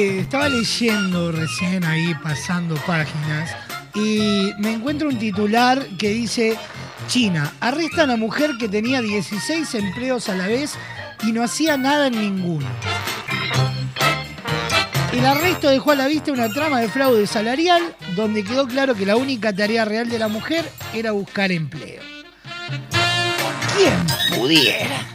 Eh, 0.00 0.20
estaba 0.20 0.48
leyendo 0.48 1.30
recién 1.30 1.84
ahí, 1.84 2.14
pasando 2.22 2.74
páginas, 2.86 3.54
y 3.94 4.50
me 4.58 4.72
encuentro 4.72 5.10
un 5.10 5.18
titular 5.18 5.86
que 5.98 6.08
dice, 6.08 6.56
China, 7.06 7.52
arrestan 7.60 8.08
a 8.08 8.16
mujer 8.16 8.52
que 8.58 8.66
tenía 8.66 9.02
16 9.02 9.74
empleos 9.74 10.30
a 10.30 10.36
la 10.36 10.46
vez 10.46 10.72
y 11.22 11.32
no 11.32 11.44
hacía 11.44 11.76
nada 11.76 12.06
en 12.06 12.18
ninguno. 12.18 12.66
El 15.12 15.26
arresto 15.26 15.68
dejó 15.68 15.90
a 15.90 15.96
la 15.96 16.06
vista 16.06 16.32
una 16.32 16.48
trama 16.48 16.80
de 16.80 16.88
fraude 16.88 17.26
salarial 17.26 17.94
donde 18.16 18.42
quedó 18.42 18.66
claro 18.66 18.94
que 18.94 19.04
la 19.04 19.16
única 19.16 19.54
tarea 19.54 19.84
real 19.84 20.08
de 20.08 20.18
la 20.18 20.28
mujer 20.28 20.64
era 20.94 21.12
buscar 21.12 21.52
empleo. 21.52 22.00
¿Quién 23.76 24.06
pudiera? 24.34 25.09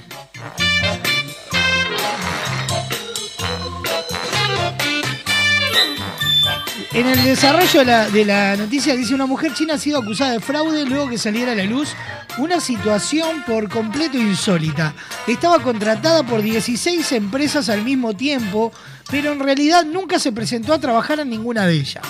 En 6.96 7.08
el 7.08 7.26
desarrollo 7.26 7.84
de 7.84 8.24
la, 8.24 8.56
noticia 8.56 8.96
dice 8.96 9.14
una 9.14 9.26
mujer 9.26 9.54
china 9.54 9.74
ha 9.74 9.78
sido 9.78 10.00
acusada 10.00 10.32
de 10.32 10.40
fraude 10.40 10.86
luego 10.86 11.10
que 11.10 11.18
saliera 11.18 11.52
a 11.52 11.56
la 11.56 11.66
luz 11.66 11.90
una 12.38 12.62
situación 12.62 13.44
por 13.46 13.68
completo 13.68 14.18
insólita. 14.18 14.94
Estaba 15.28 15.60
contratada 15.60 16.24
por 16.24 16.42
16 16.42 17.12
empresas 17.12 17.68
al 17.68 17.84
mismo 17.84 18.16
tiempo, 18.16 18.72
pero 19.12 19.34
en 19.34 19.42
realidad 19.42 19.84
nunca 19.84 20.20
se 20.20 20.32
presentó 20.32 20.72
a 20.72 20.80
trabajar 20.80 21.20
en 21.20 21.32
ninguna 21.32 21.68
de 21.68 21.74
ellas. 21.74 22.06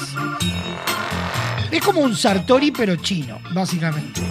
Es 1.71 1.81
como 1.81 2.01
un 2.01 2.15
Sartori 2.15 2.69
pero 2.69 2.95
chino, 2.95 3.39
básicamente. 3.55 4.21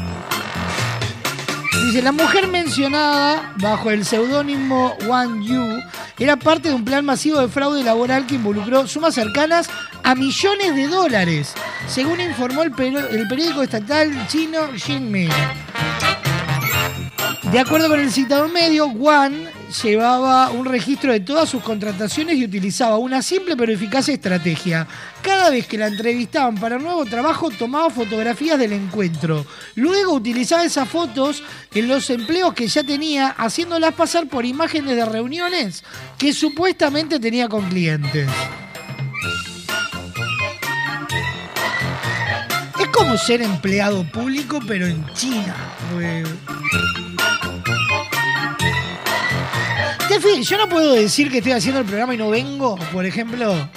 Dice, 1.85 2.01
la 2.01 2.13
mujer 2.13 2.49
mencionada 2.49 3.53
bajo 3.57 3.91
el 3.91 4.07
seudónimo 4.07 4.97
Wang 5.07 5.43
Yu 5.43 5.83
era 6.19 6.35
parte 6.35 6.71
de 6.71 6.75
un 6.75 6.83
plan 6.83 7.05
masivo 7.05 7.39
de 7.39 7.49
fraude 7.49 7.85
laboral 7.85 8.27
que 8.27 8.37
involucró 8.37 8.87
sumas 8.87 9.15
cercanas 9.15 9.69
a 10.03 10.15
millones 10.15 10.75
de 10.75 10.89
dólares, 10.89 11.53
según 11.87 12.23
informó 12.23 12.63
el, 12.63 12.73
el 13.11 13.29
periódico 13.29 13.63
estatal 13.63 14.27
chino 14.29 14.61
Xinmin. 14.79 15.29
De 17.53 17.59
acuerdo 17.59 17.91
con 17.91 18.01
el 18.01 18.11
citado 18.11 18.49
medio, 18.49 18.87
Wang 18.87 19.35
llevaba 19.83 20.51
un 20.51 20.67
registro 20.67 21.13
de 21.13 21.21
todas 21.21 21.49
sus 21.49 21.63
contrataciones 21.63 22.37
y 22.37 22.45
utilizaba 22.45 22.99
una 22.99 23.23
simple 23.23 23.57
pero 23.57 23.73
eficaz 23.73 24.09
estrategia. 24.09 24.87
Cada 25.23 25.51
vez 25.51 25.67
que 25.67 25.79
la 25.79 25.89
entrevistaban 25.89 26.55
para 26.57 26.79
nuevo 26.79 27.05
trabajo, 27.05 27.51
tomaba 27.51 27.91
fotografías 27.91 28.59
del 28.59 28.73
encuentro. 28.73 29.45
Luego 29.75 30.15
utilizaba 30.15 30.65
esas 30.65 30.89
fotos 30.89 31.43
en 31.75 31.89
los 31.89 32.09
empleos 32.11 32.55
que 32.55 32.69
ya 32.69 32.85
tenía, 32.85 33.29
haciéndolas 33.29 33.95
pasar 33.95 34.29
por 34.29 34.45
imágenes 34.45 34.97
de 34.97 35.05
reuniones 35.05 35.83
que 36.19 36.33
supuestamente 36.33 37.19
tenía 37.19 37.49
con 37.49 37.69
clientes. 37.69 38.29
Es 42.81 42.89
como 42.89 43.17
ser 43.17 43.43
empleado 43.43 44.05
público, 44.11 44.61
pero 44.67 44.87
en 44.87 45.05
China. 45.15 45.55
Yo 50.43 50.59
no 50.59 50.69
puedo 50.69 50.93
decir 50.95 51.31
que 51.31 51.39
estoy 51.39 51.53
haciendo 51.53 51.81
el 51.81 51.87
programa 51.87 52.15
y 52.15 52.17
no 52.17 52.31
vengo, 52.31 52.77
por 52.93 53.05
ejemplo. 53.05 53.69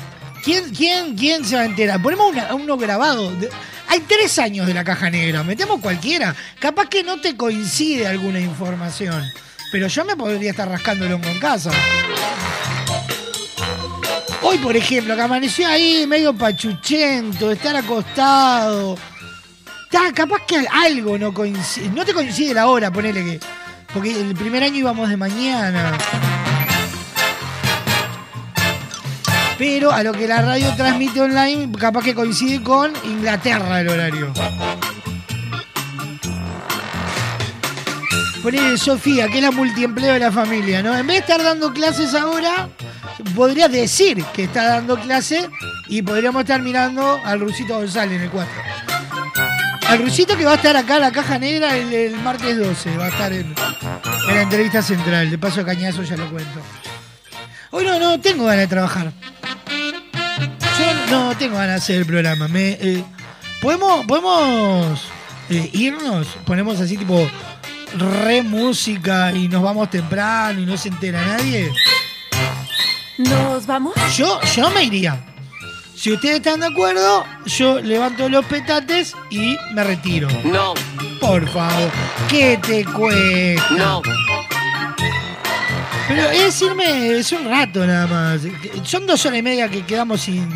¿Quién, 0.43 0.73
quién, 0.73 1.15
quién 1.15 1.43
se 1.45 1.55
va 1.55 1.63
a 1.63 1.65
enterar? 1.65 2.01
Ponemos 2.01 2.31
una- 2.31 2.55
uno 2.55 2.77
grabado. 2.77 3.31
Hay 3.89 3.99
tres 4.01 4.39
años 4.39 4.65
de 4.65 4.73
la 4.73 4.83
caja 4.83 5.09
negra, 5.09 5.43
metemos 5.43 5.79
cualquiera. 5.81 6.35
Capaz 6.59 6.87
que 6.87 7.03
no 7.03 7.19
te 7.19 7.35
coincide 7.35 8.07
alguna 8.07 8.39
información. 8.39 9.23
Pero 9.71 9.87
yo 9.87 10.05
me 10.05 10.15
podría 10.15 10.51
estar 10.51 10.69
rascando 10.69 11.05
el 11.05 11.13
hongo 11.13 11.27
en 11.27 11.39
casa. 11.39 11.71
Hoy, 14.41 14.57
por 14.59 14.75
ejemplo, 14.77 15.15
que 15.15 15.21
amaneció 15.21 15.67
ahí 15.67 16.05
medio 16.07 16.33
pachuchento, 16.33 17.51
estar 17.51 17.75
acostado. 17.75 18.97
Está, 19.83 20.13
capaz 20.13 20.45
que 20.47 20.65
algo 20.71 21.17
no 21.17 21.33
coincide. 21.33 21.89
No 21.89 22.05
te 22.05 22.13
coincide 22.13 22.53
la 22.53 22.67
hora, 22.67 22.91
ponele 22.91 23.23
que. 23.23 23.39
Porque 23.93 24.11
el 24.11 24.33
primer 24.35 24.63
año 24.63 24.75
íbamos 24.75 25.09
de 25.09 25.17
mañana. 25.17 25.97
Pero 29.57 29.91
a 29.91 30.03
lo 30.03 30.13
que 30.13 30.27
la 30.27 30.41
radio 30.41 30.73
transmite 30.75 31.19
online, 31.19 31.71
capaz 31.79 32.03
que 32.03 32.13
coincide 32.13 32.61
con 32.61 32.93
Inglaterra 33.03 33.81
el 33.81 33.89
horario. 33.89 34.33
Ponele 38.43 38.77
Sofía, 38.77 39.27
que 39.27 39.37
es 39.37 39.43
la 39.43 39.51
multiempleo 39.51 40.13
de 40.13 40.19
la 40.19 40.31
familia, 40.31 40.81
¿no? 40.83 40.95
En 40.95 41.05
vez 41.07 41.15
de 41.15 41.19
estar 41.19 41.43
dando 41.43 41.73
clases 41.73 42.13
ahora, 42.13 42.69
podrías 43.35 43.71
decir 43.71 44.23
que 44.33 44.43
está 44.43 44.63
dando 44.63 44.97
clase 44.99 45.49
y 45.87 46.01
podríamos 46.01 46.43
estar 46.43 46.61
mirando 46.61 47.19
al 47.25 47.39
Rusito 47.39 47.75
González 47.75 48.17
en 48.17 48.23
el 48.23 48.29
4. 48.29 48.53
Al 49.89 49.99
Rusito 49.99 50.37
que 50.37 50.45
va 50.45 50.51
a 50.51 50.55
estar 50.55 50.77
acá 50.77 50.95
en 50.95 51.01
la 51.01 51.11
caja 51.11 51.39
negra 51.39 51.75
el, 51.75 51.91
el 51.91 52.15
martes 52.17 52.57
12, 52.57 52.97
va 52.97 53.05
a 53.05 53.09
estar 53.09 53.33
en, 53.33 53.53
en 54.29 54.35
la 54.35 54.41
entrevista 54.41 54.81
central. 54.81 55.31
De 55.31 55.37
paso 55.37 55.61
a 55.61 55.65
Cañazo 55.65 56.03
ya 56.03 56.15
lo 56.15 56.29
cuento. 56.29 56.61
Hoy 57.77 57.85
no, 57.85 57.99
no 57.99 58.19
tengo 58.19 58.45
ganas 58.45 58.61
de 58.61 58.67
trabajar. 58.67 59.11
Yo 60.79 61.11
no 61.11 61.37
tengo 61.37 61.57
ganas 61.57 61.69
de 61.69 61.75
hacer 61.75 61.95
el 61.97 62.05
programa. 62.07 62.47
Me, 62.47 62.69
eh, 62.71 63.03
¿Podemos, 63.61 64.03
podemos 64.07 64.99
eh, 65.51 65.69
irnos? 65.73 66.25
Ponemos 66.43 66.81
así 66.81 66.97
tipo 66.97 67.29
re 67.95 68.41
música 68.41 69.31
y 69.31 69.47
nos 69.47 69.61
vamos 69.61 69.91
temprano 69.91 70.59
y 70.59 70.65
no 70.65 70.75
se 70.75 70.89
entera 70.89 71.23
nadie. 71.23 71.71
¿Nos 73.19 73.67
vamos? 73.67 73.93
Yo, 74.15 74.39
yo 74.55 74.71
me 74.71 74.83
iría. 74.85 75.23
Si 75.95 76.11
ustedes 76.11 76.37
están 76.37 76.61
de 76.61 76.67
acuerdo, 76.67 77.25
yo 77.45 77.79
levanto 77.79 78.27
los 78.27 78.43
petates 78.45 79.13
y 79.29 79.55
me 79.75 79.83
retiro. 79.83 80.27
No, 80.45 80.73
Por 81.21 81.47
favor, 81.47 81.91
¿qué 82.27 82.59
te 82.59 82.83
cuesta? 82.85 83.69
no. 83.69 84.01
Pero 86.07 86.29
es 86.29 86.61
irme, 86.61 87.17
es 87.17 87.31
un 87.31 87.49
rato 87.49 87.85
nada 87.85 88.07
más. 88.07 88.41
Son 88.83 89.05
dos 89.05 89.25
horas 89.25 89.39
y 89.39 89.41
media 89.41 89.69
que 89.69 89.85
quedamos 89.85 90.21
sin, 90.21 90.47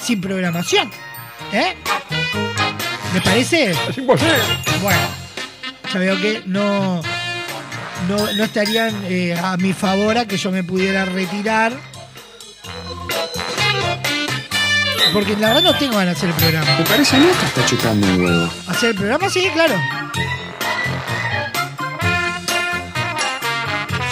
sin 0.00 0.20
programación. 0.20 0.90
¿Eh? 1.52 1.74
¿Me 3.14 3.20
parece? 3.20 3.70
Es 3.70 3.98
imposible. 3.98 4.34
Bueno, 4.82 5.00
ya 5.92 5.98
veo 6.00 6.20
que 6.20 6.42
no, 6.46 7.00
no, 8.08 8.32
no 8.32 8.44
estarían 8.44 8.94
eh, 9.04 9.38
a 9.40 9.56
mi 9.56 9.72
favor 9.72 10.18
a 10.18 10.26
que 10.26 10.36
yo 10.36 10.50
me 10.50 10.64
pudiera 10.64 11.04
retirar. 11.04 11.72
Porque 15.12 15.36
la 15.36 15.48
verdad 15.48 15.62
no 15.62 15.78
tengo 15.78 15.96
ganas 15.96 16.14
de 16.14 16.18
hacer 16.18 16.28
el 16.28 16.34
programa. 16.34 16.78
Me 16.78 16.84
parece 16.84 17.16
a 17.16 17.18
mí 17.18 17.26
que 17.40 17.46
está 17.46 17.64
chupando 17.64 18.06
un 18.06 18.24
huevo. 18.24 18.50
¿Hacer 18.66 18.90
el 18.90 18.96
programa? 18.96 19.30
Sí, 19.30 19.48
claro. 19.54 19.74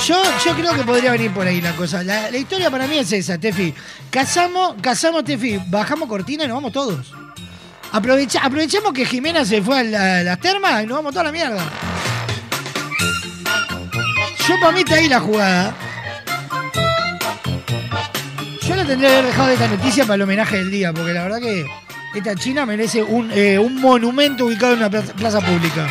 Yo, 0.06 0.22
yo 0.44 0.54
creo 0.54 0.72
que 0.74 0.84
podría 0.84 1.10
venir 1.12 1.32
por 1.32 1.46
ahí 1.46 1.60
la 1.60 1.74
cosa. 1.74 2.02
La, 2.04 2.30
historia 2.36 2.70
para 2.70 2.86
mí 2.86 2.98
es 2.98 3.10
esa, 3.12 3.38
Tefi. 3.38 3.74
Casamos, 4.10 4.76
casamos, 4.80 5.24
Tefi, 5.24 5.58
bajamos 5.68 6.08
cortina 6.08 6.44
y 6.44 6.46
nos 6.46 6.56
vamos 6.56 6.72
todos. 6.72 7.12
Aprovecha, 7.92 8.40
aprovechemos 8.44 8.92
que 8.92 9.04
Jimena 9.04 9.44
se 9.44 9.60
fue 9.62 9.80
a 9.80 9.82
la- 9.82 10.22
las 10.22 10.38
termas 10.40 10.82
y 10.84 10.86
nos 10.86 10.98
vamos 10.98 11.12
toda 11.12 11.24
la 11.24 11.32
mierda. 11.32 11.64
Yo 14.48 14.54
para 14.60 14.72
mí 14.72 14.80
está 14.80 14.94
ahí 14.94 15.08
la 15.08 15.18
jugada. 15.20 15.74
Yo 18.62 18.76
la 18.76 18.84
tendría 18.84 19.08
que 19.10 19.16
haber 19.16 19.26
dejado 19.26 19.48
de 19.48 19.54
esta 19.54 19.68
noticia 19.68 20.04
para 20.04 20.14
el 20.16 20.22
homenaje 20.22 20.56
del 20.58 20.70
día, 20.70 20.92
porque 20.92 21.12
la 21.12 21.22
verdad 21.24 21.40
que 21.40 21.66
esta 22.14 22.34
china 22.36 22.64
merece 22.64 23.02
un, 23.02 23.30
eh, 23.32 23.58
un 23.58 23.80
monumento 23.80 24.46
ubicado 24.46 24.72
en 24.74 24.78
una 24.78 24.90
plaza 24.90 25.40
pública. 25.40 25.88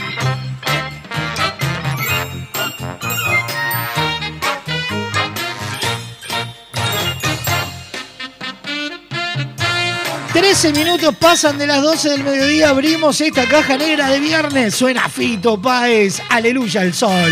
Trece 10.35 10.73
minutos 10.73 11.15
pasan 11.15 11.57
de 11.57 11.65
las 11.65 11.81
12 11.81 12.09
del 12.09 12.23
mediodía, 12.25 12.67
abrimos 12.67 13.21
esta 13.21 13.47
caja 13.47 13.77
negra 13.77 14.09
de 14.09 14.19
viernes. 14.19 14.75
Suena 14.75 15.07
Fito 15.07 15.57
Páez, 15.57 16.21
aleluya 16.29 16.81
el 16.81 16.93
sol. 16.93 17.31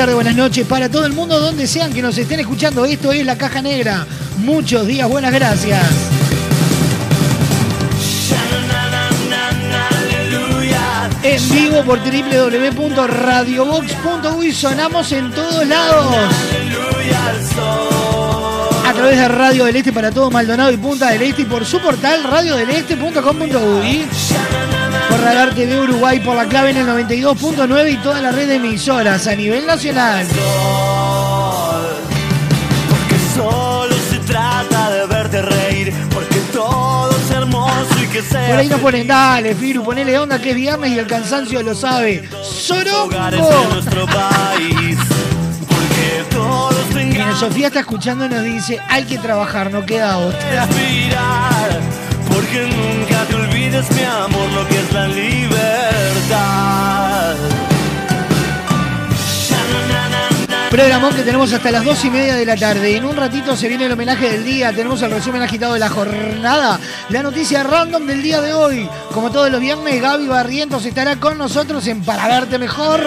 Tardes, 0.00 0.14
buenas 0.14 0.34
noches 0.34 0.66
para 0.66 0.88
todo 0.88 1.04
el 1.04 1.12
mundo, 1.12 1.38
donde 1.38 1.66
sean 1.66 1.92
que 1.92 2.00
nos 2.00 2.16
estén 2.16 2.40
escuchando. 2.40 2.86
Esto 2.86 3.12
es 3.12 3.26
la 3.26 3.36
caja 3.36 3.60
negra. 3.60 4.06
Muchos 4.38 4.86
días, 4.86 5.06
buenas 5.06 5.30
gracias. 5.30 5.84
En 11.22 11.50
vivo 11.50 11.84
por 11.84 11.98
www.radiobox.uy 11.98 14.52
sonamos 14.54 15.12
en 15.12 15.30
todos 15.32 15.66
lados. 15.66 16.16
A 18.86 18.92
través 18.94 19.18
de 19.18 19.28
Radio 19.28 19.66
del 19.66 19.76
Este 19.76 19.92
para 19.92 20.10
todo 20.10 20.30
Maldonado 20.30 20.72
y 20.72 20.78
Punta 20.78 21.10
del 21.10 21.20
Este 21.20 21.42
y 21.42 21.44
por 21.44 21.66
su 21.66 21.78
portal 21.78 22.24
radiodeleste.com.uy. 22.24 24.06
Por 25.10 25.20
Radar 25.20 25.54
TV 25.54 25.80
Uruguay 25.80 26.20
por 26.20 26.36
la 26.36 26.46
clave 26.46 26.70
en 26.70 26.76
el 26.76 26.86
92.9 26.86 27.92
y 27.92 27.96
toda 27.96 28.20
la 28.20 28.30
red 28.30 28.46
de 28.46 28.54
emisoras 28.54 29.26
a 29.26 29.34
nivel 29.34 29.66
nacional. 29.66 30.24
Porque 32.88 33.16
solo 33.34 33.94
se 34.08 34.18
trata 34.20 34.90
de 34.90 35.06
verte 35.06 35.42
reír, 35.42 35.92
porque 36.14 36.36
todo 36.52 37.10
es 37.10 37.30
hermoso 37.32 37.88
y 38.00 38.06
que 38.06 38.22
sea 38.22 38.48
Por 38.48 38.58
ahí 38.58 38.68
nos 38.68 38.80
ponen, 38.80 39.06
dale, 39.08 39.54
Firu, 39.56 39.82
ponele 39.82 40.16
onda 40.16 40.40
que 40.40 40.50
es 40.50 40.56
viernes 40.56 40.92
y 40.92 40.98
el 40.98 41.06
cansancio 41.08 41.60
lo 41.62 41.74
sabe. 41.74 42.28
¡Sorongo! 42.42 43.10
nuestro 43.72 44.06
país. 44.06 44.96
Porque 45.68 46.24
todos 46.30 46.80
Mira, 46.94 47.34
Sofía 47.34 47.66
está 47.66 47.80
escuchando 47.80 48.26
y 48.26 48.28
nos 48.28 48.44
dice, 48.44 48.78
hay 48.88 49.04
que 49.04 49.18
trabajar, 49.18 49.72
no 49.72 49.84
queda 49.84 50.16
que 50.16 50.24
otra. 50.24 50.66
respirar. 50.66 51.80
Porque 52.32 52.60
nunca 52.68 53.24
te 53.24 53.49
olvides, 53.70 53.90
mi 53.96 54.02
amor, 54.02 54.50
lo 54.52 54.68
que 54.68 54.80
es 54.80 54.92
la 54.92 55.08
libertad. 55.08 55.36
Programón 60.70 61.14
que 61.14 61.22
tenemos 61.22 61.52
hasta 61.52 61.70
las 61.72 61.84
dos 61.84 62.04
y 62.04 62.10
media 62.10 62.36
de 62.36 62.46
la 62.46 62.56
tarde. 62.56 62.96
En 62.96 63.04
un 63.04 63.16
ratito 63.16 63.56
se 63.56 63.68
viene 63.68 63.86
el 63.86 63.92
homenaje 63.92 64.30
del 64.30 64.44
día. 64.44 64.72
Tenemos 64.72 65.02
el 65.02 65.10
resumen 65.10 65.42
agitado 65.42 65.74
de 65.74 65.80
la 65.80 65.88
jornada. 65.88 66.78
La 67.08 67.22
noticia 67.24 67.64
random 67.64 68.06
del 68.06 68.22
día 68.22 68.40
de 68.40 68.54
hoy. 68.54 68.88
Como 69.12 69.32
todos 69.32 69.50
los 69.50 69.60
viernes, 69.60 70.00
Gaby 70.00 70.28
Barrientos 70.28 70.86
estará 70.86 71.16
con 71.16 71.38
nosotros 71.38 71.86
en 71.88 72.02
Para 72.02 72.28
Verte 72.28 72.58
Mejor. 72.58 73.00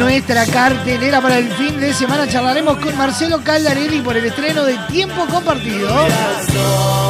Nuestra 0.00 0.46
cartelera 0.46 1.20
para 1.20 1.38
el 1.38 1.52
fin 1.54 1.78
de 1.80 1.92
semana 1.92 2.28
charlaremos 2.28 2.78
con 2.78 2.96
Marcelo 2.96 3.42
Caldarelli 3.42 4.00
por 4.00 4.16
el 4.16 4.26
estreno 4.26 4.64
de 4.64 4.76
Tiempo 4.90 5.26
Compartido. 5.26 5.88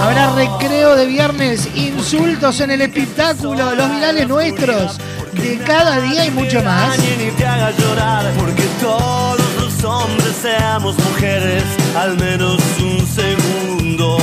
Habrá 0.03 0.35
recreo 0.35 0.97
de 0.97 1.07
viernes, 1.07 1.69
insultos 1.75 2.61
en 2.61 2.71
el 2.71 2.81
espectáculo, 2.83 3.75
los 3.75 3.91
virales 3.91 4.27
nuestros 4.27 4.99
de 5.33 5.59
cada 5.59 6.01
día 6.01 6.27
y 6.27 6.31
mucho 6.31 6.63
más. 6.63 6.99
Ni 6.99 7.31
te 7.33 7.47
haga 7.47 7.71
llorar, 7.73 8.33
porque 8.39 8.65
todos 8.81 9.55
los 9.61 9.85
hombres 9.85 10.35
seamos 10.41 10.97
mujeres 10.99 11.65
al 11.97 12.17
menos 12.17 12.59
un 12.81 13.07
segundo. 13.07 14.19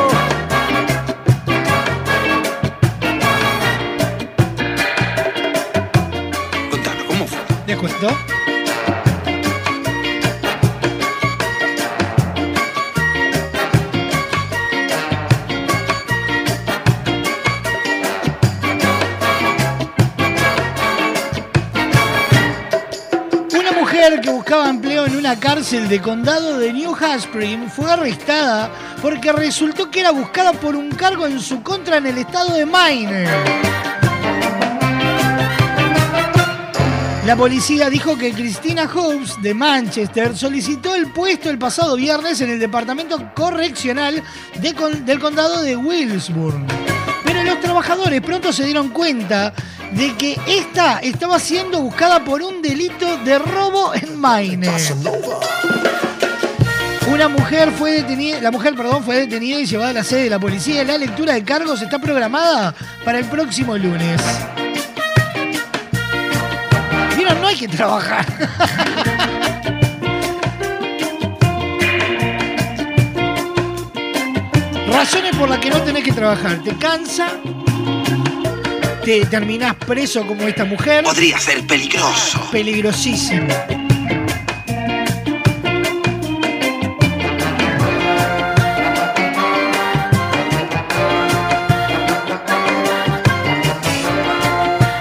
Contanos, 6.71 7.05
¿cómo 7.09 7.26
fue? 7.26 7.38
¿Les 7.67 7.76
cuento? 7.76 8.34
Buscaba 24.44 24.68
empleo 24.68 25.06
en 25.06 25.16
una 25.16 25.40
cárcel 25.40 25.88
de 25.88 26.02
condado 26.02 26.58
de 26.58 26.70
New 26.70 26.94
Hampshire 26.94 27.66
fue 27.74 27.90
arrestada 27.90 28.70
porque 29.00 29.32
resultó 29.32 29.90
que 29.90 30.00
era 30.00 30.10
buscada 30.10 30.52
por 30.52 30.76
un 30.76 30.90
cargo 30.90 31.26
en 31.26 31.40
su 31.40 31.62
contra 31.62 31.96
en 31.96 32.04
el 32.04 32.18
estado 32.18 32.52
de 32.52 32.66
Maine. 32.66 33.24
La 37.24 37.34
policía 37.36 37.88
dijo 37.88 38.18
que 38.18 38.32
Christina 38.34 38.86
Hobbs 38.86 39.40
de 39.40 39.54
Manchester 39.54 40.36
solicitó 40.36 40.94
el 40.94 41.06
puesto 41.06 41.48
el 41.48 41.56
pasado 41.56 41.96
viernes 41.96 42.38
en 42.42 42.50
el 42.50 42.58
departamento 42.60 43.32
correccional 43.34 44.22
de 44.60 44.74
con- 44.74 45.06
del 45.06 45.20
condado 45.20 45.62
de 45.62 45.74
Williamsburg. 45.74 46.60
Pero 47.24 47.42
los 47.44 47.60
trabajadores 47.60 48.20
pronto 48.20 48.52
se 48.52 48.66
dieron 48.66 48.90
cuenta 48.90 49.54
de 49.94 50.14
que 50.16 50.38
esta 50.46 50.98
estaba 50.98 51.38
siendo 51.38 51.80
buscada 51.80 52.24
por 52.24 52.42
un 52.42 52.60
delito 52.60 53.16
de 53.18 53.38
robo 53.38 53.94
en 53.94 54.20
Maine. 54.20 54.70
Una 57.12 57.28
mujer 57.28 57.70
fue 57.70 57.92
detenida, 57.92 58.40
la 58.40 58.50
mujer, 58.50 58.74
perdón, 58.74 59.04
fue 59.04 59.20
detenida 59.20 59.60
y 59.60 59.66
llevada 59.66 59.90
a 59.90 59.92
la 59.92 60.02
sede 60.02 60.24
de 60.24 60.30
la 60.30 60.40
policía. 60.40 60.82
La 60.84 60.98
lectura 60.98 61.34
de 61.34 61.44
cargos 61.44 61.80
está 61.80 62.00
programada 62.00 62.74
para 63.04 63.18
el 63.18 63.26
próximo 63.26 63.76
lunes. 63.76 64.20
Vieron, 67.16 67.40
no 67.40 67.46
hay 67.46 67.56
que 67.56 67.68
trabajar. 67.68 68.26
Razones 74.88 75.36
por 75.36 75.48
las 75.48 75.58
que 75.58 75.70
no 75.70 75.80
tenés 75.82 76.02
que 76.02 76.12
trabajar. 76.12 76.62
Te 76.64 76.74
cansa, 76.76 77.28
te 79.04 79.26
terminás 79.26 79.75
preso 79.75 80.26
como 80.26 80.49
esta 80.49 80.64
mujer. 80.64 81.04
Podría 81.04 81.38
ser 81.38 81.66
peligroso. 81.66 82.40
Peligrosísimo. 82.50 83.49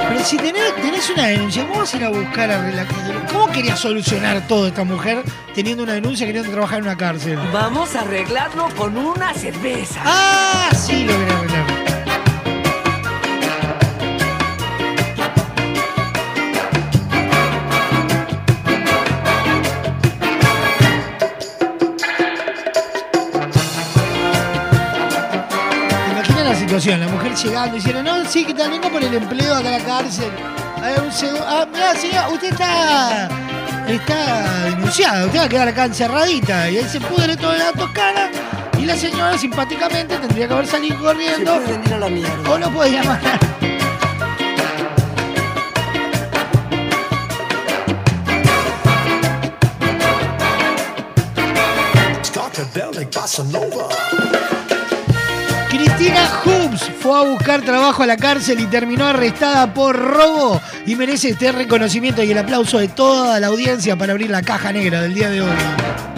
Pero 0.09 0.25
si 0.25 0.37
tenés, 0.37 0.75
tenés 0.81 1.09
una 1.09 1.27
denuncia, 1.27 1.65
¿cómo 1.65 1.79
vas 1.79 1.93
a 1.93 1.97
ir 1.97 2.03
a 2.03 2.09
buscar 2.09 2.51
a 2.51 2.61
relajar? 2.61 3.27
¿Cómo 3.31 3.47
querías 3.53 3.79
solucionar 3.79 4.45
todo 4.47 4.67
esta 4.67 4.83
mujer 4.83 5.23
teniendo 5.55 5.83
una 5.83 5.93
denuncia 5.93 6.25
queriendo 6.25 6.51
trabajar 6.51 6.79
en 6.79 6.85
una 6.85 6.97
cárcel? 6.97 7.39
Vamos 7.53 7.95
a 7.95 8.01
arreglarlo 8.01 8.67
con 8.75 8.97
una 8.97 9.33
cerveza. 9.33 10.01
Ah, 10.03 10.69
sí, 10.75 11.05
lo 11.05 11.13
quería 11.17 11.72
situación? 26.73 27.01
La 27.01 27.07
mujer 27.07 27.35
llegando 27.35 27.75
y 27.75 27.79
diciendo, 27.79 28.01
no, 28.01 28.25
sí, 28.27 28.43
que 28.45 28.53
tal, 28.53 28.71
vengo 28.71 28.89
por 28.89 29.03
el 29.03 29.13
empleo 29.13 29.53
acá 29.53 29.75
a 29.75 29.77
la 29.77 29.85
cárcel. 29.85 30.31
A 30.77 30.81
ver, 30.81 31.01
un 31.01 31.11
segundo. 31.11 31.45
Ah, 31.47 31.67
mira, 31.71 31.95
señora, 31.95 32.29
usted 32.29 32.51
está. 32.51 33.29
Está 33.87 34.63
denunciada, 34.65 35.25
usted 35.25 35.39
va 35.39 35.43
a 35.43 35.49
quedar 35.49 35.67
acá 35.67 35.85
encerradita. 35.85 36.71
Y 36.71 36.77
ahí 36.77 36.89
se 36.89 36.99
pudre 36.99 37.37
toda 37.37 37.57
la 37.57 37.71
toscana. 37.73 38.31
Y 38.79 38.85
la 38.85 38.97
señora 38.97 39.37
simpáticamente 39.37 40.17
tendría 40.17 40.47
que 40.47 40.53
haber 40.53 40.67
salido 40.67 40.97
corriendo. 40.99 41.53
Se 41.53 41.61
pueden 41.61 41.85
ir 41.85 41.93
a 41.93 41.99
la 41.99 42.09
mierda. 42.09 42.49
O 42.49 42.57
lo 42.57 42.71
puede 42.71 42.91
llamar. 42.91 43.21
Hoops 56.11 56.91
fue 56.99 57.17
a 57.17 57.21
buscar 57.21 57.61
trabajo 57.61 58.03
a 58.03 58.05
la 58.05 58.17
cárcel 58.17 58.59
y 58.59 58.65
terminó 58.65 59.05
arrestada 59.05 59.73
por 59.73 59.95
robo 59.95 60.59
y 60.85 60.95
merece 60.95 61.29
este 61.29 61.51
reconocimiento 61.53 62.21
y 62.23 62.31
el 62.31 62.37
aplauso 62.37 62.79
de 62.79 62.89
toda 62.89 63.39
la 63.39 63.47
audiencia 63.47 63.95
para 63.95 64.11
abrir 64.11 64.29
la 64.29 64.41
caja 64.41 64.73
negra 64.73 65.01
del 65.01 65.13
día 65.13 65.29
de 65.29 65.41
hoy. 65.41 66.12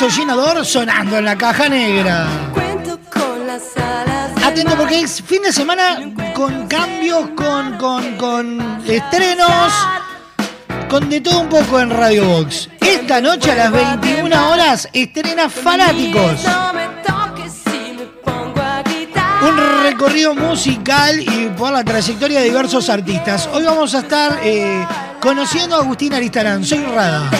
Y 0.00 0.04
el 0.04 0.10
desollinador 0.10 0.66
sonando 0.66 1.18
en 1.18 1.24
la 1.24 1.36
caja 1.36 1.68
negra. 1.68 2.26
Atento 4.44 4.76
porque 4.76 5.00
es 5.00 5.22
fin 5.22 5.42
de 5.42 5.52
semana 5.52 5.98
con 6.34 6.66
cambios, 6.66 7.30
con, 7.36 7.78
con, 7.78 8.16
con 8.16 8.80
estrenos, 8.86 9.72
con 10.88 11.08
de 11.08 11.20
todo 11.20 11.40
un 11.40 11.48
poco 11.48 11.80
en 11.80 11.90
Radio 11.90 12.26
Box. 12.26 12.68
Esta 12.80 13.20
noche 13.20 13.52
a 13.52 13.54
las 13.54 13.72
21 13.72 14.50
horas 14.50 14.88
estrena 14.92 15.48
Fanáticos. 15.48 16.44
Un 19.42 19.82
recorrido 19.82 20.34
musical 20.34 21.20
y 21.20 21.48
por 21.56 21.72
la 21.72 21.84
trayectoria 21.84 22.40
de 22.40 22.46
diversos 22.46 22.88
artistas. 22.90 23.48
Hoy 23.52 23.64
vamos 23.64 23.94
a 23.94 24.00
estar 24.00 24.40
eh, 24.42 24.86
conociendo 25.20 25.76
a 25.76 25.80
Agustín 25.80 26.12
Aristarán. 26.12 26.64
Soy 26.64 26.84
Rada. 26.84 27.30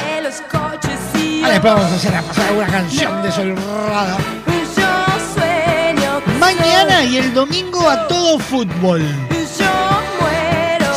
De 1.49 1.53
los 1.53 1.61
coches 1.61 1.71
y 1.71 1.71
Ah, 1.71 1.75
después 1.75 1.75
vamos 1.75 1.93
a 1.93 1.95
hacer 1.95 2.15
a 2.15 2.23
pasar 2.23 2.47
alguna 2.49 2.67
canción 2.67 3.23
de 3.23 3.33
Soy 3.33 3.55
Rada. 3.55 4.17
yo 4.77 5.35
sueño 5.35 6.25
que 6.25 6.31
Mañana 6.33 7.05
y 7.05 7.17
el 7.19 7.33
domingo 7.35 7.89
a 7.89 8.09
todo 8.09 8.39
fútbol. 8.39 9.03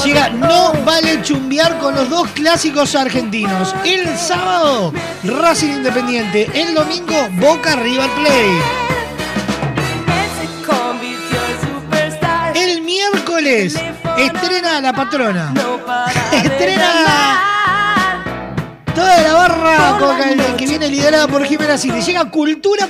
Llega 0.03 0.29
No. 0.29 0.73
Vale 0.85 1.21
Chumbear 1.21 1.77
con 1.77 1.93
los 1.93 2.09
dos 2.09 2.27
clásicos 2.29 2.95
argentinos. 2.95 3.75
El 3.85 4.17
sábado, 4.17 4.91
Racing 5.23 5.67
Independiente. 5.69 6.49
El 6.53 6.73
domingo, 6.73 7.27
Boca 7.33 7.75
River 7.75 8.09
superstar. 11.61 12.57
El 12.57 12.81
miércoles, 12.81 13.75
estrena 14.17 14.81
La 14.81 14.93
Patrona. 14.93 15.53
Estrena. 16.31 17.48
Toda 18.99 19.21
la 19.21 19.33
barra 19.33 20.55
que 20.57 20.67
viene 20.67 20.89
liderada 20.89 21.27
por 21.27 21.45
Jimena 21.45 21.77
City. 21.77 22.01
Llega 22.01 22.25
Cultura 22.25 22.87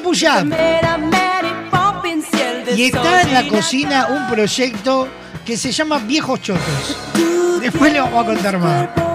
Poppins 1.69 2.25
y 2.75 2.85
está 2.85 3.21
en 3.21 3.33
la 3.33 3.47
cocina 3.47 4.07
un 4.09 4.27
proyecto 4.27 5.07
que 5.45 5.55
se 5.55 5.71
llama 5.71 5.99
Viejos 5.99 6.41
Chotos. 6.41 6.97
Después 7.61 7.93
le 7.93 8.01
vamos 8.01 8.23
a 8.23 8.25
contar 8.25 8.57
más. 8.57 9.08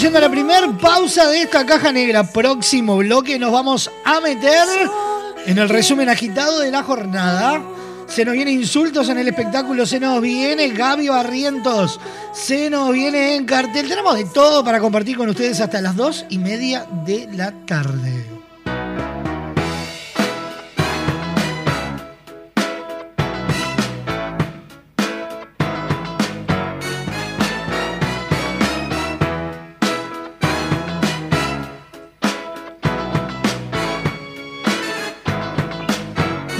Yendo 0.00 0.18
a 0.18 0.20
la 0.20 0.30
primer 0.30 0.70
pausa 0.80 1.28
de 1.28 1.42
esta 1.42 1.66
caja 1.66 1.90
negra. 1.90 2.22
Próximo 2.22 2.98
bloque 2.98 3.36
nos 3.36 3.50
vamos 3.50 3.90
a 4.04 4.20
meter 4.20 4.62
en 5.44 5.58
el 5.58 5.68
resumen 5.68 6.08
agitado 6.08 6.60
de 6.60 6.70
la 6.70 6.84
jornada. 6.84 7.60
Se 8.06 8.24
nos 8.24 8.34
viene 8.34 8.52
insultos 8.52 9.08
en 9.08 9.18
el 9.18 9.26
espectáculo, 9.26 9.84
se 9.86 9.98
nos 9.98 10.22
viene 10.22 10.68
Gaby 10.68 11.08
Barrientos, 11.08 11.98
se 12.32 12.70
nos 12.70 12.92
viene 12.92 13.34
en 13.34 13.44
cartel. 13.44 13.88
Tenemos 13.88 14.14
de 14.14 14.26
todo 14.26 14.62
para 14.62 14.78
compartir 14.78 15.16
con 15.16 15.28
ustedes 15.30 15.60
hasta 15.60 15.80
las 15.80 15.96
dos 15.96 16.26
y 16.28 16.38
media 16.38 16.86
de 17.04 17.28
la 17.32 17.50
tarde. 17.66 18.37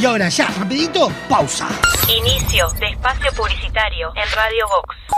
Ahora 0.09 0.29
ya, 0.29 0.47
rapidito, 0.59 1.11
pausa. 1.29 1.68
Inicio 2.09 2.68
de 2.81 2.87
espacio 2.87 3.31
publicitario 3.33 4.11
en 4.16 4.33
Radio 4.35 4.66
Vox. 4.68 5.17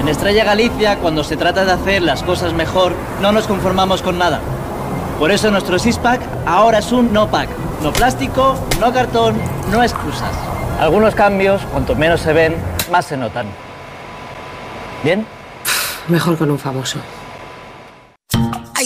En 0.00 0.08
Estrella 0.08 0.44
Galicia, 0.44 0.96
cuando 0.96 1.22
se 1.22 1.36
trata 1.36 1.66
de 1.66 1.72
hacer 1.72 2.00
las 2.00 2.22
cosas 2.22 2.54
mejor, 2.54 2.94
no 3.20 3.32
nos 3.32 3.46
conformamos 3.46 4.00
con 4.00 4.16
nada. 4.16 4.40
Por 5.18 5.30
eso 5.30 5.50
nuestro 5.50 5.78
six-pack 5.78 6.22
ahora 6.46 6.78
es 6.78 6.90
un 6.90 7.12
no-pack. 7.12 7.50
No 7.82 7.92
plástico, 7.92 8.58
no 8.80 8.94
cartón, 8.94 9.36
no 9.70 9.82
excusas. 9.82 10.32
Algunos 10.80 11.14
cambios, 11.14 11.60
cuanto 11.70 11.94
menos 11.94 12.22
se 12.22 12.32
ven, 12.32 12.56
más 12.90 13.04
se 13.04 13.18
notan. 13.18 13.44
¿Bien? 15.04 15.26
Mejor 16.08 16.38
con 16.38 16.50
un 16.50 16.58
famoso. 16.58 16.98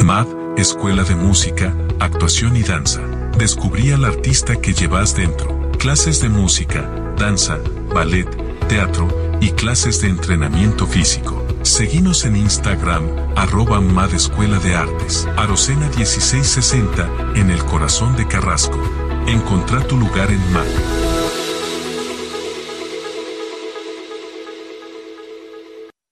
MAD, 0.03 0.27
Escuela 0.57 1.03
de 1.03 1.15
Música, 1.15 1.75
Actuación 1.99 2.55
y 2.55 2.61
Danza. 2.61 3.01
Descubrí 3.39 3.93
al 3.93 4.03
artista 4.03 4.57
que 4.57 4.73
llevas 4.73 5.15
dentro. 5.15 5.71
Clases 5.77 6.21
de 6.21 6.27
música, 6.27 6.81
danza, 7.17 7.57
ballet, 7.93 8.27
teatro 8.67 9.07
y 9.39 9.51
clases 9.51 10.01
de 10.01 10.09
entrenamiento 10.09 10.85
físico. 10.85 11.47
Seguinos 11.61 12.25
en 12.25 12.35
Instagram, 12.35 13.05
arroba 13.37 13.79
MAD 13.79 14.13
Escuela 14.13 14.59
de 14.59 14.75
Artes, 14.75 15.25
Arocena 15.37 15.89
1660, 15.95 17.09
en 17.35 17.49
el 17.49 17.63
corazón 17.63 18.17
de 18.17 18.27
Carrasco. 18.27 18.77
Encontrá 19.25 19.87
tu 19.87 19.95
lugar 19.95 20.31
en 20.31 20.51
MAD. 20.51 21.18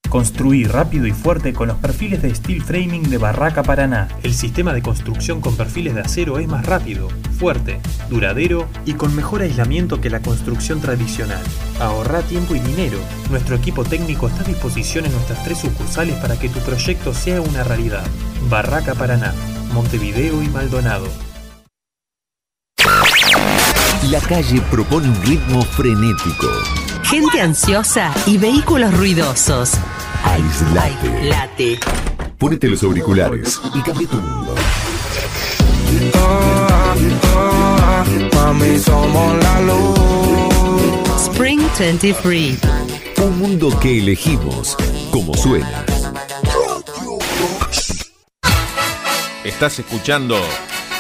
Construí 0.10 0.64
rápido 0.64 1.06
y 1.06 1.12
fuerte 1.12 1.54
con 1.54 1.68
los 1.68 1.78
perfiles 1.78 2.22
de 2.22 2.34
steel 2.34 2.64
framing 2.64 3.10
de 3.10 3.18
Barraca 3.18 3.62
Paraná. 3.62 4.08
El 4.24 4.34
sistema 4.34 4.74
de 4.74 4.82
construcción 4.82 5.42
con 5.42 5.58
perfiles 5.58 5.96
de 5.96 6.02
acero 6.02 6.40
es 6.40 6.48
más 6.48 6.66
rápido, 6.66 7.10
fuerte, 7.38 7.82
duradero 8.10 8.68
y 8.86 8.94
con 8.94 9.16
mejor 9.16 9.42
aislamiento 9.42 10.00
que 10.00 10.10
la 10.10 10.22
construcción 10.22 10.80
tradicional. 10.80 11.44
Ahorra 11.80 12.22
tiempo 12.22 12.56
y 12.56 12.60
dinero. 12.60 12.98
Nuestro 13.30 13.56
equipo 13.56 13.84
técnico 13.84 14.30
está 14.30 14.42
a 14.42 14.48
disposición 14.48 15.06
en 15.06 15.12
nuestras 15.12 15.44
tres 15.44 15.60
sucursales 15.60 16.16
para 16.16 16.40
que 16.40 16.50
tu 16.50 16.60
proyecto 16.60 17.14
sea 17.14 17.42
una 17.42 17.64
realidad. 17.64 18.06
Barraca 18.50 18.96
Paraná, 18.96 19.34
Montevideo 19.74 20.42
y 20.42 20.48
Maldonado. 20.48 21.08
La 24.10 24.22
calle 24.22 24.62
propone 24.72 25.10
un 25.10 25.22
ritmo 25.24 25.62
frenético. 25.64 26.48
Gente 27.04 27.42
ansiosa 27.42 28.14
y 28.26 28.38
vehículos 28.38 28.96
ruidosos. 28.98 29.72
Aislate. 30.28 31.24
Late. 31.24 31.80
Ponete 32.38 32.68
los 32.68 32.84
auriculares 32.84 33.62
y 33.74 33.82
cambia 33.82 34.08
tu 34.08 34.18
mundo. 34.18 34.56
Mami, 38.36 38.78
somos 38.78 39.44
la 39.44 39.62
luz. 39.62 41.32
Spring 41.32 41.62
23. 41.80 42.60
Un 43.24 43.40
mundo 43.40 43.80
que 43.80 44.00
elegimos 44.00 44.76
como 45.12 45.34
suena. 45.34 45.86
Estás 49.44 49.80
escuchando 49.80 50.38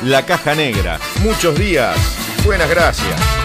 La 0.03 0.25
Caja 0.25 0.55
Negra. 0.55 0.99
Muchos 1.21 1.59
días. 1.59 1.97
Buenas 2.45 2.69
gracias. 2.69 3.36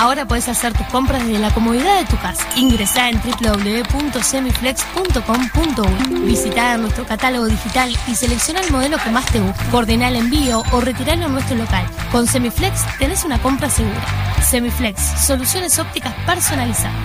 Ahora 0.00 0.26
puedes 0.26 0.48
hacer 0.48 0.72
tus 0.72 0.86
compras 0.86 1.24
desde 1.26 1.38
la 1.38 1.52
comodidad 1.52 1.98
de 1.98 2.06
tu 2.06 2.16
casa. 2.16 2.42
Ingresá 2.56 3.10
en 3.10 3.20
www.semiflex.com.uy. 3.20 6.20
Visita 6.20 6.78
nuestro 6.78 7.04
catálogo 7.04 7.44
digital 7.44 7.94
y 8.08 8.14
selecciona 8.14 8.60
el 8.60 8.72
modelo 8.72 8.96
que 8.96 9.10
más 9.10 9.26
te 9.26 9.40
guste. 9.40 9.62
Coordina 9.70 10.08
el 10.08 10.16
envío 10.16 10.62
o 10.72 10.80
retiralo 10.80 11.26
en 11.26 11.32
nuestro 11.32 11.54
local. 11.54 11.84
Con 12.10 12.26
Semiflex 12.26 12.80
tenés 12.98 13.24
una 13.24 13.42
compra 13.42 13.68
segura. 13.68 14.02
Semiflex, 14.42 15.02
soluciones 15.26 15.78
ópticas 15.78 16.14
personalizadas. 16.24 16.96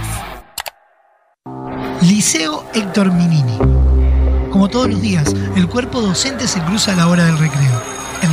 Liceo 1.99 2.65
Héctor 2.73 3.11
Minini. 3.11 3.57
Como 4.51 4.69
todos 4.69 4.89
los 4.89 5.01
días, 5.01 5.35
el 5.57 5.67
cuerpo 5.67 5.99
docente 5.99 6.47
se 6.47 6.61
cruza 6.61 6.93
a 6.93 6.95
la 6.95 7.09
hora 7.09 7.25
del 7.25 7.39
recreo. 7.39 7.94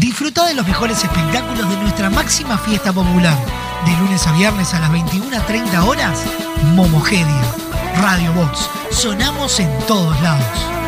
Disfruta 0.00 0.46
de 0.46 0.54
los 0.54 0.66
mejores 0.66 1.04
espectáculos 1.04 1.68
de 1.68 1.76
nuestra 1.76 2.08
máxima 2.08 2.56
fiesta 2.56 2.90
popular. 2.90 3.36
De 3.84 3.92
lunes 3.98 4.26
a 4.26 4.32
viernes 4.32 4.72
a 4.72 4.80
las 4.80 4.90
21.30 4.90 5.86
horas, 5.86 6.24
Momogedia. 6.74 7.42
Radio 8.00 8.32
Box. 8.32 8.70
Sonamos 8.90 9.60
en 9.60 9.68
todos 9.86 10.18
lados. 10.22 10.79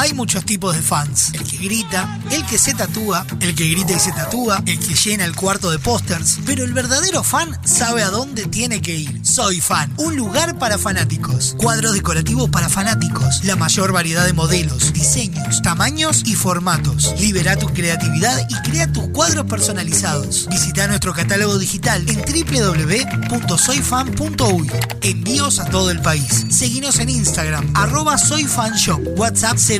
Hay 0.00 0.14
muchos 0.14 0.44
tipos 0.44 0.76
de 0.76 0.80
fans. 0.80 1.32
El 1.34 1.42
que 1.42 1.56
grita, 1.56 2.20
el 2.30 2.46
que 2.46 2.56
se 2.56 2.72
tatúa, 2.72 3.26
el 3.40 3.52
que 3.56 3.68
grita 3.68 3.94
y 3.94 3.98
se 3.98 4.12
tatúa, 4.12 4.62
el 4.64 4.78
que 4.78 4.94
llena 4.94 5.24
el 5.24 5.34
cuarto 5.34 5.72
de 5.72 5.80
pósters. 5.80 6.38
Pero 6.46 6.62
el 6.62 6.72
verdadero 6.72 7.24
fan 7.24 7.58
sabe 7.64 8.04
a 8.04 8.10
dónde 8.10 8.46
tiene 8.46 8.80
que 8.80 8.94
ir. 8.94 9.26
Soy 9.26 9.60
fan, 9.60 9.92
un 9.96 10.14
lugar 10.14 10.56
para 10.56 10.78
fanáticos. 10.78 11.56
Cuadros 11.58 11.94
decorativos 11.94 12.48
para 12.48 12.68
fanáticos. 12.68 13.42
La 13.42 13.56
mayor 13.56 13.90
variedad 13.90 14.24
de 14.24 14.34
modelos, 14.34 14.92
diseños, 14.92 15.62
tamaños 15.62 16.22
y 16.26 16.36
formatos. 16.36 17.12
Libera 17.18 17.56
tu 17.56 17.66
creatividad 17.66 18.48
y 18.48 18.54
crea 18.70 18.92
tus 18.92 19.08
cuadros 19.08 19.46
personalizados. 19.46 20.46
Visita 20.48 20.86
nuestro 20.86 21.12
catálogo 21.12 21.58
digital 21.58 22.06
en 22.08 22.22
www.soyfan.uy. 22.22 24.70
Envíos 25.02 25.58
a 25.58 25.64
todo 25.64 25.90
el 25.90 26.00
país. 26.02 26.46
Seguinos 26.50 27.00
en 27.00 27.08
Instagram, 27.08 27.72
arroba 27.74 28.16
soyfanshop, 28.16 29.00
WhatsApp 29.18 29.58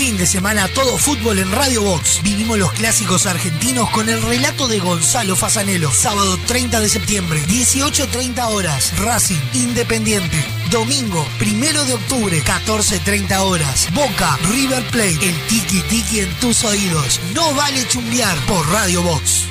Fin 0.00 0.16
de 0.16 0.24
semana 0.24 0.66
todo 0.68 0.96
fútbol 0.96 1.40
en 1.40 1.52
Radio 1.52 1.82
Box. 1.82 2.22
Vivimos 2.22 2.58
los 2.58 2.72
clásicos 2.72 3.26
argentinos 3.26 3.90
con 3.90 4.08
el 4.08 4.22
relato 4.22 4.66
de 4.66 4.78
Gonzalo 4.78 5.36
Fasanelo. 5.36 5.92
Sábado 5.92 6.38
30 6.46 6.80
de 6.80 6.88
septiembre, 6.88 7.42
18.30 7.46 8.46
horas. 8.46 8.98
Racing 8.98 9.36
Independiente. 9.52 10.42
Domingo, 10.70 11.22
primero 11.38 11.84
de 11.84 11.92
octubre, 11.92 12.42
14.30 12.42 13.40
horas. 13.40 13.88
Boca, 13.92 14.38
River 14.48 14.82
Plate. 14.84 15.28
El 15.28 15.38
tiki 15.48 15.82
tiki 15.82 16.20
en 16.20 16.34
tus 16.36 16.64
oídos. 16.64 17.20
No 17.34 17.52
vale 17.52 17.86
chumbear 17.86 18.38
por 18.46 18.66
Radio 18.70 19.02
Box. 19.02 19.50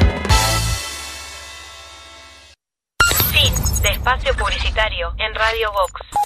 De 3.81 3.89
espacio 3.89 4.33
publicitario 4.35 5.13
en 5.17 5.33
Radio 5.33 5.71
Vox. 5.71 6.21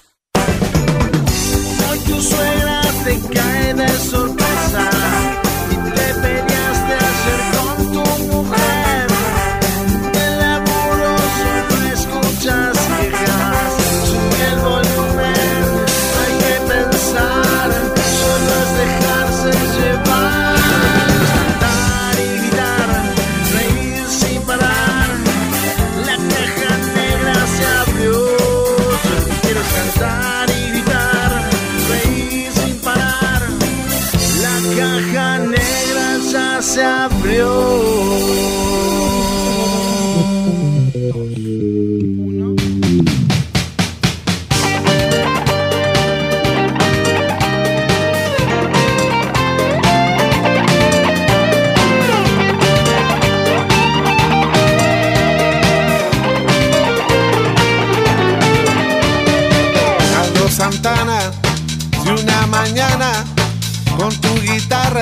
meu 37.35 37.84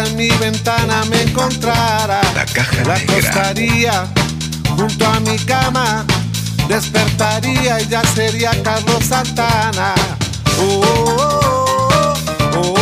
en 0.06 0.16
mi 0.18 0.30
ventana 0.30 1.04
me 1.06 1.22
encontrara, 1.22 2.22
La 2.36 2.46
caja 2.46 2.84
la 2.86 2.96
negra. 2.98 3.18
acostaría 3.18 4.06
junto 4.78 5.06
a 5.06 5.20
mi 5.22 5.38
cama, 5.39 6.06
despertaría 6.68 7.82
y 7.82 7.88
ya 7.88 8.02
sería 8.16 8.52
Carlos 8.63 9.06
Santana. 9.06 9.94
Oh, 10.60 10.82
oh, 10.86 12.13
oh, 12.56 12.58
oh, 12.58 12.74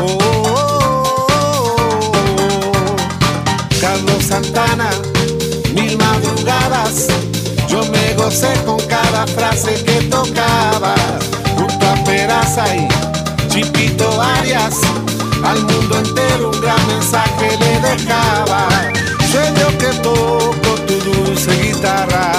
oh, 0.00 1.26
oh, 1.26 1.26
oh. 2.38 2.96
Carlos 3.80 4.24
Santana, 4.24 4.90
mil 5.74 5.96
madrugadas, 5.98 7.06
yo 7.68 7.84
me 7.90 8.14
gocé 8.14 8.52
con 8.64 8.80
cada 8.86 9.26
frase 9.26 9.74
que 9.84 10.02
tocaba, 10.10 10.94
junto 11.56 11.88
a 11.88 11.94
Peraza 12.04 12.64
y 12.76 12.88
Chipito 13.48 14.20
Arias, 14.20 14.76
al 15.44 15.62
mundo 15.64 15.98
entero 15.98 16.50
un 16.50 16.60
gran 16.60 16.86
mensaje 16.86 17.56
le 17.58 17.80
dejaba. 17.80 18.68
Sueño 19.30 19.66
que 19.78 19.90
toco 20.02 20.74
tu 20.86 20.94
dulce 21.10 21.50
guitarra, 21.62 22.32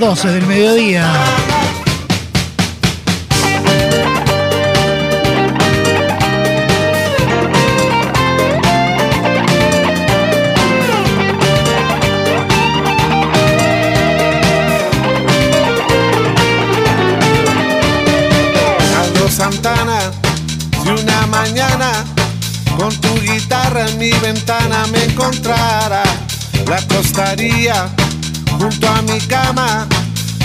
12 0.00 0.28
del 0.32 0.46
mediodía. 0.46 1.39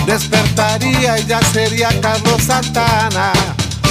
Despertaría 0.06 1.18
y 1.18 1.26
ya 1.26 1.40
sería 1.42 1.88
Carlos 2.00 2.42
Santana. 2.42 3.32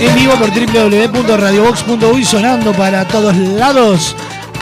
En 0.00 0.14
vivo 0.14 0.32
por 0.34 0.50
www.radiobox.uy 0.50 2.24
sonando 2.24 2.72
para 2.72 3.04
todos 3.06 3.36
lados 3.36 4.14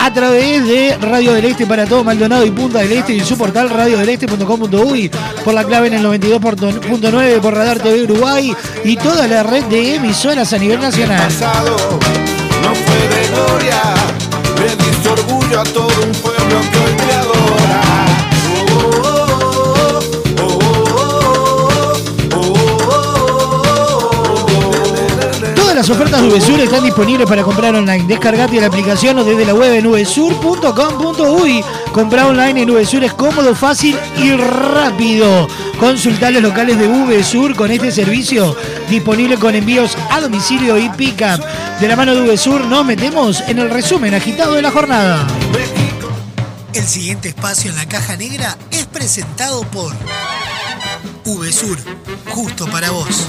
a 0.07 0.13
través 0.13 0.65
de 0.69 0.97
Radio 1.01 1.33
del 1.33 1.47
Este 1.47 1.67
para 1.67 1.85
todo 1.85 2.05
Maldonado 2.05 2.47
y 2.47 2.53
Punta 2.53 2.79
del 2.79 2.93
Este 2.93 3.13
y 3.13 3.21
su 3.21 3.37
portal 3.37 3.69
radiodeleste.com.uy 3.69 5.11
por 5.45 5.53
la 5.53 5.65
clave 5.65 5.89
en 5.89 5.95
el 5.95 6.05
92.9 6.05 7.41
por 7.41 7.55
Radar 7.55 7.81
TV 7.81 8.05
Uruguay 8.05 8.55
y 8.85 8.97
toda 8.97 9.27
la 9.27 9.43
red 9.43 9.65
de 9.65 9.97
emisoras 9.97 10.53
a 10.53 10.59
nivel 10.59 10.81
nacional. 10.81 11.29
Las 25.77 25.91
ofertas 25.91 26.23
de 26.23 26.29
VSUR 26.29 26.61
están 26.61 26.83
disponibles 26.83 27.29
para 27.29 27.43
comprar 27.43 27.75
online. 27.75 28.07
Descargate 28.09 28.59
la 28.59 28.69
aplicación 28.69 29.19
o 29.19 29.25
desde 29.25 29.45
la 29.45 29.53
web 29.53 29.75
en 29.75 29.93
vsur.com.uy. 29.93 31.63
Comprar 31.93 32.25
online 32.25 32.63
en 32.63 32.73
VSUR 32.73 33.05
es 33.05 33.13
cómodo, 33.13 33.55
fácil 33.55 33.95
y 34.17 34.33
rápido. 34.33 35.47
Consultar 35.79 36.33
los 36.33 36.43
locales 36.43 36.79
de 36.79 36.89
VSUR 36.89 37.55
con 37.55 37.71
este 37.71 37.93
servicio 37.93 38.57
disponible 38.89 39.37
con 39.37 39.55
envíos 39.55 39.99
a 40.11 40.23
domicilio 40.23 40.79
y 40.79 40.89
pick-up. 40.89 41.45
De 41.79 41.89
la 41.89 41.95
mano 41.95 42.15
de 42.15 42.23
VSUR 42.23 42.65
nos 42.65 42.87
metemos 42.87 43.43
en 43.47 43.59
el 43.59 43.69
resumen 43.69 44.15
agitado 44.15 44.55
de 44.55 44.63
la 44.63 44.71
jornada. 44.71 45.27
El 46.73 46.87
siguiente 46.87 47.29
espacio 47.29 47.71
en 47.71 47.77
la 47.77 47.87
caja 47.87 48.17
negra 48.17 48.57
es 48.71 48.87
presentado 48.87 49.61
por 49.65 49.93
VSUR, 51.27 51.79
justo 52.31 52.67
para 52.67 52.91
vos. 52.91 53.29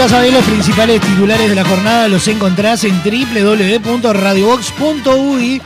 Ya 0.00 0.08
sabéis, 0.08 0.32
los 0.32 0.44
principales 0.44 0.98
titulares 1.02 1.50
de 1.50 1.54
la 1.54 1.62
jornada 1.62 2.08
los 2.08 2.26
encontrás 2.26 2.84
en 2.84 3.02
www.radiobox.uy. 3.02 5.60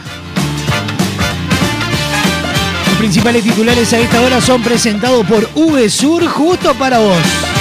Los 2.88 2.98
principales 2.98 3.44
titulares 3.44 3.92
a 3.92 4.00
esta 4.00 4.20
hora 4.22 4.40
son 4.40 4.60
presentados 4.60 5.24
por 5.24 5.48
VSUR 5.54 6.26
justo 6.26 6.74
para 6.74 6.98
vos. 6.98 7.53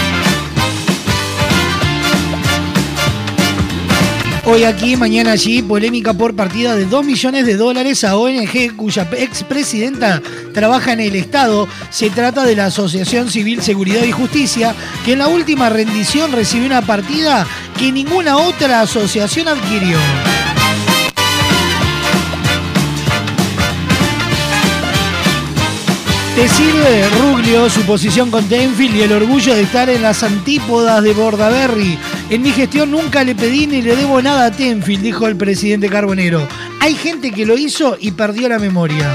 Hoy 4.46 4.66
aquí, 4.66 4.98
mañana 4.98 5.32
allí, 5.32 5.62
polémica 5.62 6.14
por 6.14 6.36
partida 6.36 6.76
de 6.76 6.84
2 6.86 7.06
millones 7.06 7.46
de 7.46 7.56
dólares 7.56 8.04
a 8.04 8.18
ONG 8.18 8.76
cuya 8.76 9.08
expresidenta 9.18 10.22
trabaja 10.54 10.92
en 10.92 11.00
el 11.00 11.16
Estado. 11.16 11.66
Se 11.90 12.10
trata 12.10 12.44
de 12.44 12.58
la 12.58 12.66
Asociación 12.66 13.32
Civil 13.32 13.62
Seguridad 13.62 14.04
y 14.04 14.12
Justicia, 14.12 14.76
que 15.06 15.14
en 15.14 15.20
la 15.20 15.28
última 15.28 15.70
rendición 15.70 16.34
recibió 16.34 16.68
una 16.68 16.82
partida 16.82 17.48
que 17.80 17.94
ninguna 17.94 18.36
otra 18.36 18.82
asociación 18.82 19.48
adquirió. 19.48 19.98
Te 26.36 26.50
sirve 26.50 27.08
Ruglio, 27.20 27.70
su 27.70 27.82
posición 27.84 28.32
con 28.32 28.44
Tenfield 28.50 28.96
y 28.96 29.02
el 29.04 29.12
orgullo 29.12 29.54
de 29.54 29.62
estar 29.62 29.88
en 29.92 30.02
las 30.02 30.24
antípodas 30.24 31.04
de 31.04 31.14
Bordaberry. 31.14 32.00
En 32.34 32.42
mi 32.42 32.52
gestión 32.52 32.90
nunca 32.90 33.24
le 33.24 33.36
pedí 33.36 33.68
ni 33.68 33.84
le 33.84 33.96
debo 33.96 34.20
nada 34.20 34.48
a 34.48 34.52
Tenfield, 34.52 35.04
dijo 35.04 35.28
el 35.28 35.36
presidente 35.36 35.88
Carbonero. 35.88 36.48
Hay 36.80 36.96
gente 36.96 37.30
que 37.30 37.46
lo 37.46 37.56
hizo 37.56 37.96
y 38.00 38.10
perdió 38.10 38.50
la 38.50 38.58
memoria. 38.58 39.08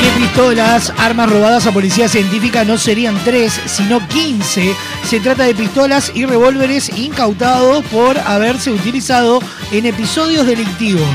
¿Qué 0.00 0.08
pistolas, 0.18 0.92
armas 0.98 1.30
robadas 1.30 1.68
a 1.68 1.72
policía 1.72 2.08
científica 2.08 2.64
no 2.64 2.78
serían 2.78 3.16
tres, 3.24 3.60
sino 3.66 4.04
15? 4.08 4.74
Se 5.08 5.20
trata 5.20 5.44
de 5.44 5.54
pistolas 5.54 6.10
y 6.12 6.26
revólveres 6.26 6.98
incautados 6.98 7.84
por 7.92 8.18
haberse 8.18 8.72
utilizado 8.72 9.38
en 9.70 9.86
episodios 9.86 10.48
delictivos. 10.48 11.06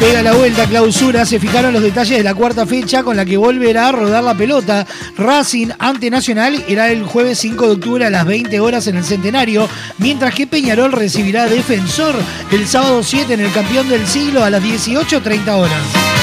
Pega 0.00 0.22
la 0.22 0.32
vuelta, 0.32 0.64
clausura, 0.64 1.26
se 1.26 1.38
fijaron 1.38 1.74
los 1.74 1.82
detalles 1.82 2.16
de 2.16 2.24
la 2.24 2.34
cuarta 2.34 2.64
fecha 2.64 3.02
con 3.02 3.18
la 3.18 3.26
que 3.26 3.36
volverá 3.36 3.88
a 3.88 3.92
rodar 3.92 4.24
la 4.24 4.34
pelota. 4.34 4.86
Racing 5.18 5.68
ante 5.78 6.08
Nacional 6.08 6.64
irá 6.68 6.90
el 6.90 7.04
jueves 7.04 7.38
5 7.40 7.66
de 7.66 7.72
octubre 7.74 8.06
a 8.06 8.10
las 8.10 8.24
20 8.24 8.60
horas 8.60 8.86
en 8.86 8.96
el 8.96 9.04
Centenario, 9.04 9.68
mientras 9.98 10.34
que 10.34 10.46
Peñarol 10.46 10.92
recibirá 10.92 11.42
a 11.42 11.48
Defensor 11.48 12.14
el 12.50 12.66
sábado 12.66 13.02
7 13.02 13.34
en 13.34 13.40
el 13.40 13.52
Campeón 13.52 13.90
del 13.90 14.06
Siglo 14.06 14.42
a 14.42 14.48
las 14.48 14.62
18.30 14.62 15.48
horas. 15.50 16.19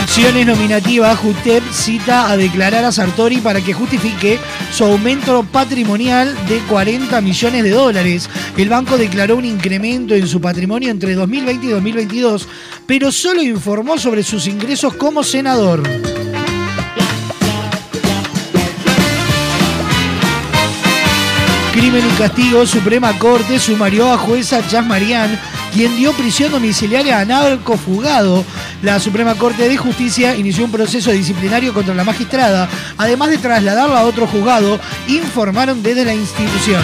Acciones 0.00 0.46
nominativas, 0.46 1.18
JUTEP 1.18 1.62
cita 1.72 2.30
a 2.30 2.36
declarar 2.38 2.86
a 2.86 2.90
Sartori 2.90 3.36
para 3.36 3.60
que 3.60 3.74
justifique 3.74 4.38
su 4.72 4.84
aumento 4.84 5.42
patrimonial 5.42 6.34
de 6.48 6.58
40 6.60 7.20
millones 7.20 7.62
de 7.62 7.70
dólares. 7.70 8.30
El 8.56 8.70
banco 8.70 8.96
declaró 8.96 9.36
un 9.36 9.44
incremento 9.44 10.14
en 10.14 10.26
su 10.26 10.40
patrimonio 10.40 10.90
entre 10.90 11.14
2020 11.14 11.66
y 11.66 11.68
2022, 11.68 12.48
pero 12.86 13.12
solo 13.12 13.42
informó 13.42 13.98
sobre 13.98 14.22
sus 14.22 14.46
ingresos 14.46 14.94
como 14.94 15.22
senador. 15.22 15.82
Crimen 21.72 22.04
y 22.06 22.18
Castigo, 22.18 22.66
Suprema 22.66 23.18
Corte 23.18 23.58
sumarió 23.58 24.10
a 24.10 24.16
jueza 24.16 24.66
Chas 24.66 24.84
Marián, 24.84 25.38
quien 25.72 25.96
dio 25.96 26.12
prisión 26.12 26.52
domiciliaria 26.52 27.20
a 27.20 27.24
narco 27.24 27.76
fugado. 27.76 28.44
La 28.82 28.98
Suprema 28.98 29.34
Corte 29.34 29.68
de 29.68 29.76
Justicia 29.76 30.34
inició 30.34 30.64
un 30.64 30.72
proceso 30.72 31.10
disciplinario 31.10 31.72
contra 31.72 31.94
la 31.94 32.04
magistrada, 32.04 32.68
además 32.96 33.30
de 33.30 33.38
trasladarla 33.38 34.00
a 34.00 34.04
otro 34.04 34.26
juzgado, 34.26 34.78
informaron 35.08 35.82
desde 35.82 36.04
la 36.04 36.14
institución. 36.14 36.82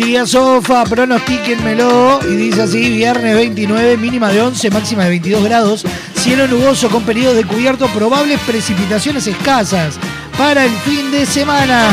Diría 0.00 0.24
Sofa, 0.26 0.84
pronostíquenmelo. 0.84 2.20
Y 2.26 2.34
dice 2.34 2.62
así, 2.62 2.88
viernes 2.88 3.34
29, 3.34 3.98
mínima 3.98 4.30
de 4.30 4.40
11, 4.40 4.70
máxima 4.70 5.04
de 5.04 5.10
22 5.10 5.44
grados. 5.44 5.84
Cielo 6.14 6.46
nuboso 6.48 6.88
con 6.88 7.02
periodos 7.02 7.36
de 7.36 7.44
cubierto, 7.44 7.86
probables 7.88 8.40
precipitaciones 8.40 9.26
escasas 9.26 9.98
para 10.38 10.64
el 10.64 10.72
fin 10.86 11.10
de 11.10 11.26
semana. 11.26 11.86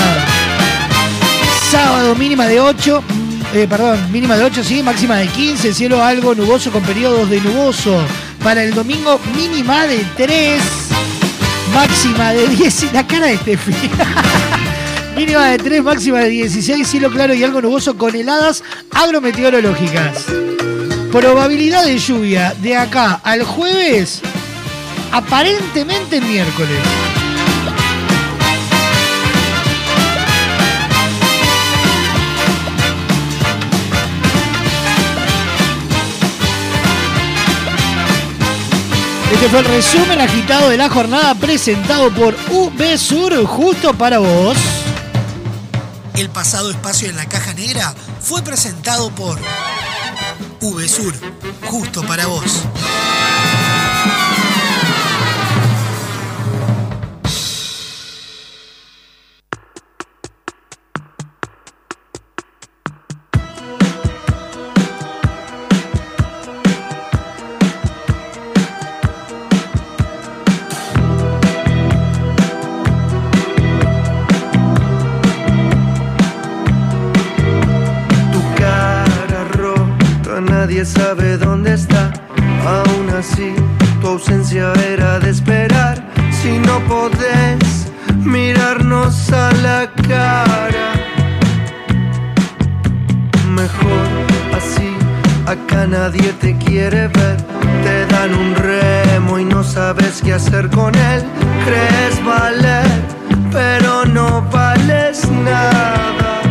Sábado 1.71 2.15
mínima 2.15 2.45
de 2.47 2.61
8, 2.61 3.03
eh, 3.53 3.67
perdón, 3.69 4.09
mínima 4.09 4.37
de 4.37 4.45
8, 4.45 4.63
sí, 4.63 4.81
máxima 4.81 5.17
de 5.17 5.27
15, 5.27 5.73
cielo 5.73 6.01
algo 6.01 6.33
nuboso 6.33 6.71
con 6.71 6.81
periodos 6.83 7.29
de 7.29 7.41
nuboso. 7.41 8.01
Para 8.41 8.63
el 8.63 8.73
domingo 8.73 9.19
mínima 9.35 9.85
de 9.85 10.05
3, 10.15 10.61
máxima 11.73 12.31
de 12.31 12.47
10. 12.47 12.93
La 12.93 13.05
cara 13.05 13.27
de 13.27 13.37
Steffi. 13.37 13.73
Mínima 15.17 15.47
de 15.47 15.57
3, 15.57 15.83
máxima 15.83 16.19
de 16.19 16.29
16, 16.29 16.87
cielo 16.87 17.11
claro 17.11 17.33
y 17.33 17.43
algo 17.43 17.61
nuboso 17.61 17.97
con 17.97 18.15
heladas 18.15 18.63
agrometeorológicas. 18.91 20.23
Probabilidad 21.11 21.83
de 21.83 21.97
lluvia 21.97 22.53
de 22.61 22.77
acá 22.77 23.19
al 23.23 23.43
jueves, 23.43 24.21
aparentemente 25.11 26.21
miércoles. 26.21 27.16
Este 39.31 39.49
fue 39.49 39.59
el 39.59 39.65
resumen 39.65 40.21
agitado 40.21 40.69
de 40.69 40.77
la 40.77 40.89
jornada 40.89 41.35
presentado 41.35 42.09
por 42.11 42.35
VSUR 42.77 43.45
justo 43.45 43.93
para 43.93 44.19
vos. 44.19 44.57
El 46.15 46.29
pasado 46.29 46.71
espacio 46.71 47.09
en 47.09 47.17
la 47.17 47.25
caja 47.27 47.53
negra 47.53 47.93
fue 48.21 48.41
presentado 48.41 49.11
por 49.11 49.37
VSUR, 50.61 51.13
justo 51.65 52.03
para 52.03 52.25
vos. 52.27 52.63
Aún 82.65 83.09
así, 83.17 83.53
tu 84.01 84.07
ausencia 84.07 84.73
era 84.89 85.19
de 85.19 85.29
esperar. 85.29 86.03
Si 86.31 86.57
no 86.59 86.79
podés 86.87 87.91
mirarnos 88.23 89.31
a 89.31 89.51
la 89.63 89.91
cara, 90.07 90.93
mejor 93.49 94.07
así. 94.55 94.89
Acá 95.45 95.87
nadie 95.87 96.33
te 96.33 96.57
quiere 96.57 97.07
ver. 97.07 97.37
Te 97.83 98.05
dan 98.07 98.33
un 98.33 98.55
remo 98.55 99.39
y 99.39 99.45
no 99.45 99.63
sabes 99.63 100.21
qué 100.23 100.33
hacer 100.33 100.69
con 100.69 100.93
él. 100.95 101.23
Crees 101.65 102.23
valer, 102.25 102.85
pero 103.51 104.05
no 104.05 104.41
vales 104.51 105.29
nada. 105.31 106.41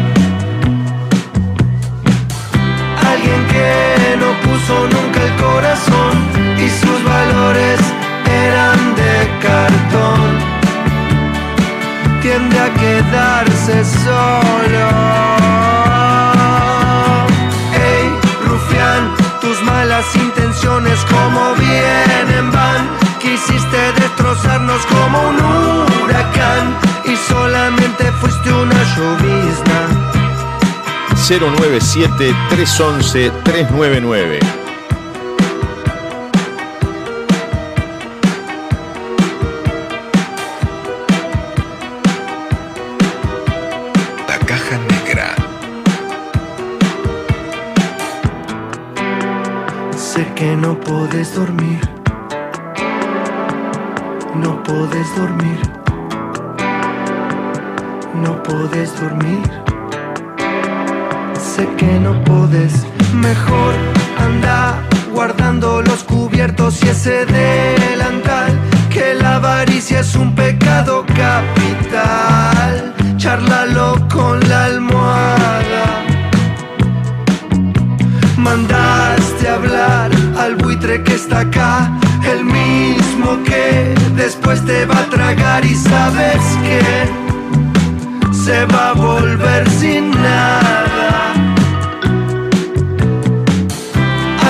Alguien 3.10 3.46
que 3.52 4.16
no 4.18 4.45
puso 4.66 4.88
nunca 4.88 5.22
el 5.22 5.36
corazón 5.36 6.28
y 6.58 6.68
sus 6.68 7.04
valores 7.04 7.80
eran 8.28 8.94
de 8.94 9.38
cartón. 9.40 10.20
Tiende 12.20 12.58
a 12.58 12.72
quedarse 12.74 13.84
solo. 13.84 14.88
Hey, 17.72 18.10
rufián, 18.44 19.14
tus 19.40 19.62
malas 19.62 20.04
intenciones 20.16 20.98
como 21.04 21.54
vienen 21.54 22.50
van. 22.50 22.88
Quisiste 23.20 23.92
destrozarnos 24.00 24.84
como 24.86 25.28
un 25.28 25.36
huracán 26.02 26.76
y 27.04 27.16
solamente 27.16 28.10
fuiste 28.20 28.52
una 28.52 28.82
llovizna. 28.94 30.06
097 31.28 32.34
311 32.50 33.32
399 33.42 34.55
que 50.36 50.54
no 50.54 50.78
puedes 50.78 51.34
dormir. 51.34 51.80
No 54.34 54.62
puedes 54.62 55.16
dormir. 55.16 55.58
No 58.14 58.42
puedes 58.42 59.00
dormir. 59.00 59.50
Sé 61.40 61.66
que 61.78 61.98
no 62.00 62.22
puedes. 62.24 62.86
Mejor 63.14 63.74
anda 64.18 64.82
guardando 65.10 65.80
los 65.80 66.04
cubiertos 66.04 66.84
y 66.84 66.88
ese 66.90 67.24
delantal. 67.24 68.52
Que 68.90 69.14
la 69.14 69.36
avaricia 69.36 70.00
es 70.00 70.14
un 70.16 70.34
pecado 70.34 71.06
capital. 71.06 72.94
Charlalo 73.16 74.06
con 74.12 74.46
la 74.50 74.66
almohada. 74.66 76.04
Mandaste 78.36 79.48
hablar 79.48 80.05
al 80.46 80.54
buitre 80.54 81.02
que 81.02 81.14
está 81.14 81.40
acá, 81.40 81.90
el 82.24 82.44
mismo 82.44 83.42
que 83.42 83.92
después 84.14 84.64
te 84.64 84.86
va 84.86 85.00
a 85.00 85.06
tragar 85.06 85.64
y 85.64 85.74
sabes 85.74 86.40
que 86.66 86.80
se 88.32 88.64
va 88.66 88.90
a 88.90 88.92
volver 88.92 89.68
sin 89.68 90.12
nada. 90.12 91.32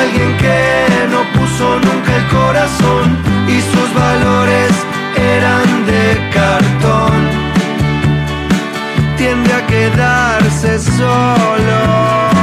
Alguien 0.01 0.37
que 0.37 0.87
no 1.13 1.21
puso 1.35 1.67
nunca 1.87 2.11
el 2.21 2.27
corazón 2.29 3.17
y 3.49 3.59
sus 3.73 3.89
valores 3.95 4.73
eran 5.17 5.87
de 5.87 6.31
cartón. 6.35 7.17
Tiende 9.17 9.51
a 9.51 9.67
quedarse 9.67 10.79
solo. 10.79 12.36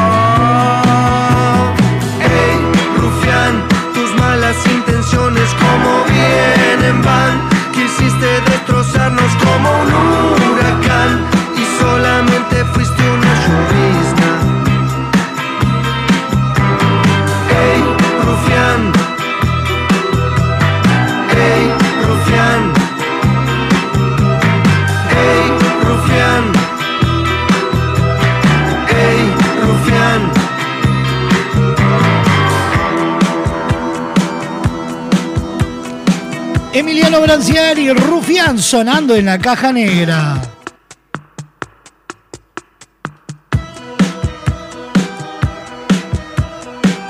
Emiliano 37.34 37.64
Branciari, 37.74 37.94
Rufián 37.94 38.60
sonando 38.60 39.16
en 39.16 39.26
la 39.26 39.40
caja 39.40 39.74
negra. 39.74 40.40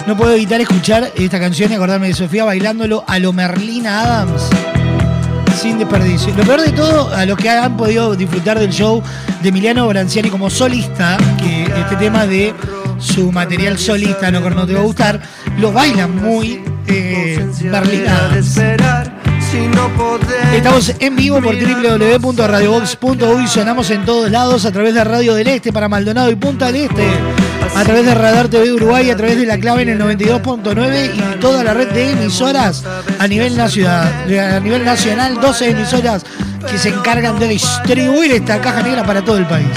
No 0.08 0.16
puedo 0.16 0.32
evitar 0.34 0.62
escuchar 0.62 1.12
esta 1.16 1.40
canción 1.42 1.72
y 1.72 1.76
acordarme 1.76 2.08
de 2.08 2.14
Sofía 2.14 2.46
bailándolo 2.46 3.04
a 3.06 3.20
lo 3.20 3.34
Merlina 3.34 4.02
Adams. 4.02 4.44
Sin 5.62 5.78
desperdicio. 5.78 6.34
Lo 6.38 6.44
peor 6.44 6.62
de 6.62 6.72
todo, 6.72 7.14
a 7.14 7.26
los 7.26 7.38
que 7.38 7.50
han 7.50 7.76
podido 7.76 8.16
disfrutar 8.16 8.58
del 8.58 8.72
show 8.72 9.04
de 9.42 9.50
Emiliano 9.50 9.88
Branciari 9.90 10.30
como 10.30 10.50
solista, 10.50 11.18
que 11.38 11.64
este 11.64 11.98
tema 11.98 12.26
de 12.26 12.54
su 12.98 13.30
material 13.32 13.78
solista 13.78 14.32
no, 14.32 14.40
no 14.40 14.66
te 14.66 14.74
va 14.74 14.80
a 14.80 14.84
gustar, 14.84 15.22
lo 15.58 15.74
bailan 15.74 16.16
muy 16.16 16.62
eh, 16.88 17.46
Adams. 18.08 18.60
Estamos 20.54 20.96
en 21.00 21.16
vivo 21.16 21.40
por 21.40 21.56
www.radiobox.uy. 21.56 23.48
Sonamos 23.48 23.92
en 23.92 24.04
todos 24.04 24.32
lados 24.32 24.66
a 24.66 24.72
través 24.72 24.96
de 24.96 25.04
Radio 25.04 25.36
del 25.36 25.48
Este 25.48 25.72
para 25.72 25.88
Maldonado 25.88 26.32
y 26.32 26.36
Punta 26.36 26.72
del 26.72 26.86
Este. 26.86 27.08
A 27.76 27.84
través 27.84 28.04
de 28.04 28.16
Radar 28.16 28.48
TV 28.48 28.72
Uruguay, 28.72 29.12
a 29.12 29.16
través 29.16 29.38
de 29.38 29.46
la 29.46 29.60
clave 29.60 29.84
en 29.84 29.90
el 29.90 30.00
92.9 30.00 31.12
y 31.14 31.40
toda 31.40 31.64
la 31.64 31.76
red 31.76 31.90
de 31.92 32.14
emisoras 32.14 32.84
a 33.20 33.28
nivel, 33.28 33.56
nacional, 33.56 34.12
a 34.28 34.60
nivel 34.60 34.84
nacional. 34.84 35.40
12 35.40 35.70
emisoras 35.70 36.24
que 36.70 36.80
se 36.80 36.90
encargan 36.90 37.38
de 37.38 37.50
distribuir 37.50 38.32
esta 38.32 38.60
caja 38.60 38.82
negra 38.82 39.04
para 39.04 39.24
todo 39.24 39.38
el 39.38 39.46
país. 39.46 39.68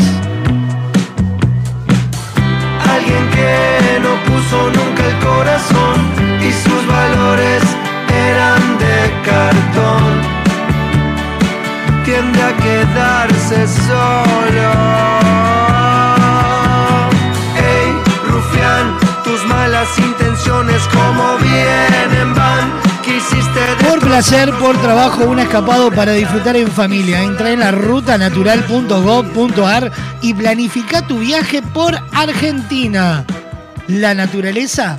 Alguien 2.81 3.31
que 3.31 4.01
no 4.01 4.23
puso 4.25 4.71
nunca 4.71 5.07
el 5.07 5.19
corazón 5.19 6.13
y 6.41 6.51
sus 6.51 6.87
valores 6.87 7.63
eran 8.09 8.76
cartón. 9.27 10.23
Tiende 12.05 12.41
a 12.41 12.57
quedarse 12.57 13.67
solo. 13.67 14.71
Ey, 17.57 17.93
rufián, 18.31 18.97
tus 19.25 19.45
malas 19.47 19.89
intenciones 19.99 20.81
como 20.93 21.39
vienen 21.39 22.35
van. 22.35 22.71
Quisiste 23.05 23.61
Por 23.89 23.99
placer, 24.01 24.53
por 24.55 24.77
trabajo, 24.79 25.25
un 25.25 25.41
escapado 25.41 25.91
para 25.91 26.13
disfrutar 26.13 26.57
en 26.57 26.69
familia. 26.69 27.23
Entra 27.23 27.51
en 27.51 27.61
la 27.61 27.73
rutanatural.gov.ar 27.73 29.93
y 30.23 30.35
planifica 30.35 31.07
tu 31.07 31.19
viaje 31.19 31.63
por 31.63 31.95
Argentina. 32.13 33.25
La 33.89 34.15
naturaleza 34.15 34.99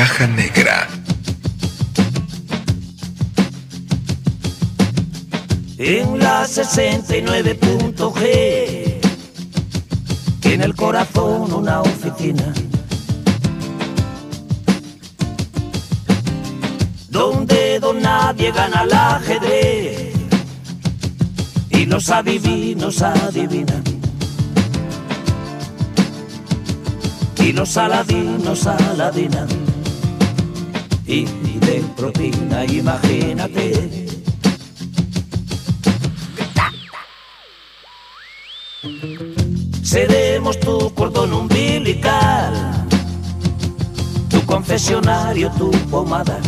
Caja 0.00 0.26
negra. 0.28 0.88
en 5.76 6.18
la 6.18 6.46
69.g. 6.46 9.00
Que 10.40 10.54
en 10.54 10.62
el 10.62 10.74
corazón 10.74 11.52
una 11.52 11.82
oficina. 11.82 12.50
Donde 17.10 17.78
don 17.78 18.00
nadie 18.00 18.52
gana 18.52 18.80
al 18.80 18.92
ajedrez 18.94 20.14
y 21.68 21.84
los 21.84 22.08
adivinos 22.08 23.02
adivinan. 23.02 23.84
Y 27.36 27.52
los 27.52 27.76
aladinos 27.76 28.66
aladinan. 28.66 29.59
Y 31.12 31.24
de 31.24 31.82
propina, 31.96 32.64
imagínate. 32.66 34.06
Seremos 39.82 40.60
tu 40.60 40.94
cordón 40.94 41.32
umbilical, 41.32 42.86
tu 44.28 44.40
confesionario, 44.46 45.50
tu 45.58 45.72
pomada. 45.90 46.38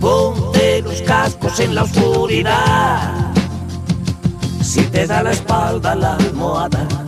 Ponte 0.00 0.82
los 0.82 1.02
cascos 1.02 1.60
en 1.60 1.76
la 1.76 1.84
oscuridad, 1.84 3.32
si 4.60 4.82
te 4.86 5.06
da 5.06 5.22
la 5.22 5.30
espalda 5.30 5.94
la 5.94 6.16
almohada. 6.16 7.05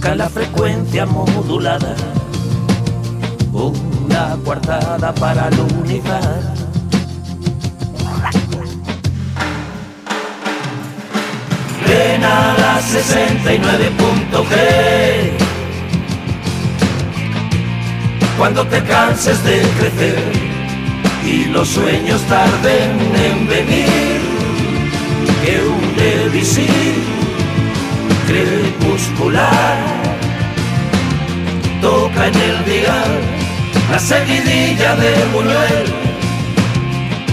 Busca 0.00 0.14
la 0.14 0.30
frecuencia 0.30 1.04
modulada, 1.04 1.94
una 3.52 4.34
coartada 4.42 5.14
para 5.14 5.50
lunizar. 5.50 6.54
Ven 11.86 12.24
a 12.24 12.54
la 12.58 12.80
69.g 12.80 15.32
Cuando 18.38 18.66
te 18.68 18.82
canses 18.84 19.44
de 19.44 19.60
crecer 19.78 20.32
y 21.26 21.44
los 21.44 21.68
sueños 21.68 22.22
tarden 22.22 22.98
en 23.16 23.46
venir, 23.46 24.22
que 25.44 25.60
un 25.60 25.94
devisir 25.94 27.19
crepuscular. 28.30 29.76
Toca 31.80 32.26
en 32.28 32.34
el 32.34 32.64
dial 32.64 33.20
la 33.90 33.98
seguidilla 33.98 34.94
de 34.96 35.24
Buñuel. 35.32 35.86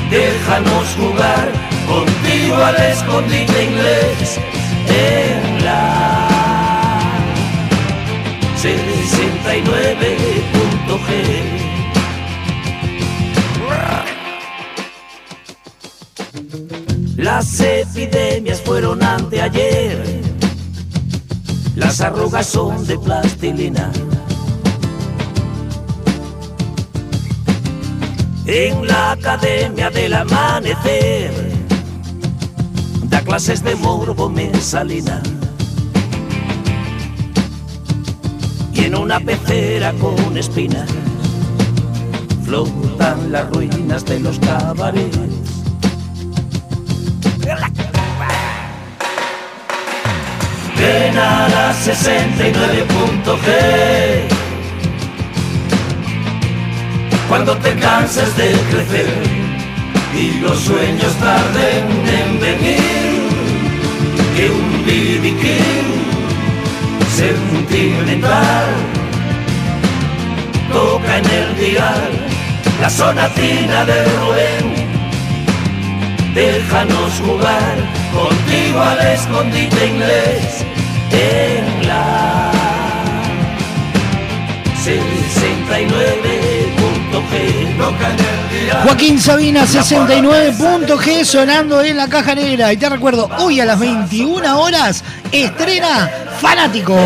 Déjanos 0.09 0.95
jugar 0.97 1.51
contigo 1.87 2.55
al 2.55 2.75
escondite 2.75 3.63
inglés 3.63 4.39
en 4.89 5.65
la 5.65 6.27
69.g 8.61 11.57
Las 17.17 17.59
epidemias 17.59 18.61
fueron 18.61 19.03
anteayer, 19.03 20.01
las 21.78 22.01
arrugas 22.01 22.47
son 22.47 22.86
de 22.88 22.97
plastilina. 22.97 23.91
En 28.47 28.88
la 28.88 29.11
Academia 29.11 29.91
del 29.91 30.13
Amanecer 30.13 31.32
da 33.03 33.21
clases 33.21 33.63
de 33.63 33.75
morbo 33.75 34.28
mensalina. 34.28 35.21
Y 38.73 38.86
en 38.86 38.95
una 38.95 39.19
pecera 39.19 39.93
con 39.93 40.36
espinas 40.36 40.89
flotan 42.43 43.32
las 43.32 43.49
ruinas 43.51 44.03
de 44.05 44.19
los 44.19 44.39
cabarets. 44.39 45.47
Ven 50.88 51.17
a 51.17 51.49
la 51.49 51.73
69.g 51.73 53.47
Cuando 57.27 57.57
te 57.57 57.75
canses 57.75 58.38
de 58.38 58.51
crecer 58.69 59.11
y 60.15 60.39
los 60.39 60.57
sueños 60.59 61.13
tarden 61.19 61.85
en 62.19 62.39
venir, 62.39 63.21
que 64.35 64.49
un 64.49 64.85
BB 64.85 65.25
sentimental 67.21 68.67
toca 70.71 71.17
en 71.17 71.25
el 71.25 71.57
dial 71.59 72.11
la 72.79 72.89
sonatina 72.89 73.83
de 73.83 74.05
Rubén. 74.19 74.67
Déjanos 76.33 77.11
jugar 77.25 77.75
contigo 78.13 78.79
al 78.81 78.99
escondite 79.07 79.88
inglés 79.88 80.65
en 81.12 81.88
la 81.88 82.51
69.g 84.84 87.78
toca 87.78 88.10
en 88.10 88.20
el 88.20 88.66
dial. 88.66 88.82
Joaquín 88.84 89.20
Sabina 89.20 89.66
69.g 89.66 91.26
sonando 91.26 91.82
en 91.82 91.97
la 91.97 92.08
caja 92.08 92.36
negra. 92.36 92.72
Y 92.72 92.78
te 92.78 92.88
recuerdo, 92.89 93.30
hoy 93.39 93.60
a 93.60 93.66
las 93.66 93.80
21 93.80 94.60
horas 94.60 95.03
estrena 95.32 96.12
Fanáticos. 96.39 96.99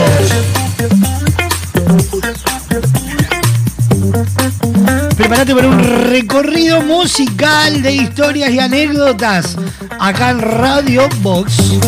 Prepárate 5.18 5.56
para 5.56 5.68
un 5.68 5.80
recorrido 6.10 6.82
musical 6.82 7.82
de 7.82 7.94
historias 7.94 8.52
y 8.52 8.60
anécdotas 8.60 9.58
acá 10.00 10.32
en 10.32 10.40
Radio 10.40 11.08
Box. 11.22 11.80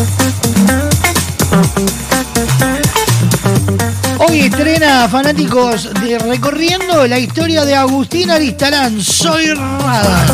Hoy 4.18 4.40
estrena 4.40 5.08
fanáticos 5.08 5.88
de 6.02 6.18
recorriendo 6.18 7.06
la 7.06 7.18
historia 7.18 7.64
de 7.64 7.74
Agustín 7.74 8.30
Aristarán. 8.30 9.00
Soy 9.00 9.52
Rada. 9.52 10.26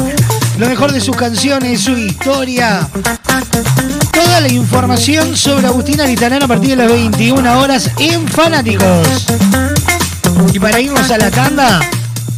Lo 0.59 0.69
mejor 0.69 0.93
de 0.93 1.01
sus 1.01 1.17
canciones, 1.17 1.83
su 1.83 1.97
historia. 1.97 2.89
Toda 4.13 4.41
la 4.41 4.49
información 4.49 5.37
sobre 5.37 5.67
Agustín 5.67 6.01
Aristarán 6.01 6.43
a 6.43 6.49
partir 6.49 6.71
de 6.71 6.77
las 6.77 6.89
21 6.89 7.59
horas 7.59 7.91
en 7.99 8.27
Fanáticos. 8.29 9.27
Y 10.53 10.59
para 10.59 10.81
irnos 10.81 11.11
a 11.11 11.19
la 11.19 11.31
tanda, 11.31 11.81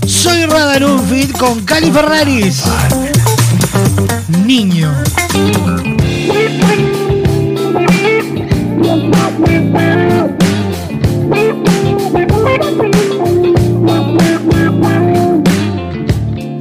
soy 0.07 0.47
Rada 0.47 0.77
en 0.77 0.85
un 0.85 1.09
fit 1.09 1.37
con 1.37 1.65
Cali 1.65 1.91
Ferraris. 1.91 2.63
Niño. 4.45 4.93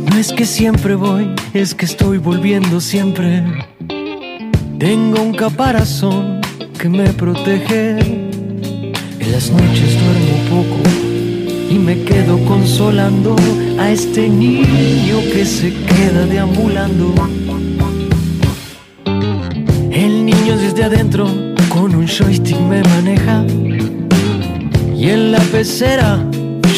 No 0.10 0.18
es 0.18 0.32
que 0.32 0.46
siempre 0.46 0.96
voy, 0.96 1.34
es 1.54 1.76
que 1.76 1.86
estoy 1.86 2.18
volviendo 2.18 2.80
siempre. 2.80 3.44
Tengo 4.80 5.22
un 5.22 5.34
caparazón 5.34 6.42
que 6.80 6.90
me 6.90 7.10
protege. 7.10 8.00
En 8.00 9.32
las 9.32 9.52
noches 9.52 9.98
duermo 10.02 10.64
poco 10.64 10.90
y 11.70 11.76
me 11.76 12.04
quedo 12.04 12.38
consolando 12.46 13.36
a 13.80 13.92
este 13.92 14.28
niño 14.30 15.20
que 15.34 15.46
se 15.46 15.74
queda 15.74 16.26
deambulando. 16.26 17.14
El 19.92 20.26
niño 20.26 20.58
desde 20.58 20.84
adentro 20.84 21.51
con 21.74 21.96
un 21.96 22.08
joystick 22.08 22.60
me 22.60 22.84
maneja 22.84 23.46
y 24.96 25.10
en 25.10 25.32
la 25.32 25.40
pecera 25.40 26.20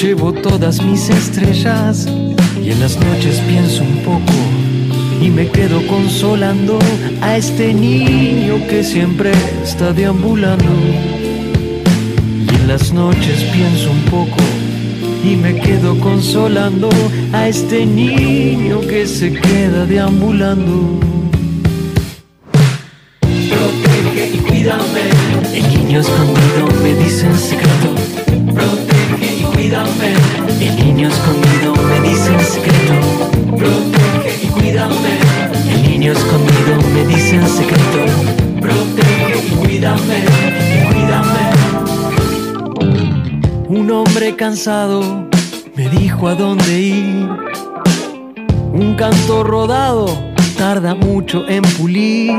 llevo 0.01 0.31
todas 0.31 0.81
mis 0.83 1.09
estrellas 1.09 2.07
y 2.61 2.71
en 2.71 2.79
las 2.79 2.97
noches 2.97 3.39
pienso 3.47 3.83
un 3.83 3.97
poco 4.03 4.33
y 5.21 5.29
me 5.29 5.47
quedo 5.47 5.85
consolando 5.87 6.77
a 7.21 7.37
este 7.37 7.73
niño 7.73 8.55
que 8.67 8.83
siempre 8.83 9.31
está 9.63 9.93
deambulando. 9.93 10.71
Y 12.51 12.55
en 12.55 12.67
las 12.67 12.91
noches 12.91 13.43
pienso 13.53 13.89
un 13.89 14.01
poco 14.11 14.43
y 15.23 15.35
me 15.37 15.55
quedo 15.55 15.97
consolando 15.99 16.89
a 17.31 17.47
este 17.47 17.85
niño 17.85 18.81
que 18.81 19.07
se 19.07 19.31
queda 19.31 19.85
deambulando. 19.85 21.12
En 51.41 51.63
pulir. 51.77 52.31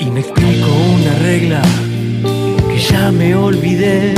Y 0.00 0.06
me 0.06 0.20
explico 0.20 0.68
una 0.94 1.14
regla 1.18 1.62
que 2.68 2.78
ya 2.78 3.10
me 3.10 3.34
olvidé. 3.34 4.14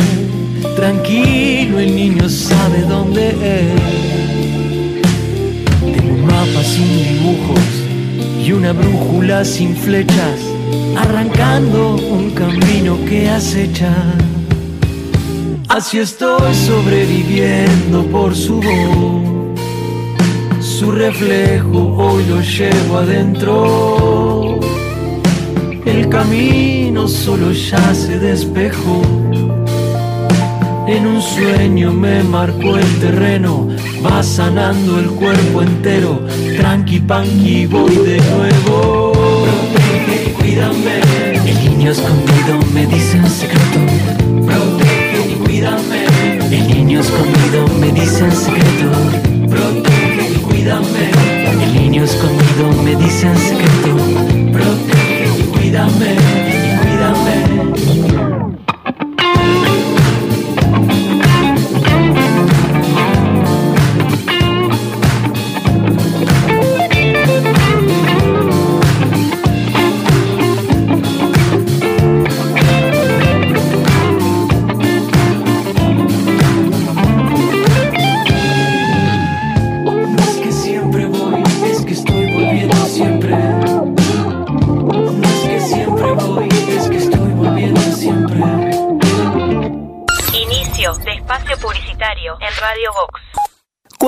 Tranquilo, 0.77 1.81
el 1.81 1.95
niño 1.95 2.29
sabe 2.29 2.83
dónde 2.83 3.29
es. 3.57 5.01
Tengo 5.81 6.15
un 6.15 6.27
mapa 6.27 6.63
sin 6.63 6.89
dibujos 7.09 7.67
y 8.45 8.53
una 8.53 8.73
brújula 8.73 9.45
sin 9.45 9.75
flechas, 9.77 10.41
arrancando 10.97 11.97
un 11.97 12.31
camino 12.31 12.97
que 13.09 13.29
acecha. 13.29 13.93
Así 15.69 15.99
estoy 15.99 16.55
sobreviviendo 16.55 18.05
por 18.07 18.35
su 18.35 18.61
voz. 18.61 19.28
Reflejo 20.99 21.95
hoy 21.97 22.25
lo 22.29 22.41
llevo 22.41 22.99
adentro. 22.99 24.59
El 25.87 26.09
camino 26.09 27.07
solo 27.07 27.53
ya 27.53 27.95
se 27.95 28.19
despejó. 28.19 29.03
En 30.89 31.07
un 31.07 31.23
sueño 31.23 31.93
me 31.93 32.25
marcó 32.25 32.77
el 32.77 32.99
terreno, 32.99 33.69
va 34.05 34.25
sanando 34.25 34.99
el 34.99 35.07
cuerpo 35.11 35.63
entero. 35.63 36.21
Tranqui 36.57 36.99
panqui 36.99 37.67
voy 37.67 37.95
de 37.95 38.21
nuevo. 38.33 39.13
Protege, 39.45 40.33
cuídame. 40.33 41.01
El 41.47 41.71
niño 41.71 41.93
escondido 41.93 42.59
me 42.75 42.87
dice 42.87 43.19
en 43.19 43.31
secreto. 43.31 43.79
Protege 44.45 45.31
y 45.31 45.35
cuídame. 45.45 46.07
El 46.51 46.67
niño 46.67 47.01
escondido 47.01 47.69
me 47.79 47.93
dice 47.93 48.25
en 48.25 48.33
secreto. 48.33 49.38
Niño 51.99 52.11
escondido 52.13 52.83
me 52.85 52.95
dice 52.95 53.27
en 53.27 53.37
secreto. 53.37 54.53
Protege. 54.53 55.41
Y 55.41 55.43
cuídame. 55.47 56.58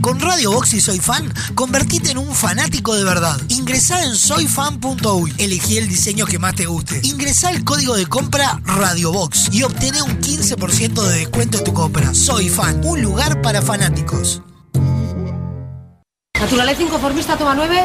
Con 0.00 0.20
Radio 0.20 0.52
Box 0.52 0.74
y 0.74 0.80
Soy 0.80 0.98
Fan, 0.98 1.32
convertite 1.54 2.12
en 2.12 2.18
un 2.18 2.34
fanático 2.34 2.94
de 2.94 3.04
verdad. 3.04 3.36
Ingresá 3.48 4.04
en 4.04 4.14
soyfan.uy, 4.14 5.34
elegí 5.38 5.78
el 5.78 5.88
diseño 5.88 6.24
que 6.26 6.38
más 6.38 6.54
te 6.54 6.66
guste. 6.66 7.00
Ingresá 7.02 7.50
el 7.50 7.64
código 7.64 7.96
de 7.96 8.06
compra 8.06 8.60
Radio 8.64 9.12
Box 9.12 9.48
y 9.52 9.64
obtené 9.64 10.02
un 10.02 10.20
15% 10.20 11.02
de 11.02 11.18
descuento 11.18 11.58
en 11.58 11.64
tu 11.64 11.72
compra. 11.72 12.14
Soy 12.14 12.48
Fan, 12.48 12.80
un 12.84 13.02
lugar 13.02 13.42
para 13.42 13.60
fanáticos. 13.60 14.42
Naturaleza 16.40 16.82
inconformista, 16.82 17.36
toma 17.36 17.54
9. 17.54 17.82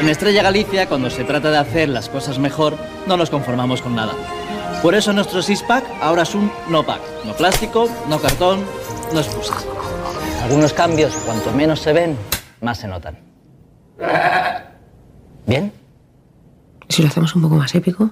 En 0.00 0.08
Estrella 0.08 0.42
Galicia, 0.42 0.88
cuando 0.88 1.10
se 1.10 1.24
trata 1.24 1.50
de 1.50 1.58
hacer 1.58 1.88
las 1.88 2.08
cosas 2.08 2.38
mejor, 2.38 2.76
no 3.06 3.16
nos 3.16 3.30
conformamos 3.30 3.80
con 3.80 3.94
nada. 3.94 4.12
Por 4.82 4.94
eso 4.94 5.12
nuestro 5.12 5.42
six-pack 5.42 5.84
ahora 6.00 6.22
es 6.22 6.34
un 6.34 6.50
no-pack. 6.68 7.00
No 7.24 7.34
plástico, 7.34 7.88
no 8.08 8.20
cartón, 8.20 8.64
no 9.12 9.20
excusas. 9.20 9.64
Algunos 10.42 10.72
cambios, 10.72 11.14
cuanto 11.26 11.52
menos 11.52 11.80
se 11.80 11.92
ven, 11.92 12.16
más 12.60 12.78
se 12.78 12.88
notan. 12.88 13.18
¿Bien? 15.46 15.72
Si 16.88 17.02
lo 17.02 17.08
hacemos 17.08 17.34
un 17.34 17.42
poco 17.42 17.56
más 17.56 17.74
épico. 17.74 18.10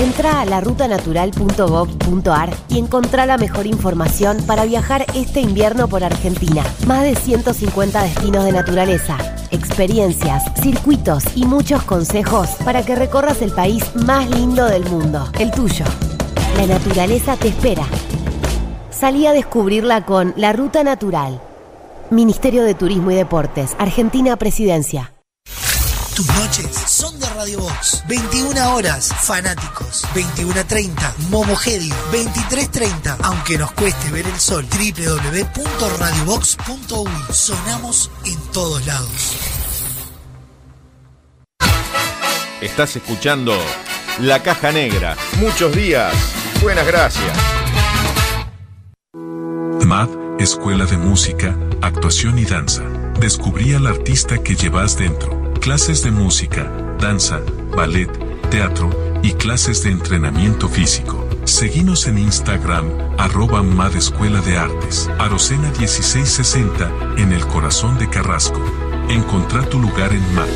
Entra 0.00 0.40
a 0.40 0.46
larutanatural.gov.ar 0.46 2.56
y 2.68 2.78
encontrá 2.78 3.26
la 3.26 3.36
mejor 3.38 3.66
información 3.66 4.42
para 4.46 4.64
viajar 4.64 5.06
este 5.14 5.40
invierno 5.40 5.86
por 5.88 6.02
Argentina. 6.02 6.64
Más 6.86 7.02
de 7.02 7.14
150 7.14 8.02
destinos 8.02 8.44
de 8.44 8.50
naturaleza, 8.52 9.16
experiencias, 9.50 10.42
circuitos 10.60 11.22
y 11.36 11.44
muchos 11.44 11.84
consejos 11.84 12.48
para 12.64 12.84
que 12.84 12.96
recorras 12.96 13.42
el 13.42 13.52
país 13.52 13.84
más 13.94 14.28
lindo 14.30 14.64
del 14.66 14.84
mundo, 14.86 15.30
el 15.38 15.52
tuyo. 15.52 15.84
La 16.56 16.66
naturaleza 16.66 17.36
te 17.36 17.48
espera. 17.48 17.86
Salí 19.02 19.26
a 19.26 19.32
descubrirla 19.32 20.06
con 20.06 20.32
La 20.36 20.52
Ruta 20.52 20.84
Natural. 20.84 21.42
Ministerio 22.10 22.62
de 22.62 22.74
Turismo 22.74 23.10
y 23.10 23.16
Deportes, 23.16 23.74
Argentina 23.80 24.36
Presidencia. 24.36 25.12
Tus 26.14 26.28
noches 26.36 26.68
son 26.86 27.18
de 27.18 27.28
Radio 27.30 27.62
Box. 27.62 28.04
21 28.06 28.76
horas, 28.76 29.12
fanáticos. 29.22 30.04
21.30, 30.14 31.16
Momogedio. 31.30 31.92
23.30, 32.12 33.16
aunque 33.24 33.58
nos 33.58 33.72
cueste 33.72 34.08
ver 34.12 34.24
el 34.24 34.38
sol. 34.38 34.64
www.radiobox.uy. 34.70 37.34
Sonamos 37.34 38.08
en 38.24 38.38
todos 38.52 38.86
lados. 38.86 39.36
Estás 42.60 42.94
escuchando 42.94 43.52
La 44.20 44.40
Caja 44.44 44.70
Negra. 44.70 45.16
Muchos 45.40 45.74
días. 45.74 46.14
Buenas 46.62 46.86
gracias. 46.86 47.51
MAD, 49.92 50.08
Escuela 50.40 50.86
de 50.86 50.96
Música, 50.96 51.54
Actuación 51.82 52.38
y 52.38 52.46
Danza. 52.46 52.82
Descubrí 53.20 53.74
al 53.74 53.86
artista 53.86 54.42
que 54.42 54.54
llevas 54.54 54.96
dentro. 54.96 55.52
Clases 55.60 56.02
de 56.02 56.10
música, 56.10 56.72
danza, 56.98 57.42
ballet, 57.76 58.10
teatro 58.48 58.88
y 59.22 59.32
clases 59.32 59.82
de 59.82 59.90
entrenamiento 59.90 60.70
físico. 60.70 61.28
Seguinos 61.44 62.06
en 62.06 62.16
Instagram, 62.16 62.86
arroba 63.18 63.62
MAD 63.62 63.96
Escuela 63.96 64.40
de 64.40 64.56
Artes, 64.56 65.10
Arocena 65.18 65.70
1660, 65.78 66.90
en 67.18 67.30
el 67.30 67.46
corazón 67.46 67.98
de 67.98 68.08
Carrasco. 68.08 68.64
Encontrá 69.10 69.60
tu 69.68 69.78
lugar 69.78 70.14
en 70.14 70.34
MAD. 70.34 70.48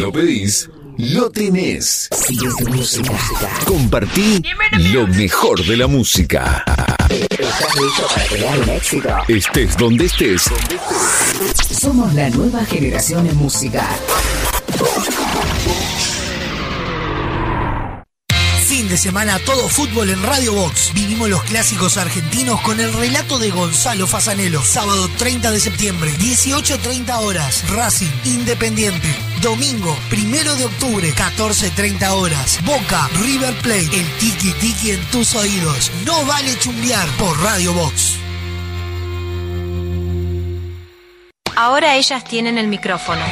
Lo 0.00 0.10
pedís, 0.10 0.68
lo 0.98 1.30
tenés. 1.30 2.08
Compartí 3.66 4.42
lo 4.92 5.06
mejor 5.08 5.64
de 5.64 5.76
la 5.76 5.86
música. 5.86 6.64
Estés 9.28 9.76
donde 9.76 10.06
estés. 10.06 10.50
Somos 11.80 12.12
la 12.14 12.30
nueva 12.30 12.64
generación 12.64 13.26
en 13.26 13.36
música. 13.36 13.86
De 18.88 18.96
semana 18.96 19.40
todo 19.40 19.68
fútbol 19.68 20.10
en 20.10 20.22
Radio 20.22 20.52
Box. 20.52 20.92
Vivimos 20.94 21.28
los 21.28 21.42
clásicos 21.42 21.96
argentinos 21.96 22.60
con 22.60 22.78
el 22.78 22.92
relato 22.92 23.38
de 23.40 23.50
Gonzalo 23.50 24.06
Fasanelo. 24.06 24.62
Sábado 24.62 25.08
30 25.18 25.50
de 25.50 25.58
septiembre, 25.58 26.12
18.30 26.18 27.18
horas. 27.18 27.68
Racing 27.68 28.12
Independiente. 28.24 29.08
Domingo, 29.42 29.96
primero 30.08 30.54
de 30.54 30.66
octubre, 30.66 31.12
14.30 31.12 32.10
horas. 32.10 32.60
Boca, 32.64 33.08
River 33.20 33.54
Plate. 33.56 33.98
El 33.98 34.10
tiki 34.18 34.52
tiki 34.52 34.92
en 34.92 35.04
tus 35.10 35.34
oídos. 35.34 35.90
No 36.04 36.24
vale 36.24 36.56
chumbear 36.58 37.08
por 37.16 37.36
Radio 37.42 37.72
Box. 37.72 38.18
Ahora 41.56 41.96
ellas 41.96 42.22
tienen 42.22 42.56
el 42.56 42.68
micrófono. 42.68 43.24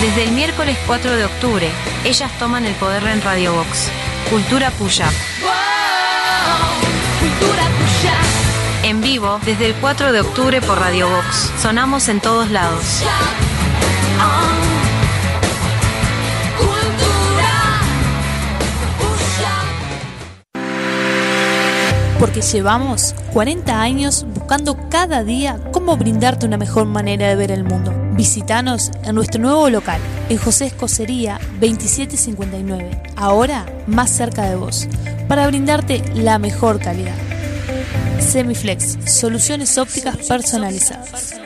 Desde 0.00 0.24
el 0.24 0.32
miércoles 0.32 0.76
4 0.86 1.16
de 1.16 1.24
octubre, 1.24 1.70
ellas 2.04 2.30
toman 2.38 2.66
el 2.66 2.74
poder 2.74 3.02
en 3.04 3.22
Radio 3.22 3.54
Box. 3.54 3.90
Cultura 4.28 4.70
Puya. 4.72 5.08
En 8.82 9.00
vivo, 9.00 9.40
desde 9.46 9.66
el 9.66 9.74
4 9.76 10.12
de 10.12 10.20
octubre 10.20 10.60
por 10.60 10.78
Radio 10.78 11.08
Box. 11.08 11.50
Sonamos 11.62 12.08
en 12.08 12.20
todos 12.20 12.50
lados. 12.50 13.02
Porque 22.20 22.42
llevamos 22.42 23.14
40 23.32 23.80
años 23.80 24.26
buscando 24.34 24.76
cada 24.90 25.24
día 25.24 25.58
cómo 25.72 25.96
brindarte 25.96 26.44
una 26.44 26.58
mejor 26.58 26.84
manera 26.84 27.28
de 27.28 27.36
ver 27.36 27.50
el 27.50 27.64
mundo. 27.64 28.05
Visítanos 28.16 28.90
en 29.04 29.14
nuestro 29.14 29.42
nuevo 29.42 29.68
local, 29.68 30.00
en 30.30 30.38
José 30.38 30.66
Escocería 30.66 31.38
2759, 31.60 33.02
ahora 33.14 33.66
más 33.86 34.10
cerca 34.10 34.48
de 34.48 34.56
vos, 34.56 34.88
para 35.28 35.46
brindarte 35.46 36.02
la 36.14 36.38
mejor 36.38 36.80
calidad. 36.80 37.16
Semiflex, 38.18 38.98
soluciones 39.06 39.76
ópticas 39.76 40.16
personalizadas. 40.26 41.45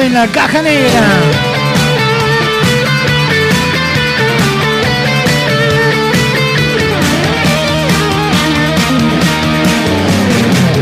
en 0.00 0.14
la 0.14 0.26
caja 0.28 0.62
negra. 0.62 1.02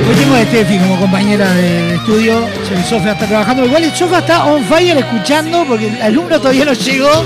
Hoy 0.09 0.15
tengo 0.17 0.35
a 0.35 0.43
Steffi 0.43 0.79
como 0.79 0.99
compañera 0.99 1.51
de 1.55 1.95
estudio. 1.97 2.47
El 2.71 2.85
Sofía 2.85 3.13
está 3.13 3.27
trabajando. 3.27 3.65
Igual 3.65 3.85
el 3.85 3.95
Sofía 3.95 4.19
está 4.19 4.45
on 4.45 4.65
fire 4.65 4.99
escuchando 4.99 5.65
porque 5.67 5.89
el 5.89 6.03
alumno 6.03 6.39
todavía 6.39 6.65
no 6.65 6.73
llegó. 6.73 7.25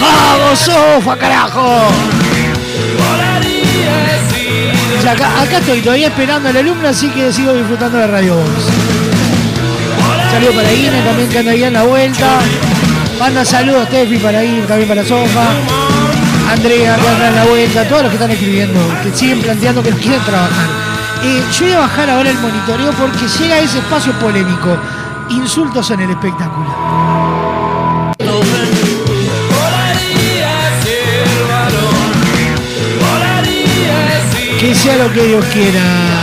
¡Vamos, 0.00 0.58
Sofa, 0.58 1.16
carajo! 1.16 1.88
Acá, 5.08 5.58
estoy 5.58 5.80
todavía 5.80 6.08
esperando 6.08 6.50
al 6.50 6.56
alumno, 6.56 6.88
así 6.88 7.08
que 7.08 7.32
sigo 7.32 7.54
disfrutando 7.54 7.98
de 7.98 8.06
Radio. 8.06 8.36
Saludos 10.30 10.54
para 10.54 10.72
Ine 10.72 11.02
también 11.02 11.28
que 11.28 11.38
anda 11.38 11.50
ahí 11.50 11.64
en 11.64 11.72
la 11.72 11.82
vuelta. 11.82 12.38
Manda 13.18 13.44
saludos 13.44 13.86
Steffi 13.88 14.16
para 14.18 14.44
Ine, 14.44 14.62
también 14.62 14.88
para 14.88 15.04
Sofa. 15.04 15.48
Andrea 16.50 16.96
que 16.96 17.08
anda 17.08 17.28
en 17.28 17.34
la 17.34 17.44
vuelta, 17.46 17.88
todos 17.88 18.02
los 18.02 18.10
que 18.10 18.16
están 18.16 18.30
escribiendo, 18.30 18.80
que 19.02 19.16
siguen 19.16 19.40
planteando 19.40 19.82
que 19.82 19.90
quieren 19.90 20.22
trabajar. 20.22 20.68
Eh, 21.22 21.42
yo 21.52 21.66
voy 21.66 21.74
a 21.74 21.80
bajar 21.80 22.10
ahora 22.10 22.30
el 22.30 22.38
monitoreo 22.38 22.92
porque 22.92 23.26
llega 23.26 23.58
ese 23.58 23.78
espacio 23.78 24.12
polémico. 24.20 24.76
Insultos 25.30 25.90
en 25.90 26.00
el 26.00 26.10
espectáculo. 26.10 26.66
Que 34.60 34.74
sea 34.74 34.96
lo 34.96 35.12
que 35.12 35.22
Dios 35.24 35.44
quiera. 35.46 36.19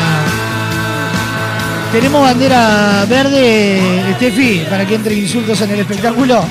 ¿Tenemos 1.91 2.21
bandera 2.21 3.05
verde, 3.07 4.13
Steffi, 4.15 4.65
para 4.69 4.85
que 4.85 4.95
entre 4.95 5.15
insultos 5.15 5.61
en 5.61 5.71
el 5.71 5.79
espectáculo? 5.79 6.45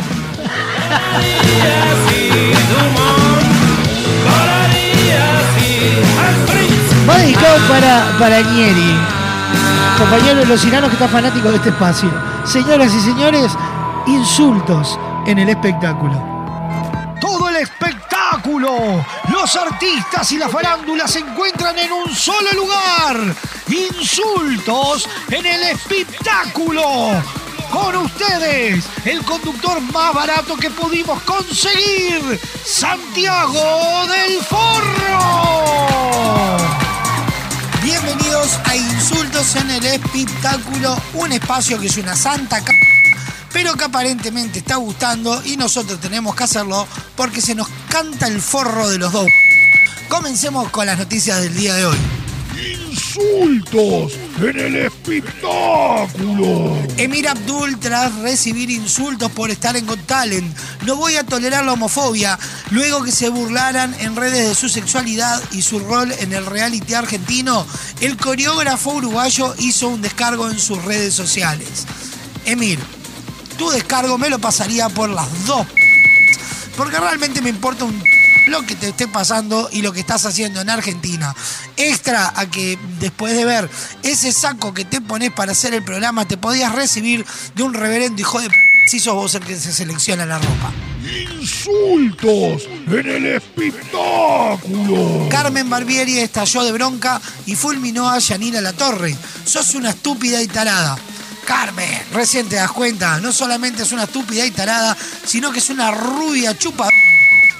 Va 7.08 7.18
dedicado 7.18 7.58
para, 7.68 8.18
para 8.18 8.40
Nieri, 8.40 8.96
compañero 9.98 10.40
de 10.40 10.46
los 10.46 10.64
iranos 10.64 10.88
que 10.88 10.94
está 10.94 11.08
fanático 11.08 11.50
de 11.50 11.56
este 11.56 11.68
espacio. 11.68 12.10
Señoras 12.44 12.92
y 12.94 13.00
señores, 13.00 13.52
insultos 14.06 14.98
en 15.26 15.38
el 15.38 15.50
espectáculo. 15.50 17.14
Todo 17.20 17.50
el 17.50 17.56
espectáculo. 17.56 19.04
Los 19.30 19.54
artistas 19.54 20.32
y 20.32 20.38
la 20.38 20.48
farándula 20.48 21.06
se 21.06 21.20
encuentran 21.20 21.78
en 21.78 21.92
un 21.92 22.14
solo 22.14 22.50
lugar. 22.52 23.34
Insultos 23.68 25.08
en 25.28 25.44
el 25.44 25.62
espectáculo. 25.64 26.82
Con 27.70 27.96
ustedes, 27.96 28.84
el 29.04 29.24
conductor 29.24 29.80
más 29.92 30.14
barato 30.14 30.56
que 30.56 30.70
pudimos 30.70 31.20
conseguir, 31.22 32.40
Santiago 32.64 34.06
del 34.06 34.40
Forro. 34.44 35.18
Bienvenidos 37.82 38.50
a 38.64 38.76
Insultos 38.76 39.56
en 39.56 39.70
el 39.70 39.84
Espectáculo, 39.84 40.96
un 41.14 41.32
espacio 41.32 41.80
que 41.80 41.88
es 41.88 41.96
una 41.96 42.14
santa 42.14 42.60
c 42.60 42.72
pero 43.52 43.74
que 43.74 43.84
aparentemente 43.84 44.58
está 44.58 44.76
gustando 44.76 45.42
y 45.44 45.56
nosotros 45.56 45.98
tenemos 45.98 46.36
que 46.36 46.44
hacerlo 46.44 46.86
porque 47.16 47.40
se 47.40 47.54
nos 47.54 47.68
canta 47.88 48.26
el 48.26 48.42
forro 48.42 48.88
de 48.90 48.98
los 48.98 49.12
dos. 49.12 49.26
Comencemos 50.08 50.68
con 50.70 50.86
las 50.86 50.98
noticias 50.98 51.40
del 51.40 51.54
día 51.54 51.74
de 51.74 51.86
hoy. 51.86 52.15
Insultos 53.16 54.12
en 54.42 54.58
el 54.58 54.76
espectáculo. 54.76 56.76
Emir 56.98 57.28
Abdul, 57.28 57.78
tras 57.80 58.14
recibir 58.16 58.70
insultos 58.70 59.30
por 59.30 59.50
estar 59.50 59.74
en 59.74 59.86
Got 59.86 60.04
Talent, 60.04 60.54
no 60.84 60.96
voy 60.96 61.16
a 61.16 61.24
tolerar 61.24 61.64
la 61.64 61.72
homofobia, 61.72 62.38
luego 62.70 63.02
que 63.02 63.12
se 63.12 63.30
burlaran 63.30 63.94
en 64.00 64.16
redes 64.16 64.48
de 64.48 64.54
su 64.54 64.68
sexualidad 64.68 65.42
y 65.52 65.62
su 65.62 65.78
rol 65.78 66.12
en 66.18 66.34
el 66.34 66.44
reality 66.44 66.92
argentino, 66.92 67.66
el 68.00 68.18
coreógrafo 68.18 68.90
uruguayo 68.90 69.54
hizo 69.58 69.88
un 69.88 70.02
descargo 70.02 70.50
en 70.50 70.58
sus 70.58 70.84
redes 70.84 71.14
sociales. 71.14 71.86
Emir, 72.44 72.78
tu 73.56 73.70
descargo 73.70 74.18
me 74.18 74.28
lo 74.28 74.38
pasaría 74.38 74.90
por 74.90 75.08
las 75.08 75.46
dos, 75.46 75.66
porque 76.76 76.98
realmente 76.98 77.40
me 77.40 77.48
importa 77.48 77.86
un 77.86 78.15
lo 78.46 78.62
que 78.62 78.74
te 78.74 78.88
esté 78.88 79.08
pasando 79.08 79.68
y 79.72 79.82
lo 79.82 79.92
que 79.92 80.00
estás 80.00 80.24
haciendo 80.24 80.60
en 80.60 80.70
Argentina. 80.70 81.34
Extra 81.76 82.32
a 82.34 82.50
que 82.50 82.78
después 83.00 83.34
de 83.34 83.44
ver 83.44 83.68
ese 84.02 84.32
saco 84.32 84.72
que 84.72 84.84
te 84.84 85.00
pones 85.00 85.32
para 85.32 85.52
hacer 85.52 85.74
el 85.74 85.84
programa, 85.84 86.26
te 86.26 86.36
podías 86.36 86.74
recibir 86.74 87.24
de 87.54 87.62
un 87.62 87.74
reverendo 87.74 88.20
hijo 88.20 88.40
de 88.40 88.48
p 88.48 88.56
si 88.86 89.00
sos 89.00 89.14
vos 89.14 89.34
el 89.34 89.42
que 89.42 89.56
se 89.56 89.72
selecciona 89.72 90.24
la 90.24 90.38
ropa. 90.38 90.72
Insultos 91.40 92.68
en 92.86 93.08
el 93.08 93.26
espectáculo. 93.26 95.28
Carmen 95.28 95.68
Barbieri 95.68 96.20
estalló 96.20 96.64
de 96.64 96.72
bronca 96.72 97.20
y 97.46 97.56
fulminó 97.56 98.08
a 98.08 98.18
Yanira 98.18 98.60
La 98.60 98.72
Torre. 98.72 99.16
Sos 99.44 99.74
una 99.74 99.90
estúpida 99.90 100.40
y 100.40 100.46
tarada. 100.46 100.96
Carmen, 101.44 101.90
recién 102.12 102.48
te 102.48 102.56
das 102.56 102.72
cuenta, 102.72 103.20
no 103.20 103.32
solamente 103.32 103.84
es 103.84 103.92
una 103.92 104.04
estúpida 104.04 104.44
y 104.44 104.50
tarada, 104.50 104.96
sino 105.24 105.52
que 105.52 105.60
es 105.60 105.70
una 105.70 105.92
rubia 105.92 106.58
chupa 106.58 106.88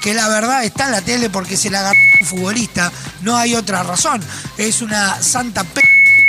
que 0.07 0.15
la 0.15 0.29
verdad 0.29 0.63
está 0.63 0.87
en 0.87 0.93
la 0.93 1.01
tele 1.01 1.31
porque 1.31 1.57
se 1.57 1.69
la 1.69 1.81
agarró 1.81 1.99
un 2.21 2.27
futbolista, 2.29 2.93
no 3.23 3.37
hay 3.37 3.57
otra 3.57 3.83
razón. 3.83 4.23
Es 4.57 4.81
una 4.81 5.21
santa 5.21 5.65
p 5.65 5.83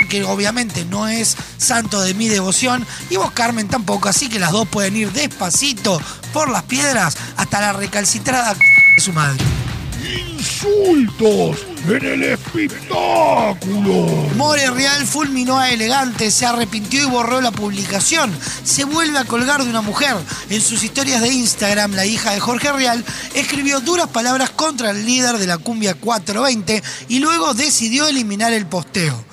que 0.10 0.24
obviamente 0.24 0.84
no 0.84 1.08
es 1.08 1.38
santo 1.60 2.02
de 2.02 2.16
mi 2.16 2.28
devoción 2.28 2.88
y 3.12 3.18
vos 3.18 3.30
Carmen 3.34 3.68
tampoco, 3.68 4.10
así 4.10 4.30
que 4.30 4.40
las 4.40 4.52
dos 4.52 4.68
pueden 4.68 4.96
ir 4.96 5.12
despacito 5.12 6.02
por 6.34 6.50
las 6.50 6.64
piedras 6.64 7.18
hasta 7.36 7.62
la 7.62 7.72
recalcitrada 7.72 8.56
de 8.56 9.00
su 9.00 9.14
madre. 9.14 9.44
Insultos 10.58 11.68
en 11.88 12.04
el 12.04 12.24
espectáculo. 12.24 14.08
More 14.36 14.72
Real 14.72 15.06
fulminó 15.06 15.60
a 15.60 15.70
Elegante, 15.70 16.32
se 16.32 16.48
arrepintió 16.48 17.04
y 17.04 17.06
borró 17.06 17.42
la 17.42 17.52
publicación. 17.52 18.36
Se 18.64 18.84
vuelve 18.84 19.20
a 19.20 19.26
colgar 19.26 19.64
de 19.64 19.70
una 19.70 19.82
mujer. 19.82 20.16
En 20.50 20.60
sus 20.60 20.84
historias 20.84 21.22
de 21.22 21.30
Instagram, 21.30 21.92
la 21.92 22.08
hija 22.08 22.32
de 22.32 22.40
Jorge 22.40 22.72
Real 22.72 23.06
escribió 23.36 23.82
duras 23.82 24.08
palabras 24.08 24.50
contra 24.50 24.90
el 24.90 25.06
líder 25.06 25.38
de 25.38 25.46
la 25.46 25.60
cumbia 25.60 25.94
420 25.94 26.82
y 27.08 27.20
luego 27.20 27.54
decidió 27.54 28.08
eliminar 28.08 28.52
el 28.52 28.66
posteo. 28.66 29.24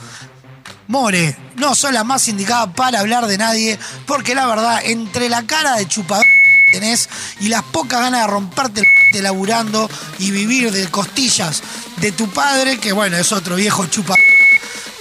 More, 0.89 1.39
no 1.57 1.75
sos 1.75 1.93
la 1.93 2.05
más 2.05 2.29
indicada 2.29 2.75
para 2.75 3.01
hablar 3.01 3.27
de 3.27 3.39
nadie, 3.39 3.79
porque 4.07 4.35
la 4.35 4.47
verdad, 4.47 4.83
entre 4.85 5.31
la 5.31 5.47
cara 5.47 5.77
de 5.77 5.89
chupador 5.89 6.27
que 6.27 6.79
tenés 6.79 7.09
y 7.41 7.49
las 7.49 7.63
pocas 7.63 8.01
ganas 8.01 8.27
de 8.27 8.27
romperte 8.27 8.81
el 8.81 9.04
laburando 9.23 9.91
y 10.19 10.31
vivir 10.31 10.71
de 10.71 10.89
costillas 10.91 11.63
de 11.97 12.13
tu 12.13 12.29
padre, 12.29 12.79
que 12.79 12.93
bueno, 12.93 13.17
es 13.17 13.33
otro 13.33 13.57
viejo 13.57 13.87
chupa. 13.87 14.15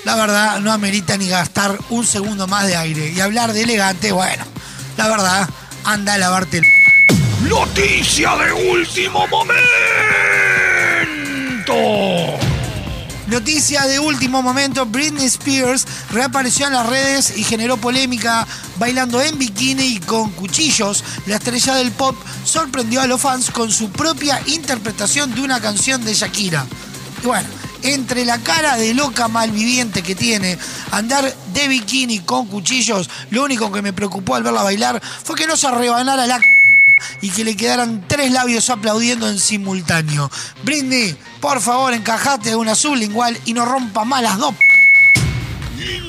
La 0.06 0.16
verdad, 0.16 0.60
no 0.60 0.72
amerita 0.72 1.18
ni 1.18 1.30
gastar 1.30 1.78
un 1.90 2.06
segundo 2.06 2.48
más 2.48 2.68
de 2.68 2.76
aire. 2.76 3.12
Y 3.12 3.22
hablar 3.22 3.54
de 3.54 3.64
elegante, 3.64 4.12
bueno, 4.12 4.44
la 4.98 5.08
verdad, 5.08 5.50
anda 5.86 6.16
a 6.16 6.18
lavarte 6.18 6.58
el. 6.60 6.66
Noticia 7.48 8.36
de 8.36 8.52
último 8.52 9.28
momento. 9.28 9.64
Noticia 13.34 13.88
de 13.88 13.98
último 13.98 14.44
momento, 14.44 14.86
Britney 14.86 15.26
Spears 15.26 15.88
reapareció 16.12 16.68
en 16.68 16.74
las 16.74 16.86
redes 16.86 17.36
y 17.36 17.44
generó 17.44 17.78
polémica 17.78 18.46
bailando 18.78 19.20
en 19.20 19.40
bikini 19.40 19.96
y 19.96 20.00
con 20.00 20.30
cuchillos. 20.34 21.04
La 21.26 21.38
estrella 21.38 21.74
del 21.74 21.92
pop 21.92 22.16
sorprendió 22.46 23.02
a 23.02 23.08
los 23.08 23.20
fans 23.20 23.50
con 23.50 23.72
su 23.72 23.90
propia 23.90 24.40
interpretación 24.46 25.34
de 25.34 25.42
una 25.42 25.60
canción 25.60 26.06
de 26.06 26.14
Shakira. 26.14 26.68
Y 27.24 27.26
bueno, 27.26 27.50
entre 27.82 28.24
la 28.24 28.38
cara 28.38 28.78
de 28.78 28.94
loca 28.94 29.28
malviviente 29.28 30.04
que 30.04 30.14
tiene, 30.14 30.60
andar 30.92 31.36
de 31.56 31.68
bikini 31.68 32.20
con 32.20 32.46
cuchillos, 32.46 33.10
lo 33.32 33.44
único 33.44 33.72
que 33.72 33.82
me 33.82 33.94
preocupó 33.94 34.36
al 34.36 34.44
verla 34.44 34.62
bailar 34.62 35.02
fue 35.24 35.36
que 35.36 35.48
no 35.48 35.58
se 35.58 35.72
rebanara 35.72 36.28
la 36.28 36.40
y 37.22 37.30
que 37.30 37.44
le 37.44 37.56
quedaran 37.56 38.06
tres 38.08 38.32
labios 38.32 38.70
aplaudiendo 38.70 39.30
en 39.30 39.40
simultáneo. 39.40 40.30
Britney, 40.64 41.16
por 41.40 41.62
favor, 41.62 41.94
encajate 41.94 42.56
una 42.56 42.76
sublingual 42.76 43.38
y 43.46 43.54
no 43.54 43.66
rompa 43.66 44.06
más 44.06 44.22
las 44.22 44.38
dos. 44.38 44.54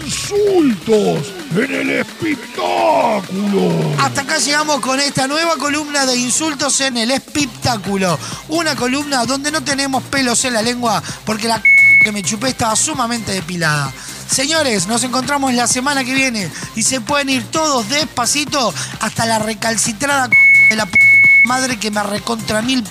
Insultos 0.05 1.33
en 1.57 1.75
el 1.75 1.91
espectáculo. 1.91 3.95
Hasta 3.99 4.23
acá 4.23 4.39
llegamos 4.39 4.81
con 4.81 5.01
esta 5.01 5.27
nueva 5.27 5.57
columna 5.57 6.07
de 6.07 6.17
insultos 6.17 6.81
en 6.81 6.97
el 6.97 7.11
espectáculo. 7.11 8.19
Una 8.49 8.77
columna 8.77 9.25
donde 9.25 9.51
no 9.51 9.63
tenemos 9.63 10.03
pelos 10.05 10.45
en 10.45 10.55
la 10.55 10.63
lengua 10.63 11.03
porque 11.25 11.49
la 11.49 11.63
que 12.05 12.13
me 12.13 12.23
chupé 12.23 12.49
estaba 12.49 12.77
sumamente 12.77 13.33
depilada. 13.33 13.93
Señores, 14.31 14.87
nos 14.87 15.03
encontramos 15.05 15.55
la 15.55 15.67
semana 15.67 16.05
que 16.05 16.13
viene 16.13 16.51
y 16.75 16.83
se 16.83 17.01
pueden 17.01 17.29
ir 17.29 17.45
todos 17.51 17.89
despacito 17.89 18.73
hasta 19.01 19.27
la 19.27 19.39
recalcitrada 19.39 20.29
de 20.71 20.77
la 20.77 20.87
p 20.87 20.99
madre 21.45 21.77
que 21.79 21.91
me 21.91 22.03
recontra 22.03 22.63
mil 22.63 22.83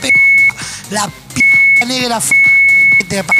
p 0.00 0.12
la 0.90 1.08
p 1.08 1.86
negra 1.86 2.18
f 2.18 2.34
que 2.98 3.04
te 3.04 3.24
pa- 3.24 3.34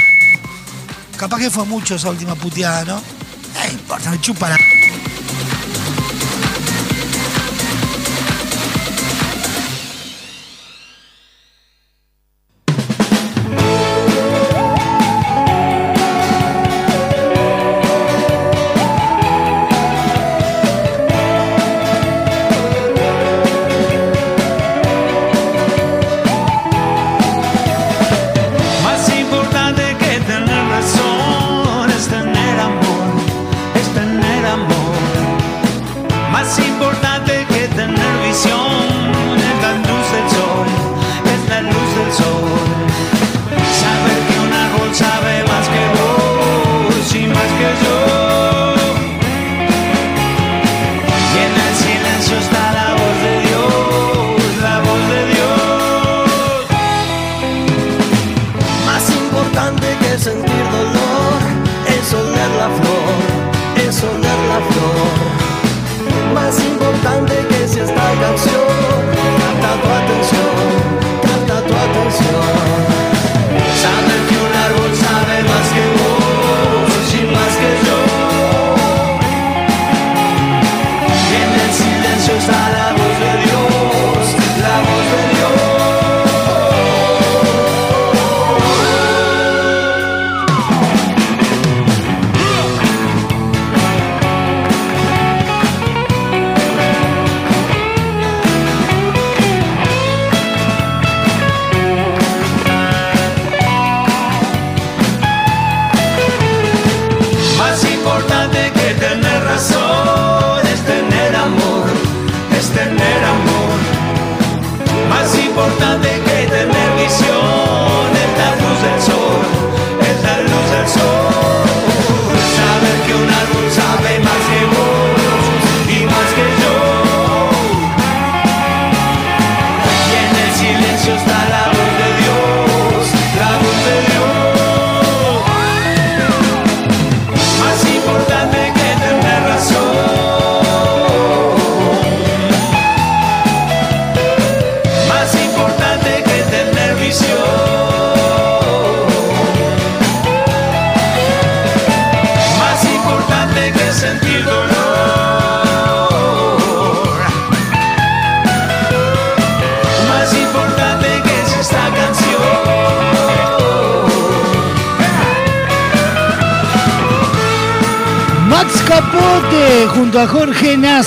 Capaz 1.16 1.38
que 1.38 1.50
fue 1.50 1.64
mucho 1.64 1.96
esa 1.96 2.10
última 2.10 2.36
puteada, 2.36 2.84
¿no? 2.84 2.94
No 2.94 3.72
importa, 3.72 4.10
me 4.12 4.20
chupa 4.20 4.48
la 4.48 4.56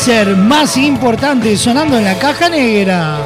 Nasser, 0.02 0.36
más 0.36 0.78
importante, 0.78 1.56
sonando 1.56 2.00
en 2.00 2.06
la 2.06 2.18
caja 2.18 2.50
negra. 2.50 3.22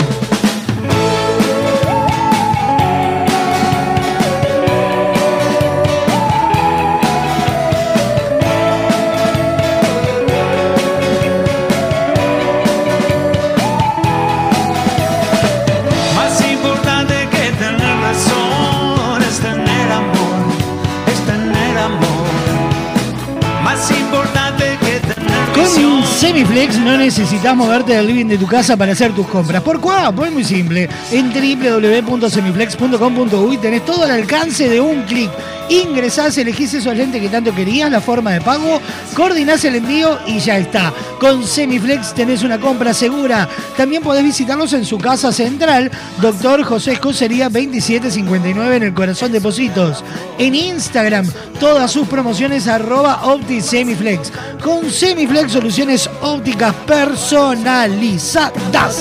Necesitas 27.05 27.55
moverte 27.55 27.93
del 27.93 28.07
living 28.07 28.25
de 28.25 28.39
tu 28.39 28.47
casa 28.47 28.75
para 28.75 28.93
hacer 28.93 29.13
tus 29.13 29.27
compras. 29.27 29.61
¿Por 29.61 29.79
cuá? 29.79 30.11
Pues 30.11 30.31
muy 30.31 30.43
simple. 30.43 30.89
En 31.11 31.29
www.semiflex.com.uy 31.29 33.57
tenés 33.59 33.85
todo 33.85 34.05
al 34.05 34.09
alcance 34.09 34.67
de 34.67 34.81
un 34.81 35.03
clic. 35.03 35.29
Ingresás, 35.69 36.37
elegís 36.37 36.73
esos 36.75 36.95
lentes 36.95 37.21
que 37.21 37.29
tanto 37.29 37.53
querías, 37.53 37.89
la 37.89 37.99
forma 37.99 38.33
de 38.33 38.41
pago, 38.41 38.79
coordinás 39.15 39.65
el 39.65 39.75
envío 39.75 40.19
y 40.27 40.39
ya 40.39 40.57
está. 40.57 40.93
Con 41.19 41.43
Semiflex 41.43 42.13
tenés 42.13 42.43
una 42.43 42.59
compra 42.59 42.93
segura. 42.93 43.49
También 43.75 44.03
podés 44.03 44.23
visitarlos 44.23 44.73
en 44.73 44.85
su 44.85 44.99
casa 44.99 45.31
central, 45.31 45.89
Doctor 46.21 46.63
José 46.63 46.93
Escocería 46.93 47.45
2759 47.45 48.75
en 48.75 48.83
el 48.83 48.93
corazón 48.93 49.31
de 49.31 49.41
Positos. 49.41 50.03
En 50.37 50.53
Instagram, 50.53 51.27
todas 51.59 51.91
sus 51.91 52.07
promociones 52.07 52.67
arroba 52.67 53.25
OptiSemiflex. 53.25 54.31
Con 54.63 54.91
Semiflex 54.91 55.51
soluciones 55.51 56.07
ópticas 56.25 56.73
personalizadas. 56.87 58.97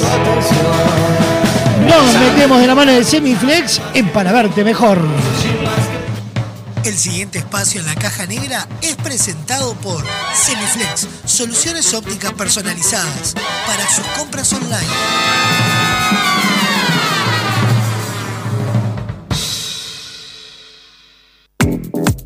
Nos 1.89 2.21
metemos 2.21 2.61
de 2.61 2.67
la 2.67 2.75
mano 2.75 2.93
de 2.93 3.03
Semiflex 3.03 3.81
en 3.95 4.11
para 4.11 4.31
verte 4.31 4.63
mejor. 4.63 5.01
El 6.85 6.99
siguiente 6.99 7.39
espacio 7.39 7.81
en 7.81 7.87
la 7.87 7.95
caja 7.95 8.27
negra 8.27 8.69
es 8.83 8.97
presentado 8.97 9.73
por 9.77 10.05
Semiflex, 10.35 11.09
soluciones 11.25 11.95
ópticas 11.95 12.35
personalizadas 12.35 13.35
para 13.67 13.89
sus 13.89 14.05
compras 14.19 14.53
online. 14.53 14.85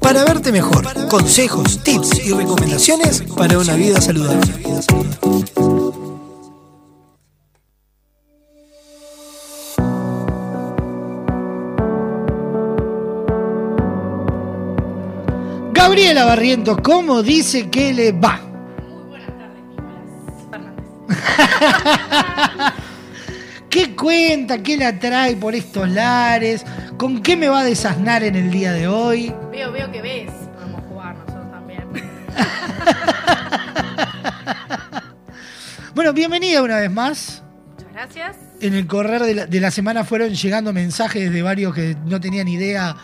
Para 0.09 0.25
verte 0.25 0.51
mejor, 0.53 0.87
consejos, 1.09 1.85
tips 1.85 2.25
y 2.25 2.33
recomendaciones 2.33 3.23
para 3.37 3.59
una 3.59 3.75
vida 3.75 4.01
saludable. 4.01 4.41
Gabriela 15.75 16.25
Barrientos, 16.25 16.79
¿cómo 16.83 17.23
dice 17.23 17.69
que 17.69 17.93
le 17.93 18.13
va? 18.13 18.41
¿Qué 23.69 23.95
cuenta? 23.95 24.63
¿Qué 24.63 24.79
la 24.79 24.99
trae 24.99 25.37
por 25.37 25.55
estos 25.55 25.87
lares? 25.87 26.65
¿Con 26.97 27.21
qué 27.21 27.37
me 27.37 27.51
va 27.51 27.61
a 27.61 27.65
desasnar 27.65 28.25
en 28.25 28.37
el 28.37 28.51
día 28.51 28.73
de 28.73 28.89
hoy? 28.89 29.35
Bienvenida 36.29 36.63
una 36.63 36.77
vez 36.77 36.93
más. 36.93 37.43
Muchas 37.71 37.93
gracias. 37.95 38.37
En 38.61 38.75
el 38.75 38.87
correr 38.87 39.23
de 39.23 39.35
la, 39.35 39.47
de 39.47 39.61
la 39.61 39.71
semana 39.71 40.05
fueron 40.05 40.35
llegando 40.35 40.75
mensajes 40.75 41.33
de 41.33 41.43
varios 41.43 41.75
que 41.75 41.97
no 42.05 42.21
tenían 42.21 42.47
idea 42.49 42.95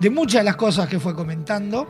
de 0.00 0.10
muchas 0.10 0.40
de 0.40 0.44
las 0.44 0.56
cosas 0.56 0.88
que 0.88 0.98
fue 0.98 1.14
comentando. 1.14 1.86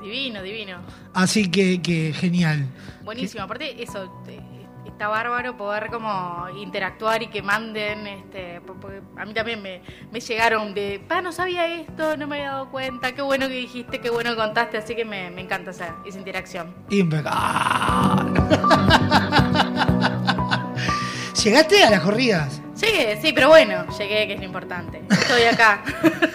Divino, 0.00 0.40
divino. 0.40 0.78
Así 1.12 1.50
que, 1.50 1.82
que 1.82 2.12
genial. 2.12 2.66
Buenísimo. 3.02 3.42
Aparte, 3.42 3.82
eso, 3.82 4.22
está 4.86 5.08
bárbaro 5.08 5.56
poder 5.56 5.88
como 5.90 6.46
interactuar 6.56 7.20
y 7.24 7.26
que 7.26 7.42
manden, 7.42 8.06
este, 8.06 8.60
porque 8.60 9.02
a 9.16 9.24
mí 9.24 9.34
también 9.34 9.60
me, 9.60 9.82
me 10.12 10.20
llegaron 10.20 10.72
de, 10.72 11.00
pa, 11.08 11.20
no 11.20 11.32
sabía 11.32 11.66
esto, 11.66 12.16
no 12.16 12.28
me 12.28 12.36
había 12.36 12.50
dado 12.52 12.70
cuenta, 12.70 13.12
qué 13.12 13.22
bueno 13.22 13.48
que 13.48 13.54
dijiste, 13.54 14.00
qué 14.00 14.10
bueno 14.10 14.30
que 14.30 14.36
contaste, 14.36 14.76
así 14.76 14.94
que 14.94 15.04
me, 15.04 15.30
me 15.30 15.40
encanta 15.40 15.72
esa, 15.72 15.96
esa 16.06 16.18
interacción. 16.18 16.76
Impecable. 16.90 18.40
¿Llegaste 21.42 21.84
a 21.84 21.90
las 21.90 22.00
corridas? 22.00 22.60
Llegué, 22.80 23.18
sí, 23.20 23.32
pero 23.32 23.48
bueno, 23.48 23.84
llegué, 23.98 24.26
que 24.26 24.34
es 24.34 24.38
lo 24.38 24.44
importante. 24.46 25.02
Estoy 25.10 25.42
acá. 25.42 25.82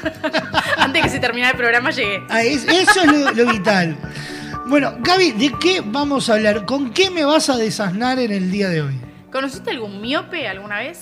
Antes 0.78 1.02
que 1.04 1.10
se 1.10 1.20
terminara 1.20 1.52
el 1.52 1.58
programa 1.58 1.90
llegué. 1.92 2.22
Ah, 2.30 2.44
es- 2.44 2.66
eso 2.68 3.02
es 3.02 3.12
lo, 3.12 3.32
lo 3.32 3.52
vital. 3.52 3.98
Bueno, 4.68 4.94
Gaby, 5.00 5.32
¿de 5.34 5.54
qué 5.60 5.82
vamos 5.86 6.30
a 6.30 6.34
hablar? 6.34 6.66
¿Con 6.66 6.92
qué 6.94 7.10
me 7.10 7.26
vas 7.26 7.50
a 7.50 7.58
desasnar 7.58 8.20
en 8.20 8.32
el 8.32 8.50
día 8.52 8.70
de 8.70 8.82
hoy? 8.82 9.00
¿Conociste 9.32 9.72
algún 9.72 10.00
miope 10.02 10.48
alguna 10.48 10.80
vez? 10.80 11.02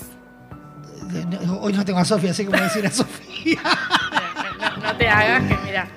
No, 1.43 1.59
Hoy 1.59 1.73
no 1.73 1.83
tengo 1.83 1.99
a 1.99 2.05
Sofía, 2.05 2.31
así 2.31 2.43
que 2.43 2.49
voy 2.49 2.59
a 2.59 2.63
decir 2.63 2.85
a 2.85 2.91
Sofía. 2.91 3.59
No, 4.61 4.77
no 4.77 4.95
te 4.95 5.09
hagas 5.09 5.41
que, 5.47 5.57
mira. 5.65 5.87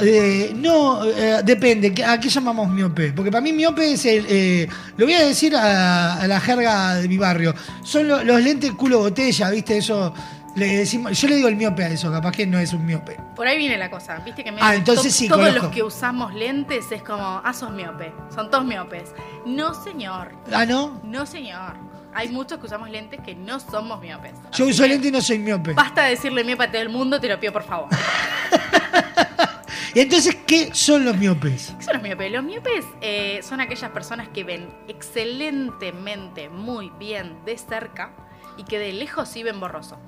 Eh, 0.00 0.52
no, 0.56 1.04
eh, 1.04 1.40
depende. 1.44 1.92
¿qué- 1.92 2.04
¿A 2.04 2.18
qué 2.20 2.28
llamamos 2.28 2.68
miope? 2.70 3.12
Porque 3.12 3.30
para 3.30 3.40
mí 3.40 3.52
miope 3.52 3.92
es 3.92 4.04
el. 4.04 4.26
eh, 4.28 4.68
lo 4.96 5.04
voy 5.06 5.14
a 5.14 5.20
decir 5.26 5.54
a, 5.56 6.14
a 6.20 6.26
la 6.26 6.40
jerga 6.40 6.96
de 6.96 7.08
mi 7.08 7.16
barrio. 7.18 7.54
Son 7.82 8.06
lo- 8.08 8.22
los 8.24 8.40
lentes 8.42 8.72
culo 8.72 8.98
botella, 9.00 9.50
¿viste? 9.50 9.78
Eso. 9.78 10.12
Le 10.56 10.78
decimos, 10.78 11.16
yo 11.20 11.28
le 11.28 11.36
digo 11.36 11.46
el 11.46 11.54
miope 11.54 11.84
a 11.84 11.88
eso, 11.90 12.10
capaz 12.10 12.32
que 12.32 12.44
no 12.44 12.58
es 12.58 12.72
un 12.72 12.84
miope. 12.84 13.16
Por 13.36 13.46
ahí 13.46 13.56
viene 13.58 13.76
la 13.78 13.88
cosa, 13.90 14.16
viste 14.24 14.42
que 14.42 14.50
me 14.50 14.58
Ah, 14.60 14.74
entonces 14.74 15.14
sí, 15.14 15.28
todos 15.28 15.40
conozco. 15.42 15.66
los 15.66 15.74
que 15.74 15.82
usamos 15.84 16.34
lentes 16.34 16.90
es 16.90 17.00
como, 17.02 17.40
ah, 17.44 17.52
sos 17.52 17.70
miope, 17.70 18.12
son 18.34 18.50
todos 18.50 18.64
miopes. 18.64 19.10
No, 19.46 19.72
señor. 19.84 20.32
Ah, 20.52 20.66
¿no? 20.66 21.00
No, 21.04 21.26
señor. 21.26 21.74
Hay 22.12 22.30
muchos 22.30 22.58
que 22.58 22.66
usamos 22.66 22.90
lentes 22.90 23.20
que 23.24 23.36
no 23.36 23.60
somos 23.60 24.00
miopes. 24.00 24.32
Yo 24.56 24.66
uso 24.66 24.84
lente 24.84 25.08
y 25.08 25.10
no 25.12 25.20
soy 25.20 25.38
miope. 25.38 25.74
Basta 25.74 26.04
de 26.04 26.10
decirle 26.10 26.42
miope 26.42 26.64
a 26.64 26.72
todo 26.72 26.82
el 26.82 26.88
mundo, 26.88 27.20
te 27.20 27.28
lo 27.28 27.38
pido 27.38 27.52
por 27.52 27.62
favor. 27.62 27.88
Y 29.94 30.00
entonces, 30.00 30.36
¿qué 30.46 30.70
son 30.74 31.04
los 31.04 31.16
miopes? 31.16 31.74
¿Qué 31.78 31.84
son 31.84 31.94
los 31.94 32.02
miopes? 32.02 32.30
Los 32.32 32.44
miopes 32.44 32.84
eh, 33.00 33.40
son 33.42 33.60
aquellas 33.60 33.90
personas 33.90 34.28
que 34.28 34.44
ven 34.44 34.68
excelentemente, 34.88 36.48
muy 36.48 36.90
bien 36.98 37.44
de 37.44 37.56
cerca 37.56 38.12
y 38.56 38.64
que 38.64 38.78
de 38.78 38.92
lejos 38.92 39.28
sí 39.28 39.42
ven 39.42 39.60
borroso. 39.60 39.98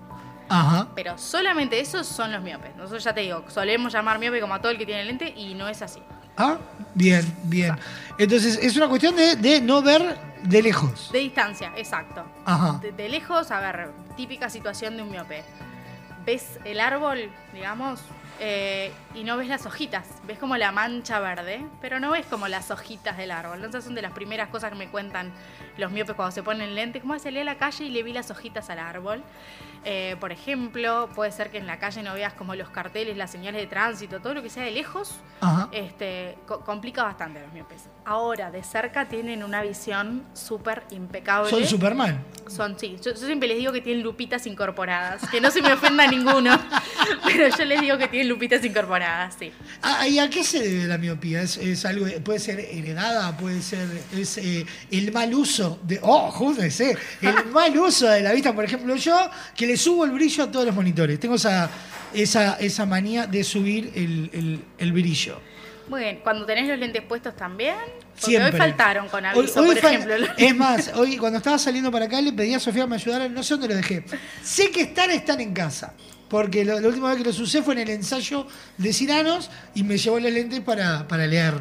Ajá. 0.49 0.89
Pero 0.95 1.17
solamente 1.17 1.79
esos 1.79 2.07
son 2.07 2.33
los 2.33 2.43
miopes. 2.43 2.75
Nosotros 2.77 3.05
ya 3.05 3.15
te 3.15 3.21
digo, 3.21 3.45
solemos 3.49 3.93
llamar 3.93 4.19
miope 4.19 4.41
como 4.41 4.55
a 4.55 4.61
todo 4.61 4.73
el 4.73 4.79
que 4.79 4.87
tiene 4.87 5.05
lente 5.05 5.33
y 5.37 5.55
no 5.55 5.69
es 5.69 5.81
así. 5.81 6.03
Ah, 6.37 6.59
bien, 6.95 7.25
bien. 7.45 7.77
Entonces, 8.19 8.59
es 8.61 8.77
una 8.77 8.89
cuestión 8.89 9.15
de, 9.15 9.37
de 9.37 9.61
no 9.61 9.83
ver 9.83 10.19
de 10.43 10.63
lejos. 10.63 11.11
De 11.13 11.19
distancia, 11.21 11.73
exacto. 11.77 12.25
Ajá. 12.45 12.79
De, 12.83 12.93
de 12.93 13.09
lejos, 13.09 13.51
a 13.51 13.61
ver, 13.61 13.93
típica 14.17 14.51
situación 14.51 14.97
de 14.97 15.03
un 15.03 15.11
miope. 15.11 15.45
Ves 16.25 16.59
el 16.65 16.81
árbol, 16.81 17.31
digamos, 17.53 18.01
eh, 18.43 18.91
y 19.15 19.23
no 19.23 19.37
ves 19.37 19.49
las 19.49 19.67
hojitas. 19.67 20.09
Ves 20.27 20.39
como 20.39 20.57
la 20.57 20.73
mancha 20.73 21.21
verde, 21.21 21.65
pero 21.83 22.01
no 22.01 22.11
ves 22.11 22.25
como 22.25 22.49
las 22.49 22.71
hojitas 22.71 23.19
del 23.19 23.31
árbol. 23.31 23.63
Esas 23.63 23.85
son 23.85 23.95
de 23.95 24.01
las 24.01 24.13
primeras 24.13 24.49
cosas 24.49 24.71
que 24.71 24.77
me 24.77 24.89
cuentan 24.89 25.31
los 25.77 25.93
miopes 25.93 26.17
cuando 26.17 26.33
se 26.33 26.43
ponen 26.43 26.75
lentes. 26.75 27.03
¿Cómo 27.03 27.19
salí 27.19 27.39
a 27.41 27.45
la 27.45 27.59
calle 27.59 27.85
y 27.85 27.91
le 27.91 28.03
vi 28.03 28.15
las 28.15 28.31
hojitas 28.31 28.71
al 28.71 28.79
árbol? 28.79 29.23
Eh, 29.85 30.17
por 30.21 30.31
ejemplo, 30.31 31.09
puede 31.15 31.33
ser 31.33 31.51
que 31.51 31.59
en 31.59 31.67
la 31.67 31.79
calle 31.79 32.03
no 32.03 32.13
veas 32.15 32.35
como 32.35 32.55
los 32.55 32.69
carteles, 32.69 33.17
las 33.17 33.31
señales 33.31 33.61
de 33.63 33.67
tránsito, 33.67 34.21
todo 34.21 34.35
lo 34.35 34.43
que 34.43 34.51
sea 34.51 34.65
de 34.65 34.71
lejos, 34.73 35.15
Ajá. 35.41 35.69
este, 35.73 36.37
co- 36.47 36.61
complica 36.61 37.03
bastante 37.03 37.39
a 37.39 37.43
los 37.43 37.53
miopes. 37.53 37.85
Ahora, 38.05 38.51
de 38.51 38.63
cerca 38.63 39.09
tienen 39.09 39.43
una 39.43 39.63
visión 39.63 40.25
súper 40.35 40.83
impecable. 40.91 41.49
Son 41.51 41.65
Superman. 41.65 42.23
Son, 42.49 42.79
sí. 42.79 42.97
Yo, 43.03 43.13
yo 43.13 43.17
siempre 43.27 43.49
les 43.49 43.57
digo 43.59 43.73
que 43.73 43.81
tienen 43.81 44.03
lupitas 44.03 44.47
incorporadas. 44.47 45.23
Que 45.31 45.41
no 45.41 45.51
se 45.51 45.63
me 45.63 45.73
ofenda 45.73 46.07
ninguno. 46.11 46.59
Pero 47.25 47.57
yo 47.57 47.65
les 47.65 47.81
digo 47.81 47.97
que 47.99 48.09
tienen 48.09 48.29
lupitas 48.29 48.65
incorporadas, 48.65 49.35
sí. 49.39 49.53
Ah, 49.83 50.07
¿Y 50.09 50.19
a 50.19 50.29
qué 50.29 50.43
se 50.45 50.59
debe 50.61 50.85
la 50.89 50.99
miopía? 50.99 51.43
¿Es, 51.43 51.57
es 51.57 51.85
algo, 51.85 52.07
puede 52.25 52.39
ser 52.39 52.61
heredada, 52.61 53.37
puede 53.37 53.63
ser 53.63 53.89
es, 54.13 54.37
eh, 54.39 54.67
el 54.91 55.13
mal 55.13 55.33
uso 55.35 55.79
de. 55.85 56.01
¡Oh, 56.03 56.31
júdese! 56.31 56.97
El 57.23 57.47
mal 57.53 57.77
uso 57.79 58.09
de 58.09 58.21
la 58.23 58.33
vista. 58.33 58.53
Por 58.55 58.65
ejemplo, 58.65 58.97
yo 58.97 59.17
que 59.57 59.70
le 59.71 59.77
subo 59.77 60.05
el 60.05 60.11
brillo 60.11 60.45
a 60.45 60.51
todos 60.51 60.67
los 60.67 60.75
monitores. 60.75 61.21
Tengo 61.21 61.37
esa, 61.37 61.71
esa, 62.13 62.55
esa 62.59 62.87
manía 62.87 63.27
de 63.29 63.45
subir 63.45 63.93
el, 63.95 64.29
el- 64.33 64.65
el 64.79 64.93
brillo. 64.93 65.41
Muy 65.89 66.01
bien. 66.01 66.21
Cuando 66.25 66.45
tenés 66.45 66.69
los 66.69 66.77
lentes 66.79 67.03
puestos 67.03 67.37
también. 67.37 67.77
Porque 68.15 68.27
Siempre. 68.37 68.53
hoy 68.53 68.59
faltaron 68.59 69.09
con 69.09 69.25
Hoy- 69.25 69.31
aviso, 69.39 69.61
hoy 69.61 69.67
por 69.69 69.77
ejemplo. 69.79 70.15
Es 70.37 70.57
más, 70.57 70.91
hoy 70.95 71.17
cuando 71.17 71.39
estaba 71.39 71.57
saliendo 71.59 71.91
para 71.93 72.07
acá 72.07 72.21
le 72.21 72.33
pedí 72.33 72.53
a 72.55 72.59
Sofía 72.61 72.83
que 72.83 72.89
me 72.91 72.97
ayudara, 72.97 73.29
no 73.29 73.43
sé 73.45 73.55
dónde 73.55 73.69
lo 73.69 73.77
dejé. 73.77 74.05
Sé 74.43 74.71
que 74.73 74.83
están, 74.83 75.11
están 75.13 75.41
en 75.41 75.55
casa. 75.55 75.95
Porque 76.29 76.65
lo- 76.65 76.79
la 76.81 76.89
última 76.89 77.09
vez 77.11 77.19
que 77.19 77.25
los 77.25 77.39
usé 77.39 77.63
fue 77.63 77.75
en 77.75 77.81
el 77.81 77.91
ensayo 77.91 78.47
de 78.77 78.93
Ciranos 78.93 79.51
y 79.75 79.83
me 79.85 79.97
llevó 79.99 80.19
los 80.21 80.33
lentes 80.33 80.61
para, 80.61 81.07
para 81.09 81.27
leer. 81.29 81.55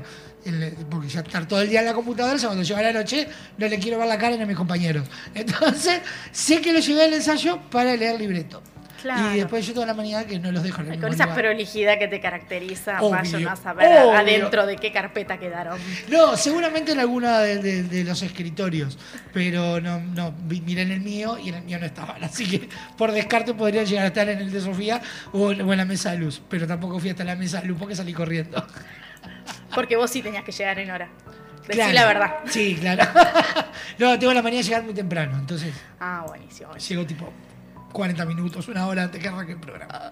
Porque 0.90 1.07
ya 1.10 1.20
estar 1.22 1.48
todo 1.48 1.61
el 1.61 1.70
día 1.70 1.80
en 1.82 1.86
la 1.86 1.94
computadora, 1.94 2.36
o 2.36 2.40
sea, 2.40 2.49
cuando 2.49 2.64
llega 2.64 2.82
la 2.82 2.94
noche 2.94 3.28
no 3.57 3.68
le 3.68 3.78
quiero 3.80 3.98
ver 3.99 4.07
la 4.07 4.18
cara 4.18 4.36
ni 4.36 4.44
a 4.44 4.45
mis 4.45 4.56
compañeros. 4.57 5.07
Entonces, 5.36 6.02
sé 6.32 6.61
que 6.61 6.72
lo 6.74 6.80
llevé 6.80 7.03
al 7.06 7.14
ensayo 7.14 7.60
para 7.70 7.95
leer 7.95 8.20
libreto. 8.20 8.61
Claro. 9.02 9.34
Y 9.34 9.38
después 9.40 9.66
yo 9.66 9.74
toda 9.74 9.86
la 9.86 9.94
mañana 9.94 10.26
que 10.28 10.40
no 10.40 10.52
los 10.52 10.61
dejo 10.61 10.82
en 10.82 10.91
el 10.91 10.99
Con 10.99 11.14
esa 11.14 11.24
lugar. 11.24 11.40
prolijidad 11.40 11.98
que 11.98 12.10
te 12.10 12.20
caracteriza, 12.20 12.99
Obvio, 13.02 13.11
vayan 13.11 13.48
a 13.48 13.56
saber 13.56 13.88
obvio. 13.88 14.11
adentro 14.11 14.66
de 14.66 14.76
qué 14.76 14.91
carpeta 14.91 15.38
quedaron. 15.40 15.80
No, 16.10 16.36
seguramente 16.36 16.91
en 16.91 16.99
alguna 16.99 17.40
de, 17.40 17.60
de- 17.60 17.84
de 17.84 18.03
los 18.03 18.22
escritorios, 18.24 18.98
pero 19.32 19.80
no, 19.80 20.02
no, 20.02 20.34
vi- 20.44 20.60
miré 20.60 20.82
en 20.82 20.91
el 20.91 20.99
mío 20.99 21.38
y 21.38 21.48
en 21.48 21.56
el 21.56 21.64
mío 21.64 21.80
no 21.80 21.86
estaban, 21.86 22.22
así 22.26 22.45
que 22.45 22.68
por 22.98 23.14
descarte 23.14 23.53
podría 23.53 23.84
llegar 23.86 24.03
a 24.03 24.07
estar 24.07 24.28
en 24.28 24.40
el 24.40 24.52
de 24.52 24.60
Sofía 24.60 25.02
o 25.32 25.53
en, 25.53 25.61
o 25.61 25.72
en 25.72 25.78
la 25.78 25.86
mesa 25.86 26.11
de 26.11 26.18
luz, 26.18 26.41
pero 26.49 26.68
tampoco 26.68 26.99
fui 26.99 27.10
hasta 27.11 27.24
la 27.24 27.38
mesa 27.38 27.61
de 27.61 27.68
luz 27.68 27.78
porque 27.80 27.95
salí 27.95 28.11
corriendo. 28.11 28.68
Porque 29.80 29.95
vos 29.95 30.11
sí 30.11 30.22
tenías 30.22 30.43
que 30.43 30.51
llegar 30.51 30.77
en 30.80 30.91
hora. 30.91 31.07
Decí 31.65 31.72
Claro. 31.77 31.93
la 31.93 32.06
verdad. 32.06 32.35
Sí, 32.49 32.76
claro. 32.77 33.03
no, 33.97 34.19
tengo 34.19 34.34
la 34.34 34.41
manía 34.41 34.60
de 34.60 34.64
llegar 34.64 34.84
muy 34.84 34.93
temprano, 34.93 35.38
entonces 35.38 35.73
Ah, 36.01 36.26
buenísimo. 36.27 36.73
llego 36.76 37.06
tipo 37.06 37.31
40 37.93 38.26
minutos, 38.26 38.68
una 38.68 38.85
hora 38.88 39.03
antes 39.03 39.22
que 39.22 39.30
arranque 39.30 39.53
el 39.53 39.60
programa. 39.61 40.11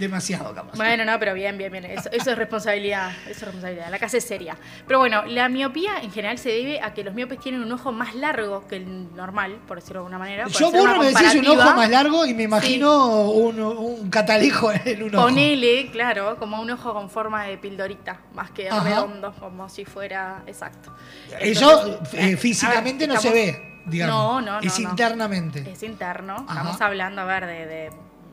Demasiado, 0.00 0.54
capaz. 0.54 0.76
Bueno, 0.76 1.04
no, 1.04 1.18
pero 1.18 1.34
bien, 1.34 1.58
bien, 1.58 1.70
bien. 1.70 1.84
Eso, 1.84 2.08
eso 2.10 2.30
es 2.30 2.38
responsabilidad. 2.38 3.10
Eso 3.24 3.30
es 3.30 3.42
responsabilidad. 3.42 3.90
La 3.90 3.98
casa 3.98 4.16
es 4.16 4.24
seria. 4.24 4.56
Pero 4.86 4.98
bueno, 4.98 5.24
la 5.26 5.48
miopía 5.50 5.98
en 6.02 6.10
general 6.10 6.38
se 6.38 6.48
debe 6.48 6.80
a 6.80 6.94
que 6.94 7.04
los 7.04 7.14
miopes 7.14 7.38
tienen 7.38 7.62
un 7.62 7.70
ojo 7.70 7.92
más 7.92 8.14
largo 8.14 8.66
que 8.66 8.76
el 8.76 9.14
normal, 9.14 9.58
por 9.68 9.76
decirlo 9.76 10.00
de 10.00 10.06
alguna 10.06 10.18
manera. 10.18 10.46
Yo 10.48 10.70
burro 10.70 10.96
me 10.96 11.06
decís 11.12 11.34
un 11.34 11.46
ojo 11.48 11.74
más 11.74 11.90
largo 11.90 12.24
y 12.24 12.32
me 12.32 12.44
imagino 12.44 13.30
un, 13.30 13.60
un 13.60 14.08
catalejo 14.08 14.72
en 14.72 15.02
un 15.02 15.14
ojo. 15.14 15.24
Ponele, 15.26 15.90
claro, 15.90 16.36
como 16.38 16.60
un 16.62 16.70
ojo 16.70 16.94
con 16.94 17.10
forma 17.10 17.44
de 17.44 17.58
pildorita, 17.58 18.20
más 18.32 18.50
que 18.52 18.70
Ajá. 18.70 18.82
redondo, 18.82 19.34
como 19.38 19.68
si 19.68 19.84
fuera 19.84 20.42
exacto. 20.46 20.94
Eso 21.38 21.86
Entonces, 21.86 22.14
eh, 22.14 22.30
eh, 22.30 22.36
físicamente 22.38 23.06
ver, 23.06 23.14
no 23.14 23.20
se 23.20 23.30
ve, 23.30 23.80
digamos. 23.84 24.14
No, 24.16 24.40
no, 24.40 24.60
no. 24.60 24.66
Es 24.66 24.78
no. 24.80 24.88
internamente. 24.88 25.70
Es 25.70 25.82
interno. 25.82 26.36
Ajá. 26.48 26.60
Estamos 26.60 26.80
hablando, 26.80 27.20
a 27.20 27.24
ver, 27.26 27.46
de, 27.46 27.66
de 27.66 27.90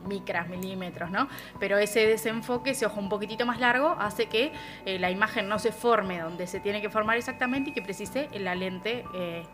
micras, 0.08 0.48
milímetros, 0.48 1.10
¿no? 1.10 1.28
Pero 1.60 1.78
ese 1.78 2.06
desenfoque, 2.06 2.70
ese 2.70 2.86
ojo 2.86 2.98
un 2.98 3.08
poquitito 3.08 3.46
más 3.46 3.60
largo, 3.60 3.94
hace 3.98 4.26
que 4.26 4.52
eh, 4.84 4.98
la 4.98 5.10
imagen 5.10 5.48
no 5.48 5.58
se 5.58 5.72
forme 5.72 6.20
donde 6.20 6.46
se 6.46 6.60
tiene 6.60 6.80
que 6.80 6.90
formar 6.90 7.16
exactamente 7.16 7.70
y 7.70 7.72
que 7.72 7.82
precise 7.82 8.28
la 8.38 8.54
lente 8.54 9.04
eh, 9.14 9.46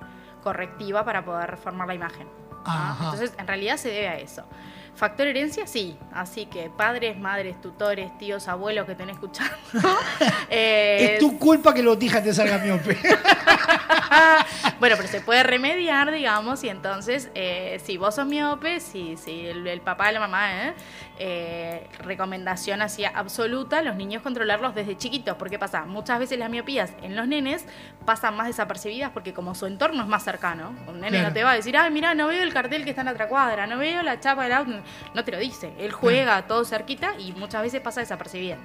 correctiva 0.43 1.05
para 1.05 1.24
poder 1.24 1.56
formar 1.56 1.89
la 1.89 1.94
imagen. 1.94 2.28
Entonces, 3.01 3.35
en 3.39 3.47
realidad 3.47 3.76
se 3.76 3.90
debe 3.90 4.09
a 4.09 4.18
eso. 4.18 4.44
Factor 4.97 5.27
herencia, 5.27 5.66
sí. 5.66 5.97
Así 6.12 6.47
que 6.47 6.71
padres, 6.71 7.19
madres, 7.19 7.61
tutores, 7.61 8.16
tíos, 8.19 8.47
abuelos 8.49 8.87
que 8.87 8.93
estén 8.93 9.11
escuchando. 9.11 9.55
eh, 10.51 11.15
Es 11.15 11.19
tu 11.19 11.39
culpa 11.39 11.75
que 11.75 11.81
el 11.81 11.87
botija 11.87 12.23
te 12.23 12.33
salga 12.33 12.59
miope. 12.59 12.97
bueno, 14.81 14.97
pero 14.97 15.09
se 15.09 15.21
puede 15.21 15.43
remediar, 15.43 16.12
digamos, 16.12 16.62
y 16.62 16.69
entonces, 16.69 17.31
eh, 17.35 17.81
si 17.85 17.97
vos 17.97 18.15
sos 18.15 18.27
miope, 18.27 18.81
si, 18.81 19.16
si 19.16 19.47
el, 19.47 19.66
el 19.66 19.81
papá, 19.81 20.12
la 20.12 20.21
mamá, 20.21 20.66
¿eh? 20.69 20.75
Eh, 21.16 21.86
recomendación 22.01 22.82
así 22.82 23.05
absoluta, 23.05 23.82
los 23.82 23.95
niños 23.95 24.20
controlarlos 24.23 24.74
desde 24.74 24.97
chiquitos. 24.97 25.36
porque 25.36 25.61
pasa? 25.61 25.85
Muchas 25.85 26.19
veces 26.19 26.39
las 26.41 26.51
miopías 26.51 26.93
en 27.03 27.15
los 27.15 27.28
nenes 27.28 27.66
pasan 28.05 28.36
más 28.36 28.49
desapercibidas 28.49 29.11
porque 29.12 29.32
como 29.32 29.55
su 29.55 29.66
entorno 29.66 30.03
es 30.03 30.09
más 30.09 30.24
cercano, 30.24 30.74
un 30.89 30.97
nene 31.01 31.11
Claro. 31.11 31.28
no 31.28 31.32
te 31.35 31.45
va 31.45 31.53
a 31.53 31.55
decir, 31.55 31.77
ay, 31.77 31.93
mira, 31.93 32.15
no 32.15 32.27
veo 32.27 32.43
el 32.43 32.53
cartel 32.53 32.82
que 32.82 32.91
está 32.91 33.03
en 33.03 33.07
la 33.07 33.12
otra 33.12 33.28
cuadra, 33.28 33.66
no 33.69 33.78
veo 33.78 34.03
la 34.03 34.19
chapa 34.19 34.43
del 34.45 34.53
auto, 34.55 34.73
no 35.15 35.24
te 35.24 35.31
lo 35.31 35.39
dice. 35.39 35.73
Él 35.78 35.93
juega 35.93 36.43
todo 36.49 36.65
cerquita 36.65 37.12
y 37.19 37.32
muchas 37.32 37.62
veces 37.62 37.81
pasa 37.81 38.01
desapercibida. 38.01 38.57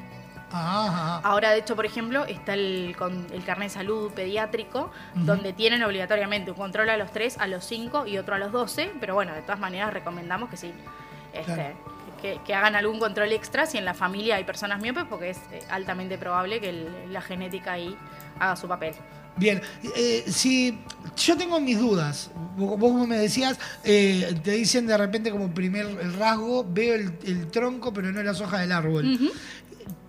Ajá. 0.51 1.19
Ahora, 1.23 1.51
de 1.51 1.59
hecho, 1.59 1.76
por 1.76 1.85
ejemplo, 1.85 2.26
está 2.26 2.55
el, 2.55 2.95
con 2.97 3.27
el 3.31 3.43
carnet 3.43 3.69
de 3.69 3.73
salud 3.76 4.11
pediátrico, 4.11 4.91
donde 5.13 5.53
tienen 5.53 5.84
obligatoriamente 5.84 6.49
un 6.49 6.57
control 6.57 6.89
a 6.89 6.97
los 6.97 7.11
3, 7.11 7.38
a 7.38 7.45
los 7.45 7.63
5 7.65 8.07
y 8.07 8.17
otro 8.17 8.34
a 8.34 8.39
los 8.39 8.51
12, 8.51 8.93
pero 8.99 9.13
bueno, 9.13 9.35
de 9.35 9.43
todas 9.43 9.59
maneras 9.59 9.93
recomendamos 9.93 10.49
que 10.49 10.57
sí, 10.57 10.73
este, 11.34 11.53
Claro. 11.53 11.76
Que, 12.19 12.39
que 12.45 12.53
hagan 12.53 12.75
algún 12.75 12.99
control 12.99 13.31
extra 13.31 13.65
si 13.65 13.77
en 13.77 13.85
la 13.85 13.93
familia 13.93 14.35
hay 14.35 14.43
personas 14.43 14.81
miopes, 14.81 15.05
porque 15.09 15.31
es 15.31 15.37
eh, 15.51 15.61
altamente 15.69 16.17
probable 16.17 16.59
que 16.59 16.69
el- 16.69 17.13
la 17.13 17.21
genética 17.21 17.73
ahí 17.73 17.95
haga 18.39 18.55
su 18.55 18.67
papel. 18.67 18.93
Bien, 19.37 19.61
eh, 19.95 20.25
si 20.27 20.77
yo 21.15 21.37
tengo 21.37 21.61
mis 21.61 21.79
dudas, 21.79 22.29
vos 22.57 22.77
vos 22.77 22.91
como 22.91 23.07
me 23.07 23.17
decías, 23.17 23.57
eh, 23.85 24.35
te 24.43 24.51
dicen 24.51 24.85
de 24.85 24.97
repente 24.97 25.31
como 25.31 25.53
primer 25.53 25.87
rasgo, 26.17 26.65
veo 26.69 26.95
el, 26.95 27.13
el 27.25 27.47
tronco 27.49 27.93
pero 27.93 28.11
no 28.11 28.21
las 28.21 28.41
hojas 28.41 28.59
del 28.61 28.71
árbol. 28.73 29.17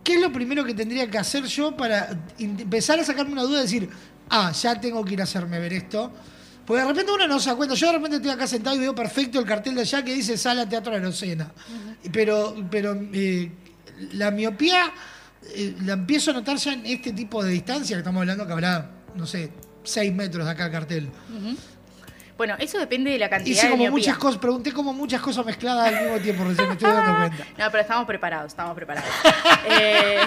¿Qué 0.03 0.15
es 0.15 0.21
lo 0.21 0.33
primero 0.33 0.65
que 0.65 0.75
tendría 0.75 1.09
que 1.09 1.19
hacer 1.19 1.45
yo 1.45 1.77
para 1.77 2.09
empezar 2.39 2.99
a 2.99 3.05
sacarme 3.05 3.33
una 3.33 3.43
duda 3.43 3.61
y 3.61 3.63
decir, 3.63 3.91
ah, 4.31 4.51
ya 4.51 4.81
tengo 4.81 5.05
que 5.05 5.13
ir 5.15 5.21
a 5.21 5.25
hacerme 5.25 5.59
ver 5.61 5.75
esto? 5.75 6.11
Porque 6.71 6.83
de 6.85 6.89
repente 6.89 7.11
uno 7.11 7.27
no 7.27 7.41
se 7.41 7.51
da 7.51 7.57
cuenta. 7.57 7.75
Yo 7.75 7.89
de 7.89 7.93
repente 7.95 8.17
estoy 8.19 8.31
acá 8.31 8.47
sentado 8.47 8.77
y 8.77 8.79
veo 8.79 8.95
perfecto 8.95 9.41
el 9.41 9.45
cartel 9.45 9.75
de 9.75 9.81
allá 9.81 10.05
que 10.05 10.15
dice 10.15 10.39
Sala 10.39 10.69
Teatro 10.69 10.93
de 10.93 10.99
Arocena. 10.99 11.51
Pero, 12.13 12.55
pero 12.71 12.97
eh, 13.13 13.51
la 14.13 14.31
miopía 14.31 14.93
eh, 15.53 15.75
la 15.85 15.95
empiezo 15.95 16.31
a 16.31 16.35
notar 16.35 16.59
ya 16.59 16.75
en 16.75 16.87
este 16.87 17.13
tipo 17.13 17.43
de 17.43 17.51
distancia, 17.51 17.97
que 17.97 18.03
estamos 18.03 18.21
hablando 18.21 18.47
que 18.47 18.53
habrá, 18.53 18.89
no 19.17 19.27
sé, 19.27 19.51
6 19.83 20.15
metros 20.15 20.45
de 20.45 20.53
acá 20.53 20.67
el 20.67 20.71
cartel. 20.71 21.11
Bueno, 22.37 22.55
eso 22.61 22.79
depende 22.79 23.11
de 23.11 23.19
la 23.19 23.29
cantidad 23.29 23.57
Hice 23.57 23.71
como 23.71 23.91
muchas 23.91 24.17
cosas, 24.17 24.41
pregunté 24.41 24.73
como 24.73 24.93
muchas 24.93 25.21
cosas 25.21 25.45
mezcladas 25.45 25.93
al 25.93 26.05
mismo 26.05 26.19
tiempo, 26.21 26.45
recién 26.45 26.69
me 26.69 26.75
estoy 26.75 26.93
dando 26.93 27.19
cuenta. 27.29 27.47
No, 27.59 27.71
pero 27.73 27.83
estamos 27.83 28.07
preparados, 28.07 28.47
estamos 28.53 28.77
preparados. 28.77 29.11
Eh, 29.69 30.21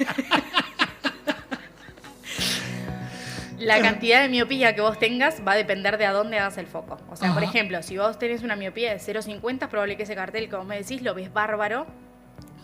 La 3.60 3.80
cantidad 3.80 4.22
de 4.22 4.28
miopía 4.28 4.74
que 4.74 4.80
vos 4.80 4.98
tengas 4.98 5.42
va 5.46 5.52
a 5.52 5.56
depender 5.56 5.98
de 5.98 6.06
a 6.06 6.12
dónde 6.12 6.38
hagas 6.38 6.58
el 6.58 6.66
foco. 6.66 6.96
O 7.10 7.16
sea, 7.16 7.32
por 7.34 7.42
ejemplo, 7.42 7.82
si 7.82 7.98
vos 7.98 8.18
tenés 8.18 8.42
una 8.42 8.56
miopía 8.56 8.90
de 8.90 8.98
0,50, 8.98 9.62
es 9.62 9.68
probable 9.68 9.96
que 9.96 10.04
ese 10.04 10.14
cartel, 10.14 10.48
como 10.48 10.64
me 10.64 10.78
decís, 10.78 11.02
lo 11.02 11.14
ves 11.14 11.32
bárbaro 11.32 11.86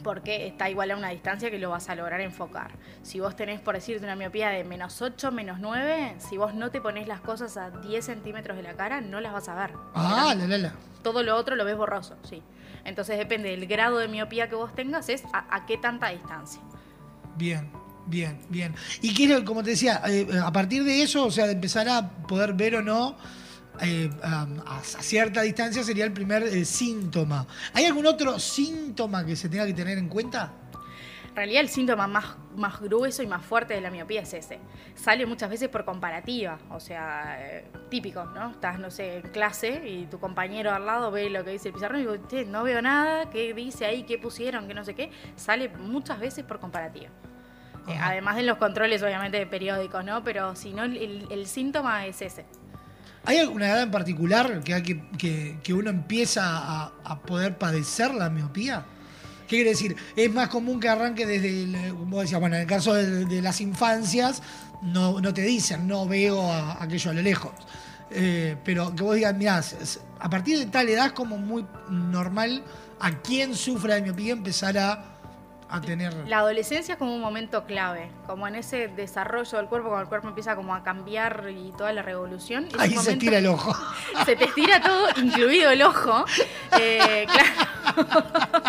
porque 0.02 0.46
está 0.46 0.70
igual 0.70 0.92
a 0.92 0.96
una 0.96 1.08
distancia 1.08 1.50
que 1.50 1.58
lo 1.58 1.70
vas 1.70 1.88
a 1.88 1.96
lograr 1.96 2.20
enfocar. 2.20 2.70
Si 3.02 3.18
vos 3.18 3.34
tenés, 3.34 3.60
por 3.60 3.74
decirte, 3.74 4.04
una 4.04 4.14
miopía 4.14 4.50
de 4.50 4.62
menos 4.62 5.02
8, 5.02 5.32
menos 5.32 5.58
9, 5.58 6.14
si 6.18 6.36
vos 6.36 6.54
no 6.54 6.70
te 6.70 6.80
pones 6.80 7.08
las 7.08 7.20
cosas 7.20 7.56
a 7.56 7.70
10 7.70 8.04
centímetros 8.04 8.56
de 8.56 8.62
la 8.62 8.74
cara, 8.74 9.00
no 9.00 9.20
las 9.20 9.32
vas 9.32 9.48
a 9.48 9.56
ver. 9.56 9.72
Ah, 9.94 10.32
la, 10.38 10.46
la, 10.46 10.58
la. 10.58 10.72
Todo 11.02 11.24
lo 11.24 11.34
otro 11.34 11.56
lo 11.56 11.64
ves 11.64 11.76
borroso, 11.76 12.16
sí. 12.22 12.40
Entonces 12.84 13.18
depende 13.18 13.50
del 13.50 13.66
grado 13.66 13.98
de 13.98 14.06
miopía 14.06 14.48
que 14.48 14.54
vos 14.54 14.72
tengas, 14.76 15.08
es 15.08 15.24
a, 15.32 15.44
a 15.54 15.66
qué 15.66 15.76
tanta 15.76 16.10
distancia. 16.10 16.62
Bien, 17.36 17.68
bien, 18.06 18.40
bien. 18.48 18.74
Y 19.02 19.14
quiero, 19.14 19.44
como 19.44 19.62
te 19.62 19.70
decía, 19.70 20.02
eh, 20.08 20.26
a 20.42 20.52
partir 20.52 20.84
de 20.84 21.02
eso, 21.02 21.26
o 21.26 21.30
sea, 21.30 21.46
de 21.46 21.52
empezar 21.52 21.88
a 21.88 22.08
poder 22.26 22.54
ver 22.54 22.76
o 22.76 22.82
no 22.82 23.16
eh, 23.82 24.10
a, 24.22 24.46
cierta 24.82 25.42
distancia 25.42 25.82
sería 25.82 26.04
el 26.04 26.12
primer 26.12 26.42
eh, 26.42 26.64
síntoma. 26.64 27.46
¿Hay 27.74 27.84
algún 27.84 28.06
otro 28.06 28.38
síntoma 28.38 29.24
que 29.24 29.36
se 29.36 29.48
tenga 29.48 29.66
que 29.66 29.74
tener 29.74 29.98
en 29.98 30.08
cuenta? 30.08 30.52
En 31.28 31.36
realidad 31.36 31.60
el 31.60 31.68
síntoma 31.68 32.06
más, 32.06 32.36
más 32.56 32.80
grueso 32.80 33.22
y 33.22 33.26
más 33.26 33.44
fuerte 33.44 33.74
de 33.74 33.82
la 33.82 33.90
miopía 33.90 34.22
es 34.22 34.32
ese. 34.32 34.58
Sale 34.94 35.26
muchas 35.26 35.50
veces 35.50 35.68
por 35.68 35.84
comparativa, 35.84 36.58
o 36.70 36.80
sea, 36.80 37.36
eh, 37.38 37.70
típico, 37.90 38.24
¿no? 38.24 38.52
Estás, 38.52 38.78
no 38.78 38.90
sé, 38.90 39.18
en 39.18 39.22
clase 39.22 39.86
y 39.86 40.06
tu 40.06 40.18
compañero 40.18 40.72
al 40.72 40.86
lado 40.86 41.10
ve 41.10 41.28
lo 41.28 41.44
que 41.44 41.50
dice 41.50 41.68
el 41.68 41.74
pizarrón 41.74 42.00
y 42.00 42.04
digo, 42.04 42.16
"Che, 42.28 42.46
no 42.46 42.62
veo 42.62 42.80
nada, 42.80 43.28
¿qué 43.28 43.52
dice 43.52 43.84
ahí? 43.84 44.04
¿Qué 44.04 44.16
pusieron? 44.16 44.66
¿Qué 44.66 44.72
no 44.72 44.82
sé 44.82 44.94
qué? 44.94 45.10
Sale 45.36 45.68
muchas 45.68 46.18
veces 46.18 46.42
por 46.42 46.58
comparativa. 46.58 47.10
Eh, 47.88 47.96
además 48.00 48.36
de 48.36 48.42
los 48.42 48.58
controles, 48.58 49.02
obviamente, 49.02 49.38
de 49.38 49.46
periódicos, 49.46 50.04
¿no? 50.04 50.24
Pero 50.24 50.56
si 50.56 50.72
no, 50.72 50.84
el, 50.84 51.46
síntoma 51.46 52.06
es 52.06 52.20
ese. 52.20 52.44
¿Hay 53.24 53.38
alguna 53.38 53.66
edad 53.66 53.82
en 53.82 53.90
particular 53.90 54.62
que, 54.62 54.82
que, 55.18 55.58
que- 55.62 55.74
uno 55.74 55.90
empieza 55.90 56.42
a, 57.04 57.18
poder 57.26 57.58
padecer 57.58 58.14
la 58.14 58.30
miopía? 58.30 58.84
¿Qué 59.48 59.56
quiere 59.56 59.70
decir? 59.70 59.96
Es 60.16 60.32
más 60.32 60.48
común 60.48 60.80
que 60.80 60.88
arranque 60.88 61.26
desde, 61.26 61.64
el, 61.64 61.94
como 61.94 62.20
decía, 62.20 62.38
bueno, 62.38 62.56
en 62.56 62.62
el 62.62 62.68
caso 62.68 62.94
de, 62.94 63.40
las 63.42 63.60
infancias, 63.60 64.42
no, 64.82 65.20
no 65.20 65.32
te 65.32 65.42
dicen, 65.42 65.86
no 65.86 66.06
veo 66.06 66.40
a- 66.50 66.82
aquello 66.82 67.10
a 67.10 67.14
lo 67.14 67.22
lejos. 67.22 67.52
Eh, 68.10 68.56
pero 68.64 68.94
que 68.94 69.02
vos 69.02 69.14
digas, 69.16 69.34
mirá, 69.34 69.60
a 70.20 70.30
partir 70.30 70.58
de 70.58 70.66
tal 70.66 70.88
edad 70.88 71.06
es 71.06 71.12
como 71.12 71.36
muy 71.38 71.66
normal 71.90 72.62
a 73.00 73.10
quien 73.22 73.54
sufra 73.54 73.96
de 73.96 74.02
miopía 74.02 74.32
empezar 74.32 74.78
a, 74.78 75.15
a 75.68 75.80
tener... 75.80 76.14
La 76.28 76.38
adolescencia 76.38 76.92
es 76.94 76.98
como 76.98 77.14
un 77.14 77.20
momento 77.20 77.64
clave, 77.64 78.10
como 78.26 78.46
en 78.46 78.54
ese 78.54 78.88
desarrollo 78.88 79.58
del 79.58 79.66
cuerpo, 79.66 79.88
cuando 79.88 80.02
el 80.04 80.08
cuerpo 80.08 80.28
empieza 80.28 80.54
como 80.56 80.74
a 80.74 80.82
cambiar 80.84 81.46
y 81.50 81.72
toda 81.76 81.92
la 81.92 82.02
revolución. 82.02 82.68
Ahí 82.78 82.90
se 82.90 82.96
momento- 82.96 83.18
tira 83.20 83.38
el 83.38 83.46
ojo. 83.46 83.74
Se 84.26 84.34
te 84.36 84.44
estira 84.44 84.80
todo, 84.80 85.08
incluido 85.16 85.70
el 85.70 85.82
ojo. 85.82 86.24
eh, 86.80 87.26
claro. 87.32 88.62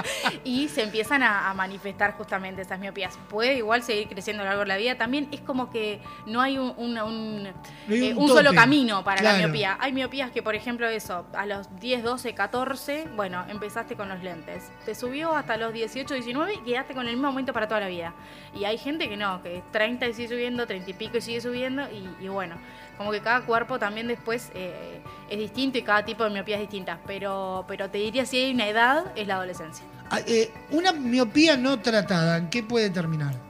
y 0.44 0.68
se 0.70 0.84
empiezan 0.84 1.24
a, 1.24 1.50
a 1.50 1.54
manifestar 1.54 2.14
justamente 2.14 2.62
esas 2.62 2.80
miopías. 2.80 3.18
Puede 3.30 3.56
igual 3.58 3.84
seguir 3.84 4.08
creciendo 4.08 4.42
a 4.44 4.46
lo 4.46 4.50
largo 4.52 4.62
de 4.64 4.68
la 4.68 4.78
vida. 4.78 4.96
También 4.98 5.28
es 5.32 5.42
como 5.42 5.70
que 5.70 6.02
no 6.26 6.42
hay 6.42 6.58
un, 6.58 6.74
un- 6.78 6.98
un, 7.00 7.44
No 7.44 7.50
hay 7.90 8.08
eh, 8.10 8.14
un 8.16 8.28
solo 8.28 8.54
camino 8.54 9.04
para 9.04 9.22
la 9.22 9.34
miopía. 9.38 9.78
Hay 9.80 9.94
miopías 9.94 10.32
que, 10.32 10.42
por 10.44 10.56
ejemplo, 10.56 10.88
eso, 10.88 11.26
a 11.34 11.46
los 11.46 11.68
10, 11.80 12.04
12, 12.04 12.34
14, 12.36 13.08
bueno, 13.16 13.46
empezaste 13.50 13.96
con 13.96 14.10
los 14.10 14.22
lentes. 14.24 14.72
Te 14.86 14.96
subió 14.96 15.34
hasta 15.36 15.58
los 15.58 15.74
18, 15.74 16.14
19 16.14 16.54
y 16.56 16.58
quedaste 16.60 16.87
con 16.94 17.08
el 17.08 17.14
mismo 17.14 17.28
aumento 17.28 17.54
para 17.54 17.68
toda 17.68 17.82
la 17.82 17.88
vida. 17.88 18.14
Y 18.54 18.66
hay 18.66 18.78
gente 18.78 19.10
que 19.10 19.18
no, 19.18 19.42
que 19.42 19.64
30 19.72 20.08
y 20.08 20.14
sigue 20.14 20.28
subiendo, 20.28 20.68
30 20.68 20.90
y 20.90 20.94
pico 20.94 21.18
y 21.18 21.22
sigue 21.22 21.42
subiendo. 21.42 21.84
Y, 21.92 22.26
y 22.26 22.28
bueno, 22.28 22.56
como 22.98 23.12
que 23.12 23.22
cada 23.22 23.42
cuerpo 23.46 23.80
también 23.80 24.08
después 24.08 24.52
eh, 24.56 25.00
es 25.30 25.38
distinto 25.38 25.78
y 25.78 25.84
cada 25.84 26.04
tipo 26.04 26.24
de 26.24 26.30
miopía 26.30 26.56
es 26.56 26.62
distinta. 26.62 27.00
Pero, 27.06 27.66
pero 27.68 27.90
te 27.90 27.98
diría 28.00 28.26
si 28.26 28.38
hay 28.38 28.54
una 28.54 28.68
edad, 28.68 29.12
es 29.16 29.28
la 29.28 29.36
adolescencia. 29.36 29.86
Ah, 30.10 30.20
eh, 30.26 30.52
una 30.72 30.92
miopía 30.94 31.58
no 31.58 31.80
tratada, 31.80 32.38
¿en 32.38 32.50
qué 32.50 32.64
puede 32.64 32.90
terminar? 32.90 33.48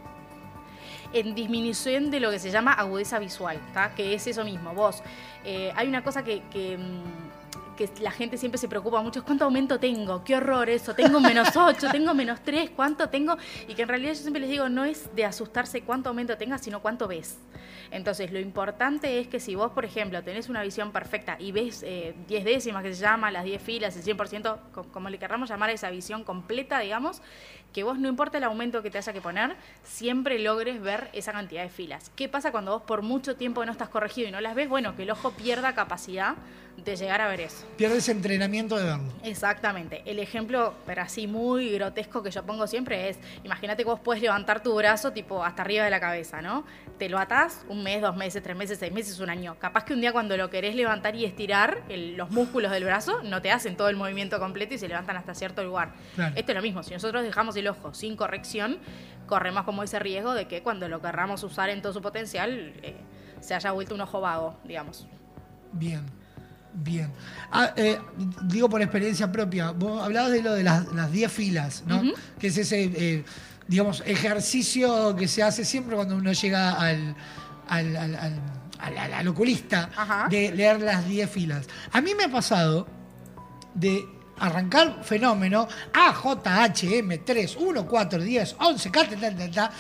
en 1.14 1.36
disminución 1.36 2.12
de 2.12 2.20
lo 2.20 2.32
que 2.32 2.40
se 2.40 2.52
llama 2.52 2.74
agudeza 2.74 3.20
visual, 3.20 3.60
¿tá? 3.74 3.94
que 3.96 4.14
es 4.14 4.28
eso 4.28 4.44
mismo. 4.44 4.74
Vos, 4.74 5.02
eh, 5.44 5.72
hay 5.76 5.88
una 5.88 6.04
cosa 6.04 6.24
que, 6.24 6.44
que, 6.52 6.78
mm, 6.78 7.27
que 7.78 7.90
la 8.02 8.12
gente 8.12 8.38
siempre 8.38 8.58
se 8.58 8.68
preocupa 8.68 9.02
mucho, 9.02 9.24
cuánto 9.24 9.46
aumento 9.46 9.80
tengo, 9.80 10.24
qué 10.26 10.36
horror 10.36 10.70
eso, 10.70 10.94
tengo 10.94 11.22
menos 11.22 11.56
8, 11.56 11.88
tengo 11.92 12.14
menos 12.14 12.42
3, 12.44 12.72
cuánto 12.76 13.08
tengo, 13.08 13.38
y 13.70 13.74
que 13.76 13.84
en 13.84 13.88
realidad 13.88 14.12
yo 14.14 14.20
siempre 14.20 14.42
les 14.42 14.50
digo, 14.50 14.68
no 14.68 14.84
es 14.84 15.16
de 15.16 15.24
asustarse 15.24 15.82
cuánto 15.84 16.10
aumento 16.10 16.36
tengas, 16.38 16.62
sino 16.62 16.82
cuánto 16.82 17.08
ves. 17.08 17.38
Entonces, 17.90 18.32
lo 18.34 18.40
importante 18.40 19.20
es 19.20 19.28
que 19.30 19.40
si 19.40 19.56
vos, 19.56 19.72
por 19.72 19.86
ejemplo, 19.86 20.22
tenés 20.22 20.50
una 20.50 20.62
visión 20.62 20.92
perfecta 20.92 21.38
y 21.40 21.54
ves 21.54 21.84
eh, 21.84 22.14
10 22.28 22.44
décimas, 22.44 22.84
que 22.84 22.94
se 22.94 23.00
llama, 23.02 23.32
las 23.32 23.46
10 23.46 23.62
filas, 23.62 23.96
el 23.96 24.04
100%, 24.04 24.58
co- 24.74 24.84
como 24.92 25.10
le 25.10 25.18
querramos 25.18 25.48
llamar 25.48 25.70
a 25.70 25.74
esa 25.74 25.90
visión 25.90 26.26
completa, 26.26 26.80
digamos, 26.80 27.22
que 27.78 27.84
vos 27.84 28.00
no 28.00 28.10
importa 28.10 28.40
el 28.40 28.44
aumento 28.44 28.82
que 28.82 28.90
te 28.90 28.98
haya 28.98 29.14
que 29.14 29.22
poner, 29.22 29.56
siempre 29.84 30.40
logres 30.40 30.82
ver 30.82 31.10
esa 31.14 31.32
cantidad 31.32 31.62
de 31.62 31.70
filas. 31.70 32.10
¿Qué 32.16 32.28
pasa 32.28 32.52
cuando 32.52 32.72
vos 32.72 32.82
por 32.82 33.04
mucho 33.04 33.36
tiempo 33.36 33.64
no 33.68 33.72
estás 33.72 33.88
corregido 33.88 34.28
y 34.28 34.32
no 34.32 34.42
las 34.42 34.56
ves? 34.56 34.68
Bueno, 34.68 34.96
que 34.96 35.04
el 35.04 35.12
ojo 35.12 35.30
pierda 35.34 35.76
capacidad 35.76 36.34
de 36.76 36.96
llegar 36.96 37.22
a 37.22 37.28
ver 37.28 37.42
eso. 37.42 37.68
Pierdes 37.76 38.10
entrenamiento 38.10 38.78
de 38.78 38.84
verlo. 38.84 39.14
Exactamente. 39.24 40.02
El 40.08 40.18
ejemplo, 40.18 40.74
pero 40.88 41.04
así 41.04 41.28
muy 41.28 41.70
grotesco 41.72 42.24
que 42.24 42.32
yo 42.32 42.44
pongo 42.44 42.66
siempre 42.66 43.10
es, 43.10 43.20
imagínate 43.44 43.84
que 43.84 43.90
vos 43.90 44.00
puedes 44.00 44.24
levantar 44.24 44.64
tu 44.64 44.76
brazo 44.76 45.12
tipo 45.12 45.44
hasta 45.44 45.62
arriba 45.62 45.84
de 45.84 45.92
la 45.92 46.00
cabeza, 46.00 46.42
¿no? 46.42 46.66
Te 46.98 47.10
lo 47.10 47.20
atás 47.20 47.64
un 47.70 47.84
mes, 47.84 48.02
dos 48.02 48.16
meses, 48.16 48.42
tres 48.42 48.58
meses, 48.58 48.80
seis 48.80 48.92
meses, 48.92 49.20
un 49.20 49.30
año. 49.30 49.56
Capaz 49.60 49.84
que 49.84 49.94
un 49.94 50.02
día 50.02 50.12
cuando 50.12 50.36
lo 50.36 50.50
querés 50.50 50.76
levantar 50.76 51.16
y 51.16 51.26
estirar, 51.26 51.84
el- 51.90 52.16
los 52.18 52.32
músculos 52.32 52.72
del 52.72 52.84
brazo 52.86 53.22
no 53.24 53.42
te 53.42 53.52
hacen 53.52 53.78
todo 53.78 53.90
el 53.90 53.96
movimiento 53.96 54.40
completo 54.40 54.74
y 54.74 54.78
se 54.80 54.88
levantan 54.88 55.16
hasta 55.16 55.36
cierto 55.36 55.64
lugar. 55.64 55.94
Claro. 56.16 56.34
Esto 56.36 56.52
es 56.52 56.56
lo 56.56 56.62
mismo, 56.64 56.82
si 56.82 56.94
nosotros 56.94 57.24
dejamos 57.24 57.56
el 57.56 57.68
ojo 57.68 57.94
sin 57.94 58.16
corrección, 58.16 58.80
corremos 59.28 59.64
como 59.64 59.84
ese 59.84 60.00
riesgo 60.00 60.34
de 60.34 60.48
que 60.48 60.64
cuando 60.64 60.88
lo 60.90 61.02
querramos 61.02 61.44
usar 61.44 61.70
en 61.70 61.82
todo 61.84 61.94
su 61.94 62.02
potencial, 62.02 62.74
eh, 62.82 62.96
se 63.42 63.54
haya 63.54 63.72
vuelto 63.72 63.94
un 63.94 64.02
ojo 64.02 64.20
vago, 64.20 64.58
digamos. 64.64 65.08
Bien, 65.74 66.02
bien. 66.74 67.12
Ah, 67.52 67.74
eh, 67.76 68.00
digo 68.44 68.70
por 68.70 68.82
experiencia 68.82 69.32
propia, 69.32 69.70
vos 69.72 70.02
hablabas 70.02 70.32
de 70.32 70.42
lo 70.42 70.54
de 70.54 70.64
las, 70.64 70.92
las 70.94 71.12
10 71.12 71.32
filas, 71.32 71.84
¿no? 71.86 72.02
Que 72.40 72.48
es 72.48 72.58
ese, 72.58 72.86
eh, 72.96 73.24
digamos, 73.68 74.02
ejercicio 74.06 75.16
que 75.16 75.28
se 75.28 75.44
hace 75.44 75.66
siempre 75.66 75.96
cuando 75.96 76.16
uno 76.16 76.32
llega 76.34 76.72
al, 76.74 77.16
al, 77.68 77.96
al- 77.96 78.16
al- 78.16 78.42
al- 78.98 79.14
al- 79.14 79.28
oculista, 79.28 79.90
Ajá. 79.96 80.28
de 80.30 80.52
leer 80.52 80.82
las 80.82 81.06
10 81.08 81.30
filas. 81.30 81.66
A 81.92 82.00
mí 82.02 82.14
me 82.16 82.26
ha 82.26 82.30
pasado 82.32 82.88
de 83.74 84.06
arrancar 84.40 85.04
fenómeno 85.04 85.68
A, 85.94 86.14
J, 86.14 86.64
H, 86.64 86.98
M, 87.00 87.18
3, 87.18 87.56
1, 87.60 87.86
4, 87.88 88.22
10, 88.24 88.56
11, 88.60 88.92
K, 88.92 89.10
ta, 89.10 89.36
ta, 89.36 89.52
ta, 89.52 89.72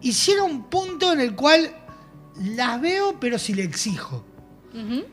y 0.00 0.12
llega 0.12 0.42
un 0.42 0.64
punto 0.64 1.12
en 1.12 1.20
el 1.20 1.34
cual 1.34 1.72
las 2.36 2.80
veo, 2.80 3.18
pero 3.18 3.38
si 3.38 3.54
le 3.54 3.62
exijo. 3.64 4.24
Ujú. 4.74 5.04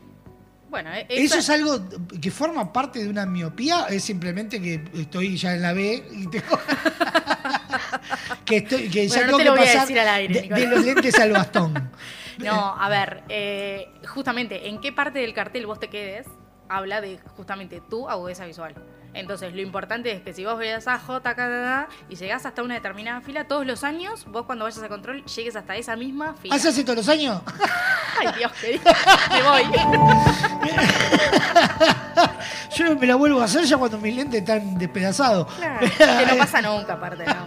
Bueno, 0.68 0.92
e- 0.92 1.06
¿Eso 1.08 1.38
es 1.38 1.48
algo 1.50 1.80
que 2.20 2.30
forma 2.30 2.72
parte 2.72 3.02
de 3.02 3.08
una 3.08 3.24
miopía? 3.26 3.86
¿Es 3.88 4.04
simplemente 4.04 4.60
que 4.60 4.84
estoy 4.94 5.36
ya 5.36 5.54
en 5.54 5.62
la 5.62 5.72
B 5.72 6.04
y 6.12 6.26
tengo... 6.28 6.58
que, 8.44 8.56
estoy, 8.58 8.88
que 8.90 9.08
ya 9.08 9.16
Bueno, 9.16 9.32
no 9.32 9.38
tengo 9.38 9.38
te 9.38 9.42
que 9.42 9.50
lo 9.50 9.56
voy 9.56 9.66
a 9.76 9.80
decir 9.80 10.00
al 10.00 10.08
aire, 10.08 10.48
de 10.48 10.66
los 10.66 10.84
lentes 10.84 11.18
al 11.18 11.32
bastón? 11.32 11.90
No, 12.38 12.76
a 12.78 12.90
ver, 12.90 13.22
eh, 13.30 13.88
justamente, 14.06 14.68
¿en 14.68 14.78
qué 14.78 14.92
parte 14.92 15.20
del 15.20 15.32
cartel 15.32 15.64
vos 15.64 15.80
te 15.80 15.88
quedes? 15.88 16.26
Habla 16.68 17.00
de 17.00 17.18
justamente 17.34 17.80
tu 17.80 18.10
agudeza 18.10 18.44
visual. 18.44 18.74
Entonces, 19.16 19.52
lo 19.54 19.62
importante 19.62 20.12
es 20.12 20.20
que 20.20 20.34
si 20.34 20.44
vos 20.44 20.58
veas 20.58 20.86
a 20.88 20.98
J, 20.98 21.88
y 22.10 22.16
llegás 22.16 22.44
hasta 22.44 22.62
una 22.62 22.74
determinada 22.74 23.22
fila, 23.22 23.48
todos 23.48 23.66
los 23.66 23.82
años, 23.82 24.26
vos 24.26 24.44
cuando 24.44 24.66
vayas 24.66 24.82
a 24.82 24.88
control, 24.88 25.24
llegues 25.24 25.56
hasta 25.56 25.74
esa 25.74 25.96
misma 25.96 26.34
fila. 26.34 26.54
¿Hace 26.54 26.68
hace 26.68 26.84
todos 26.84 26.98
los 26.98 27.08
años? 27.08 27.40
Ay, 28.20 28.28
Dios, 28.36 28.52
querido, 28.52 28.84
me 29.30 29.42
voy. 29.42 29.62
Yo 32.76 32.94
me 32.94 33.06
la 33.06 33.14
vuelvo 33.16 33.40
a 33.40 33.44
hacer 33.44 33.64
ya 33.64 33.78
cuando 33.78 33.96
mis 33.98 34.14
lentes 34.14 34.40
están 34.40 34.76
despedazados. 34.76 35.50
Claro, 35.54 35.80
que 35.80 36.26
no 36.26 36.36
pasa 36.36 36.60
nunca, 36.60 36.92
aparte, 36.92 37.24
¿no? 37.24 37.46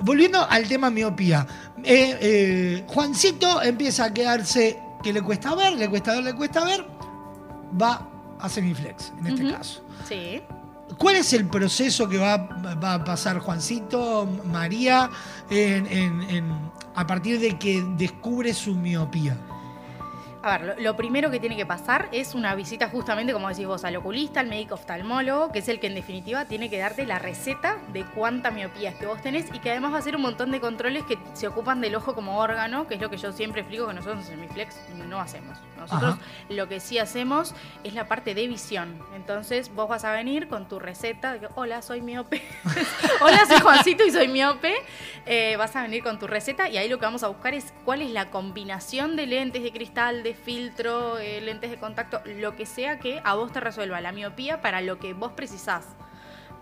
Volviendo 0.00 0.46
al 0.48 0.68
tema 0.68 0.90
miopía. 0.90 1.46
Eh, 1.82 2.18
eh, 2.20 2.84
Juancito 2.88 3.62
empieza 3.62 4.04
a 4.04 4.12
quedarse 4.12 4.78
que 5.02 5.14
le 5.14 5.22
cuesta 5.22 5.54
ver, 5.54 5.72
le 5.72 5.88
cuesta 5.88 6.12
ver, 6.12 6.24
le 6.24 6.34
cuesta 6.34 6.62
ver. 6.64 6.84
Va 7.80 8.09
a 8.42 8.48
semiflex, 8.48 9.12
en 9.18 9.26
este 9.26 9.42
caso. 9.52 9.82
Sí. 10.08 10.40
¿Cuál 10.98 11.16
es 11.16 11.32
el 11.32 11.46
proceso 11.46 12.08
que 12.08 12.18
va, 12.18 12.36
va 12.82 12.94
a 12.94 13.04
pasar 13.04 13.38
Juancito, 13.38 14.26
María, 14.44 15.08
en- 15.48 15.86
en- 15.86 16.22
en- 16.22 16.70
a 16.96 17.06
partir 17.06 17.38
de 17.38 17.58
que 17.58 17.82
descubre 17.96 18.52
su 18.54 18.74
miopía? 18.74 19.36
A 20.42 20.56
ver, 20.56 20.76
lo, 20.76 20.82
lo 20.82 20.96
primero 20.96 21.30
que 21.30 21.38
tiene 21.38 21.54
que 21.54 21.66
pasar 21.66 22.08
es 22.12 22.34
una 22.34 22.54
visita 22.54 22.88
justamente, 22.88 23.32
como 23.34 23.48
decís 23.48 23.66
vos, 23.66 23.84
al 23.84 23.96
oculista, 23.96 24.40
al 24.40 24.46
médico 24.46 24.74
oftalmólogo, 24.74 25.52
que 25.52 25.58
es 25.58 25.68
el 25.68 25.80
que 25.80 25.88
en 25.88 25.94
definitiva 25.94 26.46
tiene 26.46 26.70
que 26.70 26.78
darte 26.78 27.04
la 27.04 27.18
receta 27.18 27.76
de 27.92 28.06
cuánta 28.06 28.50
miopía 28.50 28.90
es 28.90 28.96
que 28.96 29.04
vos 29.06 29.20
tenés 29.20 29.46
y 29.52 29.58
que 29.58 29.70
además 29.70 29.92
va 29.92 29.96
a 29.96 29.98
hacer 29.98 30.16
un 30.16 30.22
montón 30.22 30.50
de 30.50 30.60
controles 30.60 31.04
que 31.04 31.18
se 31.34 31.46
ocupan 31.46 31.82
del 31.82 31.94
ojo 31.94 32.14
como 32.14 32.38
órgano, 32.38 32.86
que 32.86 32.94
es 32.94 33.00
lo 33.00 33.10
que 33.10 33.18
yo 33.18 33.32
siempre 33.32 33.60
explico 33.60 33.86
que 33.86 33.94
nosotros 33.94 34.20
en 34.20 34.36
Semiflex 34.36 34.76
no 35.08 35.20
hacemos. 35.20 35.58
Nosotros 35.76 36.14
Ajá. 36.14 36.22
lo 36.48 36.68
que 36.68 36.80
sí 36.80 36.98
hacemos 36.98 37.54
es 37.84 37.94
la 37.94 38.06
parte 38.06 38.34
de 38.34 38.46
visión. 38.46 38.98
Entonces 39.14 39.74
vos 39.74 39.88
vas 39.88 40.04
a 40.04 40.12
venir 40.12 40.48
con 40.48 40.68
tu 40.68 40.78
receta 40.78 41.32
de 41.34 41.40
que, 41.40 41.48
hola, 41.54 41.82
soy 41.82 42.00
miope. 42.00 42.42
hola, 43.20 43.44
soy 43.46 43.60
Juancito 43.60 44.04
y 44.04 44.10
soy 44.10 44.28
miope. 44.28 44.74
Eh, 45.26 45.56
vas 45.56 45.76
a 45.76 45.82
venir 45.82 46.02
con 46.02 46.18
tu 46.18 46.26
receta 46.26 46.68
y 46.68 46.76
ahí 46.76 46.88
lo 46.88 46.98
que 46.98 47.04
vamos 47.04 47.22
a 47.22 47.28
buscar 47.28 47.54
es 47.54 47.72
cuál 47.84 48.02
es 48.02 48.10
la 48.10 48.30
combinación 48.30 49.16
de 49.16 49.26
lentes 49.26 49.62
de 49.62 49.72
cristal, 49.72 50.22
de 50.22 50.29
filtro, 50.34 51.18
eh, 51.18 51.40
lentes 51.40 51.70
de 51.70 51.78
contacto, 51.78 52.20
lo 52.24 52.56
que 52.56 52.66
sea 52.66 52.98
que 52.98 53.20
a 53.24 53.34
vos 53.34 53.52
te 53.52 53.60
resuelva 53.60 54.00
la 54.00 54.12
miopía 54.12 54.60
para 54.60 54.80
lo 54.80 54.98
que 54.98 55.14
vos 55.14 55.32
precisás. 55.32 55.86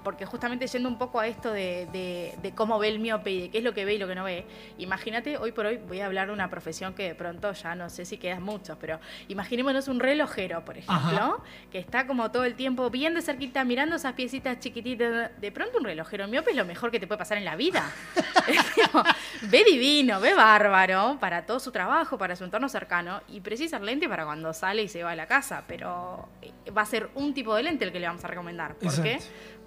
Porque 0.09 0.25
justamente 0.25 0.67
yendo 0.67 0.89
un 0.89 0.97
poco 0.97 1.21
a 1.21 1.27
esto 1.27 1.53
de, 1.53 1.87
de- 1.93 2.35
de 2.41 2.55
cómo 2.55 2.79
ve 2.79 2.89
el 2.89 2.99
miope 2.99 3.31
y 3.31 3.41
de 3.43 3.51
qué 3.51 3.59
es 3.59 3.65
lo 3.65 3.75
que 3.75 3.85
ve 3.85 3.93
y 3.93 3.99
lo 3.99 4.09
que 4.09 4.15
no 4.15 4.25
ve, 4.25 4.47
imagínate, 4.79 5.37
hoy 5.37 5.53
por 5.53 5.67
hoy 5.67 5.77
voy 5.87 6.01
a 6.01 6.07
hablar 6.07 6.29
de 6.29 6.33
una 6.33 6.49
profesión 6.49 6.95
que 6.95 7.03
de 7.09 7.15
pronto 7.15 7.53
ya 7.53 7.75
no 7.75 7.91
sé 7.91 8.07
si 8.07 8.17
quedan 8.17 8.43
muchos, 8.43 8.79
pero 8.81 9.01
imaginémonos 9.29 9.87
un 9.87 10.01
relojero, 10.01 10.65
por 10.65 10.79
ejemplo, 10.79 10.97
Ajá. 10.97 11.37
que 11.71 11.79
está 11.79 12.07
como 12.07 12.31
todo 12.31 12.45
el 12.45 12.55
tiempo 12.55 12.89
bien 12.89 13.13
de 13.13 13.21
cerquita 13.21 13.63
mirando 13.67 13.97
esas 13.97 14.15
piecitas 14.15 14.59
chiquititas. 14.61 15.31
De 15.39 15.53
pronto 15.53 15.77
un 15.77 15.85
relojero 15.85 16.27
miope 16.27 16.53
es 16.53 16.57
lo 16.57 16.65
mejor 16.65 16.91
que 16.91 16.99
te 16.99 17.07
puede 17.07 17.19
pasar 17.19 17.37
en 17.37 17.45
la 17.45 17.55
vida. 17.57 17.85
Ve 19.43 19.63
divino, 19.65 20.21
ve 20.21 20.33
bárbaro 20.35 21.19
para 21.21 21.45
todo 21.45 21.61
su 21.61 21.71
trabajo, 21.71 22.17
para 22.17 22.35
su 22.35 22.45
entorno 22.45 22.69
cercano 22.71 23.21
y 23.29 23.41
precisa 23.41 23.77
el 23.77 23.85
lente 23.85 24.09
para 24.09 24.25
cuando 24.25 24.53
sale 24.55 24.83
y 24.83 24.89
se 24.89 25.03
va 25.03 25.11
a 25.11 25.17
la 25.17 25.27
casa, 25.27 25.65
pero 25.69 26.29
eh, 26.41 26.51
va 26.71 26.83
a 26.83 26.87
ser 26.87 27.11
un 27.15 27.35
tipo 27.35 27.55
de 27.55 27.63
lente 27.63 27.85
el 27.85 27.93
que 27.93 28.01
le 28.01 28.07
vamos 28.07 28.25
a 28.25 28.29
recomendar. 28.29 28.75
¿Por 28.77 29.03
qué? 29.03 29.19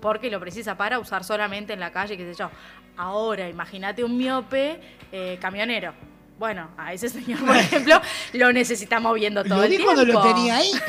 Porque 0.02 0.30
lo 0.32 0.40
precisa 0.40 0.76
para 0.76 1.00
usar 1.00 1.24
solamente 1.24 1.74
en 1.74 1.80
la 1.80 1.92
calle, 1.92 2.18
qué 2.18 2.34
sé 2.34 2.38
yo. 2.40 2.50
Ahora, 2.98 3.48
imagínate 3.48 4.04
un 4.04 4.18
miope 4.18 4.80
eh, 5.12 5.38
camionero. 5.40 5.94
Bueno, 6.40 6.70
a 6.76 6.92
ese 6.92 7.08
señor, 7.08 7.40
por 7.46 7.56
ejemplo, 7.66 8.02
lo 8.34 8.52
necesitamos 8.52 9.14
viendo 9.14 9.44
todo 9.44 9.58
Lo 9.60 9.64
el 9.64 9.70
tiempo. 9.70 9.86
cuando 9.94 10.06
lo 10.12 10.22
tenía 10.22 10.56
ahí. 10.58 10.72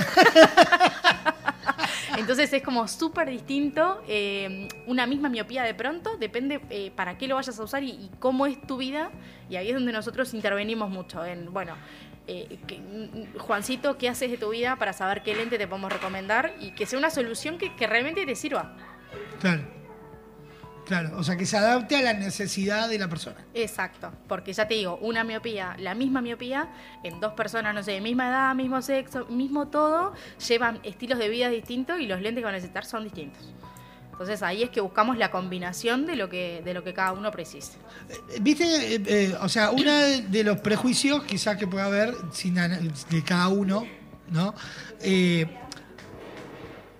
Entonces 2.18 2.52
es 2.52 2.62
como 2.62 2.86
súper 2.88 3.28
distinto. 3.30 4.02
eh, 4.08 4.68
una 4.86 5.06
misma 5.06 5.28
miopía 5.28 5.62
de 5.62 5.74
pronto, 5.74 6.16
depende 6.16 6.60
eh, 6.70 6.90
para 6.94 7.18
qué 7.18 7.26
lo 7.26 7.34
vayas 7.36 7.58
a 7.58 7.62
usar 7.62 7.82
y, 7.82 7.90
y 7.90 8.10
cómo 8.18 8.46
es 8.46 8.60
tu 8.66 8.76
vida. 8.76 9.10
Y 9.48 9.56
ahí 9.56 9.68
es 9.68 9.74
donde 9.74 9.92
nosotros 9.92 10.32
intervenimos 10.34 10.90
mucho 10.90 11.24
en, 11.24 11.52
bueno, 11.52 11.74
eh, 12.26 12.58
que- 12.66 12.78
mm, 12.78 13.38
Juancito, 13.38 13.98
¿qué 13.98 14.08
haces 14.08 14.30
de 14.30 14.36
tu 14.38 14.50
vida 14.50 14.76
para 14.76 14.92
saber 14.92 15.22
qué 15.22 15.34
lente 15.34 15.58
te 15.58 15.66
podemos 15.66 15.92
recomendar 15.92 16.54
y 16.60 16.70
que 16.72 16.86
sea 16.86 16.98
una 16.98 17.10
solución 17.10 17.58
que, 17.58 17.74
que 17.74 17.86
realmente 17.86 18.24
te 18.26 18.34
sirva? 18.36 18.74
Claro. 19.42 19.62
Claro, 20.86 21.16
o 21.16 21.22
sea, 21.22 21.36
que 21.36 21.46
se 21.46 21.56
adapte 21.56 21.96
a 21.96 22.02
la 22.02 22.12
necesidad 22.12 22.88
de 22.88 22.98
la 22.98 23.08
persona. 23.08 23.36
Exacto, 23.54 24.12
porque 24.28 24.52
ya 24.52 24.66
te 24.66 24.74
digo, 24.74 24.98
una 25.00 25.22
miopía, 25.22 25.76
la 25.78 25.94
misma 25.94 26.20
miopía, 26.20 26.68
en 27.04 27.20
dos 27.20 27.34
personas, 27.34 27.72
no 27.74 27.82
sé, 27.82 28.00
misma 28.00 28.28
edad, 28.28 28.54
mismo 28.54 28.82
sexo, 28.82 29.26
mismo 29.26 29.68
todo, 29.68 30.12
llevan 30.48 30.80
estilos 30.82 31.18
de 31.18 31.28
vida 31.28 31.48
distintos 31.48 32.00
y 32.00 32.06
los 32.06 32.20
lentes 32.20 32.40
que 32.40 32.44
van 32.44 32.54
a 32.54 32.58
necesitar 32.58 32.84
son 32.84 33.04
distintos. 33.04 33.52
Entonces 34.10 34.42
ahí 34.42 34.62
es 34.62 34.70
que 34.70 34.80
buscamos 34.80 35.16
la 35.18 35.30
combinación 35.30 36.04
de 36.04 36.16
lo 36.16 36.28
que, 36.28 36.62
de 36.64 36.74
lo 36.74 36.84
que 36.84 36.92
cada 36.94 37.12
uno 37.12 37.30
precise. 37.30 37.78
Eh, 38.08 38.38
Viste, 38.40 38.64
Eh, 38.94 39.02
eh, 39.06 39.36
o 39.40 39.48
sea, 39.48 39.70
uno 39.70 39.92
de 39.92 40.44
los 40.44 40.60
prejuicios 40.60 41.22
quizás 41.24 41.56
que 41.56 41.66
pueda 41.66 41.86
haber 41.86 42.14
sin 42.32 42.54
de 42.54 43.24
cada 43.24 43.48
uno, 43.48 43.86
¿no? 44.30 44.54
Eh, 45.00 45.46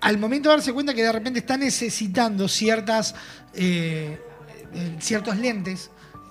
al 0.03 0.17
momento 0.17 0.49
de 0.49 0.55
darse 0.57 0.73
cuenta 0.73 0.93
que 0.93 1.03
de 1.03 1.11
repente 1.11 1.39
está 1.39 1.57
necesitando 1.57 2.47
ciertas 2.47 3.15
eh, 3.53 4.19
eh, 4.73 4.97
ciertos 4.99 5.37
lentes, 5.37 5.89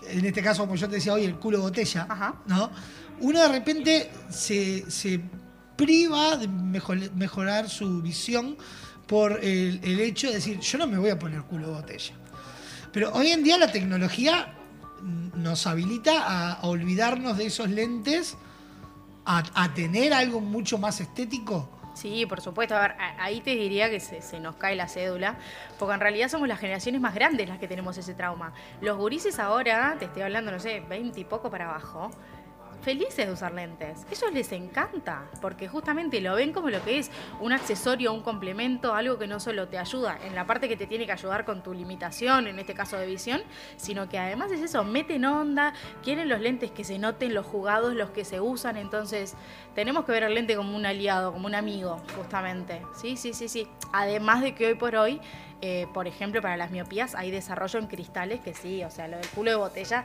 en 0.09 0.25
este 0.25 0.43
caso, 0.43 0.63
como 0.63 0.75
yo 0.77 0.89
te 0.89 0.97
decía 0.97 1.13
hoy, 1.15 1.25
el 1.25 1.37
culo 1.37 1.61
botella, 1.61 2.07
¿no? 2.47 2.71
Uno 3.21 3.41
de 3.41 3.49
repente 3.49 4.11
se, 4.31 4.91
se 4.91 5.21
priva 5.77 6.37
de 6.37 6.49
mejor- 6.49 7.13
mejorar 7.15 7.69
su 7.69 8.03
visión 8.03 8.57
por 9.07 9.39
el, 9.45 9.81
el 9.83 10.01
hecho 10.01 10.29
de 10.29 10.35
decir, 10.35 10.59
yo 10.59 10.79
no 10.79 10.87
me 10.87 10.99
voy 10.99 11.11
a 11.11 11.19
poner 11.19 11.43
culo 11.43 11.73
botella. 11.73 12.15
Pero 12.93 13.13
hoy 13.13 13.29
en 13.29 13.43
día 13.45 13.59
la 13.59 13.71
tecnología 13.71 14.55
nos 15.37 15.67
habilita 15.67 16.23
a, 16.23 16.53
a 16.55 16.67
olvidarnos 16.67 17.39
de 17.39 17.47
esos 17.47 17.71
lentes, 17.71 18.37
a, 19.25 19.45
a 19.55 19.73
tener 19.75 20.13
algo 20.13 20.41
mucho 20.41 20.79
más 20.79 21.01
estético. 21.01 21.71
Sí, 22.03 22.27
por 22.27 22.41
supuesto. 22.41 22.75
A 22.75 22.81
ver, 22.81 22.97
ahí 22.99 23.41
te 23.41 23.51
diría 23.51 23.89
que 23.89 24.01
se, 24.01 24.23
se 24.23 24.41
nos 24.41 24.57
cae 24.57 24.75
la 24.75 24.89
cédula, 24.89 25.37
porque 25.79 25.95
en 25.95 26.01
realidad 26.01 26.29
somos 26.29 26.49
las 26.49 26.59
generaciones 26.59 27.01
más 27.01 27.15
grandes 27.15 27.49
las 27.49 27.61
que 27.61 27.69
tenemos 27.69 27.97
ese 27.97 28.13
trauma. 28.13 28.53
Los 28.81 28.99
gurises 28.99 29.39
ahora, 29.39 29.95
te 30.01 30.07
estoy 30.07 30.23
hablando, 30.23 30.51
no 30.51 30.59
sé, 30.59 30.81
20 30.81 31.21
y 31.21 31.25
poco 31.25 31.49
para 31.49 31.71
abajo, 31.71 32.11
felices 32.83 33.27
de 33.27 33.33
usar 33.33 33.55
lentes. 33.55 34.05
Ellos 34.11 34.33
les 34.33 34.53
encanta, 34.53 35.25
porque 35.41 35.69
justamente 35.69 36.21
lo 36.21 36.35
ven 36.35 36.53
como 36.53 36.69
lo 36.69 36.83
que 36.85 36.99
es 36.99 37.11
un 37.41 37.53
accesorio, 37.53 38.13
un 38.13 38.23
complemento, 38.23 38.95
algo 38.95 39.19
que 39.19 39.27
no 39.27 39.41
solo 39.41 39.69
te 39.69 39.79
ayuda 39.79 40.19
en 40.25 40.35
la 40.35 40.47
parte 40.47 40.69
que 40.69 40.77
te 40.77 40.87
tiene 40.87 41.07
que 41.07 41.13
ayudar 41.13 41.45
con 41.45 41.63
tu 41.63 41.73
limitación, 41.73 42.47
en 42.49 42.59
este 42.59 42.75
caso 42.75 42.97
de 42.99 43.07
visión, 43.07 43.43
sino 43.77 44.09
que 44.09 44.19
además 44.19 44.51
es 44.51 44.61
eso, 44.61 44.85
meten 44.85 45.25
onda, 45.25 45.73
quieren 46.03 46.29
los 46.29 46.41
lentes 46.41 46.71
que 46.71 46.85
se 46.85 46.99
noten, 46.99 47.35
los 47.35 47.47
jugados, 47.47 47.95
los 47.95 48.11
que 48.11 48.25
se 48.25 48.41
usan, 48.41 48.77
entonces 48.77 49.35
tenemos 49.75 50.05
que 50.05 50.13
ver 50.13 50.25
el 50.25 50.35
lente 50.35 50.57
como 50.57 50.77
un 50.77 50.85
aliado, 50.85 51.33
como 51.33 51.47
un 51.47 51.55
amigo, 51.55 52.01
justamente. 52.17 52.83
Sí, 53.01 53.17
sí, 53.17 53.33
sí, 53.33 53.49
sí. 53.49 53.69
Además 53.93 54.43
de 54.43 54.55
que 54.55 54.67
hoy 54.67 54.75
por 54.75 54.97
hoy, 54.97 55.21
eh, 55.61 55.87
por 55.95 56.09
ejemplo, 56.09 56.43
para 56.43 56.57
las 56.57 56.71
miopías 56.71 57.15
hay 57.15 57.31
desarrollo 57.31 57.79
en 57.79 57.87
cristales 57.87 58.41
que 58.41 58.53
sí, 58.53 58.83
o 58.83 58.91
sea, 58.91 59.07
lo 59.07 59.17
del 59.17 59.29
culo 59.29 59.51
de 59.51 59.57
botella 59.57 60.05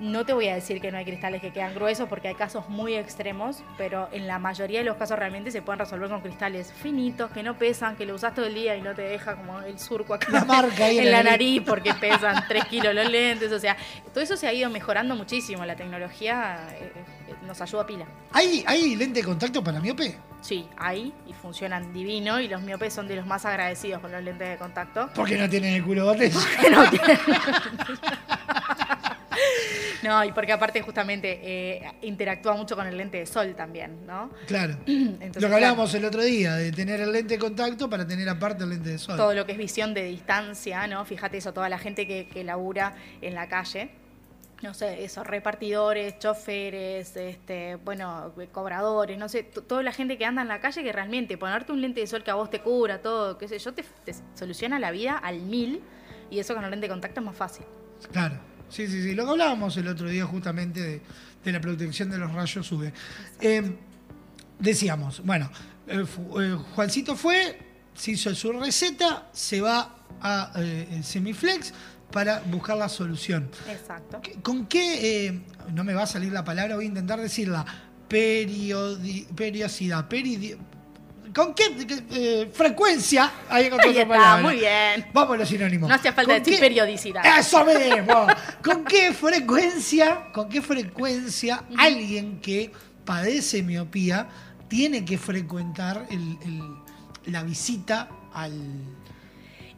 no 0.00 0.24
te 0.24 0.32
voy 0.32 0.48
a 0.48 0.54
decir 0.54 0.80
que 0.80 0.90
no 0.90 0.96
hay 0.98 1.04
cristales 1.04 1.40
que 1.42 1.52
quedan 1.52 1.74
gruesos 1.74 2.08
porque 2.08 2.28
hay 2.28 2.34
casos 2.34 2.68
muy 2.68 2.94
extremos, 2.94 3.62
pero 3.76 4.08
en 4.12 4.26
la 4.26 4.38
mayoría 4.38 4.78
de 4.80 4.84
los 4.86 4.96
casos 4.96 5.18
realmente 5.18 5.50
se 5.50 5.60
pueden 5.62 5.78
resolver 5.78 6.08
con 6.08 6.20
cristales 6.22 6.72
finitos, 6.72 7.30
que 7.30 7.42
no 7.42 7.56
pesan, 7.58 7.96
que 7.96 8.06
lo 8.06 8.14
usas 8.14 8.34
todo 8.34 8.46
el 8.46 8.54
día 8.54 8.76
y 8.76 8.82
no 8.82 8.94
te 8.94 9.02
deja 9.02 9.36
como 9.36 9.60
el 9.60 9.78
surco 9.78 10.14
acá 10.14 10.28
La 10.32 10.44
marca 10.46 10.86
ahí 10.86 10.98
en 10.98 11.04
en 11.04 11.10
la 11.10 11.18
la 11.18 11.30
nariz. 11.30 11.56
nariz 11.56 11.68
porque 11.68 11.92
pesan 12.00 12.44
3 12.48 12.64
kilos 12.64 12.94
los 12.94 13.10
lentes. 13.10 13.52
O 13.52 13.58
sea, 13.58 13.76
todo 14.12 14.24
eso 14.24 14.36
se 14.36 14.48
ha 14.48 14.52
ido 14.52 14.70
mejorando 14.70 15.14
muchísimo. 15.14 15.64
La 15.66 15.76
tecnología 15.76 16.66
eh, 16.72 16.92
eh, 17.28 17.34
nos 17.46 17.60
ayuda 17.60 17.82
a 17.82 17.86
pila. 17.86 18.06
¿Hay, 18.32 18.64
¿Hay 18.66 18.96
lente 18.96 19.20
de 19.20 19.26
contacto 19.26 19.62
para 19.62 19.80
miope? 19.80 20.16
Sí, 20.40 20.66
hay 20.78 21.12
y 21.26 21.34
funcionan 21.34 21.92
divino 21.92 22.40
y 22.40 22.48
los 22.48 22.62
miopes 22.62 22.94
son 22.94 23.06
de 23.06 23.16
los 23.16 23.26
más 23.26 23.44
agradecidos 23.44 24.00
con 24.00 24.10
los 24.10 24.22
lentes 24.24 24.48
de 24.48 24.56
contacto. 24.56 25.10
Porque 25.14 25.36
no 25.36 25.46
tienen 25.50 25.74
el 25.74 25.84
culo 25.84 26.06
botella. 26.06 26.38
No, 26.70 26.84
y 30.26 30.32
porque 30.32 30.52
aparte 30.52 30.80
justamente 30.82 31.40
eh, 31.42 31.92
interactúa 32.02 32.54
mucho 32.54 32.74
con 32.74 32.86
el 32.86 32.96
lente 32.96 33.18
de 33.18 33.26
sol 33.26 33.54
también, 33.54 34.06
¿no? 34.06 34.30
Claro. 34.46 34.76
Entonces, 34.86 35.42
lo 35.42 35.48
que 35.48 35.54
hablábamos 35.54 35.92
el 35.94 36.04
otro 36.04 36.22
día, 36.22 36.54
de 36.54 36.72
tener 36.72 37.00
el 37.00 37.12
lente 37.12 37.34
de 37.34 37.40
contacto 37.40 37.88
para 37.88 38.06
tener 38.06 38.28
aparte 38.28 38.64
el 38.64 38.70
lente 38.70 38.90
de 38.90 38.98
sol. 38.98 39.16
todo 39.16 39.34
lo 39.34 39.46
que 39.46 39.52
es 39.52 39.58
visión 39.58 39.94
de 39.94 40.04
distancia, 40.04 40.86
¿no? 40.86 41.04
Fíjate 41.04 41.38
eso, 41.38 41.52
toda 41.52 41.68
la 41.68 41.78
gente 41.78 42.06
que, 42.06 42.28
que 42.28 42.44
labura 42.44 42.94
en 43.20 43.34
la 43.34 43.48
calle. 43.48 43.90
No 44.62 44.74
sé, 44.74 45.04
esos 45.04 45.26
repartidores, 45.26 46.18
choferes, 46.18 47.16
este, 47.16 47.76
bueno, 47.76 48.34
cobradores, 48.52 49.16
no 49.16 49.26
sé, 49.26 49.42
toda 49.42 49.82
la 49.82 49.92
gente 49.92 50.18
que 50.18 50.26
anda 50.26 50.42
en 50.42 50.48
la 50.48 50.60
calle 50.60 50.82
que 50.82 50.92
realmente 50.92 51.38
ponerte 51.38 51.72
un 51.72 51.80
lente 51.80 52.00
de 52.00 52.06
sol 52.06 52.22
que 52.22 52.30
a 52.30 52.34
vos 52.34 52.50
te 52.50 52.60
cubra, 52.60 53.00
todo, 53.00 53.38
qué 53.38 53.48
sé 53.48 53.58
yo, 53.58 53.72
te, 53.72 53.82
te 54.04 54.14
soluciona 54.34 54.78
la 54.78 54.90
vida 54.90 55.16
al 55.16 55.40
mil 55.40 55.80
y 56.30 56.40
eso 56.40 56.54
con 56.54 56.62
el 56.62 56.70
lente 56.70 56.88
de 56.88 56.90
contacto 56.90 57.20
es 57.20 57.26
más 57.26 57.36
fácil. 57.36 57.64
Claro. 58.12 58.49
Sí, 58.70 58.86
sí, 58.86 59.02
sí. 59.02 59.14
Lo 59.14 59.24
que 59.24 59.30
hablábamos 59.32 59.76
el 59.76 59.88
otro 59.88 60.08
día 60.08 60.24
justamente 60.26 60.80
de, 60.80 61.02
de 61.44 61.52
la 61.52 61.60
protección 61.60 62.08
de 62.10 62.18
los 62.18 62.32
rayos 62.32 62.70
UV. 62.72 62.92
Eh, 63.40 63.76
decíamos, 64.58 65.22
bueno, 65.24 65.50
eh, 65.86 66.04
eh, 66.40 66.56
Juancito 66.74 67.16
fue, 67.16 67.58
se 67.94 68.12
hizo 68.12 68.34
su 68.34 68.52
receta, 68.52 69.28
se 69.32 69.60
va 69.60 69.96
a 70.22 70.52
Semiflex 71.02 71.72
para 72.12 72.40
buscar 72.40 72.76
la 72.76 72.88
solución. 72.88 73.50
Exacto. 73.68 74.20
¿Con 74.42 74.66
qué, 74.66 75.40
no 75.72 75.84
me 75.84 75.94
va 75.94 76.02
a 76.02 76.06
salir 76.06 76.32
la 76.32 76.44
palabra, 76.44 76.74
voy 76.76 76.84
a 76.84 76.88
intentar 76.88 77.20
decirla, 77.20 77.64
periodi- 78.08 79.26
periodicidad, 79.34 80.08
peridi- 80.08 80.56
¿con 81.34 81.54
qué 81.54 81.64
eh, 82.12 82.50
frecuencia? 82.52 83.30
Ahí 83.48 83.66
encontré 83.66 83.88
Ahí 83.90 83.92
otra 83.98 84.02
está, 84.02 84.14
palabra. 84.14 84.42
muy 84.42 84.56
bien. 84.56 85.06
Vamos 85.12 85.34
a 85.34 85.38
los 85.38 85.48
sinónimos. 85.48 85.88
No 85.88 85.94
hacía 85.94 86.12
falta 86.12 86.32
¿Con 86.34 86.38
decir 86.42 86.54
qué- 86.54 86.60
periodicidad. 86.60 87.38
Eso 87.38 87.64
mismo. 87.64 88.26
¿Con 88.64 88.84
qué 88.84 89.12
frecuencia, 89.12 90.30
con 90.32 90.48
qué 90.48 90.62
frecuencia 90.62 91.64
alguien 91.78 92.40
que 92.40 92.72
padece 93.04 93.62
miopía 93.62 94.28
tiene 94.68 95.04
que 95.04 95.18
frecuentar 95.18 96.06
el- 96.10 96.38
el- 96.44 97.32
la 97.32 97.42
visita 97.42 98.08
al, 98.32 98.52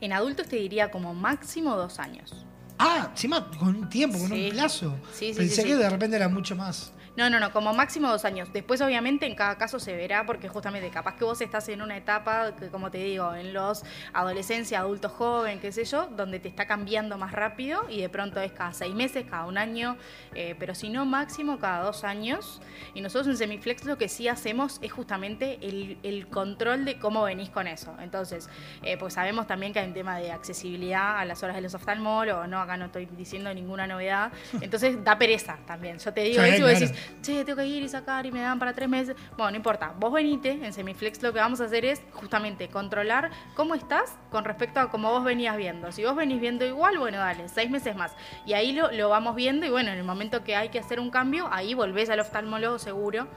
En 0.01 0.13
adultos 0.13 0.49
te 0.49 0.57
diría 0.57 0.91
como 0.91 1.15
máximo 1.15 1.77
dos 1.77 1.99
años. 2.01 2.45
Ah, 2.79 3.09
encima 3.13 3.49
con 3.59 3.69
un 3.77 3.89
tiempo, 3.89 4.19
con 4.19 4.29
Sí. 4.29 4.47
un 4.47 4.51
plazo. 4.51 4.97
Sí, 5.17 5.33
sí, 5.33 5.39
Pensé 5.39 5.63
sí, 5.63 5.69
que 5.69 5.75
sí. 5.75 5.79
de 5.79 5.89
repente 5.89 6.17
era 6.17 6.29
mucho 6.29 6.57
más. 6.57 6.93
No, 7.15 7.29
no, 7.29 7.39
no, 7.39 7.53
como 7.53 7.75
máximo 7.75 8.09
dos 8.09 8.25
años. 8.25 8.51
Después, 8.55 8.81
obviamente, 8.81 9.27
en 9.27 9.35
cada 9.35 9.59
caso 9.59 9.79
se 9.79 9.95
verá, 9.95 10.25
porque 10.25 10.49
justamente 10.49 10.89
capaz 10.91 11.17
que 11.17 11.25
vos 11.25 11.41
estás 11.43 11.69
en 11.69 11.83
una 11.83 11.97
etapa, 11.97 12.53
que, 12.57 12.69
como 12.69 12.91
te 12.91 12.99
digo, 12.99 13.35
en 13.35 13.53
los 13.53 13.85
adolescencia, 14.15 14.79
adulto 14.79 15.11
joven, 15.11 15.61
qué 15.61 15.73
sé 15.73 15.85
yo, 15.85 16.07
donde 16.07 16.41
te 16.41 16.49
está 16.49 16.67
cambiando 16.67 17.19
más 17.19 17.33
rápido 17.33 17.83
y 17.91 18.01
de 18.01 18.09
pronto 18.09 18.41
es 18.41 18.53
cada 18.53 18.73
seis 18.73 18.95
meses, 18.95 19.27
cada 19.29 19.45
un 19.45 19.59
año, 19.59 19.99
eh, 20.35 20.55
pero 20.59 20.75
si 20.75 20.89
no, 20.89 21.05
máximo 21.05 21.59
cada 21.59 21.85
dos 21.85 22.03
años. 22.05 22.63
Y 22.95 23.03
nosotros 23.03 23.27
en 23.29 23.37
Semiflex 23.37 23.85
lo 23.85 23.99
que 23.99 24.09
sí 24.09 24.29
hacemos 24.29 24.79
es 24.81 24.91
justamente 24.91 25.59
el, 25.61 25.99
el 26.03 26.29
control 26.29 26.87
de 26.87 26.99
cómo 26.99 27.25
venís 27.25 27.51
con 27.51 27.67
eso. 27.67 27.95
Entonces, 28.01 28.49
eh, 28.83 28.97
pues 28.97 29.13
sabemos 29.15 29.47
también 29.47 29.75
que 29.75 29.81
hay 29.81 29.87
un 29.87 29.95
tema 29.95 30.17
de 30.17 30.33
accesibilidad 30.33 31.19
a 31.19 31.27
las 31.27 31.43
horas 31.43 31.57
de 31.57 31.63
los 31.63 31.75
oftalmólogos, 31.75 32.49
no, 32.49 32.59
acá 32.61 32.79
no 32.79 32.87
estoy 32.87 33.05
diciendo 33.05 33.53
ninguna 33.53 33.87
novedad. 33.87 34.33
Entonces, 34.63 35.03
da 35.05 35.19
pereza 35.19 35.59
también. 35.67 35.99
Yo 35.99 36.11
te 36.13 36.23
digo 36.23 36.43
Sí, 36.43 36.49
eso 36.49 36.57
y 36.59 36.61
vos 36.63 36.71
claro. 36.71 36.81
decís, 36.87 37.02
che, 37.23 37.45
tengo 37.45 37.57
que 37.57 37.67
ir 37.67 37.83
y 37.83 37.89
sacar 37.89 38.27
y 38.27 38.33
me 38.33 38.41
dan 38.41 38.59
para 38.59 38.73
tres 38.73 38.89
meses. 38.89 39.17
Bueno, 39.37 39.53
no 39.53 39.57
importa. 39.57 39.95
Vos 39.99 40.13
venite, 40.13 40.51
en 40.51 40.73
Semiflex 40.73 41.23
lo 41.23 41.33
que 41.33 41.39
vamos 41.39 41.61
a 41.61 41.65
hacer 41.65 41.85
es 41.85 42.03
justamente 42.13 42.69
controlar 42.69 43.31
cómo 43.55 43.75
estás 43.75 44.17
con 44.31 44.45
respecto 44.45 44.81
a 44.81 44.91
cómo 44.91 45.11
vos 45.11 45.25
venías 45.25 45.57
viendo. 45.57 45.93
Si 45.93 46.05
vos 46.05 46.17
venís 46.17 46.41
viendo 46.41 46.65
igual, 46.65 46.99
bueno, 46.99 47.19
dale, 47.19 47.49
seis 47.49 47.71
meses 47.71 47.97
más. 47.97 48.15
Y 48.47 48.55
ahí 48.55 48.73
lo, 48.73 48.91
lo 48.93 49.09
vamos 49.09 49.35
viendo 49.35 49.67
y 49.67 49.71
bueno, 49.71 49.91
en 49.91 49.99
el 49.99 50.05
momento 50.05 50.45
que 50.45 50.57
hay 50.57 50.69
que 50.69 50.79
hacer 50.79 51.01
un 51.01 51.11
cambio, 51.11 51.49
ahí 51.51 51.75
volvés 51.75 52.11
al 52.11 52.21
oftalmólogo 52.21 52.79
seguro, 52.79 53.29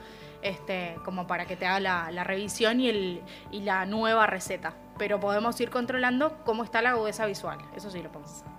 este, 0.42 0.96
como 1.04 1.26
para 1.26 1.46
que 1.46 1.56
te 1.56 1.66
haga 1.66 2.10
la, 2.10 2.24
revisión 2.24 2.80
y, 2.80 2.88
el, 2.88 3.22
y 3.50 3.60
la 3.60 3.86
nueva 3.86 4.26
receta. 4.26 4.74
Pero 4.98 5.20
podemos 5.20 5.60
ir 5.60 5.70
controlando 5.70 6.38
cómo 6.44 6.64
está 6.64 6.82
la 6.82 6.90
agudeza 6.90 7.26
visual. 7.26 7.58
Eso 7.74 7.90
sí 7.90 8.02
lo 8.02 8.10
podemos 8.10 8.32
hacer. 8.32 8.55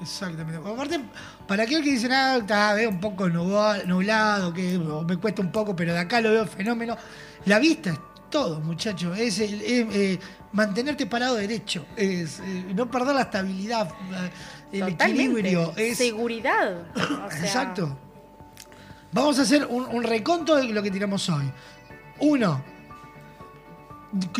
Exactamente. 0.00 0.56
Aparte, 0.66 1.00
para 1.46 1.64
aquel 1.64 1.82
que 1.84 1.90
dice, 1.90 2.08
nada, 2.08 2.38
está, 2.38 2.72
veo 2.74 2.88
un 2.88 3.00
poco 3.00 3.28
nubla- 3.28 3.84
nublado, 3.84 4.52
que 4.52 4.78
me 5.06 5.16
cuesta 5.18 5.42
un 5.42 5.52
poco, 5.52 5.76
pero 5.76 5.92
de 5.92 5.98
acá 5.98 6.20
lo 6.20 6.30
veo 6.30 6.46
fenómeno. 6.46 6.96
La 7.44 7.58
vista 7.58 7.90
es 7.90 7.98
todo, 8.30 8.60
muchacho. 8.60 9.14
Es, 9.14 9.38
eh, 9.40 10.18
mantenerte 10.52 11.06
parado 11.06 11.34
derecho, 11.36 11.84
es 11.96 12.40
eh, 12.40 12.64
no 12.74 12.90
perder 12.90 13.14
la 13.14 13.22
estabilidad, 13.22 13.88
eh, 13.90 14.30
el 14.72 14.80
Totalmente. 14.92 15.04
equilibrio. 15.22 15.72
Es, 15.76 15.98
Seguridad. 15.98 16.82
O 16.96 17.30
sea, 17.30 17.40
Exacto. 17.40 17.98
Vamos 19.12 19.38
a 19.38 19.42
hacer 19.42 19.66
un, 19.66 19.84
un 19.86 20.02
reconto 20.04 20.56
de 20.56 20.64
lo 20.64 20.82
que 20.82 20.90
tiramos 20.90 21.28
hoy. 21.28 21.50
Uno, 22.20 22.62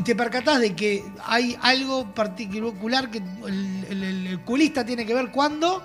te 0.04 0.14
percatás 0.16 0.60
de 0.60 0.74
que 0.74 1.04
hay 1.26 1.56
algo 1.62 2.06
particular 2.14 3.10
que 3.10 3.18
el, 3.18 3.84
el- 3.88 4.26
el 4.26 4.40
culista 4.40 4.84
tiene 4.84 5.06
que 5.06 5.14
ver 5.14 5.30
cuando 5.30 5.82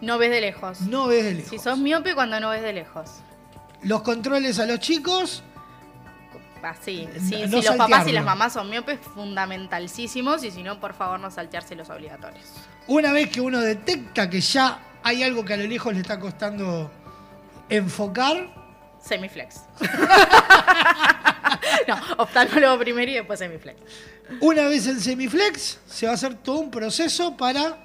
No 0.00 0.16
ves 0.18 0.30
de 0.30 0.40
lejos. 0.40 0.80
no 0.82 1.06
ves 1.08 1.24
de 1.24 1.34
lejos. 1.34 1.50
Si 1.50 1.58
sos 1.58 1.78
miope 1.78 2.14
cuando 2.14 2.38
no 2.40 2.50
ves 2.50 2.62
de 2.62 2.72
lejos. 2.72 3.10
Los 3.82 4.02
controles 4.02 4.58
a 4.58 4.66
los 4.66 4.78
chicos, 4.80 5.42
Así, 6.62 7.06
No- 7.14 7.20
sí, 7.20 7.42
no 7.48 7.60
si 7.60 7.66
los 7.68 7.76
papás 7.76 8.08
y 8.08 8.12
las 8.12 8.24
mamás 8.24 8.52
son 8.54 8.68
miopes, 8.68 8.98
fundamentalísimos. 9.14 10.42
Y 10.42 10.50
si 10.50 10.64
no, 10.64 10.80
por 10.80 10.94
favor, 10.94 11.20
no 11.20 11.30
salteárselos 11.30 11.90
obligatorios. 11.90 12.44
una 12.88 13.12
vez 13.12 13.28
que 13.30 13.40
uno 13.40 13.60
detecta 13.60 14.28
que 14.28 14.40
ya 14.40 14.80
hay 15.04 15.22
algo 15.22 15.44
que 15.44 15.54
a 15.54 15.56
lo 15.58 15.66
lejos 15.66 15.94
le 15.94 16.00
está 16.00 16.18
costando 16.18 16.90
enfocar, 17.68 18.48
Semiflex. 19.06 19.60
no, 21.88 21.96
oftalmólogo 22.18 22.78
primero 22.78 23.10
y 23.10 23.14
después 23.14 23.38
semiflex. 23.38 23.80
Una 24.40 24.68
vez 24.68 24.86
en 24.86 25.00
Semiflex, 25.00 25.78
se 25.86 26.06
va 26.06 26.12
a 26.12 26.16
hacer 26.16 26.34
todo 26.34 26.58
un 26.58 26.70
proceso 26.70 27.36
para 27.36 27.78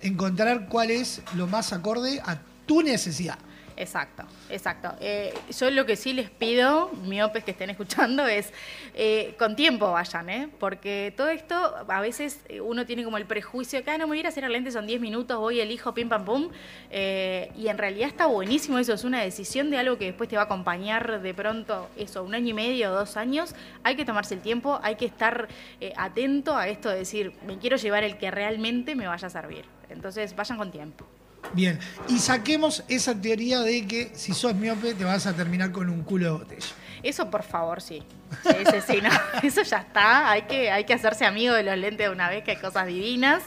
encontrar 0.00 0.68
cuál 0.68 0.90
es 0.90 1.22
lo 1.34 1.46
más 1.46 1.72
acorde 1.72 2.20
a 2.24 2.38
tu 2.66 2.82
necesidad. 2.82 3.38
Exacto, 3.78 4.24
exacto. 4.50 4.92
Eh, 5.00 5.32
yo 5.56 5.70
lo 5.70 5.86
que 5.86 5.94
sí 5.94 6.12
les 6.12 6.30
pido, 6.30 6.90
miopes 7.04 7.44
que 7.44 7.52
estén 7.52 7.70
escuchando, 7.70 8.26
es 8.26 8.52
eh, 8.94 9.36
con 9.38 9.54
tiempo 9.54 9.92
vayan, 9.92 10.28
¿eh? 10.28 10.48
Porque 10.58 11.14
todo 11.16 11.28
esto, 11.28 11.54
a 11.88 12.00
veces 12.00 12.40
eh, 12.48 12.60
uno 12.60 12.84
tiene 12.86 13.04
como 13.04 13.18
el 13.18 13.24
prejuicio 13.24 13.84
que, 13.84 13.90
ah, 13.92 13.96
no 13.96 14.06
me 14.06 14.08
voy 14.08 14.16
a 14.18 14.20
ir 14.20 14.26
a 14.26 14.30
hacer 14.30 14.50
lentes, 14.50 14.74
son 14.74 14.88
10 14.88 15.00
minutos, 15.00 15.38
voy, 15.38 15.60
elijo, 15.60 15.94
pim, 15.94 16.08
pam, 16.08 16.24
pum. 16.24 16.50
Eh, 16.90 17.52
y 17.56 17.68
en 17.68 17.78
realidad 17.78 18.08
está 18.08 18.26
buenísimo 18.26 18.80
eso, 18.80 18.94
es 18.94 19.04
una 19.04 19.22
decisión 19.22 19.70
de 19.70 19.78
algo 19.78 19.96
que 19.96 20.06
después 20.06 20.28
te 20.28 20.34
va 20.34 20.42
a 20.42 20.44
acompañar 20.46 21.22
de 21.22 21.32
pronto, 21.32 21.88
eso, 21.96 22.24
un 22.24 22.34
año 22.34 22.48
y 22.48 22.54
medio, 22.54 22.90
dos 22.90 23.16
años. 23.16 23.54
Hay 23.84 23.94
que 23.94 24.04
tomarse 24.04 24.34
el 24.34 24.40
tiempo, 24.40 24.80
hay 24.82 24.96
que 24.96 25.06
estar 25.06 25.46
eh, 25.80 25.92
atento 25.96 26.56
a 26.56 26.66
esto 26.66 26.88
de 26.88 26.96
decir, 26.96 27.32
me 27.46 27.58
quiero 27.58 27.76
llevar 27.76 28.02
el 28.02 28.18
que 28.18 28.32
realmente 28.32 28.96
me 28.96 29.06
vaya 29.06 29.28
a 29.28 29.30
servir. 29.30 29.66
Entonces, 29.88 30.34
vayan 30.34 30.58
con 30.58 30.72
tiempo. 30.72 31.06
Bien, 31.54 31.78
y 32.08 32.18
saquemos 32.18 32.84
esa 32.88 33.20
teoría 33.20 33.60
de 33.60 33.86
que 33.86 34.10
si 34.14 34.34
sos 34.34 34.54
miope 34.54 34.94
te 34.94 35.04
vas 35.04 35.26
a 35.26 35.34
terminar 35.34 35.72
con 35.72 35.88
un 35.88 36.02
culo 36.02 36.24
de 36.24 36.30
botella. 36.32 36.66
Eso 37.02 37.30
por 37.30 37.42
favor, 37.42 37.80
sí. 37.80 38.02
Sí, 38.42 38.56
sí, 38.70 38.78
sí, 38.86 38.98
no. 39.00 39.08
Eso 39.42 39.62
ya 39.62 39.78
está. 39.78 40.30
Hay 40.30 40.42
que, 40.42 40.70
hay 40.70 40.84
que 40.84 40.94
hacerse 40.94 41.24
amigo 41.24 41.54
de 41.54 41.62
los 41.62 41.76
lentes 41.76 42.06
de 42.06 42.12
una 42.12 42.28
vez, 42.28 42.44
que 42.44 42.52
hay 42.52 42.56
cosas 42.56 42.86
divinas. 42.86 43.42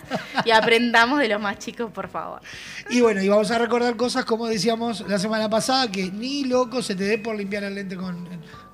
Y 0.45 0.51
aprendamos 0.51 1.19
de 1.19 1.27
los 1.27 1.41
más 1.41 1.59
chicos, 1.59 1.91
por 1.91 2.07
favor. 2.07 2.41
Y 2.89 3.01
bueno, 3.01 3.21
y 3.21 3.27
vamos 3.27 3.51
a 3.51 3.57
recordar 3.57 3.95
cosas 3.95 4.25
como 4.25 4.47
decíamos 4.47 5.01
la 5.07 5.19
semana 5.19 5.49
pasada, 5.49 5.91
que 5.91 6.09
ni 6.11 6.45
loco 6.45 6.81
se 6.81 6.95
te 6.95 7.03
dé 7.03 7.17
por 7.17 7.35
limpiar 7.35 7.63
el 7.63 7.75
lente 7.75 7.95
con, 7.95 8.27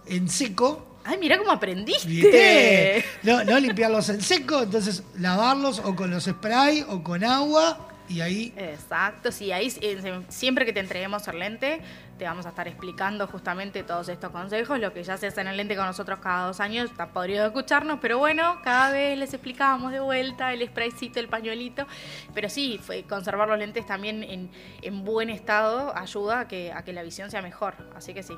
en, 0.05 0.29
seco. 0.29 0.99
Ay, 1.03 1.17
mira 1.19 1.37
cómo 1.37 1.51
aprendiste. 1.51 2.07
¿Viste? 2.07 3.05
No, 3.23 3.43
no 3.43 3.59
limpiarlos 3.59 4.09
en 4.09 4.21
seco, 4.21 4.63
entonces 4.63 5.03
lavarlos 5.17 5.79
o 5.79 5.95
con 5.95 6.11
los 6.11 6.25
spray 6.25 6.85
o 6.87 7.01
con 7.01 7.23
agua 7.23 7.87
y 8.09 8.21
ahí 8.21 8.53
Exacto, 8.55 9.31
sí, 9.31 9.51
ahí 9.51 9.71
eh, 9.81 10.21
siempre 10.29 10.65
que 10.65 10.73
te 10.73 10.79
entreguemos 10.79 11.27
el 11.27 11.39
lente, 11.39 11.81
te 12.17 12.25
vamos 12.25 12.45
a 12.45 12.49
estar 12.49 12.67
explicando 12.67 13.27
justamente 13.27 13.83
todos 13.83 14.09
estos 14.09 14.31
consejos. 14.31 14.79
Lo 14.79 14.93
que 14.93 15.03
ya 15.03 15.17
se 15.17 15.27
hace 15.27 15.41
en 15.41 15.47
el 15.47 15.57
lente 15.57 15.75
con 15.75 15.85
nosotros 15.85 16.19
cada 16.19 16.47
dos 16.47 16.59
años, 16.59 16.89
está 16.89 17.09
podrido 17.09 17.45
escucharnos, 17.45 17.99
pero 18.01 18.17
bueno, 18.17 18.59
cada 18.63 18.91
vez 18.91 19.17
les 19.17 19.33
explicábamos 19.33 19.91
de 19.91 19.99
vuelta 19.99 20.51
el 20.53 20.65
spraycito, 20.67 21.19
el 21.19 21.27
pañuelito. 21.27 21.85
Pero 22.33 22.49
sí, 22.49 22.79
fue- 22.81 23.03
conservar 23.03 23.47
los 23.49 23.59
lentes 23.59 23.85
también 23.85 24.23
en, 24.23 24.49
en 24.81 25.03
buen 25.03 25.29
estado 25.29 25.95
ayuda 25.95 26.41
a 26.41 26.47
que, 26.47 26.71
a 26.71 26.83
que 26.83 26.93
la 26.93 27.03
visión 27.03 27.29
sea 27.29 27.41
mejor. 27.41 27.75
Así 27.95 28.13
que 28.13 28.23
sí, 28.23 28.33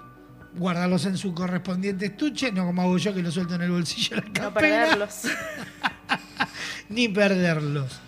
guardarlos 0.56 1.06
en 1.06 1.16
su 1.18 1.34
correspondiente 1.34 2.08
estuche, 2.08 2.52
no 2.52 2.66
como 2.66 2.82
hago 2.82 2.98
yo 2.98 3.14
que 3.14 3.22
lo 3.22 3.32
suelto 3.32 3.56
en 3.56 3.62
el 3.62 3.72
bolsillo 3.72 4.16
de 4.18 4.22
la 4.24 4.28
no 4.28 4.34
campera, 4.34 4.86
perderlos. 4.86 5.22
ni 6.90 7.08
perderlos. 7.08 8.00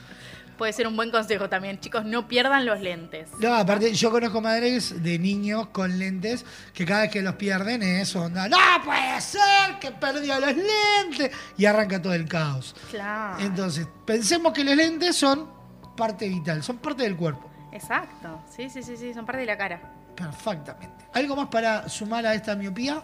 Puede 0.61 0.73
ser 0.73 0.85
un 0.85 0.95
buen 0.95 1.09
consejo 1.09 1.49
también, 1.49 1.79
chicos, 1.79 2.05
no 2.05 2.27
pierdan 2.27 2.67
los 2.67 2.79
lentes. 2.79 3.29
No, 3.39 3.55
aparte, 3.55 3.91
yo 3.95 4.11
conozco 4.11 4.41
madres 4.41 5.01
de 5.01 5.17
niños 5.17 5.69
con 5.69 5.97
lentes 5.97 6.45
que 6.71 6.85
cada 6.85 7.01
vez 7.01 7.09
que 7.09 7.23
los 7.23 7.33
pierden 7.33 7.81
es 7.81 8.15
onda, 8.15 8.47
¡No 8.47 8.59
puede 8.85 9.19
ser 9.21 9.79
que 9.79 9.89
perdió 9.89 10.39
los 10.39 10.53
lentes! 10.55 11.31
Y 11.57 11.65
arranca 11.65 11.99
todo 11.99 12.13
el 12.13 12.27
caos. 12.27 12.75
Claro. 12.91 13.43
Entonces, 13.43 13.87
pensemos 14.05 14.53
que 14.53 14.63
los 14.63 14.75
lentes 14.75 15.15
son 15.15 15.49
parte 15.97 16.29
vital, 16.29 16.61
son 16.61 16.77
parte 16.77 17.01
del 17.01 17.17
cuerpo. 17.17 17.49
Exacto, 17.71 18.43
sí, 18.55 18.69
sí, 18.69 18.83
sí, 18.83 18.95
sí, 18.95 19.15
son 19.15 19.25
parte 19.25 19.39
de 19.39 19.47
la 19.47 19.57
cara. 19.57 19.81
Perfectamente. 20.15 21.07
¿Algo 21.15 21.37
más 21.37 21.47
para 21.47 21.89
sumar 21.89 22.23
a 22.27 22.35
esta 22.35 22.55
miopía? 22.55 23.01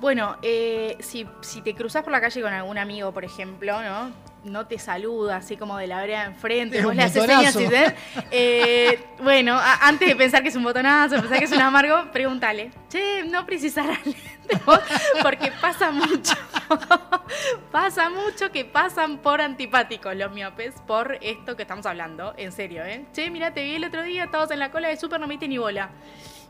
Bueno, 0.00 0.36
eh, 0.42 0.96
si, 1.00 1.26
si 1.40 1.62
te 1.62 1.74
cruzas 1.74 2.02
por 2.02 2.12
la 2.12 2.20
calle 2.20 2.42
con 2.42 2.52
algún 2.52 2.76
amigo, 2.78 3.12
por 3.12 3.24
ejemplo, 3.24 3.80
¿no? 3.82 4.10
No 4.44 4.66
te 4.66 4.78
saluda 4.78 5.36
así 5.36 5.56
como 5.56 5.78
de 5.78 5.86
la 5.86 6.00
vereda 6.00 6.24
enfrente, 6.26 6.78
Es 6.78 6.84
vos 6.84 6.94
le 6.94 7.02
haces 7.04 7.24
señas 7.24 7.56
y 7.56 7.66
te- 7.68 7.94
eh, 8.30 9.04
bueno, 9.22 9.54
a- 9.54 9.86
antes 9.86 10.06
de 10.08 10.16
pensar 10.16 10.42
que 10.42 10.50
es 10.50 10.56
un 10.56 10.64
botonazo, 10.64 11.16
pensar 11.20 11.38
que 11.38 11.44
es 11.46 11.52
un 11.52 11.62
amargo, 11.62 12.10
pregúntale, 12.12 12.70
che, 12.90 13.24
no 13.24 13.46
precisarás 13.46 14.04
lentes 14.04 14.64
vos?", 14.66 14.80
porque 15.22 15.50
pasa 15.62 15.90
mucho, 15.90 16.34
pasa 17.72 18.10
mucho 18.10 18.50
que 18.52 18.66
pasan 18.66 19.18
por 19.18 19.40
antipáticos 19.40 20.14
los 20.14 20.30
miopes 20.32 20.74
por 20.86 21.16
esto 21.22 21.56
que 21.56 21.62
estamos 21.62 21.86
hablando, 21.86 22.34
en 22.36 22.52
serio, 22.52 22.84
¿eh? 22.84 23.06
Che, 23.14 23.30
mira, 23.30 23.54
te 23.54 23.62
vi 23.64 23.76
el 23.76 23.84
otro 23.84 24.02
día, 24.02 24.24
estabas 24.24 24.50
en 24.50 24.58
la 24.58 24.70
cola 24.70 24.88
de 24.88 24.96
súper, 24.98 25.20
no 25.20 25.26
me 25.26 25.34
diste 25.34 25.48
ni 25.48 25.56
bola, 25.56 25.88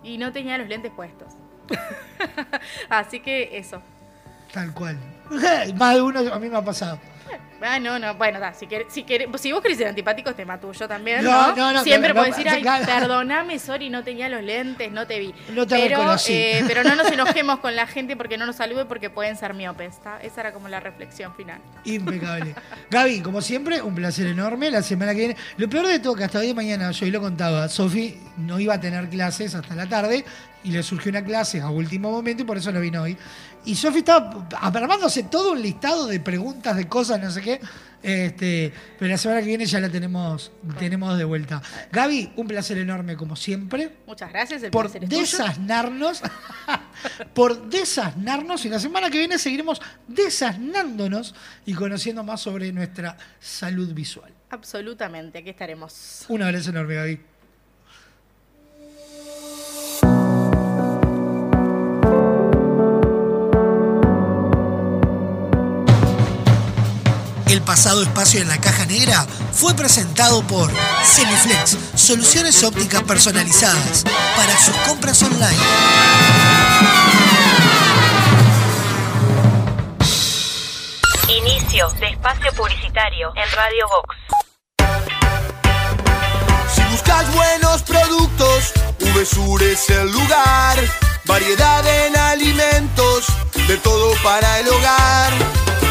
y 0.03 0.19
no 0.19 0.33
tenía 0.33 0.59
los 0.59 0.67
lentes 0.69 0.91
puestos. 0.91 1.35
Así 2.89 3.21
que 3.21 3.57
eso. 3.57 3.81
Tal 4.53 4.73
cual. 4.73 4.97
Más 5.75 5.95
de 5.95 6.03
uno 6.03 6.21
a 6.33 6.39
mí 6.39 6.49
me 6.49 6.57
ha 6.57 6.65
pasado. 6.65 6.99
Ah, 7.63 7.79
no, 7.81 7.99
no, 7.99 8.15
bueno, 8.17 8.39
da, 8.41 8.53
si, 8.53 8.67
vos 9.53 9.63
querés 9.63 9.79
ser 9.79 9.87
antipático, 9.87 10.35
te 10.35 10.45
mato 10.45 10.71
yo 10.73 10.87
también, 10.87 11.25
No, 11.25 11.49
¿no? 11.49 11.57
no, 11.57 11.73
no, 11.73 11.83
Siempre 11.83 12.13
claro, 12.13 12.31
puedes 12.31 12.45
no, 12.45 12.45
decir, 12.45 12.57
ay, 12.57 12.63
claro. 12.63 12.85
perdoname, 12.85 13.59
sorry, 13.59 13.89
no 13.89 14.05
tenía 14.05 14.29
los 14.29 14.43
lentes, 14.43 14.93
no 14.93 15.07
te 15.07 15.19
vi. 15.19 15.35
No 15.55 15.67
te 15.67 15.77
pero, 15.77 15.97
reconocí. 15.99 16.33
eh, 16.33 16.65
pero 16.67 16.85
no 16.85 16.95
nos 16.95 17.07
enojemos 17.13 17.61
con 17.61 17.75
la 17.75 17.87
gente 17.87 18.17
porque 18.17 18.37
no 18.37 18.45
nos 18.45 18.57
salude 18.57 18.85
porque 18.85 19.09
pueden 19.09 19.37
ser 19.37 19.55
miopes, 19.55 19.95
¿está? 19.95 20.21
Esa 20.21 20.43
era 20.43 20.53
como 20.53 20.69
la 20.69 20.81
reflexión 20.81 21.35
final. 21.35 21.59
Impecable. 21.85 22.55
Gaby, 22.91 23.21
como 23.21 23.41
siempre, 23.41 23.81
un 23.81 23.95
placer 23.95 24.27
enorme. 24.27 24.71
La 24.71 24.83
semana 24.83 25.13
que 25.13 25.19
viene. 25.19 25.37
Lo 25.57 25.69
peor 25.69 25.87
de 25.87 25.99
todo, 26.01 26.15
que 26.17 26.25
hasta 26.25 26.41
hoy 26.41 26.49
de 26.49 26.55
mañana, 26.55 26.91
yo 26.91 27.07
hoy 27.07 27.11
lo 27.11 27.21
contaba, 27.21 27.69
Sofi 27.69 28.19
no 28.37 28.61
iba 28.61 28.75
a 28.75 28.81
tener 28.81 29.09
clases 29.09 29.55
hasta 29.55 29.75
la 29.75 29.87
tarde 29.87 30.25
y 30.65 30.71
le 30.71 30.83
surgió 30.83 31.11
una 31.11 31.23
clase 31.25 31.61
a 31.61 31.69
último 31.71 32.11
momento 32.11 32.43
y 32.43 32.47
por 32.47 32.57
eso 32.59 32.73
no 32.73 32.81
vino 32.81 33.03
hoy. 33.03 33.17
Y 33.67 33.75
Sofi 33.77 33.99
estaba 34.01 34.47
armándose 34.61 35.23
todo 35.23 35.53
un 35.53 35.63
listado 35.63 36.07
de 36.07 36.21
preguntas, 36.21 36.77
de 36.77 36.87
cosas, 36.87 37.14
no 37.19 37.31
sé 37.31 37.41
qué. 37.41 37.61
Este, 38.03 38.73
pero 38.99 39.11
la 39.11 39.17
semana 39.17 39.41
que 39.41 39.47
viene 39.47 39.65
ya 39.65 39.81
la 39.81 39.89
tenemos, 39.89 40.53
tenemos 40.79 41.17
de 41.17 41.25
vuelta. 41.25 41.63
Gaby, 41.91 42.33
un 42.37 42.47
placer 42.47 42.77
enorme 42.77 43.17
como 43.17 43.35
siempre. 43.35 43.97
Muchas 44.07 44.31
gracias, 44.31 44.63
el 44.63 44.71
por 44.71 44.91
placer 44.91 45.09
desasnarnos, 45.09 46.21
por 47.35 47.69
desasnarnos 47.71 48.65
y 48.67 48.69
la 48.69 48.79
semana 48.79 49.11
que 49.11 49.19
viene 49.19 49.39
seguiremos 49.39 49.81
desasnándonos 50.07 51.35
y 51.65 51.73
conociendo 51.73 52.23
más 52.23 52.43
sobre 52.43 52.71
nuestra 52.73 53.17
salud 53.41 53.95
visual. 53.95 54.33
Absolutamente, 54.51 55.39
aquí 55.39 55.51
estaremos. 55.51 56.27
Un 56.29 56.43
abrazo 56.43 56.71
enorme, 56.71 56.95
Gaby. 56.95 57.21
El 67.55 67.63
pasado 67.63 68.03
espacio 68.03 68.43
en 68.43 68.49
la 68.49 68.59
caja 68.59 68.85
negra 68.85 69.25
fue 69.53 69.75
presentado 69.75 70.43
por 70.43 70.73
Semiflex, 71.05 71.79
soluciones 71.95 72.65
ópticas 72.65 73.05
personalizadas 73.05 74.03
para 74.35 74.59
sus 74.59 74.75
compras 74.79 75.23
online. 75.23 75.57
Inicio 81.29 81.91
de 82.01 82.09
espacio 82.09 82.53
publicitario 82.55 83.33
en 83.37 83.53
Radio 83.53 83.87
Vox. 83.89 84.17
Si 86.75 86.83
buscas 86.91 87.35
buenos 87.37 87.83
productos, 87.83 88.73
VSUR 88.99 89.63
es 89.63 89.91
el 89.91 90.11
lugar. 90.11 90.77
Variedad 91.25 91.87
en 91.87 92.17
alimentos, 92.17 93.27
de 93.69 93.77
todo 93.77 94.13
para 94.25 94.59
el 94.59 94.67
hogar. 94.67 95.33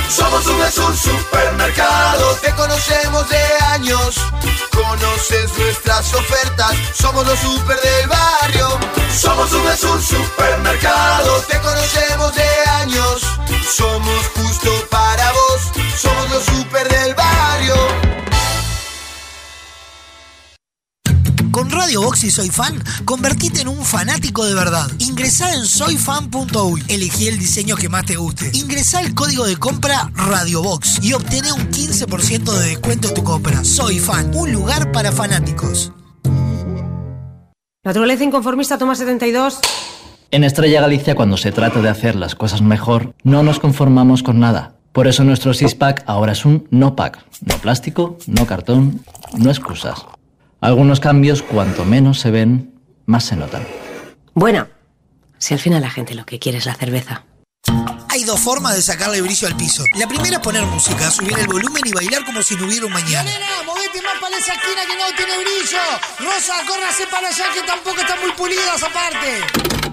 Somos 0.09 0.45
VSUR 0.45 0.95
Supermercado, 0.95 2.35
te 2.41 2.53
conocemos 2.55 3.29
de 3.29 3.43
años. 3.71 4.15
Conoces 4.71 5.57
nuestras 5.57 6.13
ofertas, 6.13 6.75
somos 6.93 7.25
los 7.25 7.39
super 7.39 7.79
del 7.81 8.07
barrio. 8.07 8.67
Somos 9.15 9.51
VSUR 9.51 10.01
Supermercado, 10.01 11.41
te 11.47 11.59
conocemos 11.59 12.35
de 12.35 12.49
años. 12.81 13.21
Somos 13.69 14.27
justo 14.35 14.69
para 14.89 15.31
vos, 15.31 15.61
somos 15.97 16.29
los 16.29 16.43
super 16.45 16.87
del 16.87 17.15
barrio. 17.15 18.02
Con 21.53 21.69
Radio 21.69 22.01
Box 22.01 22.23
y 22.23 22.31
Soy 22.31 22.49
Fan, 22.49 22.83
convertite 23.05 23.61
en 23.61 23.67
un 23.67 23.85
fanático 23.85 24.43
de 24.43 24.55
verdad. 24.55 24.89
Ingresá 24.97 25.53
en 25.53 25.65
soyfan.uy, 25.65 26.83
elegí 26.87 27.27
el 27.27 27.37
diseño 27.37 27.75
que 27.75 27.89
más 27.89 28.07
te 28.07 28.15
guste. 28.15 28.49
Ingresá 28.53 29.01
el 29.01 29.13
código 29.13 29.45
de 29.45 29.57
compra 29.57 30.09
Radio 30.15 30.63
Box 30.63 30.97
y 31.03 31.13
obtené 31.13 31.53
un 31.53 31.69
15% 31.69 32.51
de 32.57 32.69
descuento 32.69 33.09
en 33.09 33.13
tu 33.13 33.23
compra. 33.23 33.63
Soy 33.63 33.99
Fan, 33.99 34.31
un 34.33 34.51
lugar 34.51 34.91
para 34.91 35.11
fanáticos. 35.11 35.91
Naturaleza 37.83 38.23
inconformista, 38.23 38.79
toma 38.79 38.95
72. 38.95 39.59
En 40.31 40.43
Estrella 40.43 40.81
Galicia, 40.81 41.13
cuando 41.13 41.37
se 41.37 41.51
trata 41.51 41.83
de 41.83 41.89
hacer 41.89 42.15
las 42.15 42.33
cosas 42.33 42.63
mejor, 42.63 43.13
no 43.21 43.43
nos 43.43 43.59
conformamos 43.59 44.23
con 44.23 44.39
nada. 44.39 44.73
Por 44.91 45.05
eso 45.05 45.23
nuestro 45.23 45.53
six-pack 45.53 46.03
ahora 46.07 46.31
es 46.31 46.45
un 46.45 46.67
no-pack. 46.71 47.23
No 47.45 47.55
plástico, 47.57 48.17
no 48.25 48.47
cartón, 48.47 49.05
no 49.37 49.51
excusas. 49.51 50.03
Algunos 50.63 51.01
cambios, 51.01 51.43
cuanto 51.43 51.83
menos 51.83 52.21
se 52.21 52.31
ven, 52.31 52.73
más 53.05 53.25
se 53.25 53.35
notan. 53.35 53.67
Bueno, 54.33 54.69
si 55.37 55.53
al 55.53 55.59
final 55.59 55.81
la 55.81 55.89
gente 55.89 56.15
lo 56.15 56.25
que 56.25 56.39
quiere 56.39 56.59
es 56.59 56.65
la 56.65 56.73
cerveza. 56.73 57.25
Hay 58.07 58.23
dos 58.23 58.39
formas 58.39 58.73
de 58.73 58.81
sacarle 58.81 59.21
brillo 59.21 59.49
al 59.49 59.57
piso. 59.57 59.83
La 59.99 60.07
primera 60.07 60.37
es 60.37 60.39
poner 60.39 60.63
música, 60.63 61.11
subir 61.11 61.37
el 61.37 61.47
volumen 61.47 61.81
y 61.83 61.91
bailar 61.91 62.23
como 62.23 62.41
si 62.41 62.55
no 62.55 62.65
hubiera 62.65 62.85
un 62.85 62.93
mañana. 62.93 63.23
Nena, 63.23 63.63
movete 63.65 64.01
más 64.03 64.13
para 64.21 64.37
esa 64.37 64.53
esquina 64.53 64.81
que 64.87 64.95
no 64.95 65.17
tiene 65.17 65.33
brillo. 65.37 65.83
Rosa, 66.19 66.53
córrase 66.65 67.07
para 67.11 67.27
allá 67.27 67.45
que 67.53 67.61
tampoco 67.67 67.99
está 67.99 68.15
muy 68.21 68.31
pulida 68.31 68.75
esa 68.77 68.87
parte. 68.87 69.92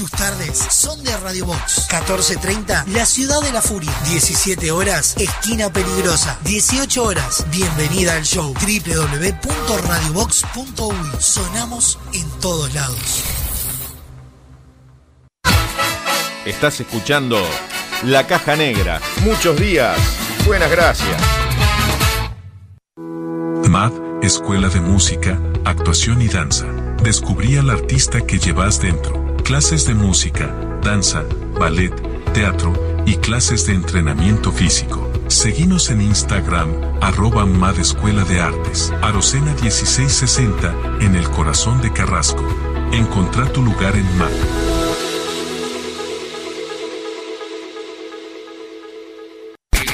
Tus 0.00 0.10
tardes 0.12 0.58
son 0.70 1.04
de 1.04 1.14
Radio 1.18 1.44
Box. 1.44 1.86
14.30, 1.90 2.86
La 2.86 3.04
Ciudad 3.04 3.42
de 3.42 3.52
la 3.52 3.60
Furia. 3.60 3.92
17 4.08 4.70
horas, 4.70 5.14
Esquina 5.18 5.70
Peligrosa. 5.70 6.38
18 6.44 7.04
horas, 7.04 7.44
bienvenida 7.50 8.14
al 8.14 8.22
show. 8.22 8.54
www.radiobox.uy. 8.54 11.20
Sonamos 11.20 11.98
en 12.14 12.26
todos 12.40 12.72
lados. 12.72 13.24
Estás 16.46 16.80
escuchando 16.80 17.38
La 18.02 18.26
Caja 18.26 18.56
Negra. 18.56 19.02
Muchos 19.22 19.60
días. 19.60 19.98
Buenas 20.46 20.70
gracias. 20.70 21.20
MAD, 23.68 23.92
Escuela 24.22 24.70
de 24.70 24.80
Música, 24.80 25.38
Actuación 25.66 26.22
y 26.22 26.28
Danza. 26.28 26.64
Descubrí 27.02 27.58
al 27.58 27.68
artista 27.68 28.22
que 28.22 28.38
llevas 28.38 28.80
dentro. 28.80 29.29
Clases 29.50 29.84
de 29.84 29.94
música, 29.94 30.46
danza, 30.80 31.24
ballet, 31.58 31.92
teatro 32.32 32.72
y 33.04 33.16
clases 33.16 33.66
de 33.66 33.74
entrenamiento 33.74 34.52
físico. 34.52 35.10
Seguinos 35.26 35.90
en 35.90 36.02
Instagram, 36.02 36.68
arroba 37.00 37.44
MAD 37.46 37.80
Escuela 37.80 38.22
de 38.22 38.40
Artes. 38.40 38.92
Arocena 39.02 39.52
1660, 39.60 40.72
en 41.00 41.16
el 41.16 41.28
corazón 41.30 41.82
de 41.82 41.92
Carrasco. 41.92 42.46
Encontrá 42.92 43.52
tu 43.52 43.60
lugar 43.60 43.96
en 43.96 44.06
MAD. 44.18 44.30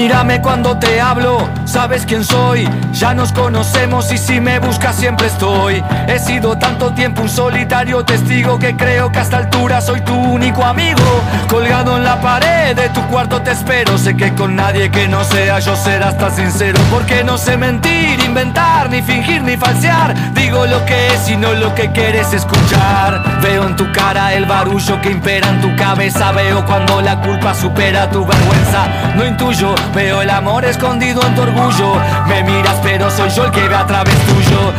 Mírame 0.00 0.40
cuando 0.40 0.78
te 0.78 0.98
hablo, 0.98 1.46
sabes 1.66 2.06
quién 2.06 2.24
soy. 2.24 2.66
Ya 2.94 3.12
nos 3.12 3.34
conocemos 3.34 4.10
y 4.10 4.16
si 4.16 4.40
me 4.40 4.58
buscas 4.58 4.96
siempre 4.96 5.26
estoy. 5.26 5.84
He 6.08 6.18
sido 6.18 6.56
tanto 6.56 6.94
tiempo 6.94 7.20
un 7.20 7.28
solitario 7.28 8.02
testigo 8.02 8.58
que 8.58 8.74
creo 8.74 9.12
que 9.12 9.18
a 9.18 9.22
esta 9.22 9.36
altura 9.36 9.82
soy 9.82 10.00
tu 10.00 10.14
único 10.14 10.64
amigo. 10.64 11.02
Colgado 11.48 11.96
en 11.96 12.04
la 12.04 12.20
pared 12.20 12.76
de 12.76 12.88
tu 12.90 13.02
cuarto 13.08 13.42
te 13.42 13.52
espero. 13.52 13.98
Sé 13.98 14.16
que 14.16 14.34
con 14.34 14.56
nadie 14.56 14.90
que 14.90 15.08
no 15.08 15.24
sea 15.24 15.58
yo 15.58 15.76
serás 15.76 16.16
tan 16.18 16.34
sincero. 16.34 16.80
Porque 16.90 17.24
no 17.24 17.38
sé 17.38 17.56
mentir, 17.56 18.20
inventar, 18.20 18.90
ni 18.90 19.02
fingir, 19.02 19.42
ni 19.42 19.56
falsear. 19.56 20.14
Digo 20.34 20.66
lo 20.66 20.84
que 20.86 21.14
es 21.14 21.28
y 21.28 21.36
no 21.36 21.52
lo 21.52 21.74
que 21.74 21.90
quieres 21.92 22.32
escuchar. 22.32 23.40
Veo 23.42 23.64
en 23.66 23.76
tu 23.76 23.90
cara 23.92 24.34
el 24.34 24.46
barullo 24.46 25.00
que 25.00 25.10
impera 25.10 25.48
en 25.48 25.60
tu 25.60 25.74
cabeza. 25.76 26.32
Veo 26.32 26.64
cuando 26.66 27.00
la 27.00 27.20
culpa 27.20 27.54
supera 27.54 28.10
tu 28.10 28.24
vergüenza. 28.24 28.86
No 29.16 29.26
intuyo, 29.26 29.74
veo 29.94 30.22
el 30.22 30.30
amor 30.30 30.64
escondido 30.64 31.22
en 31.26 31.34
tu 31.34 31.42
orgullo. 31.42 31.94
Me 32.26 32.42
miras, 32.44 32.76
pero 32.82 33.10
soy 33.10 33.30
yo 33.30 33.44
el 33.44 33.50
que 33.50 33.68
ve 33.68 33.74
a 33.74 33.86
través 33.86 34.14
tuyo. 34.26 34.72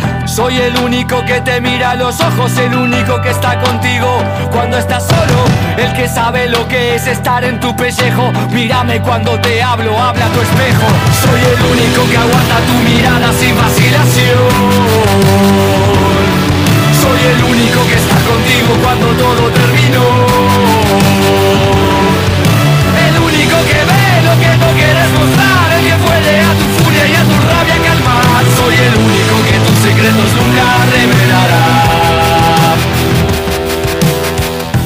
El 0.62 0.78
único 0.78 1.26
que 1.26 1.42
te 1.42 1.60
mira 1.60 1.92
a 1.92 1.96
los 1.96 2.20
ojos, 2.22 2.56
el 2.60 2.76
único 2.76 3.20
que 3.24 3.32
está 3.32 3.60
contigo 3.62 4.08
cuando 4.52 4.78
estás 4.78 5.08
solo. 5.08 5.44
El 5.76 5.92
que 5.94 6.08
sabe 6.08 6.48
lo 6.50 6.68
que 6.68 6.94
es 6.94 7.08
estar 7.08 7.44
en 7.44 7.60
tu 7.60 7.76
pellejo. 7.76 8.32
Mírame 8.52 9.02
cuando 9.02 9.40
te 9.40 9.64
hablo, 9.64 9.98
habla 10.00 10.28
tu 10.28 10.40
espejo. 10.40 10.88
Soy 11.24 11.42
el 11.42 11.62
único 11.66 12.08
que 12.12 12.16
aguanta 12.16 12.58
tu 12.68 12.74
mirada 12.88 13.34
sin 13.34 13.58
vacilación. 13.58 14.52
Soy 17.02 17.22
el 17.34 17.44
único 17.44 17.80
que 17.88 17.96
está 17.96 18.18
contigo 18.30 18.72
cuando 18.84 19.08
todo 19.18 19.50
terminó. 19.50 20.06
El 23.08 23.18
único 23.18 23.58
que 23.66 23.80
ve 23.90 24.22
lo 24.28 24.40
que 24.40 24.58
no 24.58 24.68
quieres 24.78 25.10
mostrar 25.18 25.72
El 25.74 25.86
que 25.88 25.96
puede 26.06 26.40
a 26.40 26.54
tu 26.54 26.71
Soy 28.72 28.80
el 28.80 28.96
único 28.96 29.36
que 29.52 29.60
tus 29.68 29.80
secretos 29.80 30.34
nunca 30.34 30.86
revelará 30.94 32.21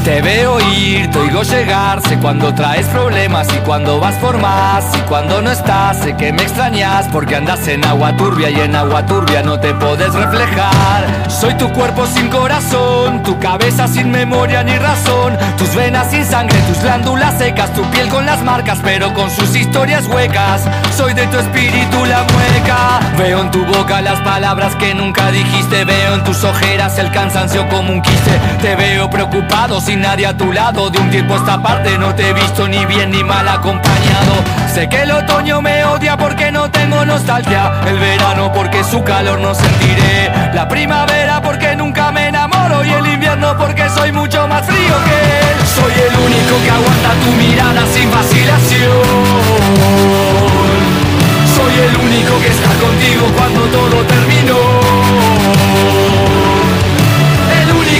Te 0.05 0.21
veo 0.21 0.59
ir, 0.71 1.09
te 1.09 1.17
oigo 1.17 1.41
llegar 1.41 1.99
Sé 2.07 2.19
cuando 2.19 2.53
traes 2.53 2.85
problemas 2.89 3.47
y 3.51 3.57
cuando 3.65 3.99
vas 3.99 4.13
por 4.17 4.37
más 4.37 4.85
Y 4.95 4.99
cuando 5.09 5.41
no 5.41 5.49
estás, 5.49 5.97
sé 5.97 6.15
que 6.15 6.31
me 6.31 6.43
extrañas 6.43 7.07
Porque 7.11 7.35
andas 7.35 7.67
en 7.67 7.83
agua 7.83 8.15
turbia 8.15 8.51
y 8.51 8.59
en 8.59 8.75
agua 8.75 9.03
turbia 9.07 9.41
no 9.41 9.59
te 9.59 9.73
puedes 9.73 10.13
reflejar. 10.13 11.07
Soy 11.27 11.55
tu 11.55 11.73
cuerpo 11.73 12.05
sin 12.05 12.29
corazón, 12.29 13.23
tu 13.23 13.39
cabeza 13.39 13.87
sin 13.87 14.11
memoria 14.11 14.63
ni 14.63 14.77
razón 14.77 15.35
Tus 15.57 15.73
venas 15.73 16.11
sin 16.11 16.23
sangre, 16.23 16.59
tus 16.67 16.83
glándulas 16.83 17.39
secas 17.39 17.73
Tu 17.73 17.81
piel 17.89 18.07
con 18.09 18.27
las 18.27 18.43
marcas 18.43 18.77
pero 18.83 19.11
con 19.15 19.31
sus 19.31 19.55
historias 19.55 20.05
huecas. 20.05 20.61
Soy 20.95 21.15
de 21.15 21.25
tu 21.25 21.39
espíritu 21.39 22.05
la 22.05 22.23
mueca 22.31 22.99
Veo 23.17 23.41
en 23.41 23.49
tu 23.49 23.65
boca 23.65 24.01
las 24.01 24.21
palabras 24.21 24.75
que 24.75 24.93
nunca 24.93 25.31
dijiste 25.31 25.83
Veo 25.83 26.13
en 26.13 26.23
tus 26.23 26.43
ojeras 26.43 26.99
el 26.99 27.11
cansancio 27.11 27.67
como 27.69 27.91
un 27.91 28.03
quiste. 28.03 28.39
Te 28.61 28.75
veo 28.75 29.09
preocupado 29.09 29.81
nadie 29.95 30.25
a 30.25 30.35
tu 30.35 30.51
lado. 30.51 30.89
De 30.89 30.99
un 30.99 31.09
tiempo 31.09 31.33
a 31.35 31.37
esta 31.37 31.61
parte 31.61 31.97
no 31.97 32.13
te 32.15 32.29
he 32.29 32.33
visto 32.33 32.67
ni 32.67 32.85
bien 32.85 33.11
ni 33.11 33.23
mal 33.23 33.47
acompañado. 33.47 34.33
Sé 34.73 34.89
que 34.89 35.03
el 35.03 35.11
otoño 35.11 35.61
me 35.61 35.83
odia 35.85 36.17
porque 36.17 36.51
no 36.51 36.69
tengo 36.69 37.05
nostalgia. 37.05 37.81
El 37.87 37.99
verano 37.99 38.51
porque 38.53 38.83
su 38.83 39.03
calor 39.03 39.39
no 39.39 39.53
sentiré. 39.53 40.31
La 40.53 40.67
primavera 40.67 41.41
porque 41.41 41.75
nunca 41.75 42.11
me 42.11 42.27
enamoro. 42.27 42.83
Y 42.83 42.91
el 42.91 43.07
invierno 43.07 43.57
porque 43.57 43.89
soy 43.89 44.11
mucho 44.11 44.47
más 44.47 44.65
frío 44.65 44.95
que 45.05 45.11
él. 45.11 45.67
Soy 45.67 45.93
el 45.93 46.15
único 46.25 46.61
que 46.63 46.71
aguanta 46.71 47.09
tu 47.23 47.31
mirada 47.31 47.85
sin 47.93 48.11
vacilación. 48.11 49.05
Soy 51.55 51.73
el 51.87 51.95
único 51.97 52.39
que 52.41 52.47
está 52.47 52.69
contigo 52.85 53.25
cuando 53.37 53.61
todo 53.61 54.03
terminó 54.03 54.55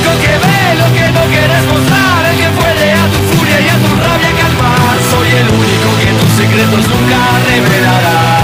único 0.05 0.21
que 0.21 0.37
ve 0.37 0.75
lo 0.75 0.93
que 0.93 1.11
no 1.11 1.21
quieres 1.25 1.63
mostrar 1.65 2.25
El 2.29 2.37
que 2.37 2.49
puede 2.49 2.91
a 2.91 3.07
tu 3.09 3.19
furia 3.35 3.59
y 3.61 3.69
a 3.69 3.77
tu 3.77 3.95
rabia 3.95 4.31
calmar. 4.39 4.97
Soy 5.09 5.29
el 5.29 5.49
único 5.49 5.97
que 5.99 6.11
tus 6.13 6.31
secretos 6.33 6.87
nunca 6.87 7.17
revelará 7.47 8.34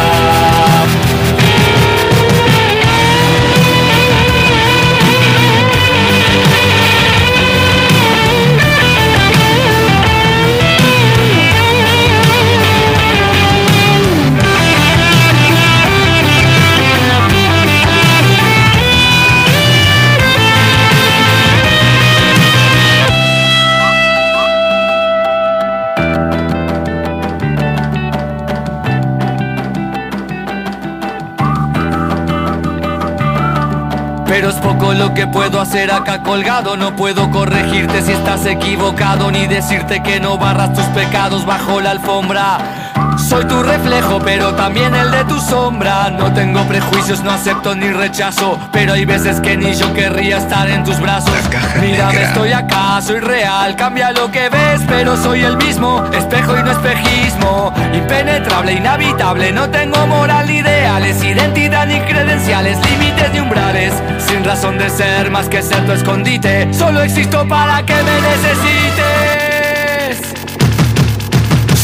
Pero 34.31 34.47
es 34.47 34.55
poco 34.55 34.93
lo 34.93 35.13
que 35.13 35.27
puedo 35.27 35.59
hacer 35.59 35.91
acá 35.91 36.23
colgado. 36.23 36.77
No 36.77 36.95
puedo 36.95 37.29
corregirte 37.31 38.01
si 38.01 38.13
estás 38.13 38.45
equivocado, 38.45 39.29
ni 39.29 39.45
decirte 39.45 40.01
que 40.01 40.21
no 40.21 40.37
barras 40.37 40.73
tus 40.73 40.85
pecados 40.85 41.45
bajo 41.45 41.81
la 41.81 41.91
alfombra. 41.91 42.90
Soy 43.31 43.45
tu 43.45 43.63
reflejo, 43.63 44.19
pero 44.19 44.53
también 44.55 44.93
el 44.93 45.09
de 45.09 45.23
tu 45.23 45.39
sombra. 45.39 46.09
No 46.09 46.33
tengo 46.33 46.67
prejuicios, 46.67 47.23
no 47.23 47.31
acepto 47.31 47.73
ni 47.73 47.87
rechazo. 47.87 48.59
Pero 48.73 48.91
hay 48.91 49.05
veces 49.05 49.39
que 49.39 49.55
ni 49.55 49.73
yo 49.73 49.93
querría 49.93 50.35
estar 50.35 50.69
en 50.69 50.83
tus 50.83 50.99
brazos. 50.99 51.31
Mírame, 51.79 52.23
estoy 52.23 52.51
acá, 52.51 52.99
soy 53.01 53.21
real. 53.21 53.77
Cambia 53.77 54.11
lo 54.11 54.29
que 54.29 54.49
ves, 54.49 54.81
pero 54.85 55.15
soy 55.15 55.43
el 55.45 55.55
mismo. 55.55 56.05
Espejo 56.11 56.59
y 56.59 56.63
no 56.63 56.71
espejismo. 56.71 57.73
Impenetrable, 57.93 58.73
inhabitable. 58.73 59.53
No 59.53 59.69
tengo 59.69 60.05
moral 60.07 60.51
ideales, 60.51 61.23
identidad 61.23 61.87
ni 61.87 62.01
credenciales, 62.01 62.77
límites 62.85 63.31
ni 63.31 63.39
umbrales. 63.39 63.93
Sin 64.27 64.43
razón 64.43 64.77
de 64.77 64.89
ser 64.89 65.31
más 65.31 65.47
que 65.47 65.61
ser 65.61 65.85
tu 65.85 65.93
escondite. 65.93 66.67
Solo 66.73 67.01
existo 67.01 67.47
para 67.47 67.81
que 67.85 67.93
me 67.93 68.21
necesites. 68.21 69.50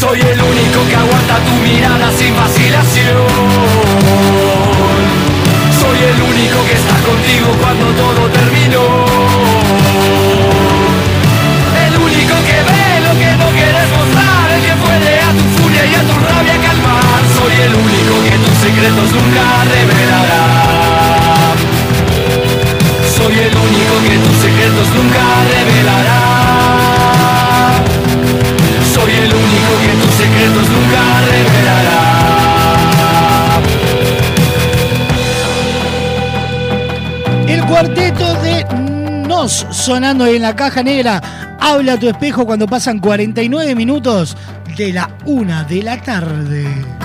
Soy 0.08 0.22
el 0.22 0.42
único 0.42 0.88
que 0.88 0.96
aguanta 0.96 1.36
tu 1.44 1.52
mirada 1.68 2.10
sin 2.18 2.34
vacilación. 2.34 3.28
Soy 5.82 6.00
el 6.00 6.22
único 6.22 6.64
que 6.64 6.76
está 6.80 6.96
contigo 7.04 7.52
cuando 7.60 7.92
todo 7.92 8.30
terminó. 8.32 9.04
El 11.86 11.94
único 12.00 12.36
que 12.48 12.58
ve 12.68 13.04
lo 13.04 13.12
que 13.20 13.36
no 13.36 13.48
quieres 13.52 13.88
mostrar, 14.00 14.48
el 14.56 14.62
que 14.64 14.76
puede 14.80 15.20
a 15.20 15.32
tu 15.36 15.44
furia 15.60 15.84
y 15.86 15.96
a 16.00 16.02
tu 16.08 16.16
rabia 16.24 16.56
calmar. 16.56 17.22
Soy 17.36 17.56
el 17.68 17.76
único 17.76 18.14
que 18.24 18.36
tus 18.48 18.56
secretos 18.64 19.12
nunca 19.12 19.44
revelará. 19.76 20.44
Soy 23.12 23.36
el 23.44 23.52
único 23.52 23.94
que 24.08 24.16
tus 24.24 24.38
secretos 24.40 24.88
nunca 24.96 25.24
revelará. 25.52 26.38
Secretos 30.18 30.68
nunca 30.70 31.02
revelará. 31.30 32.02
El 37.48 37.64
cuarteto 37.66 38.34
de 38.42 38.66
Nos 39.28 39.68
sonando 39.72 40.26
en 40.26 40.42
la 40.42 40.56
caja 40.56 40.82
negra. 40.82 41.22
Habla 41.60 42.00
tu 42.00 42.10
espejo 42.10 42.46
cuando 42.46 42.66
pasan 42.68 43.00
49 43.00 43.76
minutos 43.76 44.36
de 44.76 44.94
la 44.94 45.10
una 45.26 45.64
de 45.64 45.84
la 45.84 46.02
tarde. 46.02 46.97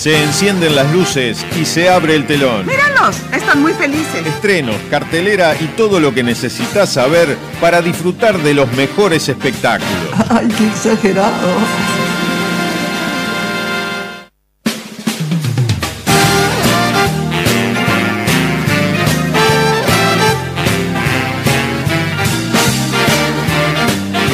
Se 0.02 0.20
encienden 0.20 0.74
las 0.74 0.92
luces 0.92 1.46
y 1.56 1.64
se 1.64 1.88
abre 1.88 2.16
el 2.16 2.26
telón. 2.26 2.66
Míralos, 2.66 3.18
están 3.32 3.62
muy 3.62 3.72
felices. 3.72 4.26
Estrenos, 4.26 4.74
cartelera 4.90 5.54
y 5.54 5.66
todo 5.76 6.00
lo 6.00 6.12
que 6.12 6.24
necesitas 6.24 6.92
saber 6.92 7.38
para 7.60 7.80
disfrutar 7.80 8.36
de 8.38 8.52
los 8.52 8.72
mejores 8.72 9.28
espectáculos. 9.28 9.92
Ay, 10.28 10.48
qué 10.58 10.66
exagerado. 10.66 11.48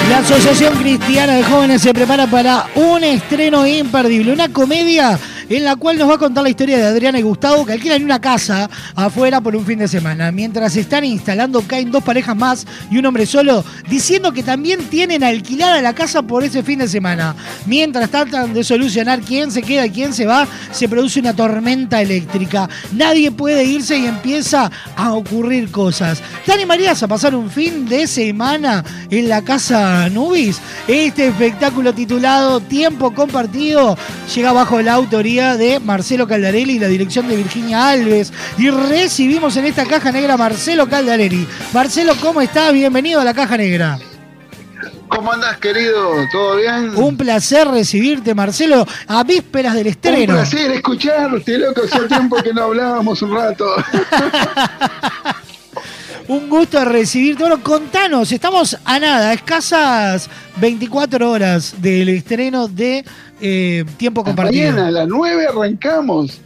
La 0.09 0.20
Asociación 0.20 0.74
Cristiana 0.77 1.35
de 1.35 1.45
Jóvenes 1.45 1.82
se 1.82 1.93
prepara 1.93 2.27
para 2.27 2.69
un 2.74 3.05
estreno 3.05 3.66
imperdible, 3.66 4.32
una 4.32 4.49
comedia 4.49 5.20
en 5.49 5.65
la 5.65 5.77
cual 5.77 5.99
nos 5.99 6.09
va 6.09 6.15
a 6.15 6.19
contar 6.19 6.43
la 6.43 6.51
historia 6.51 6.77
de 6.77 6.85
Adriana 6.85 7.19
y 7.19 7.23
Gustavo 7.23 7.65
que 7.65 7.73
alquilan 7.73 8.05
una 8.05 8.20
casa 8.20 8.69
afuera 8.95 9.41
por 9.41 9.57
un 9.57 9.65
fin 9.65 9.79
de 9.79 9.89
semana. 9.89 10.31
Mientras 10.31 10.77
están 10.77 11.05
instalando 11.05 11.62
caen 11.62 11.91
dos 11.91 12.05
parejas 12.05 12.37
más 12.37 12.66
y 12.91 12.99
un 12.99 13.07
hombre 13.07 13.27
solo 13.27 13.65
diciendo 13.89 14.33
que 14.33 14.43
también 14.43 14.81
tienen 14.91 15.25
alquilada 15.25 15.81
la 15.81 15.95
casa 15.95 16.23
por 16.23 16.45
ese 16.45 16.62
fin 16.62 16.81
de 16.81 16.89
semana. 16.89 17.35
Mientras 17.66 18.11
tratan 18.11 18.53
de 18.53 18.65
solucionar 18.65 19.20
quién 19.20 19.51
se 19.51 19.62
queda 19.62 19.87
y 19.87 19.91
quién 19.91 20.12
se 20.12 20.27
va, 20.27 20.47
se 20.70 20.89
produce 20.89 21.20
una 21.20 21.35
tormenta 21.35 22.03
eléctrica. 22.03 22.69
Nadie 22.93 23.31
puede 23.31 23.65
irse 23.65 23.97
y 23.99 24.07
empieza 24.07 24.70
a 24.97 25.12
ocurrir 25.12 25.70
cosas. 25.70 26.23
¿Te 26.45 26.53
animarías 26.53 27.03
a 27.03 27.09
pasar 27.09 27.35
un 27.35 27.51
fin 27.51 27.87
de 27.87 28.07
semana 28.07 28.85
en 29.11 29.29
la 29.29 29.43
casa 29.43 30.09
Nubis? 30.11 30.61
Este 30.87 31.29
espectáculo 31.29 31.93
titulado 31.95 32.61
Tiempo 32.61 33.15
Compartido 33.15 33.97
llega 34.35 34.53
bajo 34.53 34.81
la 34.83 34.95
autoría 34.95 35.38
de 35.39 35.78
Marcelo 35.81 36.27
Caldarelli 36.27 36.74
y 36.74 36.78
la 36.78 36.89
dirección 36.89 37.28
de 37.28 37.36
Virginia 37.36 37.90
Alves. 37.90 38.32
Y 38.59 38.70
recibimos 38.70 39.56
en 39.56 39.66
esta 39.66 39.85
caja 39.86 40.10
negra 40.10 40.35
a 40.35 40.36
Marcelo 40.36 40.89
Caldarelli. 40.89 41.47
Marcelo, 41.73 42.15
¿cómo 42.20 42.40
estás? 42.40 42.73
Bienvenido 42.73 43.20
a 43.20 43.24
la 43.24 43.32
caja 43.35 43.56
negra. 43.56 43.98
¿Cómo 45.09 45.32
andás, 45.32 45.56
querido? 45.59 46.10
¿Todo 46.31 46.56
bien? 46.56 46.94
Un 46.97 47.16
placer 47.16 47.66
recibirte, 47.69 48.35
Marcelo, 48.35 48.86
a 49.06 49.24
vísperas 49.24 49.74
del 49.74 49.86
Un 49.86 49.90
estreno. 49.93 50.35
placer 50.35 50.70
escucharte, 50.73 51.56
loco. 51.59 51.82
Hacía 51.85 52.06
tiempo 52.09 52.36
que 52.43 52.52
no 52.52 52.65
hablábamos 52.65 53.23
un 53.23 53.35
rato. 53.35 53.65
Un 56.28 56.48
gusto 56.50 56.84
recibirte. 56.84 57.42
Bueno, 57.42 57.62
contanos, 57.62 58.30
estamos 58.32 58.76
a 58.84 58.98
nada, 58.98 59.32
escasas 59.32 60.28
24 60.56 61.30
horas 61.30 61.74
del 61.80 62.10
estreno 62.10 62.68
de 62.68 63.02
eh, 63.40 63.84
Tiempo 63.96 64.22
Compartido. 64.22 64.70
Mañana 64.72 64.88
a 64.88 64.90
las 64.90 65.09
9 65.09 65.46
arrancamos. 65.48 66.40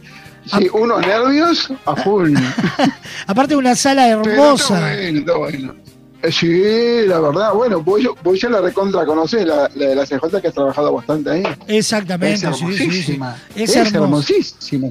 Sí, 0.45 0.67
unos 0.73 1.05
nervios 1.05 1.69
a 1.85 1.95
full. 1.97 2.33
Aparte, 3.27 3.55
una 3.55 3.75
sala 3.75 4.05
Pero 4.23 4.31
hermosa. 4.33 4.93
Está 4.93 5.01
bueno, 5.03 5.19
está 5.19 5.37
bueno. 5.37 5.73
Eh, 6.21 6.31
Sí, 6.31 7.05
la 7.07 7.19
verdad. 7.19 7.53
Bueno, 7.53 7.81
vos, 7.81 7.99
vos 8.23 8.39
ya 8.39 8.47
la 8.49 8.61
recontra 8.61 9.05
conocés, 9.05 9.45
la, 9.45 9.69
la 9.75 9.87
de 9.87 9.95
la 9.95 10.05
CJ 10.05 10.39
que 10.41 10.47
has 10.47 10.53
trabajado 10.53 10.93
bastante 10.93 11.29
ahí. 11.29 11.43
Exactamente, 11.67 12.47
Es 12.47 12.55
sí, 12.57 12.65
sí, 12.65 12.77
sí. 12.77 12.83
hermosísima. 12.83 13.35
Es 13.55 13.75
Es, 13.75 13.93
hermosísima. 13.93 14.87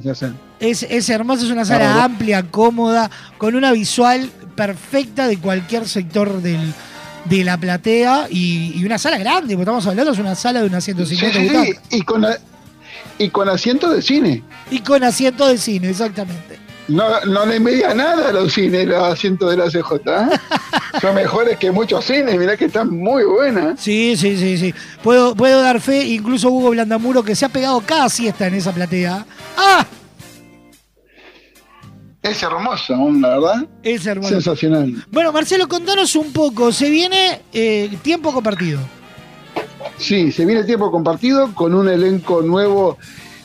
Es, 0.59 0.83
es 0.83 1.09
hermosa, 1.09 1.43
es 1.45 1.49
una 1.51 1.65
sala 1.65 1.85
Claro. 1.85 2.01
amplia, 2.01 2.43
cómoda, 2.51 3.09
con 3.39 3.55
una 3.55 3.71
visual 3.71 4.29
perfecta 4.55 5.27
de 5.27 5.37
cualquier 5.37 5.87
sector 5.87 6.41
del, 6.41 6.73
de 7.25 7.43
la 7.43 7.57
platea 7.57 8.27
y, 8.29 8.73
y 8.75 8.85
una 8.85 8.97
sala 8.97 9.17
grande, 9.17 9.55
porque 9.55 9.63
estamos 9.63 9.87
hablando 9.87 10.11
es 10.11 10.19
una 10.19 10.35
sala 10.35 10.61
de 10.61 10.67
unas 10.67 10.83
Sí, 10.83 10.93
150 10.93 11.39
sí, 11.39 11.47
sí, 11.47 11.53
butacas. 11.55 11.83
y 11.91 12.01
con, 12.01 12.25
y 13.17 13.29
con 13.29 13.49
asiento 13.49 13.89
de 13.89 14.01
cine. 14.01 14.43
Y 14.71 14.79
con 14.79 15.03
asiento 15.03 15.47
de 15.47 15.57
cine, 15.57 15.89
exactamente. 15.89 16.59
No, 16.89 17.21
no 17.25 17.45
le 17.45 17.61
media 17.61 17.93
nada 17.93 18.27
a 18.27 18.31
los 18.33 18.51
cines, 18.51 18.85
los 18.85 19.01
asientos 19.01 19.49
de 19.49 19.55
la 19.55 19.69
CJ. 19.69 19.93
¿eh? 20.05 20.39
Son 21.01 21.15
mejores 21.15 21.57
que 21.57 21.71
muchos 21.71 22.03
cines, 22.03 22.37
mirá 22.37 22.57
que 22.57 22.65
están 22.65 22.89
muy 22.89 23.23
buenas. 23.23 23.79
Sí, 23.79 24.15
sí, 24.17 24.35
sí, 24.37 24.57
sí. 24.57 24.73
Puedo, 25.01 25.33
puedo 25.33 25.61
dar 25.61 25.79
fe, 25.79 26.03
incluso 26.03 26.49
Hugo 26.49 26.71
Blandamuro, 26.71 27.23
que 27.23 27.35
se 27.37 27.45
ha 27.45 27.49
pegado 27.49 27.79
cada 27.85 28.09
siesta 28.09 28.47
en 28.47 28.55
esa 28.55 28.73
platea. 28.73 29.25
¡Ah! 29.55 29.85
Es 32.23 32.41
hermoso, 32.41 32.95
la 33.19 33.27
verdad. 33.27 33.67
Es 33.83 34.05
hermoso. 34.05 34.29
Sensacional. 34.29 35.05
Bueno, 35.11 35.33
Marcelo, 35.33 35.67
contanos 35.67 36.15
un 36.15 36.31
poco. 36.31 36.71
Se 36.71 36.89
viene 36.89 37.41
eh, 37.51 37.95
tiempo 38.01 38.33
compartido. 38.33 38.79
Sí, 39.97 40.31
se 40.31 40.45
viene 40.45 40.63
tiempo 40.63 40.89
compartido 40.89 41.53
con 41.53 41.75
un 41.75 41.89
elenco 41.89 42.41
nuevo. 42.41 42.97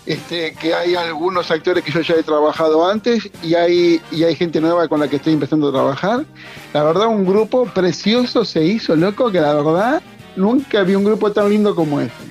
Este, 0.06 0.54
que 0.54 0.72
hay 0.72 0.94
algunos 0.94 1.50
actores 1.50 1.84
que 1.84 1.92
yo 1.92 2.00
ya 2.00 2.14
he 2.14 2.22
trabajado 2.22 2.88
antes 2.88 3.28
y 3.42 3.54
hay, 3.54 4.00
y 4.10 4.24
hay 4.24 4.34
gente 4.34 4.58
nueva 4.58 4.88
con 4.88 5.00
la 5.00 5.08
que 5.08 5.16
estoy 5.16 5.34
empezando 5.34 5.68
a 5.68 5.72
trabajar. 5.72 6.24
La 6.72 6.82
verdad, 6.82 7.08
un 7.08 7.26
grupo 7.26 7.66
precioso 7.66 8.42
se 8.46 8.64
hizo, 8.64 8.96
loco, 8.96 9.30
que 9.30 9.38
la 9.38 9.52
verdad 9.52 10.00
nunca 10.34 10.82
vi 10.82 10.94
un 10.94 11.04
grupo 11.04 11.30
tan 11.30 11.50
lindo 11.50 11.74
como 11.74 12.00
este, 12.00 12.24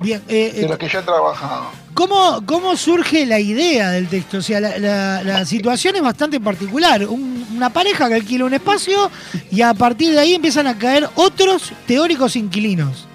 Bien, 0.00 0.22
eh, 0.28 0.52
de 0.54 0.64
eh, 0.64 0.68
los 0.68 0.78
que 0.78 0.88
yo 0.88 1.00
he 1.00 1.02
trabajado. 1.02 1.79
¿Cómo, 2.00 2.42
¿cómo 2.46 2.78
surge 2.78 3.26
la 3.26 3.38
idea 3.40 3.90
del 3.90 4.08
texto? 4.08 4.38
O 4.38 4.42
sea, 4.42 4.58
la, 4.58 5.44
situación 5.44 5.96
es 5.96 6.02
bastante 6.02 6.40
particular. 6.40 7.06
Un- 7.06 7.46
una 7.54 7.68
pareja 7.68 8.08
que 8.08 8.14
alquila 8.14 8.46
un 8.46 8.54
espacio 8.54 9.10
y 9.50 9.60
a 9.60 9.74
partir 9.74 10.12
de 10.12 10.20
ahí 10.20 10.32
empiezan 10.32 10.66
a 10.66 10.78
caer 10.78 11.06
otros 11.14 11.72
teóricos 11.86 12.36
inquilinos. 12.36 13.06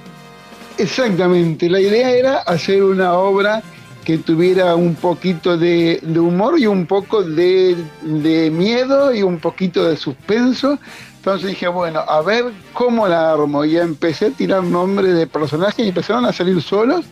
Exactamente, 0.78 1.68
la 1.68 1.80
idea 1.80 2.12
era 2.12 2.38
hacer 2.40 2.84
una 2.84 3.14
obra 3.14 3.64
que 4.03 4.20
tuviera 4.20 4.76
un 4.76 4.94
poquito 4.94 5.57
de, 5.57 5.99
de 6.03 6.20
humor 6.20 6.60
y 6.60 6.68
un 6.68 6.86
poco 6.86 7.24
de, 7.24 7.76
de 8.03 8.52
miedo 8.52 9.16
y 9.16 9.24
un 9.24 9.40
poquito 9.40 9.84
de 9.86 9.98
suspenso. 9.98 10.78
Entonces 11.18 11.49
dije, 11.49 11.68
bueno, 11.68 12.02
a 12.02 12.22
ver 12.22 12.52
cómo 12.74 13.07
la 13.07 13.32
armo. 13.32 13.66
Y 13.66 13.78
empecé 13.78 14.28
a 14.28 14.30
tirar 14.30 14.64
nombres 14.64 15.16
de 15.16 15.26
personajes 15.26 15.84
y 15.84 15.90
empezaron 15.90 16.24
a 16.26 16.32
salir 16.32 16.62
solos. 16.62 17.03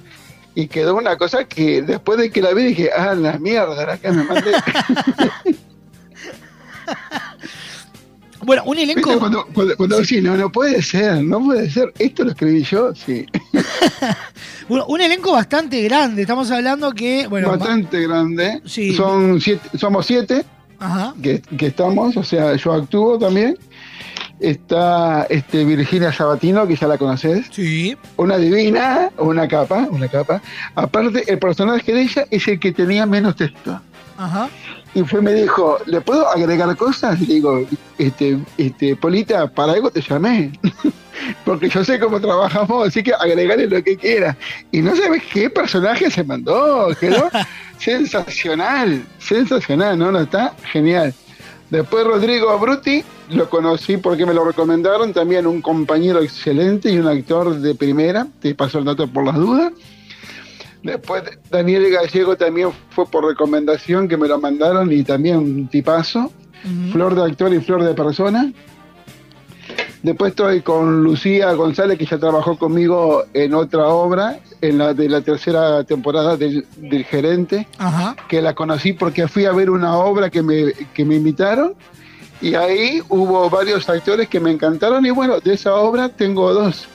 Y 0.55 0.67
quedó 0.67 0.95
una 0.95 1.17
cosa 1.17 1.45
que 1.45 1.81
después 1.81 2.19
de 2.19 2.30
que 2.30 2.41
la 2.41 2.53
vi 2.53 2.63
dije, 2.63 2.89
ah, 2.95 3.15
la 3.15 3.39
mierda, 3.39 3.85
la 3.85 3.97
que 3.97 4.11
me 4.11 4.23
mandé. 4.23 4.51
Bueno, 8.45 8.63
un 8.65 8.77
elenco. 8.77 9.09
¿Viste? 9.09 9.19
Cuando, 9.19 9.45
cuando, 9.53 9.77
cuando 9.77 9.97
decís, 9.99 10.21
no, 10.21 10.35
no 10.35 10.51
puede 10.51 10.81
ser, 10.81 11.23
no 11.23 11.39
puede 11.39 11.69
ser. 11.69 11.93
Esto 11.97 12.25
lo 12.25 12.31
escribí 12.31 12.63
yo, 12.63 12.93
sí. 12.93 13.25
Bueno, 14.67 14.85
un 14.88 15.01
elenco 15.01 15.34
bastante 15.34 15.81
grande. 15.84 16.21
Estamos 16.21 16.49
hablando 16.49 16.93
que, 16.93 17.27
bueno, 17.27 17.49
Bastante 17.49 18.01
grande. 18.01 18.61
Sí. 18.65 18.93
Son 18.95 19.39
siete, 19.41 19.77
somos 19.77 20.05
siete. 20.05 20.45
Ajá. 20.80 21.13
que, 21.21 21.41
que 21.57 21.67
estamos, 21.67 22.17
o 22.17 22.23
sea, 22.23 22.55
yo 22.55 22.73
actúo 22.73 23.17
también. 23.17 23.57
Está 24.44 25.24
este, 25.30 25.64
Virginia 25.64 26.11
Sabatino, 26.11 26.68
que 26.68 26.76
ya 26.76 26.86
la 26.86 26.98
conoces. 26.98 27.48
Sí. 27.49 27.95
Una 28.18 28.38
divina, 28.38 29.10
una 29.18 29.48
capa, 29.48 29.88
una 29.90 30.10
capa. 30.10 30.41
Aparte, 30.76 31.24
el 31.32 31.40
personaje 31.40 31.94
de 31.94 32.02
ella 32.02 32.26
es 32.30 32.45
el 32.49 32.60
que 32.60 32.74
tenía 32.74 33.06
menos 33.06 33.38
texto. 33.38 33.80
Ajá. 34.18 34.49
Y 34.94 35.03
fue, 35.03 35.22
me 35.22 35.34
dijo, 35.34 35.78
¿le 35.86 36.02
puedo 36.02 36.28
agregar 36.28 36.76
cosas? 36.76 37.22
Le 37.22 37.26
digo, 37.26 37.65
este, 37.98 38.38
este, 38.57 38.98
Polita, 38.98 39.48
para 39.48 39.74
algo 39.74 39.90
te 39.90 40.02
llamé. 40.02 40.52
Porque 41.45 41.70
yo 41.70 41.84
sé 41.86 41.98
cómo 41.98 42.20
trabajamos, 42.20 42.90
así 42.90 43.02
que 43.02 43.14
agregale 43.14 43.68
lo 43.68 43.82
que 43.82 43.95
quiera. 43.95 44.36
Y 44.74 44.82
no 44.82 44.94
sabes 44.94 45.24
qué 45.32 45.49
personaje 45.49 46.11
se 46.11 46.24
mandó, 46.26 46.90
quedó 46.99 47.30
sensacional, 47.80 49.06
sensacional, 49.20 49.98
¿no? 49.98 50.11
No 50.11 50.20
está 50.20 50.53
genial. 50.64 51.14
Después 51.70 52.06
Rodrigo 52.06 52.60
Bruti, 52.60 53.03
lo 53.34 53.49
conocí 53.49 53.97
porque 53.97 54.26
me 54.26 54.34
lo 54.34 54.43
recomendaron, 54.43 55.14
también 55.14 55.47
un 55.47 55.61
compañero 55.61 56.22
excelente 56.22 56.91
y 56.91 56.97
un 56.97 57.07
actor 57.07 57.55
de 57.60 57.76
primera, 57.76 58.27
te 58.41 58.55
paso 58.55 58.80
el 58.80 58.85
dato 58.85 59.07
por 59.07 59.26
las 59.26 59.35
dudas. 59.35 59.73
Después 60.84 61.23
Daniel 61.49 61.89
Gallego 61.89 62.35
también 62.35 62.69
fue 62.89 63.05
por 63.05 63.26
recomendación 63.26 64.07
que 64.07 64.18
me 64.18 64.27
lo 64.27 64.39
mandaron 64.39 64.91
y 64.91 65.03
también 65.03 65.38
un 65.38 65.68
tipazo. 65.68 66.31
Flor 66.93 67.15
de 67.15 67.23
actor 67.23 67.53
y 67.53 67.60
flor 67.60 67.84
de 67.84 67.93
persona. 67.93 68.53
Después 70.01 70.31
estoy 70.31 70.61
con 70.61 71.03
Lucía 71.03 71.51
González, 71.53 71.97
que 71.97 72.05
ya 72.05 72.18
trabajó 72.18 72.57
conmigo 72.57 73.23
en 73.34 73.53
otra 73.53 73.88
obra, 73.88 74.39
en 74.60 74.77
la 74.77 74.93
de 74.93 75.07
la 75.07 75.22
tercera 75.22 75.84
temporada 75.85 76.35
del, 76.35 76.65
del 76.76 77.05
gerente, 77.05 77.68
Ajá. 77.77 78.15
que 78.27 78.41
la 78.41 78.53
conocí 78.53 78.91
porque 78.91 79.27
fui 79.30 79.45
a 79.45 79.53
ver 79.53 79.69
una 79.69 79.97
obra 79.97 80.30
que 80.30 80.41
me, 80.41 80.73
que 80.93 81.05
me 81.05 81.15
invitaron. 81.15 81.76
Y 82.44 82.56
ahí 82.56 83.02
hubo 83.07 83.49
varios 83.49 83.88
actores 83.88 84.28
que 84.28 84.38
me 84.38 84.52
encantaron. 84.52 85.06
Y 85.06 85.11
bueno, 85.11 85.40
de 85.40 85.53
esa 85.53 85.76
obra 85.76 86.10
tengo 86.10 86.53
dos. 86.53 86.90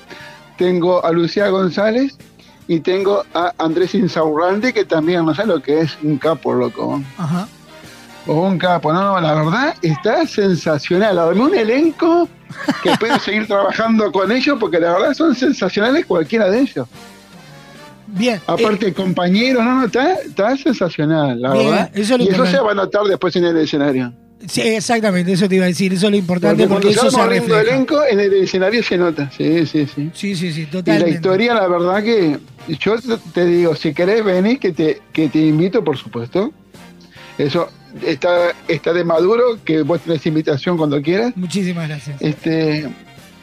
Tengo 0.58 1.02
a 1.02 1.10
Lucía 1.10 1.48
González 1.48 2.18
y 2.66 2.80
tengo 2.80 3.24
a 3.32 3.54
Andrés 3.56 3.94
Insaurralde, 3.94 4.74
que 4.74 4.84
también 4.84 5.24
no 5.24 5.34
sé 5.34 5.46
lo 5.46 5.62
que 5.62 5.80
es 5.80 5.96
un 6.02 6.18
capo, 6.18 6.52
loco. 6.52 7.02
Ajá. 7.16 7.48
O 8.26 8.42
un 8.46 8.58
capo, 8.58 8.92
no, 8.92 9.02
no, 9.02 9.20
la 9.22 9.32
verdad 9.32 9.74
está 9.80 10.26
sensacional. 10.26 11.18
Armé 11.18 11.40
un 11.40 11.54
elenco 11.54 12.28
que 12.82 12.90
puedo 13.00 13.18
seguir 13.24 13.46
trabajando 13.46 14.12
con 14.12 14.30
ellos 14.30 14.58
porque 14.60 14.78
la 14.78 14.92
verdad 14.92 15.14
son 15.14 15.34
sensacionales 15.34 16.04
cualquiera 16.04 16.50
de 16.50 16.60
ellos. 16.60 16.86
Bien. 18.06 18.38
Aparte, 18.46 18.92
compañeros, 18.92 19.64
no, 19.64 19.76
no, 19.76 19.86
está, 19.86 20.12
está 20.16 20.54
sensacional, 20.58 21.40
la 21.40 21.52
Bien, 21.52 21.70
verdad. 21.70 21.90
eso 21.94 22.16
y 22.18 22.28
eso 22.28 22.44
se 22.44 22.60
va 22.60 22.72
a 22.72 22.74
notar 22.74 23.04
después 23.04 23.34
en 23.36 23.46
el 23.46 23.56
escenario. 23.56 24.12
Sí, 24.46 24.60
exactamente, 24.62 25.32
eso 25.32 25.48
te 25.48 25.56
iba 25.56 25.64
a 25.64 25.68
decir, 25.68 25.92
eso 25.92 26.06
es 26.06 26.12
lo 26.12 26.16
importante 26.16 26.68
Porque 26.68 26.86
porque, 26.88 26.94
cuando 26.96 27.16
eso 27.16 27.18
se 27.22 27.26
refleja. 27.40 27.60
elenco, 27.62 28.00
en 28.08 28.20
el 28.20 28.32
escenario 28.34 28.82
se 28.82 28.96
nota. 28.96 29.30
Sí, 29.36 29.66
sí, 29.66 29.86
sí. 29.92 30.10
Sí, 30.14 30.36
sí, 30.36 30.52
sí, 30.52 30.60
Y 30.60 30.64
la 30.66 30.70
totalmente. 30.70 31.10
historia, 31.10 31.54
la 31.54 31.66
verdad 31.66 32.02
que 32.04 32.38
yo 32.78 32.96
te 33.34 33.44
digo, 33.46 33.74
si 33.74 33.92
querés 33.92 34.24
venir, 34.24 34.58
que 34.60 34.72
te, 34.72 35.00
que 35.12 35.28
te 35.28 35.38
invito, 35.38 35.82
por 35.82 35.96
supuesto. 35.96 36.52
Eso 37.36 37.68
está, 38.04 38.52
está 38.68 38.92
de 38.92 39.04
maduro, 39.04 39.58
que 39.64 39.82
vos 39.82 40.00
tenés 40.00 40.24
invitación 40.26 40.76
cuando 40.76 41.00
quieras. 41.02 41.32
Muchísimas 41.36 41.88
gracias. 41.88 42.20
Este, 42.22 42.88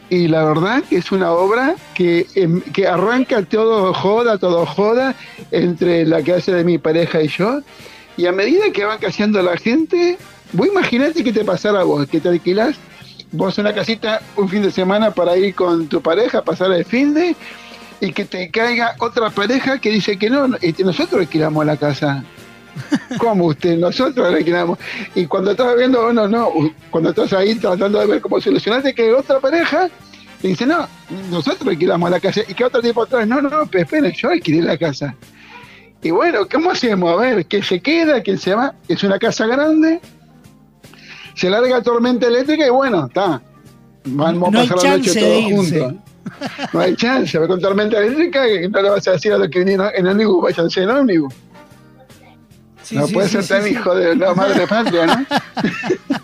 y 0.10 0.28
la 0.28 0.44
verdad 0.46 0.84
que 0.90 0.98
es 0.98 1.12
una 1.12 1.32
obra 1.32 1.76
que, 1.94 2.26
em, 2.36 2.62
que 2.62 2.88
arranca 2.88 3.42
todo 3.44 3.94
joda, 3.94 4.38
todo 4.38 4.66
joda, 4.66 5.16
entre 5.52 6.06
la 6.06 6.22
que 6.24 6.34
hace 6.34 6.54
de 6.54 6.64
mi 6.64 6.78
pareja 6.78 7.22
y 7.22 7.28
yo. 7.28 7.62
Y 8.18 8.28
a 8.28 8.32
medida 8.32 8.64
que 8.74 8.86
van 8.86 9.00
cayendo 9.00 9.42
la 9.42 9.58
gente, 9.58 10.18
vos 10.54 10.68
imaginate 10.68 11.24
que 11.24 11.34
te 11.34 11.44
pasara 11.44 11.82
a 11.82 11.84
vos, 11.84 12.08
que 12.08 12.20
te 12.20 12.30
alquilás 12.30 12.76
vos 13.32 13.58
una 13.58 13.74
casita 13.74 14.22
un 14.38 14.50
fin 14.50 14.62
de 14.62 14.72
semana 14.72 15.12
para 15.12 15.38
ir 15.38 15.54
con 15.56 15.88
tu 15.88 16.02
pareja, 16.02 16.44
pasar 16.44 16.72
el 16.72 16.86
fin 16.86 17.14
de, 17.14 17.36
y 18.00 18.12
que 18.12 18.26
te 18.26 18.50
caiga 18.50 18.96
otra 19.00 19.30
pareja 19.30 19.80
que 19.80 19.90
dice 19.90 20.18
que 20.18 20.30
no, 20.30 20.56
este, 20.62 20.84
nosotros 20.84 21.22
alquilamos 21.22 21.66
la 21.66 21.78
casa. 21.78 22.24
¿Cómo 23.20 23.46
usted? 23.46 23.78
Nosotros 23.78 24.32
la 24.32 24.38
alquilamos. 24.38 24.78
Y 25.14 25.26
cuando 25.28 25.52
estás 25.52 25.76
viendo, 25.78 26.12
no, 26.12 26.28
no, 26.28 26.52
cuando 26.90 27.12
estás 27.12 27.32
ahí 27.34 27.56
tratando 27.56 28.00
de 28.00 28.06
ver 28.06 28.22
cómo 28.22 28.40
solucionarte, 28.42 28.94
que 28.94 29.14
otra 29.14 29.40
pareja 29.40 29.90
te 30.42 30.50
dice, 30.50 30.66
no, 30.66 30.88
nosotros 31.32 31.70
alquilamos 31.70 32.10
la 32.10 32.20
casa. 32.20 32.42
Y 32.48 32.54
que 32.54 32.66
otro 32.66 32.82
tipo 32.82 33.04
atrás, 33.04 33.28
no, 33.28 33.42
no, 33.42 33.50
no, 33.50 33.66
pero 33.68 33.86
esperen, 33.86 34.12
yo 34.12 34.30
alquilé 34.30 34.62
la 34.62 34.78
casa. 34.78 35.16
Y 36.02 36.12
bueno, 36.12 36.48
¿cómo 36.52 36.72
hacemos? 36.72 37.14
A 37.14 37.16
ver, 37.16 37.46
¿quién 37.46 37.64
se 37.64 37.80
queda? 37.80 38.22
¿Quién 38.22 38.38
se 38.38 38.54
va? 38.54 38.76
Es 38.90 39.04
una 39.04 39.18
casa 39.18 39.48
grande, 39.48 40.02
se 41.36 41.50
larga 41.50 41.82
tormenta 41.82 42.28
eléctrica 42.28 42.66
y 42.66 42.70
bueno, 42.70 43.06
está. 43.08 43.42
Vamos 44.06 44.52
No 44.52 44.60
a 44.60 44.64
pasar 44.64 44.78
la 44.84 44.98
noche 44.98 45.14
de 45.14 45.22
todos 45.22 45.44
juntos. 45.44 45.94
No 46.74 46.80
hay 46.80 46.96
chance, 46.96 47.40
con 47.48 47.60
tormenta 47.62 48.00
eléctrica 48.00 48.48
y 48.50 48.68
no 48.68 48.82
le 48.82 48.90
vas 48.90 49.08
a 49.08 49.12
decir 49.12 49.32
a 49.34 49.38
los 49.38 49.50
que 49.50 49.60
vinieron 49.60 49.90
en 49.94 50.08
ómnibus, 50.08 50.42
váyanse 50.44 50.82
en 50.84 50.90
ómnibus. 50.90 51.34
Sí, 52.82 52.96
no 52.96 53.08
sí, 53.08 53.14
puede 53.14 53.28
sí, 53.30 53.42
ser 53.42 53.62
tan 53.62 53.68
hijo 53.72 53.96
de 53.96 54.16
la 54.16 54.34
madre 54.34 54.68
patria, 54.68 55.06
¿no? 55.08 55.26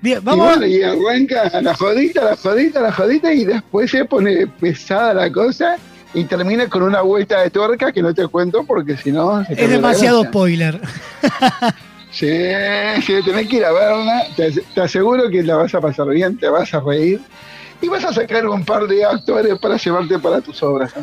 Bien, 0.00 0.18
Y 0.18 0.24
vamos. 0.24 0.46
bueno, 0.46 0.66
y 0.66 0.82
arranca 0.82 1.60
la 1.60 1.74
jodita, 1.74 2.24
la 2.24 2.36
jodita, 2.36 2.80
la 2.80 2.92
jodita, 2.92 3.32
y 3.32 3.44
después 3.44 3.90
se 3.90 4.04
pone 4.04 4.46
pesada 4.46 5.12
la 5.14 5.32
cosa 5.32 5.76
y 6.14 6.24
termina 6.24 6.68
con 6.68 6.82
una 6.82 7.00
vuelta 7.02 7.42
de 7.42 7.50
tuerca 7.50 7.92
que 7.92 8.00
no 8.00 8.14
te 8.14 8.26
cuento 8.28 8.64
porque 8.64 8.96
si 8.96 9.10
no. 9.12 9.40
Es 9.42 9.68
demasiado 9.70 10.24
spoiler. 10.24 10.80
Sí, 12.10 12.26
sí, 13.06 13.12
tenés 13.24 13.48
que 13.48 13.56
ir 13.56 13.64
a 13.64 13.72
verla. 13.72 14.26
Te, 14.36 14.50
te 14.50 14.80
aseguro 14.80 15.28
que 15.30 15.42
la 15.42 15.56
vas 15.56 15.74
a 15.74 15.80
pasar 15.80 16.08
bien, 16.08 16.38
te 16.38 16.48
vas 16.48 16.72
a 16.74 16.80
reír 16.80 17.20
y 17.80 17.88
vas 17.88 18.04
a 18.04 18.12
sacar 18.12 18.46
un 18.48 18.64
par 18.64 18.86
de 18.88 19.04
actores 19.04 19.58
para 19.58 19.76
llevarte 19.76 20.18
para 20.18 20.40
tus 20.40 20.62
obras. 20.62 20.92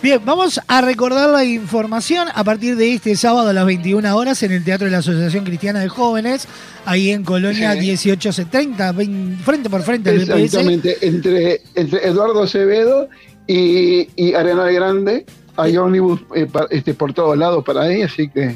Bien, 0.00 0.20
vamos 0.24 0.60
a 0.68 0.80
recordar 0.80 1.28
la 1.30 1.44
información 1.44 2.28
a 2.32 2.44
partir 2.44 2.76
de 2.76 2.94
este 2.94 3.16
sábado 3.16 3.48
a 3.48 3.52
las 3.52 3.66
21 3.66 4.16
horas 4.16 4.40
en 4.44 4.52
el 4.52 4.62
Teatro 4.62 4.84
de 4.84 4.92
la 4.92 4.98
Asociación 4.98 5.44
Cristiana 5.44 5.80
de 5.80 5.88
Jóvenes, 5.88 6.46
ahí 6.84 7.10
en 7.10 7.24
Colonia 7.24 7.72
Sí. 7.72 7.80
1870, 7.80 8.92
vein- 8.92 9.36
frente 9.44 9.68
por 9.68 9.82
frente. 9.82 10.14
Exactamente, 10.14 10.96
entre, 11.02 11.62
entre 11.74 12.06
Eduardo 12.06 12.44
Acevedo 12.44 13.08
y, 13.48 14.08
y 14.14 14.34
Arenal 14.34 14.72
Grande. 14.72 15.26
Hay 15.56 15.76
ómnibus 15.76 16.20
eh, 16.36 16.46
pa- 16.46 16.68
este, 16.70 16.94
por 16.94 17.12
todos 17.12 17.36
lados 17.36 17.64
para 17.64 17.82
ahí, 17.82 18.02
así 18.02 18.28
que 18.28 18.54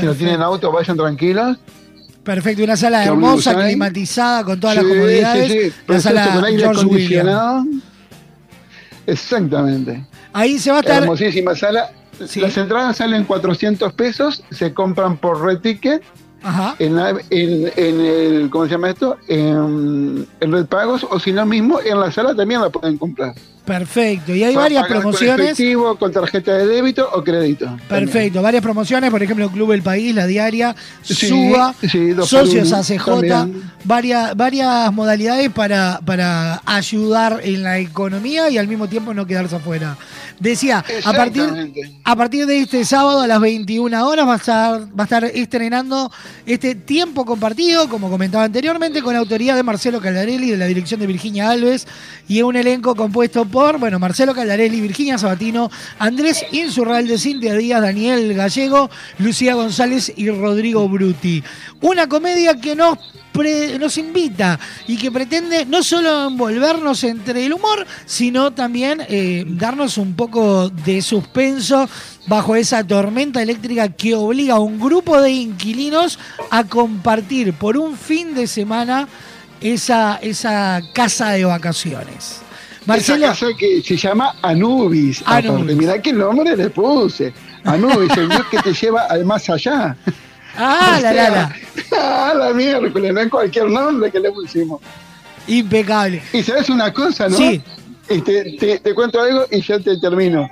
si 0.00 0.06
no 0.06 0.14
tienen 0.14 0.42
auto, 0.42 0.70
vayan 0.72 0.96
tranquilos. 0.96 1.58
Perfecto, 2.22 2.64
una 2.64 2.76
sala 2.76 3.02
¿Qué 3.02 3.08
hermosa, 3.08 3.54
climatizada, 3.54 4.44
con 4.44 4.58
todas 4.58 4.76
Sí, 4.76 4.82
las 4.82 4.92
comodidades. 4.92 5.52
sí, 5.52 5.70
sí, 5.88 6.00
sala 6.00 6.28
con 6.34 6.44
aire 6.44 6.58
George 6.62 6.84
William. 6.86 7.28
acondicionado. 7.28 7.64
Exactamente. 9.06 10.04
Ahí 10.32 10.58
se 10.58 10.70
va 10.70 10.78
a 10.78 10.80
estar. 10.80 11.02
Hermosísima 11.02 11.54
sala. 11.54 11.90
Las 12.36 12.56
entradas 12.56 12.96
salen 12.96 13.24
400 13.24 13.92
pesos, 13.92 14.42
se 14.50 14.72
compran 14.72 15.18
por 15.18 15.42
Red 15.42 15.58
Ticket. 15.58 16.02
En, 16.78 16.94
la- 16.96 17.10
en- 17.30 17.72
en 17.76 18.00
el, 18.00 18.50
¿cómo 18.50 18.64
se 18.66 18.70
llama 18.72 18.90
esto? 18.90 19.16
En, 19.28 20.26
en 20.40 20.52
Red 20.52 20.66
Pagos, 20.66 21.04
o 21.10 21.18
si 21.18 21.32
no 21.32 21.44
mismo, 21.44 21.80
en 21.80 21.98
la 22.00 22.10
sala 22.12 22.34
también 22.34 22.60
la 22.60 22.70
pueden 22.70 22.96
comprar. 22.98 23.34
Perfecto, 23.66 24.34
y 24.34 24.44
hay 24.44 24.54
varias 24.54 24.82
pagar 24.84 24.94
Con 24.94 25.02
promociones. 25.02 25.46
efectivo, 25.46 25.96
con 25.96 26.12
tarjeta 26.12 26.52
de 26.54 26.66
débito 26.66 27.08
o 27.12 27.22
crédito. 27.24 27.76
Perfecto, 27.88 28.40
varias 28.40 28.62
promociones, 28.62 29.10
por 29.10 29.22
ejemplo, 29.22 29.50
Club 29.50 29.72
El 29.72 29.82
País, 29.82 30.14
La 30.14 30.26
Diaria, 30.26 30.74
Sí, 31.02 31.14
Suba, 31.26 31.74
sí, 31.80 32.14
Socios 32.24 32.68
uno 32.68 32.76
ACJ, 32.76 33.04
también. 33.28 33.62
varias, 33.84 34.36
varias 34.36 34.92
modalidades 34.92 35.50
para, 35.50 36.00
para 36.04 36.62
ayudar 36.64 37.40
en 37.42 37.64
la 37.64 37.78
economía 37.78 38.48
y 38.50 38.58
al 38.58 38.68
mismo 38.68 38.88
tiempo 38.88 39.12
no 39.12 39.26
quedarse 39.26 39.56
afuera. 39.56 39.96
Decía, 40.38 40.84
a 41.04 41.12
partir, 41.14 41.72
a 42.04 42.14
partir 42.14 42.46
de 42.46 42.60
este 42.60 42.84
sábado 42.84 43.22
a 43.22 43.26
las 43.26 43.40
21 43.40 44.06
horas 44.06 44.28
va 44.28 44.34
a 44.34 44.36
estar, 44.36 44.80
va 44.82 45.02
a 45.02 45.04
estar 45.04 45.24
estrenando 45.24 46.12
este 46.44 46.74
tiempo 46.74 47.24
compartido, 47.24 47.88
como 47.88 48.10
comentaba 48.10 48.44
anteriormente, 48.44 49.02
con 49.02 49.14
la 49.14 49.20
autoría 49.20 49.56
de 49.56 49.62
Marcelo 49.62 50.00
Caldarelli, 50.00 50.50
de 50.50 50.56
la 50.58 50.66
dirección 50.66 51.00
de 51.00 51.06
Virginia 51.06 51.50
Alves, 51.50 51.88
y 52.28 52.42
un 52.42 52.54
elenco 52.54 52.94
compuesto 52.94 53.46
por, 53.46 53.55
bueno, 53.56 53.98
Marcelo 53.98 54.34
Caldarelli, 54.34 54.82
Virginia 54.82 55.16
Sabatino, 55.16 55.70
Andrés 55.98 56.44
Insurralde, 56.52 57.18
Cintia 57.18 57.54
Díaz, 57.54 57.80
Daniel 57.80 58.34
Gallego, 58.34 58.90
Lucía 59.18 59.54
González 59.54 60.12
y 60.14 60.28
Rodrigo 60.28 60.86
Bruti. 60.90 61.42
Una 61.80 62.06
comedia 62.06 62.60
que 62.60 62.76
nos, 62.76 62.98
nos 63.80 63.96
invita 63.96 64.60
y 64.86 64.98
que 64.98 65.10
pretende 65.10 65.64
no 65.64 65.82
solo 65.82 66.28
envolvernos 66.28 67.02
entre 67.04 67.46
el 67.46 67.54
humor, 67.54 67.86
sino 68.04 68.52
también 68.52 69.02
eh, 69.08 69.44
darnos 69.48 69.96
un 69.96 70.14
poco 70.14 70.68
de 70.68 71.00
suspenso 71.00 71.88
bajo 72.26 72.56
esa 72.56 72.86
tormenta 72.86 73.40
eléctrica 73.40 73.88
que 73.88 74.14
obliga 74.14 74.56
a 74.56 74.60
un 74.60 74.78
grupo 74.78 75.18
de 75.18 75.30
inquilinos 75.30 76.18
a 76.50 76.64
compartir 76.64 77.54
por 77.54 77.78
un 77.78 77.96
fin 77.96 78.34
de 78.34 78.48
semana 78.48 79.08
esa, 79.62 80.18
esa 80.20 80.82
casa 80.92 81.30
de 81.30 81.46
vacaciones. 81.46 82.45
Marcelo, 82.86 83.26
Esa 83.26 83.46
casa 83.46 83.46
que 83.58 83.82
se 83.82 83.96
llama 83.96 84.34
Anubis. 84.42 85.22
Anubis. 85.26 85.50
Aparte, 85.50 85.74
mirá 85.74 86.00
qué 86.00 86.12
nombre 86.12 86.56
le 86.56 86.70
puse. 86.70 87.32
Anubis, 87.64 88.16
el 88.16 88.28
dios 88.28 88.46
que 88.50 88.58
te 88.58 88.72
lleva 88.72 89.02
al 89.06 89.24
más 89.24 89.48
allá. 89.50 89.96
Ah, 90.58 90.96
O 90.98 91.02
la, 91.02 91.12
la, 91.12 91.24
sea, 91.24 91.30
la. 91.30 91.56
Ah, 91.92 92.34
la 92.38 92.54
miércoles, 92.54 93.12
no 93.12 93.20
es 93.20 93.28
cualquier 93.28 93.68
nombre 93.68 94.10
que 94.10 94.18
le 94.18 94.32
pusimos. 94.32 94.80
Impecable. 95.46 96.22
Y 96.32 96.42
sabes 96.42 96.70
una 96.70 96.90
cosa, 96.94 97.28
¿no? 97.28 97.36
Sí. 97.36 97.60
Este, 98.08 98.56
te, 98.58 98.78
te 98.78 98.94
cuento 98.94 99.20
algo 99.20 99.44
y 99.50 99.60
ya 99.60 99.78
te 99.78 99.98
termino. 99.98 100.48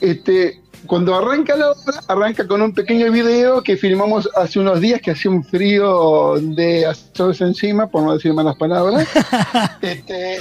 Este, 0.00 0.60
cuando 0.86 1.14
arranca 1.14 1.56
la 1.56 1.70
obra, 1.72 2.00
arranca 2.08 2.46
con 2.46 2.62
un 2.62 2.72
pequeño 2.72 3.10
video 3.10 3.62
que 3.62 3.76
filmamos 3.76 4.28
hace 4.36 4.60
unos 4.60 4.80
días 4.80 5.00
que 5.00 5.10
hacía 5.10 5.30
un 5.30 5.44
frío 5.44 6.34
de 6.40 6.86
hacerse 6.86 7.44
encima, 7.44 7.88
por 7.88 8.02
no 8.02 8.14
decir 8.14 8.32
malas 8.32 8.56
palabras. 8.56 9.08
este, 9.82 10.38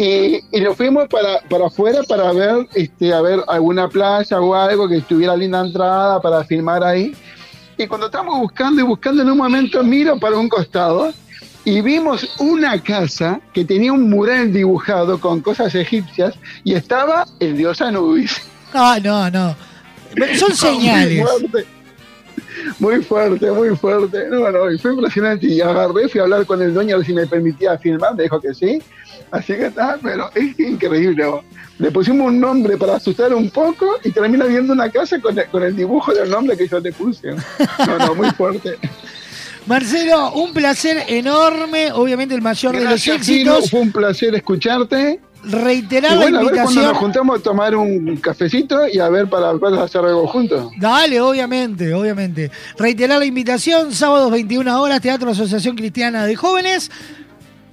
y, 0.00 0.42
y 0.50 0.60
nos 0.62 0.78
fuimos 0.78 1.08
para, 1.08 1.40
para 1.40 1.66
afuera 1.66 2.02
para 2.08 2.32
ver, 2.32 2.66
este, 2.74 3.12
a 3.12 3.20
ver 3.20 3.40
alguna 3.46 3.86
playa 3.86 4.40
o 4.40 4.54
algo 4.54 4.88
que 4.88 4.96
estuviera 4.96 5.36
linda 5.36 5.60
entrada 5.60 6.22
para 6.22 6.42
filmar 6.44 6.82
ahí. 6.82 7.14
Y 7.76 7.86
cuando 7.86 8.06
estamos 8.06 8.38
buscando 8.38 8.80
y 8.80 8.84
buscando 8.84 9.20
en 9.20 9.30
un 9.30 9.36
momento, 9.36 9.84
miro 9.84 10.18
para 10.18 10.38
un 10.38 10.48
costado 10.48 11.12
y 11.66 11.82
vimos 11.82 12.26
una 12.38 12.82
casa 12.82 13.42
que 13.52 13.62
tenía 13.62 13.92
un 13.92 14.08
mural 14.08 14.50
dibujado 14.50 15.20
con 15.20 15.42
cosas 15.42 15.74
egipcias 15.74 16.34
y 16.64 16.72
estaba 16.72 17.26
el 17.38 17.58
dios 17.58 17.82
Anubis. 17.82 18.40
Ah, 18.72 18.98
no, 19.02 19.30
no. 19.30 19.54
Son 20.38 20.56
señales. 20.56 21.26
Muy 22.78 23.02
fuerte, 23.02 23.50
muy 23.50 23.50
fuerte, 23.50 23.50
muy 23.50 23.76
fuerte. 23.76 24.28
No, 24.30 24.50
no, 24.50 24.70
y 24.70 24.78
fue 24.78 24.94
impresionante. 24.94 25.46
Y 25.46 25.60
agarré, 25.60 26.08
fui 26.08 26.20
a 26.20 26.24
hablar 26.24 26.46
con 26.46 26.62
el 26.62 26.72
dueño 26.72 26.94
a 26.94 26.98
ver 26.98 27.06
si 27.06 27.12
me 27.12 27.26
permitía 27.26 27.76
filmar, 27.76 28.14
me 28.14 28.22
dijo 28.22 28.40
que 28.40 28.54
sí. 28.54 28.82
Así 29.30 29.54
que 29.54 29.66
está, 29.66 29.98
pero 30.02 30.30
es 30.34 30.58
increíble. 30.58 31.24
Le 31.78 31.90
pusimos 31.90 32.28
un 32.28 32.40
nombre 32.40 32.76
para 32.76 32.96
asustar 32.96 33.32
un 33.32 33.48
poco 33.50 33.96
y 34.04 34.10
termina 34.10 34.44
viendo 34.46 34.72
una 34.72 34.90
casa 34.90 35.20
con 35.20 35.38
el, 35.38 35.46
con 35.46 35.62
el 35.62 35.74
dibujo 35.76 36.12
del 36.12 36.28
nombre 36.30 36.56
que 36.56 36.66
yo 36.66 36.80
le 36.80 36.92
puse. 36.92 37.28
No, 37.86 37.98
no, 37.98 38.14
muy 38.14 38.30
fuerte. 38.30 38.76
Marcelo, 39.66 40.32
un 40.32 40.52
placer 40.52 41.04
enorme, 41.06 41.92
obviamente 41.92 42.34
el 42.34 42.42
mayor 42.42 42.74
de 42.76 42.84
los 42.84 43.06
éxitos. 43.06 43.70
fue 43.70 43.80
un 43.80 43.92
placer 43.92 44.34
escucharte. 44.34 45.20
Reiterar 45.42 46.16
bueno, 46.16 46.32
la 46.32 46.40
a 46.40 46.42
ver 46.42 46.52
cuando 46.52 46.70
invitación. 46.70 46.84
nos 46.84 46.98
juntamos 46.98 47.38
a 47.38 47.42
tomar 47.42 47.74
un 47.74 48.16
cafecito 48.16 48.86
y 48.88 48.98
a 48.98 49.08
ver 49.08 49.26
para, 49.28 49.56
para 49.58 49.84
hacer 49.84 50.04
algo 50.04 50.26
juntos. 50.26 50.70
Dale, 50.78 51.18
obviamente, 51.20 51.94
obviamente. 51.94 52.50
Reiterar 52.78 53.20
la 53.20 53.24
invitación, 53.24 53.92
sábados 53.92 54.30
21 54.32 54.82
horas, 54.82 55.00
Teatro 55.00 55.30
Asociación 55.30 55.76
Cristiana 55.76 56.26
de 56.26 56.36
Jóvenes. 56.36 56.90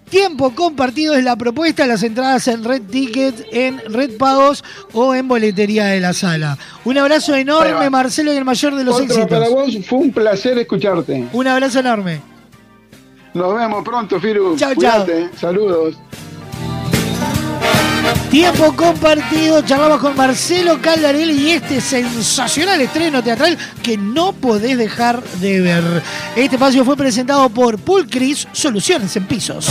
Tiempo 0.09 0.55
compartido 0.55 1.15
es 1.15 1.23
la 1.23 1.35
propuesta, 1.35 1.85
las 1.85 2.01
entradas 2.01 2.47
en 2.47 2.63
Red 2.63 2.83
Ticket, 2.83 3.45
en 3.51 3.79
Red 3.91 4.17
Pagos 4.17 4.63
o 4.93 5.13
en 5.13 5.27
boletería 5.27 5.87
de 5.87 5.99
la 5.99 6.13
sala. 6.13 6.57
Un 6.85 6.97
abrazo 6.97 7.35
enorme. 7.35 7.89
Marcelo, 7.89 8.33
y 8.33 8.37
el 8.37 8.45
mayor 8.45 8.75
de 8.75 8.85
los 8.85 8.95
Otro 8.95 9.05
éxitos. 9.05 9.29
para 9.29 9.49
vos, 9.49 9.77
fue 9.85 9.99
un 9.99 10.11
placer 10.11 10.57
escucharte. 10.57 11.27
Un 11.33 11.47
abrazo 11.47 11.79
enorme. 11.79 12.21
Nos 13.33 13.53
vemos 13.53 13.83
pronto, 13.83 14.19
Firu. 14.19 14.55
Chao, 14.57 14.73
Cuídate. 14.73 15.29
Saludos. 15.37 15.97
Tiempo 18.29 18.75
compartido, 18.75 19.61
charlamos 19.61 20.01
con 20.01 20.15
Marcelo 20.17 20.81
Caldarelli 20.81 21.47
y 21.47 21.51
este 21.51 21.79
sensacional 21.79 22.81
estreno 22.81 23.23
teatral 23.23 23.57
que 23.81 23.97
no 23.97 24.33
podés 24.33 24.77
dejar 24.77 25.23
de 25.23 25.61
ver. 25.61 26.03
Este 26.35 26.57
espacio 26.57 26.83
fue 26.83 26.97
presentado 26.97 27.49
por 27.49 27.79
Pulcris 27.79 28.45
Soluciones 28.51 29.15
en 29.15 29.27
Pisos. 29.27 29.67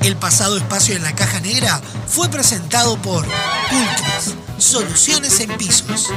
El 0.00 0.16
pasado 0.16 0.56
espacio 0.56 0.94
en 0.94 1.02
la 1.02 1.12
caja 1.12 1.40
negra 1.40 1.80
fue 2.06 2.28
presentado 2.28 2.96
por 2.98 3.24
Pulcris, 3.24 4.36
Soluciones 4.58 5.40
en 5.40 5.50
Pisos. 5.56 6.12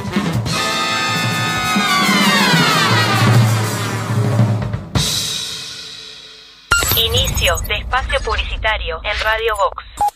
Inicio 6.96 7.58
de 7.68 7.74
espacio 7.74 8.20
publicitario 8.24 9.00
en 9.02 9.20
Radio 9.24 9.56
Vox. 9.56 10.15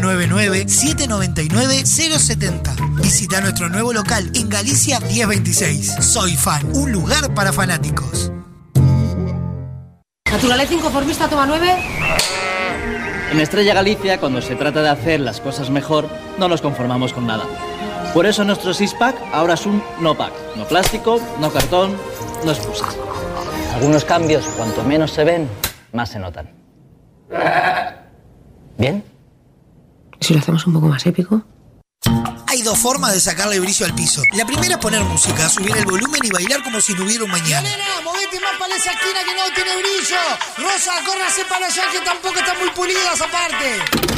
099-799-070. 0.00 3.00
Visita 3.02 3.40
nuestro 3.40 3.68
nuevo 3.68 3.92
local 3.92 4.30
en 4.34 4.48
Galicia 4.48 5.00
1026. 5.00 5.96
Soy 6.00 6.36
Fan, 6.36 6.70
un 6.74 6.92
lugar 6.92 7.34
para 7.34 7.52
fanáticos. 7.52 8.30
Naturaleza 10.30 10.74
inconformista 10.74 11.28
toma 11.28 11.46
9. 11.46 11.74
En 13.32 13.40
Estrella 13.40 13.74
Galicia, 13.74 14.20
cuando 14.20 14.40
se 14.40 14.54
trata 14.56 14.82
de 14.82 14.88
hacer 14.88 15.20
las 15.20 15.40
cosas 15.40 15.70
mejor, 15.70 16.08
no 16.38 16.48
nos 16.48 16.62
conformamos 16.62 17.12
con 17.12 17.26
nada. 17.26 17.44
Por 18.14 18.26
eso 18.26 18.44
nuestro 18.44 18.72
six-pack 18.72 19.16
ahora 19.32 19.54
es 19.54 19.66
un 19.66 19.82
no-pack. 20.00 20.32
No 20.56 20.66
plástico, 20.66 21.20
no 21.40 21.52
cartón, 21.52 21.96
no 22.44 22.52
excusas. 22.52 22.96
Algunos 23.74 24.04
cambios, 24.04 24.44
cuanto 24.56 24.82
menos 24.82 25.12
se 25.12 25.24
ven, 25.24 25.48
más 25.92 26.08
se 26.10 26.18
notan. 26.18 26.50
¿Bien? 28.78 29.04
Si 30.20 30.34
lo 30.34 30.40
hacemos 30.40 30.66
un 30.66 30.74
poco 30.74 30.88
más 30.88 31.04
épico. 31.06 31.42
Hay 32.46 32.62
dos 32.62 32.78
formas 32.78 33.12
de 33.12 33.20
sacarle 33.20 33.60
brillo 33.60 33.86
al 33.86 33.94
piso. 33.94 34.22
La 34.32 34.46
primera 34.46 34.74
es 34.74 34.80
poner 34.80 35.02
música, 35.04 35.48
subir 35.48 35.76
el 35.76 35.84
volumen 35.84 36.20
y 36.24 36.30
bailar 36.30 36.62
como 36.62 36.80
si 36.80 36.94
no 36.94 37.04
hubiera 37.04 37.24
un 37.24 37.30
mañana. 37.30 37.68
Nena, 37.68 38.00
movete 38.02 38.40
más 38.40 38.58
para 38.58 38.74
esa 38.74 38.92
esquina 38.92 39.20
que 39.24 39.34
no 39.34 39.54
tiene 39.54 39.76
brillo. 39.76 40.16
Rosa, 40.56 40.92
córrase 41.04 41.44
para 41.44 41.66
allá 41.66 41.82
que 41.92 42.00
tampoco 42.00 42.38
están 42.38 42.58
muy 42.58 42.70
pulidas 42.70 43.20
aparte. 43.20 44.17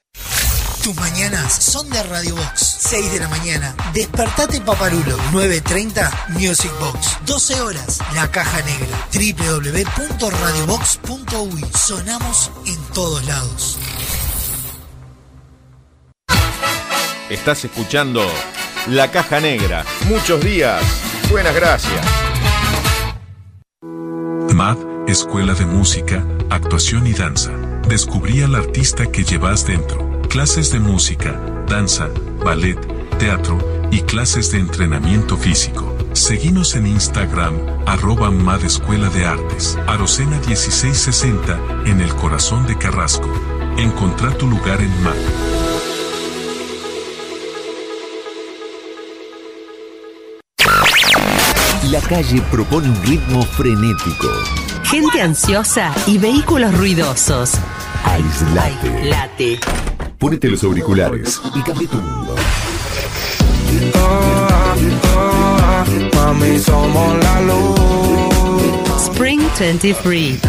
Tus 0.83 0.95
mañanas 0.95 1.53
son 1.53 1.87
de 1.91 2.01
Radio 2.03 2.35
Box. 2.35 2.77
6 2.79 3.11
de 3.11 3.19
la 3.19 3.27
mañana. 3.29 3.75
Despertate 3.93 4.61
Paparulo. 4.61 5.15
9.30 5.31 6.29
Music 6.29 6.71
Box. 6.79 7.17
12 7.27 7.61
horas. 7.61 7.99
La 8.15 8.31
Caja 8.31 8.63
Negra. 8.63 8.87
www.radiobox.uy. 9.13 11.65
Sonamos 11.77 12.49
en 12.65 12.77
todos 12.93 13.23
lados. 13.25 13.77
Estás 17.29 17.63
escuchando 17.63 18.27
La 18.87 19.11
Caja 19.11 19.39
Negra. 19.39 19.85
Muchos 20.07 20.43
días. 20.43 20.81
Buenas 21.29 21.53
gracias. 21.53 22.03
MAD, 24.51 24.77
Escuela 25.07 25.53
de 25.53 25.67
Música, 25.67 26.25
Actuación 26.49 27.05
y 27.05 27.13
Danza. 27.13 27.51
Descubrí 27.87 28.41
al 28.41 28.55
artista 28.55 29.05
que 29.11 29.23
llevas 29.23 29.63
dentro. 29.65 30.10
Clases 30.31 30.71
de 30.71 30.79
música, 30.79 31.33
danza, 31.67 32.07
ballet, 32.45 32.79
teatro 33.17 33.57
y 33.91 33.99
clases 33.99 34.49
de 34.53 34.59
entrenamiento 34.59 35.35
físico. 35.35 35.93
Seguinos 36.13 36.73
en 36.77 36.87
Instagram, 36.87 37.53
arroba 37.85 38.31
MAD 38.31 38.63
Escuela 38.63 39.09
de 39.09 39.25
Artes, 39.25 39.77
Arocena 39.87 40.39
1660, 40.47 41.59
en 41.85 41.99
el 41.99 42.15
corazón 42.15 42.65
de 42.65 42.77
Carrasco. 42.77 43.29
Encontrá 43.77 44.29
tu 44.37 44.47
lugar 44.47 44.79
en 44.79 45.03
MAD. 45.03 45.15
La 51.91 51.99
calle 52.07 52.41
propone 52.49 52.87
un 52.87 53.03
ritmo 53.03 53.43
frenético. 53.43 54.29
Gente 54.85 55.21
ansiosa 55.21 55.93
y 56.07 56.17
vehículos 56.17 56.73
ruidosos. 56.77 57.55
Aislate. 58.05 59.09
Late. 59.09 59.59
Ponete 60.21 60.49
los 60.51 60.63
auriculares 60.63 61.41
y 61.55 61.61
cambia 61.63 61.87
tu 61.89 61.97
mundo. 61.97 62.35
Spring 68.99 69.41
23. 69.59 70.39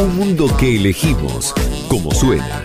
Un 0.00 0.16
mundo 0.16 0.56
que 0.56 0.76
elegimos 0.76 1.52
como 1.88 2.12
suena. 2.12 2.62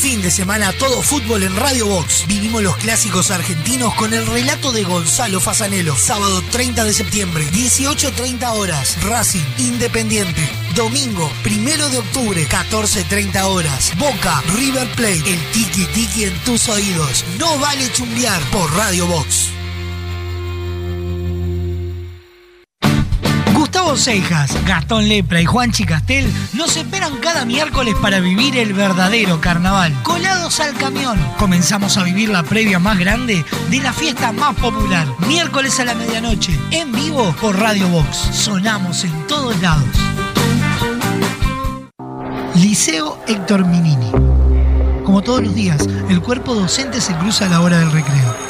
Fin 0.00 0.22
de 0.22 0.30
semana 0.30 0.72
todo 0.72 1.02
fútbol 1.02 1.42
en 1.42 1.54
Radio 1.56 1.86
Box. 1.86 2.24
Vivimos 2.26 2.62
los 2.62 2.74
clásicos 2.78 3.30
argentinos 3.30 3.94
con 3.96 4.14
el 4.14 4.26
relato 4.26 4.72
de 4.72 4.82
Gonzalo 4.82 5.40
Fasanelo. 5.40 5.94
Sábado 5.94 6.42
30 6.50 6.84
de 6.84 6.94
septiembre, 6.94 7.46
18.30 7.52 8.50
horas. 8.50 8.96
Racing 9.02 9.44
Independiente. 9.58 10.40
Domingo, 10.74 11.30
primero 11.42 11.90
de 11.90 11.98
octubre, 11.98 12.48
14.30 12.48 13.42
horas. 13.42 13.92
Boca, 13.98 14.42
River 14.54 14.88
Plate. 14.92 15.34
El 15.34 15.50
tiki 15.52 15.84
tiki 15.84 16.24
en 16.24 16.38
tus 16.44 16.70
oídos. 16.70 17.26
No 17.38 17.58
vale 17.58 17.92
chumbear 17.92 18.42
por 18.50 18.74
Radio 18.74 19.06
Box. 19.06 19.59
Gustavo 23.90 24.20
Cejas, 24.20 24.64
Gastón 24.66 25.08
Lepra 25.08 25.40
y 25.40 25.46
Juan 25.46 25.72
Chicastel 25.72 26.32
nos 26.52 26.76
esperan 26.76 27.16
cada 27.16 27.44
miércoles 27.44 27.96
para 28.00 28.20
vivir 28.20 28.56
el 28.56 28.72
verdadero 28.72 29.40
carnaval. 29.40 29.92
Colados 30.04 30.60
al 30.60 30.74
camión. 30.74 31.18
Comenzamos 31.40 31.96
a 31.96 32.04
vivir 32.04 32.28
la 32.28 32.44
previa 32.44 32.78
más 32.78 33.00
grande 33.00 33.44
de 33.68 33.78
la 33.80 33.92
fiesta 33.92 34.30
más 34.30 34.54
popular. 34.54 35.08
Miércoles 35.26 35.80
a 35.80 35.84
la 35.86 35.94
medianoche, 35.94 36.56
en 36.70 36.92
vivo 36.92 37.34
por 37.40 37.58
Radio 37.58 37.88
Box. 37.88 38.16
Sonamos 38.32 39.02
en 39.02 39.26
todos 39.26 39.60
lados. 39.60 39.88
Liceo 42.54 43.18
Héctor 43.26 43.66
Minini. 43.66 44.12
Como 45.04 45.20
todos 45.22 45.42
los 45.42 45.54
días, 45.54 45.84
el 46.08 46.20
cuerpo 46.20 46.54
docente 46.54 47.00
se 47.00 47.12
cruza 47.16 47.46
a 47.46 47.48
la 47.48 47.60
hora 47.60 47.78
del 47.78 47.90
recreo. 47.90 48.49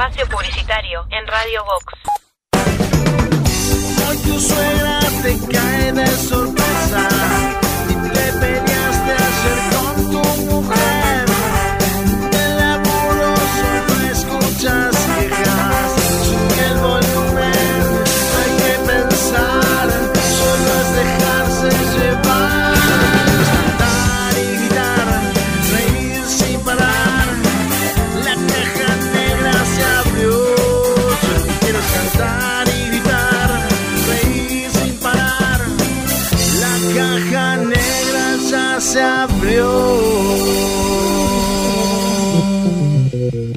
Espacio 0.00 0.26
publicitario 0.28 1.06
en 1.10 1.26
Radio 1.26 1.62
Vox. 1.62 1.84
Hoy 4.08 4.16
tu 4.18 4.40
suegra 4.40 5.00
te 5.22 5.38
cae 5.52 5.92
de 5.92 6.06
sorpresa 6.06 7.08
y 7.86 7.94
te 8.08 8.32
peleaste 8.32 9.12
ayer 9.12 9.79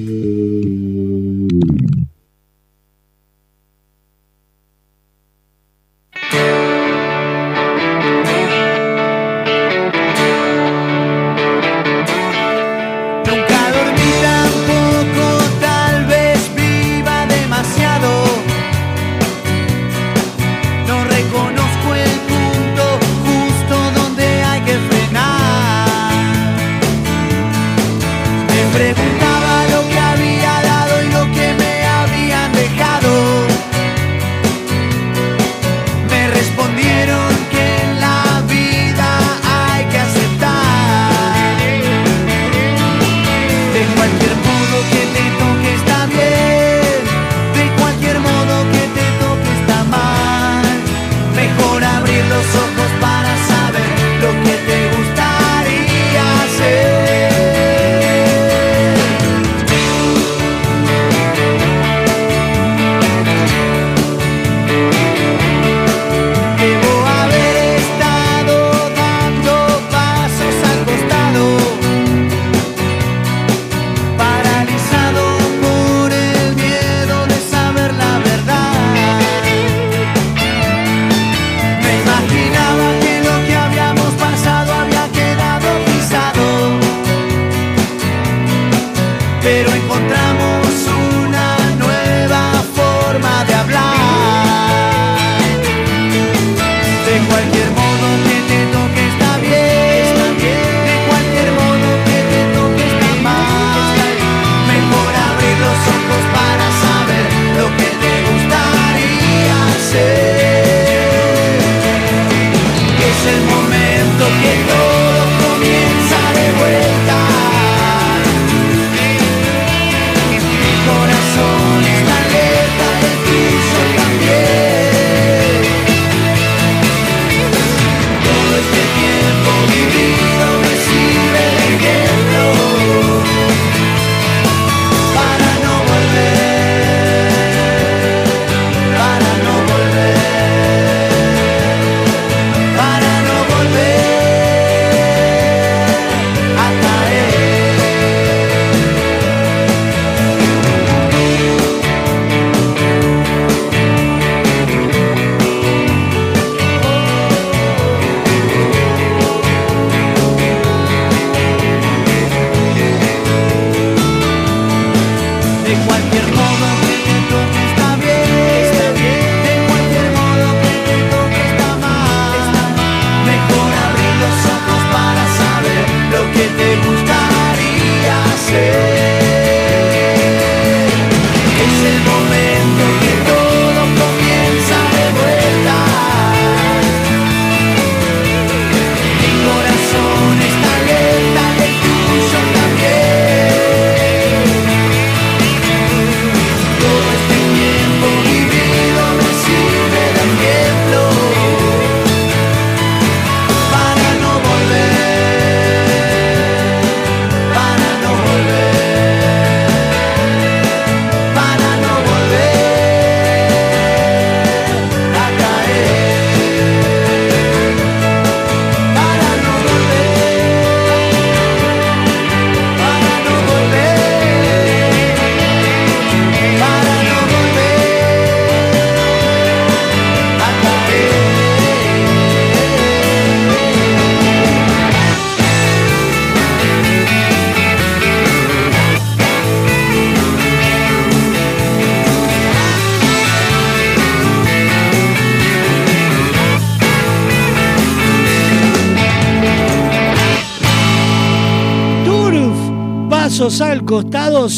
Nunca 0.00 0.53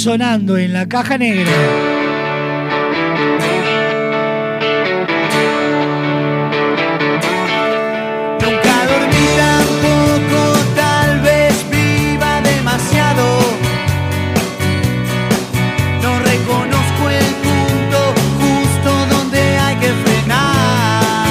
sonando 0.06 0.56
en 0.56 0.72
la 0.72 0.86
caja 0.86 1.18
negra. 1.18 1.50
Nunca 8.40 8.74
dormí 8.92 9.26
tampoco, 9.44 10.40
tal 10.76 11.20
vez 11.22 11.54
viva 11.72 12.40
demasiado. 12.40 13.24
No 16.04 16.12
reconozco 16.20 17.02
el 17.10 17.28
punto 17.46 17.98
justo 18.38 18.90
donde 19.12 19.40
hay 19.58 19.74
que 19.74 19.90
frenar. 20.04 21.26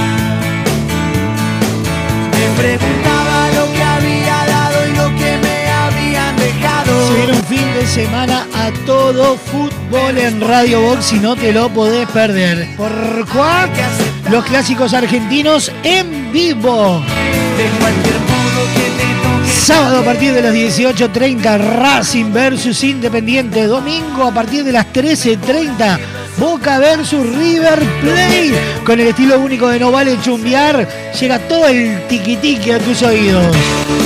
Me 2.38 2.45
preguntaba 2.61 3.38
lo 3.57 3.72
que 3.73 3.84
había 3.84 4.38
dado 4.47 4.77
y 4.89 4.91
lo 4.97 5.07
que 5.15 5.38
me 5.45 5.57
habían 5.72 6.35
dejado. 6.35 7.07
Se 7.07 7.14
viene 7.15 7.31
un 7.38 7.43
fin 7.45 7.73
de 7.73 7.85
semana 7.88 8.45
todo 8.86 9.38
fútbol 9.38 10.18
en 10.18 10.42
Radio 10.42 10.82
Box 10.82 11.14
y 11.14 11.20
no 11.20 11.36
te 11.36 11.52
lo 11.52 11.70
podés 11.70 12.08
perder. 12.10 12.68
¿Por 12.76 12.92
cuál? 13.32 13.70
Los 14.30 14.44
clásicos 14.46 14.94
argentinos 14.94 15.72
en 15.84 16.32
vivo. 16.32 17.04
Sábado 19.46 20.00
a 20.00 20.04
partir 20.04 20.34
de 20.34 20.42
las 20.42 20.54
18.30 20.54 21.58
Racing 21.78 22.32
versus 22.32 22.84
Independiente. 22.84 23.66
Domingo 23.66 24.26
a 24.26 24.34
partir 24.34 24.64
de 24.64 24.72
las 24.72 24.92
13.30 24.94 26.15
Boca 26.38 26.80
versus 26.80 27.26
River 27.36 27.80
Plate. 28.02 28.53
Con 28.86 28.99
el 28.99 29.07
estilo 29.07 29.40
único 29.40 29.70
de 29.70 29.80
No 29.80 29.91
Vale 29.91 30.20
Chumbiar 30.22 30.88
llega 31.20 31.40
todo 31.40 31.68
el 31.68 32.06
tiquitiqui 32.07 32.72
a 32.72 32.80
tus 32.80 33.02
oídos. 33.03 33.45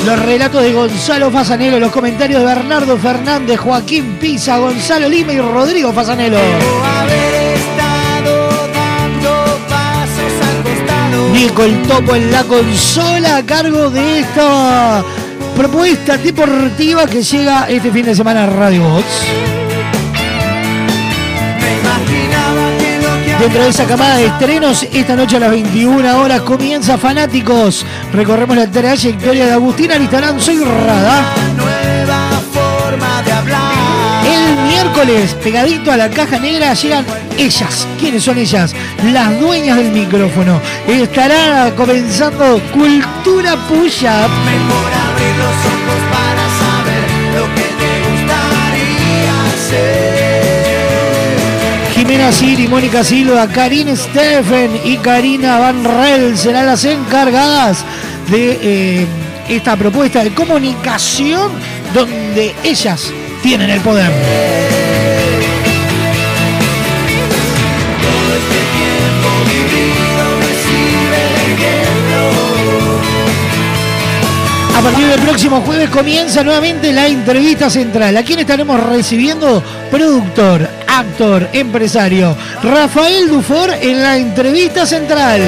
Los 0.06 0.19
relatos 0.19 0.61
de 0.64 0.73
Gonzalo 0.73 1.31
Fasanelo, 1.31 1.80
los 1.80 1.91
comentarios 1.91 2.41
de 2.41 2.45
Bernardo 2.45 2.97
Fernández, 2.97 3.60
Joaquín 3.60 4.18
Pisa, 4.19 4.57
Gonzalo 4.57 5.10
Lima 5.10 5.34
y 5.34 5.39
Rodrigo 5.39 5.91
Fasanelo. 5.91 6.38
Nico 11.34 11.64
el 11.64 11.81
Topo 11.84 12.15
en 12.15 12.31
la 12.31 12.43
consola 12.43 13.38
a 13.38 13.45
cargo 13.45 13.89
de 13.89 14.19
esta 14.19 15.03
propuesta 15.56 16.18
deportiva 16.18 17.06
que 17.06 17.22
llega 17.22 17.65
este 17.69 17.91
fin 17.91 18.06
de 18.06 18.15
semana 18.15 18.43
a 18.43 18.47
Radio 18.47 18.84
Box. 18.84 19.68
Dentro 23.40 23.64
de 23.64 23.70
esa 23.70 23.86
camada 23.86 24.18
de 24.18 24.26
estrenos, 24.26 24.86
esta 24.91 25.16
noche 25.16 25.38
a 25.38 25.40
las 25.40 25.52
21 25.52 26.20
horas 26.20 26.41
comienza 26.41 26.98
Fanáticos. 26.98 27.86
Recorremos 28.11 28.57
la 28.57 28.70
trayectoria 28.70 29.45
de 29.45 29.53
Agustín 29.53 29.94
Aristarán, 29.94 30.41
soy 30.41 30.61
Rada. 30.61 31.34
Nueva 31.56 32.30
forma 32.53 33.22
de 33.24 33.32
hablar. 33.32 34.26
El 34.26 34.57
miércoles, 34.68 35.38
pegadito 35.41 35.90
a 35.90 35.95
la 35.95 36.10
caja 36.10 36.38
negra, 36.38 36.74
llegan 36.74 37.06
ellas. 37.38 37.88
¿Quiénes 37.98 38.24
son 38.24 38.38
ellas? 38.38 38.76
Las 39.06 39.40
dueñas 39.40 39.78
del 39.78 39.91
micrófono. 39.91 40.60
Estará 40.86 41.74
comenzando 41.78 42.61
Cultura 42.74 43.56
Push-Up. 43.70 44.32
Jimena 52.10 52.31
Siri, 52.31 52.68
Mónica 52.68 53.03
Silva, 53.03 53.48
Karine 53.48 53.95
Steffen 53.95 54.72
y 54.84 54.98
Karina 54.98 55.60
Van 55.60 55.84
Rel 55.84 56.36
serán 56.36 56.65
las 56.65 56.84
encargadas 56.84 57.86
de 58.31 58.57
eh, 58.64 59.07
esta 59.48 59.77
propuesta 59.77 60.23
de 60.23 60.34
comunicación 60.34 61.52
donde 61.94 62.56
ellas 62.64 63.11
tienen 63.44 63.69
el 63.69 63.80
poder. 63.81 64.11
A 74.76 74.81
partir 74.81 75.07
del 75.07 75.19
próximo 75.19 75.61
jueves 75.61 75.90
comienza 75.90 76.41
nuevamente 76.41 76.94
la 76.94 77.06
entrevista 77.06 77.69
central. 77.69 78.15
¿A 78.15 78.23
quién 78.23 78.40
estaremos 78.40 78.81
recibiendo? 78.81 79.61
Productor, 79.91 80.68
actor, 80.99 81.49
empresario. 81.53 82.35
Rafael 82.61 83.30
Dufor 83.30 83.71
en 83.71 84.01
la 84.01 84.17
entrevista 84.17 84.85
central. 84.85 85.41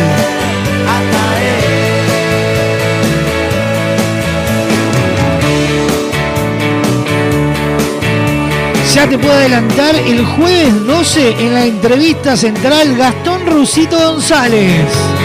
Ya 8.93 9.07
te 9.07 9.17
puedo 9.17 9.33
adelantar 9.33 9.95
el 9.95 10.25
jueves 10.25 10.85
12 10.85 11.31
en 11.39 11.53
la 11.53 11.65
entrevista 11.65 12.35
central 12.35 12.95
Gastón 12.97 13.45
Rusito 13.45 13.97
González. 13.97 15.20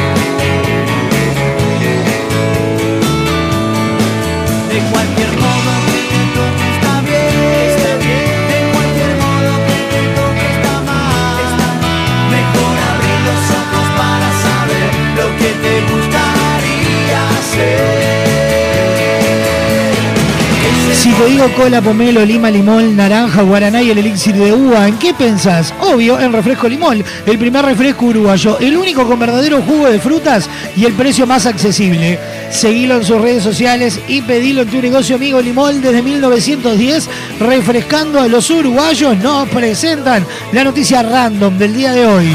Digo 21.26 21.52
cola, 21.54 21.82
pomelo, 21.82 22.24
lima, 22.24 22.50
limón, 22.50 22.96
naranja, 22.96 23.42
guaraná 23.42 23.82
y 23.82 23.90
el 23.90 23.98
elixir 23.98 24.34
de 24.36 24.52
uva, 24.52 24.86
¿en 24.86 24.96
qué 24.98 25.12
pensás? 25.12 25.74
Obvio, 25.80 26.20
en 26.20 26.32
refresco 26.32 26.68
limón, 26.68 27.04
el 27.26 27.38
primer 27.38 27.64
refresco 27.64 28.06
uruguayo, 28.06 28.58
el 28.60 28.76
único 28.76 29.06
con 29.06 29.18
verdadero 29.18 29.60
jugo 29.62 29.88
de 29.88 29.98
frutas 29.98 30.48
y 30.76 30.84
el 30.84 30.92
precio 30.92 31.26
más 31.26 31.46
accesible. 31.46 32.18
Seguilo 32.50 32.96
en 32.96 33.04
sus 33.04 33.20
redes 33.20 33.42
sociales 33.42 33.98
y 34.06 34.22
pedilo 34.22 34.62
en 34.62 34.70
tu 34.70 34.80
negocio 34.80 35.16
amigo 35.16 35.40
Limón 35.40 35.82
desde 35.82 36.02
1910, 36.02 37.08
refrescando 37.40 38.20
a 38.20 38.28
los 38.28 38.48
uruguayos. 38.50 39.16
Nos 39.18 39.48
presentan 39.48 40.24
la 40.52 40.64
noticia 40.64 41.02
random 41.02 41.58
del 41.58 41.74
día 41.74 41.92
de 41.92 42.06
hoy. 42.06 42.32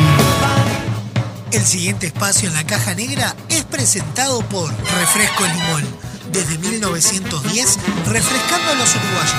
El 1.51 1.61
siguiente 1.61 2.07
espacio 2.07 2.49
en 2.49 2.55
la 2.55 2.65
caja 2.65 2.93
negra 2.93 3.35
es 3.49 3.63
presentado 3.63 4.41
por 4.41 4.69
Refresco 4.69 5.43
Limón. 5.45 6.01
Desde 6.32 6.58
1910, 6.58 7.80
refrescando 8.08 8.72
a 8.72 8.76
los 8.76 8.95
uruguayos. 8.95 9.36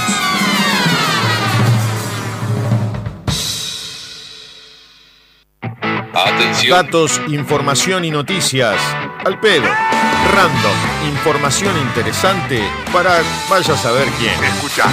Atención. 6.14 6.84
Datos, 6.84 7.20
información 7.28 8.04
y 8.04 8.10
noticias. 8.10 8.78
Al 9.24 9.40
pedo. 9.40 9.68
Random. 10.34 10.76
Información 11.08 11.76
interesante 11.78 12.62
para 12.92 13.22
vaya 13.48 13.74
a 13.74 13.78
saber 13.78 14.08
quién. 14.18 14.34
Escucha. 14.44 14.84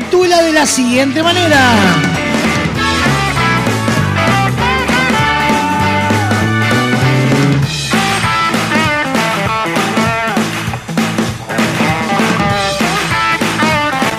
Titula 0.00 0.42
de 0.42 0.52
la 0.52 0.66
siguiente 0.66 1.22
manera. 1.22 1.60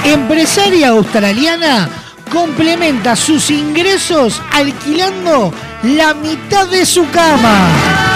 Empresaria 0.05 0.87
australiana 0.89 1.89
complementa 2.31 3.17
sus 3.17 3.49
ingresos 3.49 4.41
alquilando 4.53 5.53
la 5.83 6.13
mitad 6.13 6.67
de 6.67 6.85
su 6.85 7.09
cama. 7.11 8.14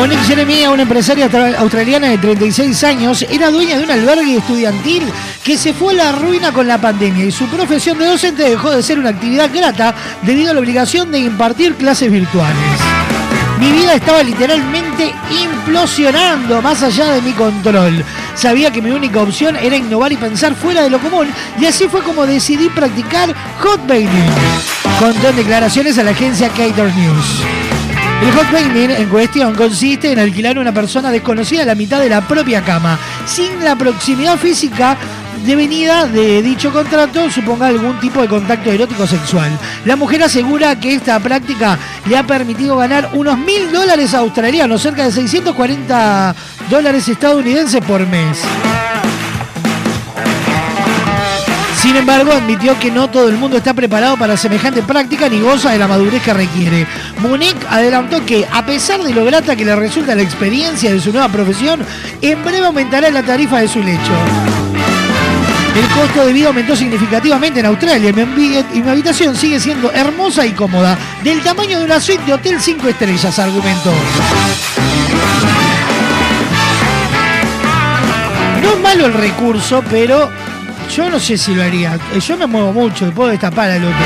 Monique 0.00 0.24
Jeremia, 0.24 0.70
una 0.70 0.82
empresaria 0.84 1.30
tra- 1.30 1.54
australiana 1.58 2.08
de 2.08 2.16
36 2.16 2.84
años, 2.84 3.22
era 3.28 3.50
dueña 3.50 3.76
de 3.76 3.84
un 3.84 3.90
albergue 3.90 4.38
estudiantil 4.38 5.02
que 5.44 5.58
se 5.58 5.74
fue 5.74 5.92
a 5.92 5.96
la 5.96 6.12
ruina 6.12 6.52
con 6.52 6.66
la 6.66 6.80
pandemia 6.80 7.26
y 7.26 7.30
su 7.30 7.44
profesión 7.48 7.98
de 7.98 8.06
docente 8.06 8.48
dejó 8.48 8.70
de 8.70 8.82
ser 8.82 8.98
una 8.98 9.10
actividad 9.10 9.50
grata 9.52 9.94
debido 10.22 10.52
a 10.52 10.54
la 10.54 10.60
obligación 10.60 11.12
de 11.12 11.18
impartir 11.18 11.74
clases 11.74 12.10
virtuales. 12.10 12.56
Mi 13.58 13.70
vida 13.72 13.92
estaba 13.92 14.22
literalmente 14.22 15.12
implosionando 15.42 16.62
más 16.62 16.82
allá 16.82 17.12
de 17.12 17.20
mi 17.20 17.32
control. 17.32 18.02
Sabía 18.34 18.70
que 18.70 18.80
mi 18.80 18.90
única 18.92 19.20
opción 19.20 19.54
era 19.56 19.76
innovar 19.76 20.12
y 20.12 20.16
pensar 20.16 20.54
fuera 20.54 20.80
de 20.82 20.88
lo 20.88 20.98
común 20.98 21.28
y 21.60 21.66
así 21.66 21.88
fue 21.88 22.02
como 22.02 22.24
decidí 22.24 22.70
practicar 22.70 23.34
hotbaiting. 23.60 24.30
Contó 24.98 25.28
en 25.28 25.36
declaraciones 25.36 25.98
a 25.98 26.04
la 26.04 26.12
agencia 26.12 26.48
Cater 26.48 26.90
News. 26.96 27.69
El 28.22 28.32
hotbaiting 28.32 28.90
en 28.90 29.08
cuestión 29.08 29.54
consiste 29.54 30.12
en 30.12 30.18
alquilar 30.18 30.58
a 30.58 30.60
una 30.60 30.74
persona 30.74 31.10
desconocida 31.10 31.62
a 31.62 31.66
la 31.66 31.74
mitad 31.74 32.00
de 32.00 32.10
la 32.10 32.20
propia 32.20 32.62
cama, 32.62 32.98
sin 33.26 33.64
la 33.64 33.76
proximidad 33.76 34.36
física 34.36 34.96
devenida 35.44 36.06
de 36.06 36.42
dicho 36.42 36.70
contrato 36.70 37.30
suponga 37.30 37.68
algún 37.68 37.98
tipo 37.98 38.20
de 38.20 38.28
contacto 38.28 38.70
erótico 38.70 39.06
sexual. 39.06 39.50
La 39.86 39.96
mujer 39.96 40.22
asegura 40.22 40.78
que 40.78 40.94
esta 40.94 41.18
práctica 41.18 41.78
le 42.06 42.18
ha 42.18 42.26
permitido 42.26 42.76
ganar 42.76 43.08
unos 43.14 43.38
mil 43.38 43.72
dólares 43.72 44.12
australianos, 44.12 44.82
cerca 44.82 45.04
de 45.04 45.12
640 45.12 46.34
dólares 46.68 47.08
estadounidenses 47.08 47.80
por 47.82 48.06
mes. 48.06 48.38
Sin 51.80 51.96
embargo, 51.96 52.30
admitió 52.30 52.78
que 52.78 52.90
no 52.90 53.08
todo 53.08 53.30
el 53.30 53.36
mundo 53.36 53.56
está 53.56 53.72
preparado 53.72 54.18
para 54.18 54.36
semejante 54.36 54.82
práctica 54.82 55.30
ni 55.30 55.40
goza 55.40 55.70
de 55.70 55.78
la 55.78 55.88
madurez 55.88 56.22
que 56.22 56.34
requiere. 56.34 56.86
Monique 57.20 57.66
adelantó 57.70 58.24
que, 58.26 58.46
a 58.52 58.66
pesar 58.66 59.02
de 59.02 59.14
lo 59.14 59.24
grata 59.24 59.56
que 59.56 59.64
le 59.64 59.74
resulta 59.74 60.14
la 60.14 60.20
experiencia 60.20 60.92
de 60.92 61.00
su 61.00 61.10
nueva 61.10 61.30
profesión, 61.30 61.80
en 62.20 62.44
breve 62.44 62.66
aumentará 62.66 63.10
la 63.10 63.22
tarifa 63.22 63.60
de 63.60 63.68
su 63.68 63.82
lecho. 63.82 64.12
El 65.74 65.86
costo 65.98 66.26
de 66.26 66.34
vida 66.34 66.48
aumentó 66.48 66.76
significativamente 66.76 67.60
en 67.60 67.66
Australia 67.66 68.10
y 68.74 68.82
mi 68.82 68.90
habitación 68.90 69.34
sigue 69.34 69.58
siendo 69.58 69.90
hermosa 69.90 70.44
y 70.44 70.50
cómoda, 70.50 70.98
del 71.24 71.40
tamaño 71.40 71.78
de 71.78 71.86
una 71.86 71.98
suite 71.98 72.24
de 72.26 72.34
hotel 72.34 72.60
5 72.60 72.88
estrellas, 72.88 73.38
argumentó. 73.38 73.92
No 78.62 78.68
es 78.70 78.80
malo 78.80 79.06
el 79.06 79.14
recurso, 79.14 79.82
pero 79.88 80.28
yo 80.94 81.08
no 81.08 81.18
sé 81.20 81.38
si 81.38 81.54
lo 81.54 81.62
haría. 81.62 81.94
Eh, 82.12 82.20
Yo 82.20 82.36
me 82.36 82.46
muevo 82.46 82.72
mucho 82.72 83.06
y 83.06 83.10
puedo 83.10 83.30
destapar 83.30 83.70
al 83.70 83.84
otro. 83.84 83.96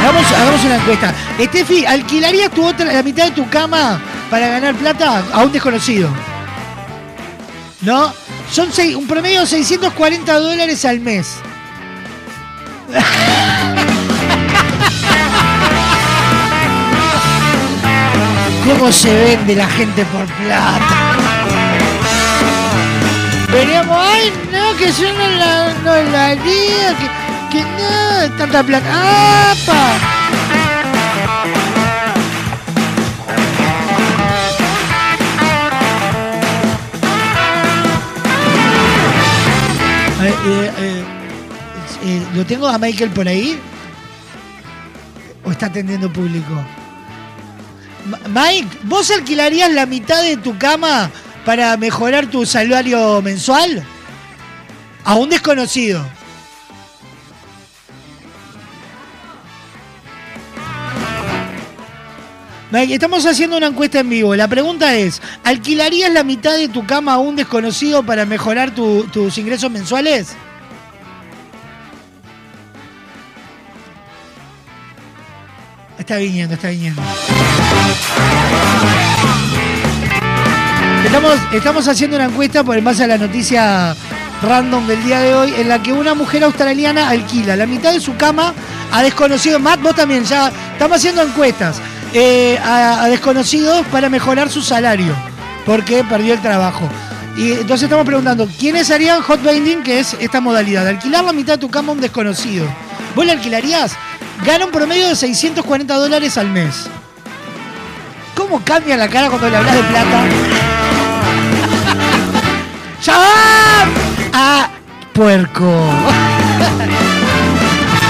Hagamos, 0.00 0.32
hagamos 0.32 0.64
una 0.64 0.76
encuesta. 0.76 1.14
Estefi, 1.38 1.86
¿alquilarías 1.86 2.50
tu 2.50 2.66
otra, 2.66 2.92
la 2.92 3.02
mitad 3.02 3.26
de 3.26 3.30
tu 3.32 3.48
cama 3.48 4.00
para 4.30 4.48
ganar 4.48 4.74
plata 4.74 5.22
a 5.32 5.44
un 5.44 5.52
desconocido? 5.52 6.10
¿No? 7.82 8.12
Son 8.50 8.68
un 8.96 9.06
promedio 9.06 9.40
de 9.40 9.46
640 9.46 10.38
dólares 10.38 10.84
al 10.84 11.00
mes. 11.00 11.36
¿Cómo 18.66 18.92
se 18.92 19.12
vende 19.14 19.56
la 19.56 19.66
gente 19.68 20.04
por 20.06 20.24
plata? 20.26 21.12
Veníamos, 23.52 23.96
ay, 24.00 24.32
que 24.76 24.92
yo 24.92 25.12
no 25.12 25.28
la, 25.28 25.74
no 25.84 26.10
la 26.10 26.26
haría, 26.28 26.96
que, 26.98 27.58
que 27.58 27.62
no, 27.62 28.36
tanta 28.36 28.62
plata. 28.62 29.52
¡Apa! 29.52 29.98
Eh, 40.22 40.34
eh, 40.46 40.70
eh, 40.78 41.04
eh, 42.04 42.22
¿Lo 42.34 42.46
tengo 42.46 42.68
a 42.68 42.78
Michael 42.78 43.10
por 43.10 43.26
ahí? 43.26 43.58
¿O 45.44 45.50
está 45.50 45.66
atendiendo 45.66 46.12
público? 46.12 46.54
Mike, 48.28 48.78
¿vos 48.84 49.10
alquilarías 49.10 49.72
la 49.72 49.86
mitad 49.86 50.22
de 50.22 50.36
tu 50.36 50.56
cama 50.58 51.10
para 51.44 51.76
mejorar 51.76 52.26
tu 52.26 52.46
salario 52.46 53.20
mensual? 53.20 53.84
A 55.04 55.14
un 55.16 55.28
desconocido. 55.28 56.04
Estamos 62.72 63.26
haciendo 63.26 63.56
una 63.58 63.66
encuesta 63.66 64.00
en 64.00 64.08
vivo. 64.08 64.34
La 64.34 64.48
pregunta 64.48 64.94
es, 64.94 65.20
¿alquilarías 65.44 66.10
la 66.10 66.24
mitad 66.24 66.56
de 66.56 66.68
tu 66.68 66.86
cama 66.86 67.14
a 67.14 67.18
un 67.18 67.36
desconocido 67.36 68.02
para 68.02 68.24
mejorar 68.24 68.70
tu- 68.74 69.04
tus 69.12 69.36
ingresos 69.36 69.70
mensuales? 69.70 70.34
Está 75.98 76.16
viniendo, 76.16 76.54
está 76.54 76.68
viniendo. 76.70 77.02
Estamos, 81.04 81.34
estamos 81.52 81.88
haciendo 81.88 82.16
una 82.16 82.26
encuesta 82.26 82.64
por 82.64 82.76
en 82.78 82.84
base 82.84 83.04
a 83.04 83.06
la 83.06 83.18
noticia 83.18 83.94
random 84.42 84.86
del 84.86 85.02
día 85.04 85.20
de 85.20 85.34
hoy, 85.34 85.54
en 85.56 85.68
la 85.68 85.82
que 85.82 85.92
una 85.92 86.14
mujer 86.14 86.44
australiana 86.44 87.08
alquila 87.08 87.56
la 87.56 87.66
mitad 87.66 87.92
de 87.92 88.00
su 88.00 88.16
cama 88.16 88.52
a 88.90 89.02
desconocidos. 89.02 89.60
Matt, 89.60 89.80
vos 89.80 89.94
también, 89.94 90.24
ya 90.24 90.52
estamos 90.72 90.98
haciendo 90.98 91.22
encuestas 91.22 91.80
eh, 92.12 92.58
a, 92.62 93.06
desconocidos 93.08 93.86
para 93.86 94.08
mejorar 94.08 94.50
su 94.50 94.62
salario, 94.62 95.14
porque 95.64 96.04
perdió 96.04 96.34
el 96.34 96.42
trabajo. 96.42 96.88
Y 97.36 97.52
entonces 97.52 97.84
estamos 97.84 98.04
preguntando, 98.04 98.46
¿quiénes 98.58 98.90
harían 98.90 99.22
hot 99.22 99.42
binding, 99.42 99.82
que 99.82 100.00
es 100.00 100.14
esta 100.20 100.40
modalidad? 100.40 100.86
Alquilar 100.86 101.24
la 101.24 101.32
mitad 101.32 101.54
de 101.54 101.60
tu 101.60 101.70
cama 101.70 101.90
a 101.90 101.94
un 101.94 102.00
desconocido. 102.00 102.66
¿Vos 103.14 103.24
la 103.24 103.32
alquilarías? 103.32 103.92
Gana 104.44 104.66
un 104.66 104.72
promedio 104.72 105.08
de 105.08 105.16
640 105.16 105.94
dólares 105.94 106.36
al 106.36 106.48
mes. 106.48 106.88
¿Cómo 108.34 108.62
cambia 108.64 108.96
la 108.96 109.08
cara 109.08 109.28
cuando 109.28 109.48
le 109.48 109.56
hablas 109.56 109.74
de 109.74 109.82
plata? 109.82 110.24
¡Ya 113.02 113.18
va! 113.18 113.61
¡Ah! 114.32 114.68
Puerco. 115.12 115.70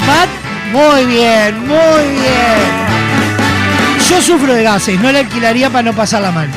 Matt, 0.07 0.29
muy 0.71 1.05
bien, 1.05 1.67
muy 1.67 2.03
bien. 2.11 2.83
Yo 4.09 4.21
sufro 4.21 4.53
de 4.53 4.63
gases, 4.63 4.99
no 4.99 5.11
la 5.11 5.19
alquilaría 5.19 5.69
para 5.69 5.83
no 5.83 5.93
pasarla 5.93 6.31
mal. 6.31 6.49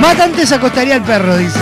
Matt 0.00 0.20
antes 0.20 0.52
acostaría 0.52 0.94
al 0.94 1.02
perro, 1.02 1.36
dice. 1.36 1.58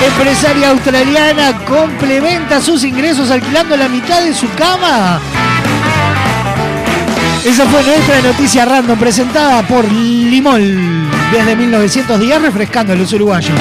Empresaria 0.00 0.70
australiana 0.70 1.58
complementa 1.64 2.60
sus 2.60 2.84
ingresos 2.84 3.30
alquilando 3.30 3.76
la 3.76 3.88
mitad 3.88 4.22
de 4.22 4.32
su 4.32 4.48
cama. 4.54 5.20
Esa 7.44 7.66
fue 7.66 7.82
nuestra 7.84 8.20
noticia 8.20 8.64
random 8.64 8.98
presentada 8.98 9.66
por 9.66 9.90
Limol 9.90 11.08
desde 11.32 11.56
1910 11.56 12.42
refrescando 12.42 12.92
a 12.92 12.96
los 12.96 13.12
uruguayos. 13.12 13.58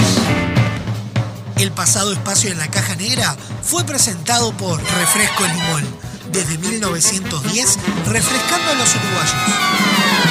El 1.57 1.71
pasado 1.71 2.11
espacio 2.11 2.51
en 2.51 2.57
la 2.57 2.67
caja 2.67 2.95
negra 2.95 3.35
fue 3.63 3.83
presentado 3.83 4.51
por 4.53 4.79
Refresco 4.79 5.43
Limón. 5.43 5.85
Desde 6.31 6.57
1910, 6.57 7.79
refrescando 8.05 8.71
a 8.71 8.75
los 8.75 8.95
uruguayos. 8.95 10.26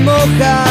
Moja. 0.00 0.64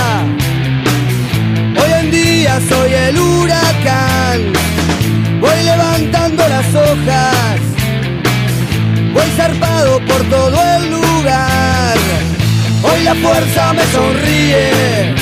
Hoy 1.80 1.92
en 2.00 2.12
día 2.12 2.60
soy 2.70 2.94
el 2.94 3.18
huracán. 3.18 4.54
Voy 5.40 5.64
levantando 5.64 6.48
las 6.48 6.68
hojas. 6.76 7.60
Voy 9.14 9.30
zarpado 9.38 10.00
por 10.06 10.22
todo 10.30 10.58
el 10.78 10.92
lugar. 10.92 11.98
Hoy 12.84 13.04
la 13.04 13.16
fuerza 13.16 13.74
me 13.74 13.84
sonríe. 13.92 15.16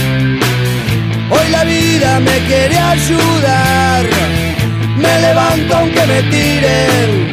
Hoy 1.29 1.49
la 1.51 1.63
vida 1.63 2.19
me 2.19 2.37
quiere 2.47 2.77
ayudar. 2.77 4.05
Me 4.97 5.19
levanto 5.21 5.75
aunque 5.75 6.05
me 6.05 6.21
tiren. 6.23 7.31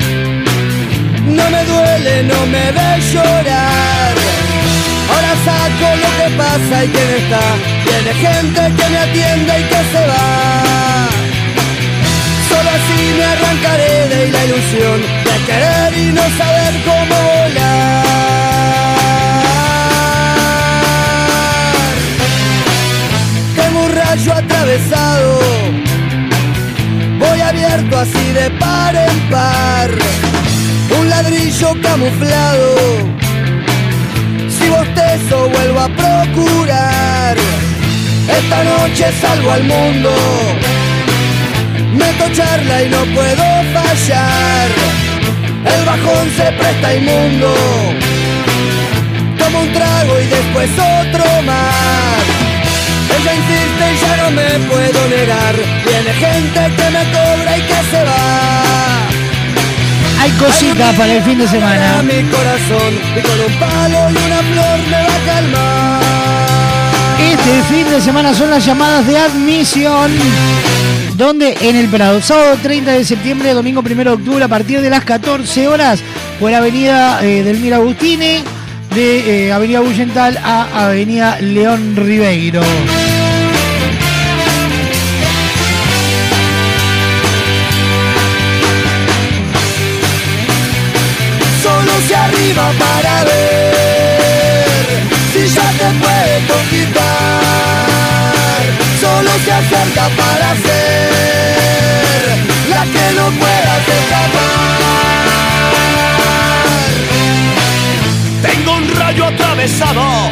No 1.36 1.50
me 1.50 1.64
duele, 1.64 2.22
no 2.24 2.46
me 2.46 2.72
ve 2.72 3.00
llorar. 3.12 3.97
Ahora 5.48 5.62
saco 5.68 5.88
lo 5.96 6.10
que 6.18 6.28
pasa 6.36 6.84
y 6.84 6.88
quién 6.88 7.10
está. 7.20 7.44
Tiene 7.84 8.12
gente 8.26 8.60
que 8.76 8.90
me 8.90 8.98
atiende 8.98 9.52
y 9.60 9.64
que 9.64 9.80
se 9.92 10.02
va. 10.06 11.08
Solo 12.48 12.70
así 12.78 13.00
me 13.16 13.24
arrancaré 13.24 14.08
de 14.08 14.30
la 14.30 14.44
ilusión 14.44 14.98
de 15.26 15.34
querer 15.46 15.90
y 15.96 16.12
no 16.12 16.22
saber 16.36 16.72
cómo 16.84 17.16
volar. 17.28 18.04
Tengo 23.56 23.78
un 23.84 23.92
rayo 23.92 24.34
atravesado, 24.34 25.40
voy 27.18 27.40
abierto 27.40 27.98
así 27.98 28.32
de 28.32 28.50
par 28.50 28.94
en 28.96 29.30
par. 29.30 29.90
Un 30.98 31.10
ladrillo 31.10 31.74
camuflado, 31.82 32.74
bostezo 34.98 35.48
vuelvo 35.48 35.80
a 35.80 35.88
procurar. 35.88 37.36
Esta 38.28 38.64
noche 38.64 39.12
salgo 39.20 39.50
al 39.50 39.64
mundo 39.64 40.10
meto 41.94 42.24
charla 42.32 42.82
y 42.82 42.88
no 42.88 43.04
puedo 43.14 43.44
fallar. 43.74 44.68
El 45.64 45.84
bajón 45.84 46.30
se 46.36 46.52
presta 46.52 46.94
inmundo. 46.94 47.54
Tomo 49.38 49.60
un 49.60 49.72
trago 49.72 50.20
y 50.20 50.26
después 50.26 50.70
otro 50.72 51.42
más. 51.42 52.22
Ella 53.18 53.34
insiste 53.34 53.84
y 53.92 53.96
ya 54.00 54.16
no 54.22 54.30
me 54.30 54.48
puedo 54.68 55.08
negar. 55.08 55.54
Viene 55.84 56.12
gente 56.12 56.60
que 56.76 56.90
me 56.90 57.04
cobra 57.12 57.56
y 57.56 57.62
que 57.62 57.90
se 57.90 58.04
va. 58.04 58.97
Hay 60.20 60.30
cositas 60.32 60.94
para 60.96 61.14
el 61.14 61.22
fin 61.22 61.38
de 61.38 61.48
semana. 61.48 61.98
A 61.98 62.02
mi 62.02 62.22
corazón 62.24 62.94
y 63.16 63.20
con 63.20 63.40
un 63.40 63.58
palo 63.58 64.10
y 64.10 64.26
una 64.26 64.38
flor 64.38 64.78
me 64.90 64.96
va 64.96 65.14
a 65.14 65.26
calmar. 65.26 66.02
Este 67.20 67.62
fin 67.74 67.90
de 67.90 68.00
semana 68.00 68.34
son 68.34 68.50
las 68.50 68.64
llamadas 68.64 69.06
de 69.06 69.18
admisión. 69.18 70.10
Donde 71.16 71.56
en 71.60 71.76
el 71.76 71.88
Prado, 71.88 72.22
sábado 72.22 72.56
30 72.62 72.92
de 72.92 73.04
septiembre, 73.04 73.52
domingo 73.52 73.82
1 73.84 74.04
de 74.04 74.10
octubre, 74.10 74.44
a 74.44 74.48
partir 74.48 74.80
de 74.80 74.88
las 74.88 75.04
14 75.04 75.66
horas, 75.66 76.00
por 76.38 76.54
avenida 76.54 77.24
eh, 77.24 77.42
del 77.42 77.58
Mir 77.58 77.74
Agustini, 77.74 78.44
de 78.94 79.46
eh, 79.46 79.52
avenida 79.52 79.80
Bullental 79.80 80.36
a 80.38 80.86
avenida 80.86 81.40
León 81.40 81.96
Ribeiro. 81.96 82.62
Se 92.06 92.14
arriba 92.14 92.72
para 92.78 93.24
ver 93.24 94.64
si 95.32 95.42
ya 95.54 95.68
te 95.80 95.88
puede 96.02 96.34
conquistar. 96.46 97.42
Solo 99.00 99.30
se 99.44 99.52
acerca 99.52 100.04
para 100.16 100.48
ser 100.64 101.08
la 102.70 102.82
que 102.84 103.04
no 103.16 103.26
puedas 103.42 103.88
escapar. 103.98 104.58
Tengo 108.42 108.72
un 108.76 108.86
rayo 108.96 109.24
atravesado, 109.26 110.30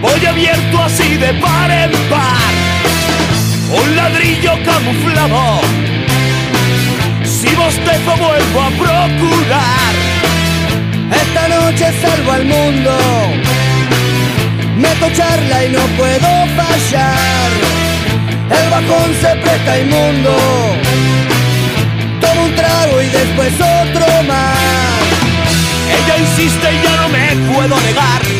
voy 0.00 0.26
abierto 0.26 0.82
así 0.84 1.16
de 1.16 1.34
par 1.34 1.70
en 1.70 1.90
par, 2.08 2.52
un 3.82 3.96
ladrillo 3.96 4.52
camuflado, 4.64 5.60
bostezo 7.70 8.16
vuelvo 8.16 8.60
a 8.60 8.70
procurar. 8.82 9.94
Esta 11.22 11.48
noche 11.48 11.84
salvo 12.02 12.32
al 12.32 12.44
mundo, 12.44 12.92
meto 14.76 15.06
charla 15.14 15.64
y 15.64 15.68
no 15.70 15.82
puedo 15.98 16.28
fallar. 16.58 17.50
El 18.58 18.70
bajón 18.70 19.10
se 19.20 19.36
presta 19.36 19.78
inmundo, 19.78 20.36
tomo 22.20 22.44
un 22.44 22.54
trago 22.56 23.02
y 23.02 23.06
después 23.06 23.52
otro 23.54 24.06
más. 24.24 24.58
Ella 25.96 26.18
insiste 26.18 26.66
y 26.72 26.82
ya 26.84 26.96
no 26.96 27.08
me 27.08 27.52
puedo 27.52 27.80
negar. 27.80 28.39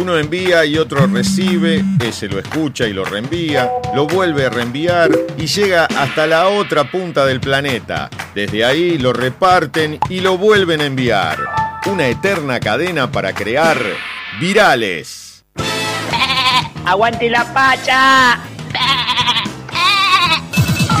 Uno 0.00 0.16
envía 0.16 0.64
y 0.64 0.78
otro 0.78 1.06
recibe, 1.08 1.84
ese 2.00 2.28
lo 2.28 2.38
escucha 2.38 2.86
y 2.86 2.92
lo 2.92 3.04
reenvía, 3.04 3.68
lo 3.94 4.06
vuelve 4.06 4.46
a 4.46 4.48
reenviar 4.48 5.10
y 5.36 5.46
llega 5.46 5.86
hasta 5.86 6.26
la 6.26 6.48
otra 6.48 6.88
punta 6.88 7.26
del 7.26 7.40
planeta. 7.40 8.08
Desde 8.32 8.64
ahí 8.64 8.96
lo 8.96 9.12
reparten 9.12 9.98
y 10.08 10.20
lo 10.20 10.38
vuelven 10.38 10.82
a 10.82 10.84
enviar. 10.84 11.38
Una 11.86 12.06
eterna 12.06 12.60
cadena 12.60 13.10
para 13.10 13.32
crear 13.32 13.78
virales. 14.40 15.44
¡Aguante 16.84 17.28
la 17.28 17.52
pacha! 17.52 18.38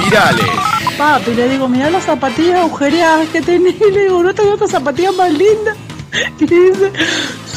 Virales. 0.04 0.50
Papi, 0.96 1.34
le 1.34 1.48
digo, 1.48 1.68
mira 1.68 1.88
las 1.88 2.04
zapatillas 2.04 2.58
agujereadas 2.58 3.28
que 3.28 3.42
tenés. 3.42 3.78
Le 3.78 4.04
digo, 4.04 4.22
no 4.24 4.34
tengo 4.34 4.54
otras 4.54 4.72
zapatillas 4.72 5.14
más 5.14 5.32
lindas. 5.32 5.76
Y 6.40 6.46
dice, 6.46 6.92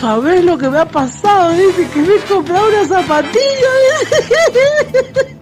¿sabes 0.01 0.43
lo 0.43 0.57
que 0.57 0.67
me 0.67 0.79
ha 0.79 0.85
pasado? 0.85 1.51
Dice 1.51 1.87
que 1.93 2.01
me 2.01 2.15
he 2.15 2.19
comprado 2.21 2.67
una 2.67 2.87
zapatilla. 2.87 3.71
dice. 3.85 5.37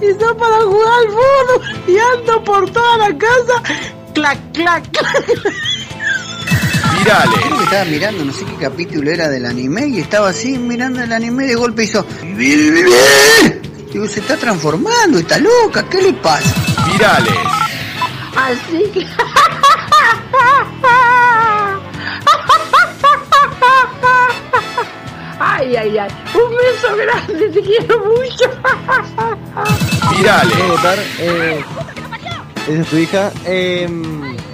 Y 0.00 0.20
son 0.20 0.36
para 0.36 0.58
jugar 0.62 0.92
al 0.92 1.08
fútbol. 1.08 1.84
Y 1.88 1.98
ando 1.98 2.44
por 2.44 2.70
toda 2.70 2.98
la 2.98 3.18
casa. 3.18 3.62
Clac, 4.14 4.38
clac, 4.52 4.88
clac. 4.92 5.26
Virales. 6.98 7.40
Creo 7.40 7.58
que 7.58 7.64
estaba 7.64 7.84
mirando, 7.86 8.24
no 8.24 8.32
sé 8.32 8.44
qué 8.44 8.54
capítulo 8.60 9.10
era 9.10 9.28
del 9.28 9.44
anime, 9.44 9.88
y 9.88 9.98
estaba 9.98 10.28
así 10.28 10.56
mirando 10.56 11.02
el 11.02 11.12
anime 11.12 11.46
y 11.46 11.48
de 11.48 11.54
golpe 11.56 11.82
hizo. 11.82 12.06
Digo, 13.92 14.06
se 14.06 14.20
está 14.20 14.36
transformando, 14.36 15.18
está 15.18 15.38
loca, 15.38 15.88
¿qué 15.88 16.00
le 16.00 16.12
pasa? 16.12 16.54
Virales. 16.92 17.34
Así 18.36 18.84
que. 18.92 19.04
Ay, 25.44 25.74
ay, 25.76 25.98
ay. 25.98 26.10
Un 26.34 26.50
beso 26.56 26.96
grande, 26.96 27.48
te 27.48 27.60
quiero 27.62 27.98
mucho. 28.04 28.48
Virales. 30.16 30.54
¿Puedo 30.54 30.68
votar? 30.76 30.98
Eh, 31.18 31.64
¿Esa 32.68 32.80
es 32.80 32.86
tu 32.88 32.96
hija? 32.96 33.32
Eh, 33.44 33.88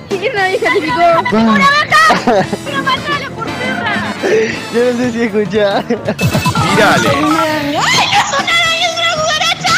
¿Quién 0.08 0.34
la 0.34 0.50
hija 0.50 0.72
te 0.72 0.80
picó? 0.80 0.94
Ah. 1.00 1.22
¡Una 1.30 1.58
vaca! 1.58 2.46
¡Pero 2.64 2.82
matala 2.82 3.30
por 3.34 3.44
perra! 3.44 4.14
yo 4.72 4.92
no 4.92 4.98
sé 4.98 5.12
si 5.12 5.22
escuchás. 5.22 5.84
Virales. 5.88 7.12
¡Ay, 7.14 7.72
no 7.72 7.80
es 7.80 8.30
una 8.40 8.54
araña, 8.58 8.86
es 8.86 8.94
una 8.96 9.12
cucaracha! 9.14 9.74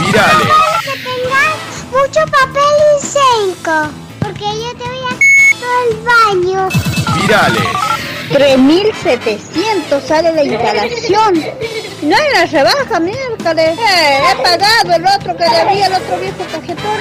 Virales. 0.00 0.48
que 0.84 0.94
tengas 1.04 1.56
mucho 1.90 2.20
papel 2.30 2.74
higiénico, 2.98 3.76
porque 4.20 4.44
yo 4.44 4.70
te 4.78 4.84
voy 4.88 5.04
a 5.04 5.14
todo 5.60 5.76
el 5.90 5.94
baño. 6.02 6.68
Virales. 7.20 7.93
3.700 8.34 10.02
sale 10.02 10.32
la 10.32 10.42
instalación. 10.42 11.34
No 12.02 12.16
hay 12.16 12.22
una 12.34 12.46
rebaja, 12.46 12.98
miércoles. 12.98 13.78
Eh, 13.78 14.18
he 14.32 14.36
pagado 14.42 14.92
el 14.92 15.06
otro 15.06 15.36
que 15.36 15.44
debía, 15.44 15.86
el 15.86 15.92
otro 15.92 16.18
viejo 16.18 16.42
tarjetón. 16.50 16.98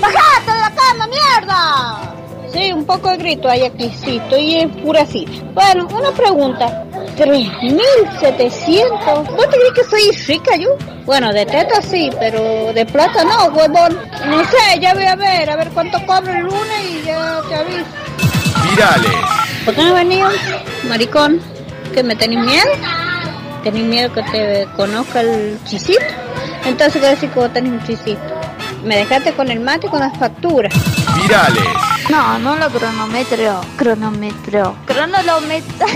¡Bajate 0.00 0.52
de 0.52 0.58
la 0.60 0.72
cama, 0.72 1.08
mierda! 1.08 2.12
Sí, 2.52 2.72
un 2.72 2.84
poco 2.86 3.10
de 3.10 3.16
grito 3.16 3.48
hay 3.48 3.64
aquí, 3.64 3.92
sí, 4.04 4.18
estoy 4.22 4.60
enfurecida. 4.60 5.32
Bueno, 5.52 5.88
una 5.92 6.12
pregunta. 6.12 6.84
3.700. 7.16 9.26
¿Vos 9.36 9.50
te 9.50 9.56
crees 9.56 9.72
que 9.74 9.82
soy 9.82 10.12
rica 10.28 10.54
yo? 10.56 10.76
Bueno, 11.04 11.32
de 11.32 11.44
teta 11.44 11.82
sí, 11.82 12.08
pero 12.20 12.72
de 12.72 12.86
plata 12.86 13.24
no, 13.24 13.46
huevón. 13.46 13.98
No 14.26 14.44
sé, 14.44 14.78
ya 14.80 14.94
voy 14.94 15.06
a 15.06 15.16
ver, 15.16 15.50
a 15.50 15.56
ver 15.56 15.70
cuánto 15.70 15.98
cobro 16.06 16.32
el 16.32 16.44
lunes 16.44 16.84
y 16.88 17.02
ya 17.04 17.42
te 17.48 17.54
aviso. 17.56 17.84
Virales. 18.70 19.45
¿Por 19.66 19.74
qué 19.74 19.82
no 19.82 19.94
venido, 19.94 20.28
maricón? 20.88 21.40
¿Que 21.92 22.04
me 22.04 22.14
tenés 22.14 22.38
miedo? 22.38 22.70
¿Tenés 23.64 23.82
miedo 23.82 24.12
que 24.12 24.22
te 24.22 24.68
conozca 24.76 25.22
el 25.22 25.58
chisito? 25.64 26.04
Entonces, 26.64 27.02
¿qué 27.02 27.08
decir 27.08 27.30
que 27.30 27.40
vos 27.40 27.52
tenés 27.52 27.72
un 27.72 27.84
chisito? 27.84 28.20
Me 28.84 28.98
dejaste 28.98 29.32
con 29.32 29.50
el 29.50 29.58
mate 29.58 29.88
y 29.88 29.90
con 29.90 29.98
las 29.98 30.16
facturas. 30.16 30.72
Virales. 31.20 31.64
No, 32.08 32.38
no 32.38 32.54
lo 32.54 32.70
cronometro. 32.70 33.60
Cronometro. 33.76 34.76
Cronolometro. 34.86 35.86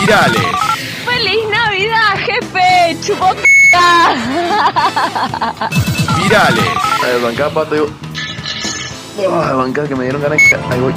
Virales. 0.00 0.42
¡Feliz 1.04 1.40
Navidad, 1.50 2.16
jefe! 2.16 2.96
¡Chupota! 3.06 4.14
Virales. 6.22 6.64
Eh, 7.06 7.20
bancá, 7.22 7.50
pato, 7.50 7.76
yo. 7.76 7.86
Ah, 9.30 9.52
bancá, 9.52 9.86
que 9.86 9.94
me 9.94 10.04
dieron 10.04 10.22
ganas. 10.22 10.40
Ahí 10.70 10.80
voy. 10.80 10.94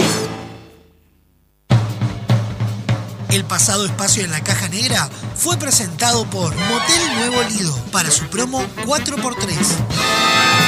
El 3.29 3.43
pasado 3.43 3.85
espacio 3.85 4.23
en 4.23 4.31
la 4.31 4.41
caja 4.41 4.69
negra 4.69 5.09
fue 5.35 5.57
presentado 5.57 6.25
por 6.29 6.55
Motel 6.55 7.15
Nuevo 7.17 7.43
Lido 7.49 7.75
para 7.91 8.09
su 8.09 8.25
promo 8.27 8.63
4x3. 8.85 10.66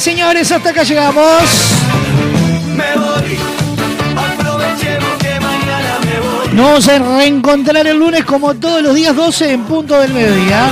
Señores, 0.00 0.50
hasta 0.50 0.70
acá 0.70 0.82
llegamos. 0.82 1.42
Me 2.74 2.96
voy, 2.98 3.38
aprovechemos 4.16 5.10
que 5.20 5.40
mañana 5.40 5.98
me 6.04 6.20
voy. 6.20 6.48
Nos 6.54 6.66
vamos 6.66 6.88
a 6.88 6.98
reencontrar 7.18 7.86
el 7.86 7.98
lunes 7.98 8.24
como 8.24 8.54
todos 8.54 8.82
los 8.82 8.94
días 8.94 9.14
12 9.14 9.52
en 9.52 9.64
punto 9.64 9.98
del 10.00 10.12
mediodía. 10.12 10.68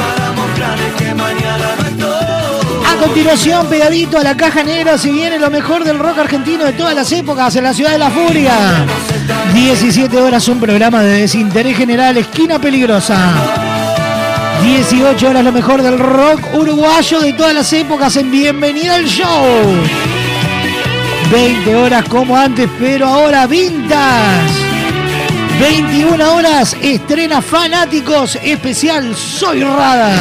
A 2.86 2.97
continuación, 2.97 3.67
pegadito 3.67 4.18
a 4.18 4.23
la 4.23 4.36
caja 4.36 4.62
negra, 4.62 4.99
se 4.99 5.10
viene 5.10 5.39
lo 5.39 5.51
mejor 5.51 5.84
del 5.84 5.99
rock 5.99 6.18
argentino 6.18 6.65
de 6.65 6.73
todas 6.73 6.94
las 6.94 7.10
épocas 7.12 7.55
en 7.57 7.65
la 7.65 7.75
ciudad 7.75 7.92
de 7.92 7.99
la 7.99 8.10
furia. 8.10 8.86
17 9.55 10.20
horas, 10.20 10.47
un 10.49 10.60
programa 10.60 11.02
de 11.02 11.20
desinterés 11.20 11.76
general, 11.76 12.17
esquina 12.17 12.59
peligrosa. 12.59 13.62
18 14.63 15.29
horas, 15.29 15.45
lo 15.45 15.53
mejor 15.53 15.83
del 15.83 15.99
rock 15.99 16.41
uruguayo 16.55 17.21
de 17.21 17.33
todas 17.33 17.55
las 17.55 17.73
épocas 17.73 18.17
en 18.17 18.31
Bienvenida 18.31 18.95
al 18.95 19.07
Show. 19.07 19.45
20 21.33 21.75
horas 21.75 22.09
como 22.09 22.37
antes, 22.37 22.69
pero 22.79 23.09
ahora 23.09 23.47
vintage. 23.47 24.73
21 25.59 26.35
horas, 26.35 26.77
estrena 26.81 27.43
Fanáticos 27.43 28.39
especial 28.43 29.17
Soy 29.17 29.65
Rada. 29.65 30.17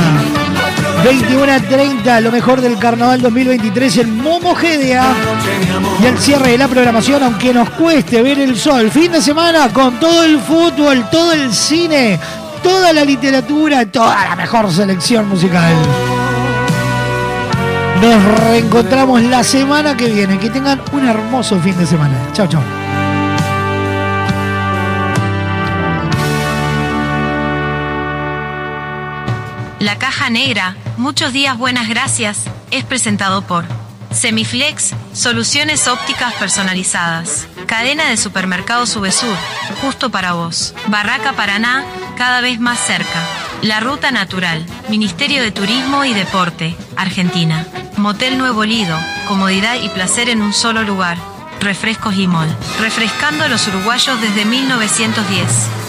21 1.04 1.52
a 1.52 1.60
30, 1.60 2.22
lo 2.22 2.32
mejor 2.32 2.62
del 2.62 2.78
carnaval 2.78 3.22
2023 3.22 3.98
en 3.98 4.18
Momogedia. 4.18 5.04
Y 6.02 6.06
el 6.06 6.18
cierre 6.18 6.52
de 6.52 6.58
la 6.58 6.68
programación, 6.68 7.24
aunque 7.24 7.54
nos 7.54 7.70
cueste 7.72 8.22
ver 8.22 8.40
el 8.40 8.58
sol. 8.58 8.90
Fin 8.92 9.12
de 9.12 9.22
semana 9.22 9.70
con 9.70 10.00
todo 10.00 10.24
el 10.24 10.40
fútbol, 10.40 11.10
todo 11.12 11.32
el 11.34 11.54
cine, 11.54 12.20
toda 12.64 12.94
la 12.94 13.04
literatura, 13.04 13.86
toda 13.86 14.30
la 14.30 14.36
mejor 14.36 14.72
selección 14.72 15.28
musical. 15.28 15.74
Nos 18.02 18.24
reencontramos 18.40 19.22
la 19.22 19.44
semana 19.44 19.96
que 19.96 20.08
viene. 20.08 20.40
Que 20.40 20.50
tengan 20.50 20.82
un 20.92 21.08
hermoso 21.08 21.60
fin 21.60 21.78
de 21.78 21.86
semana. 21.86 22.16
Chao, 22.34 22.48
chao. 22.48 22.64
La 29.80 29.98
caja 29.98 30.30
negra, 30.30 30.76
muchos 30.98 31.34
días 31.34 31.58
buenas 31.58 31.90
gracias, 31.90 32.44
es 32.70 32.84
presentado 32.84 33.42
por 33.42 33.66
Semiflex, 34.12 34.94
soluciones 35.14 35.88
ópticas 35.88 36.34
personalizadas. 36.36 37.48
Cadena 37.66 38.08
de 38.10 38.18
supermercados 38.18 38.90
Subesur, 38.90 39.36
justo 39.82 40.12
para 40.12 40.34
vos. 40.34 40.76
Barraca 40.88 41.34
Paraná, 41.34 41.84
cada 42.22 42.42
vez 42.42 42.60
más 42.60 42.78
cerca. 42.78 43.20
La 43.64 43.80
Ruta 43.80 44.12
Natural, 44.12 44.64
Ministerio 44.90 45.42
de 45.42 45.52
Turismo 45.52 46.06
y 46.06 46.14
Deporte, 46.14 46.76
Argentina. 46.96 47.66
Motel 47.98 48.38
Nuevo 48.38 48.64
Lido, 48.64 48.96
comodidad 49.28 49.82
y 49.82 49.90
placer 49.90 50.30
en 50.30 50.44
un 50.44 50.54
solo 50.54 50.84
lugar. 50.84 51.18
Refrescos 51.62 52.16
Mol, 52.28 52.48
refrescando 52.80 53.44
a 53.44 53.48
los 53.48 53.68
uruguayos 53.68 54.22
desde 54.22 54.46
1910. 54.46 55.81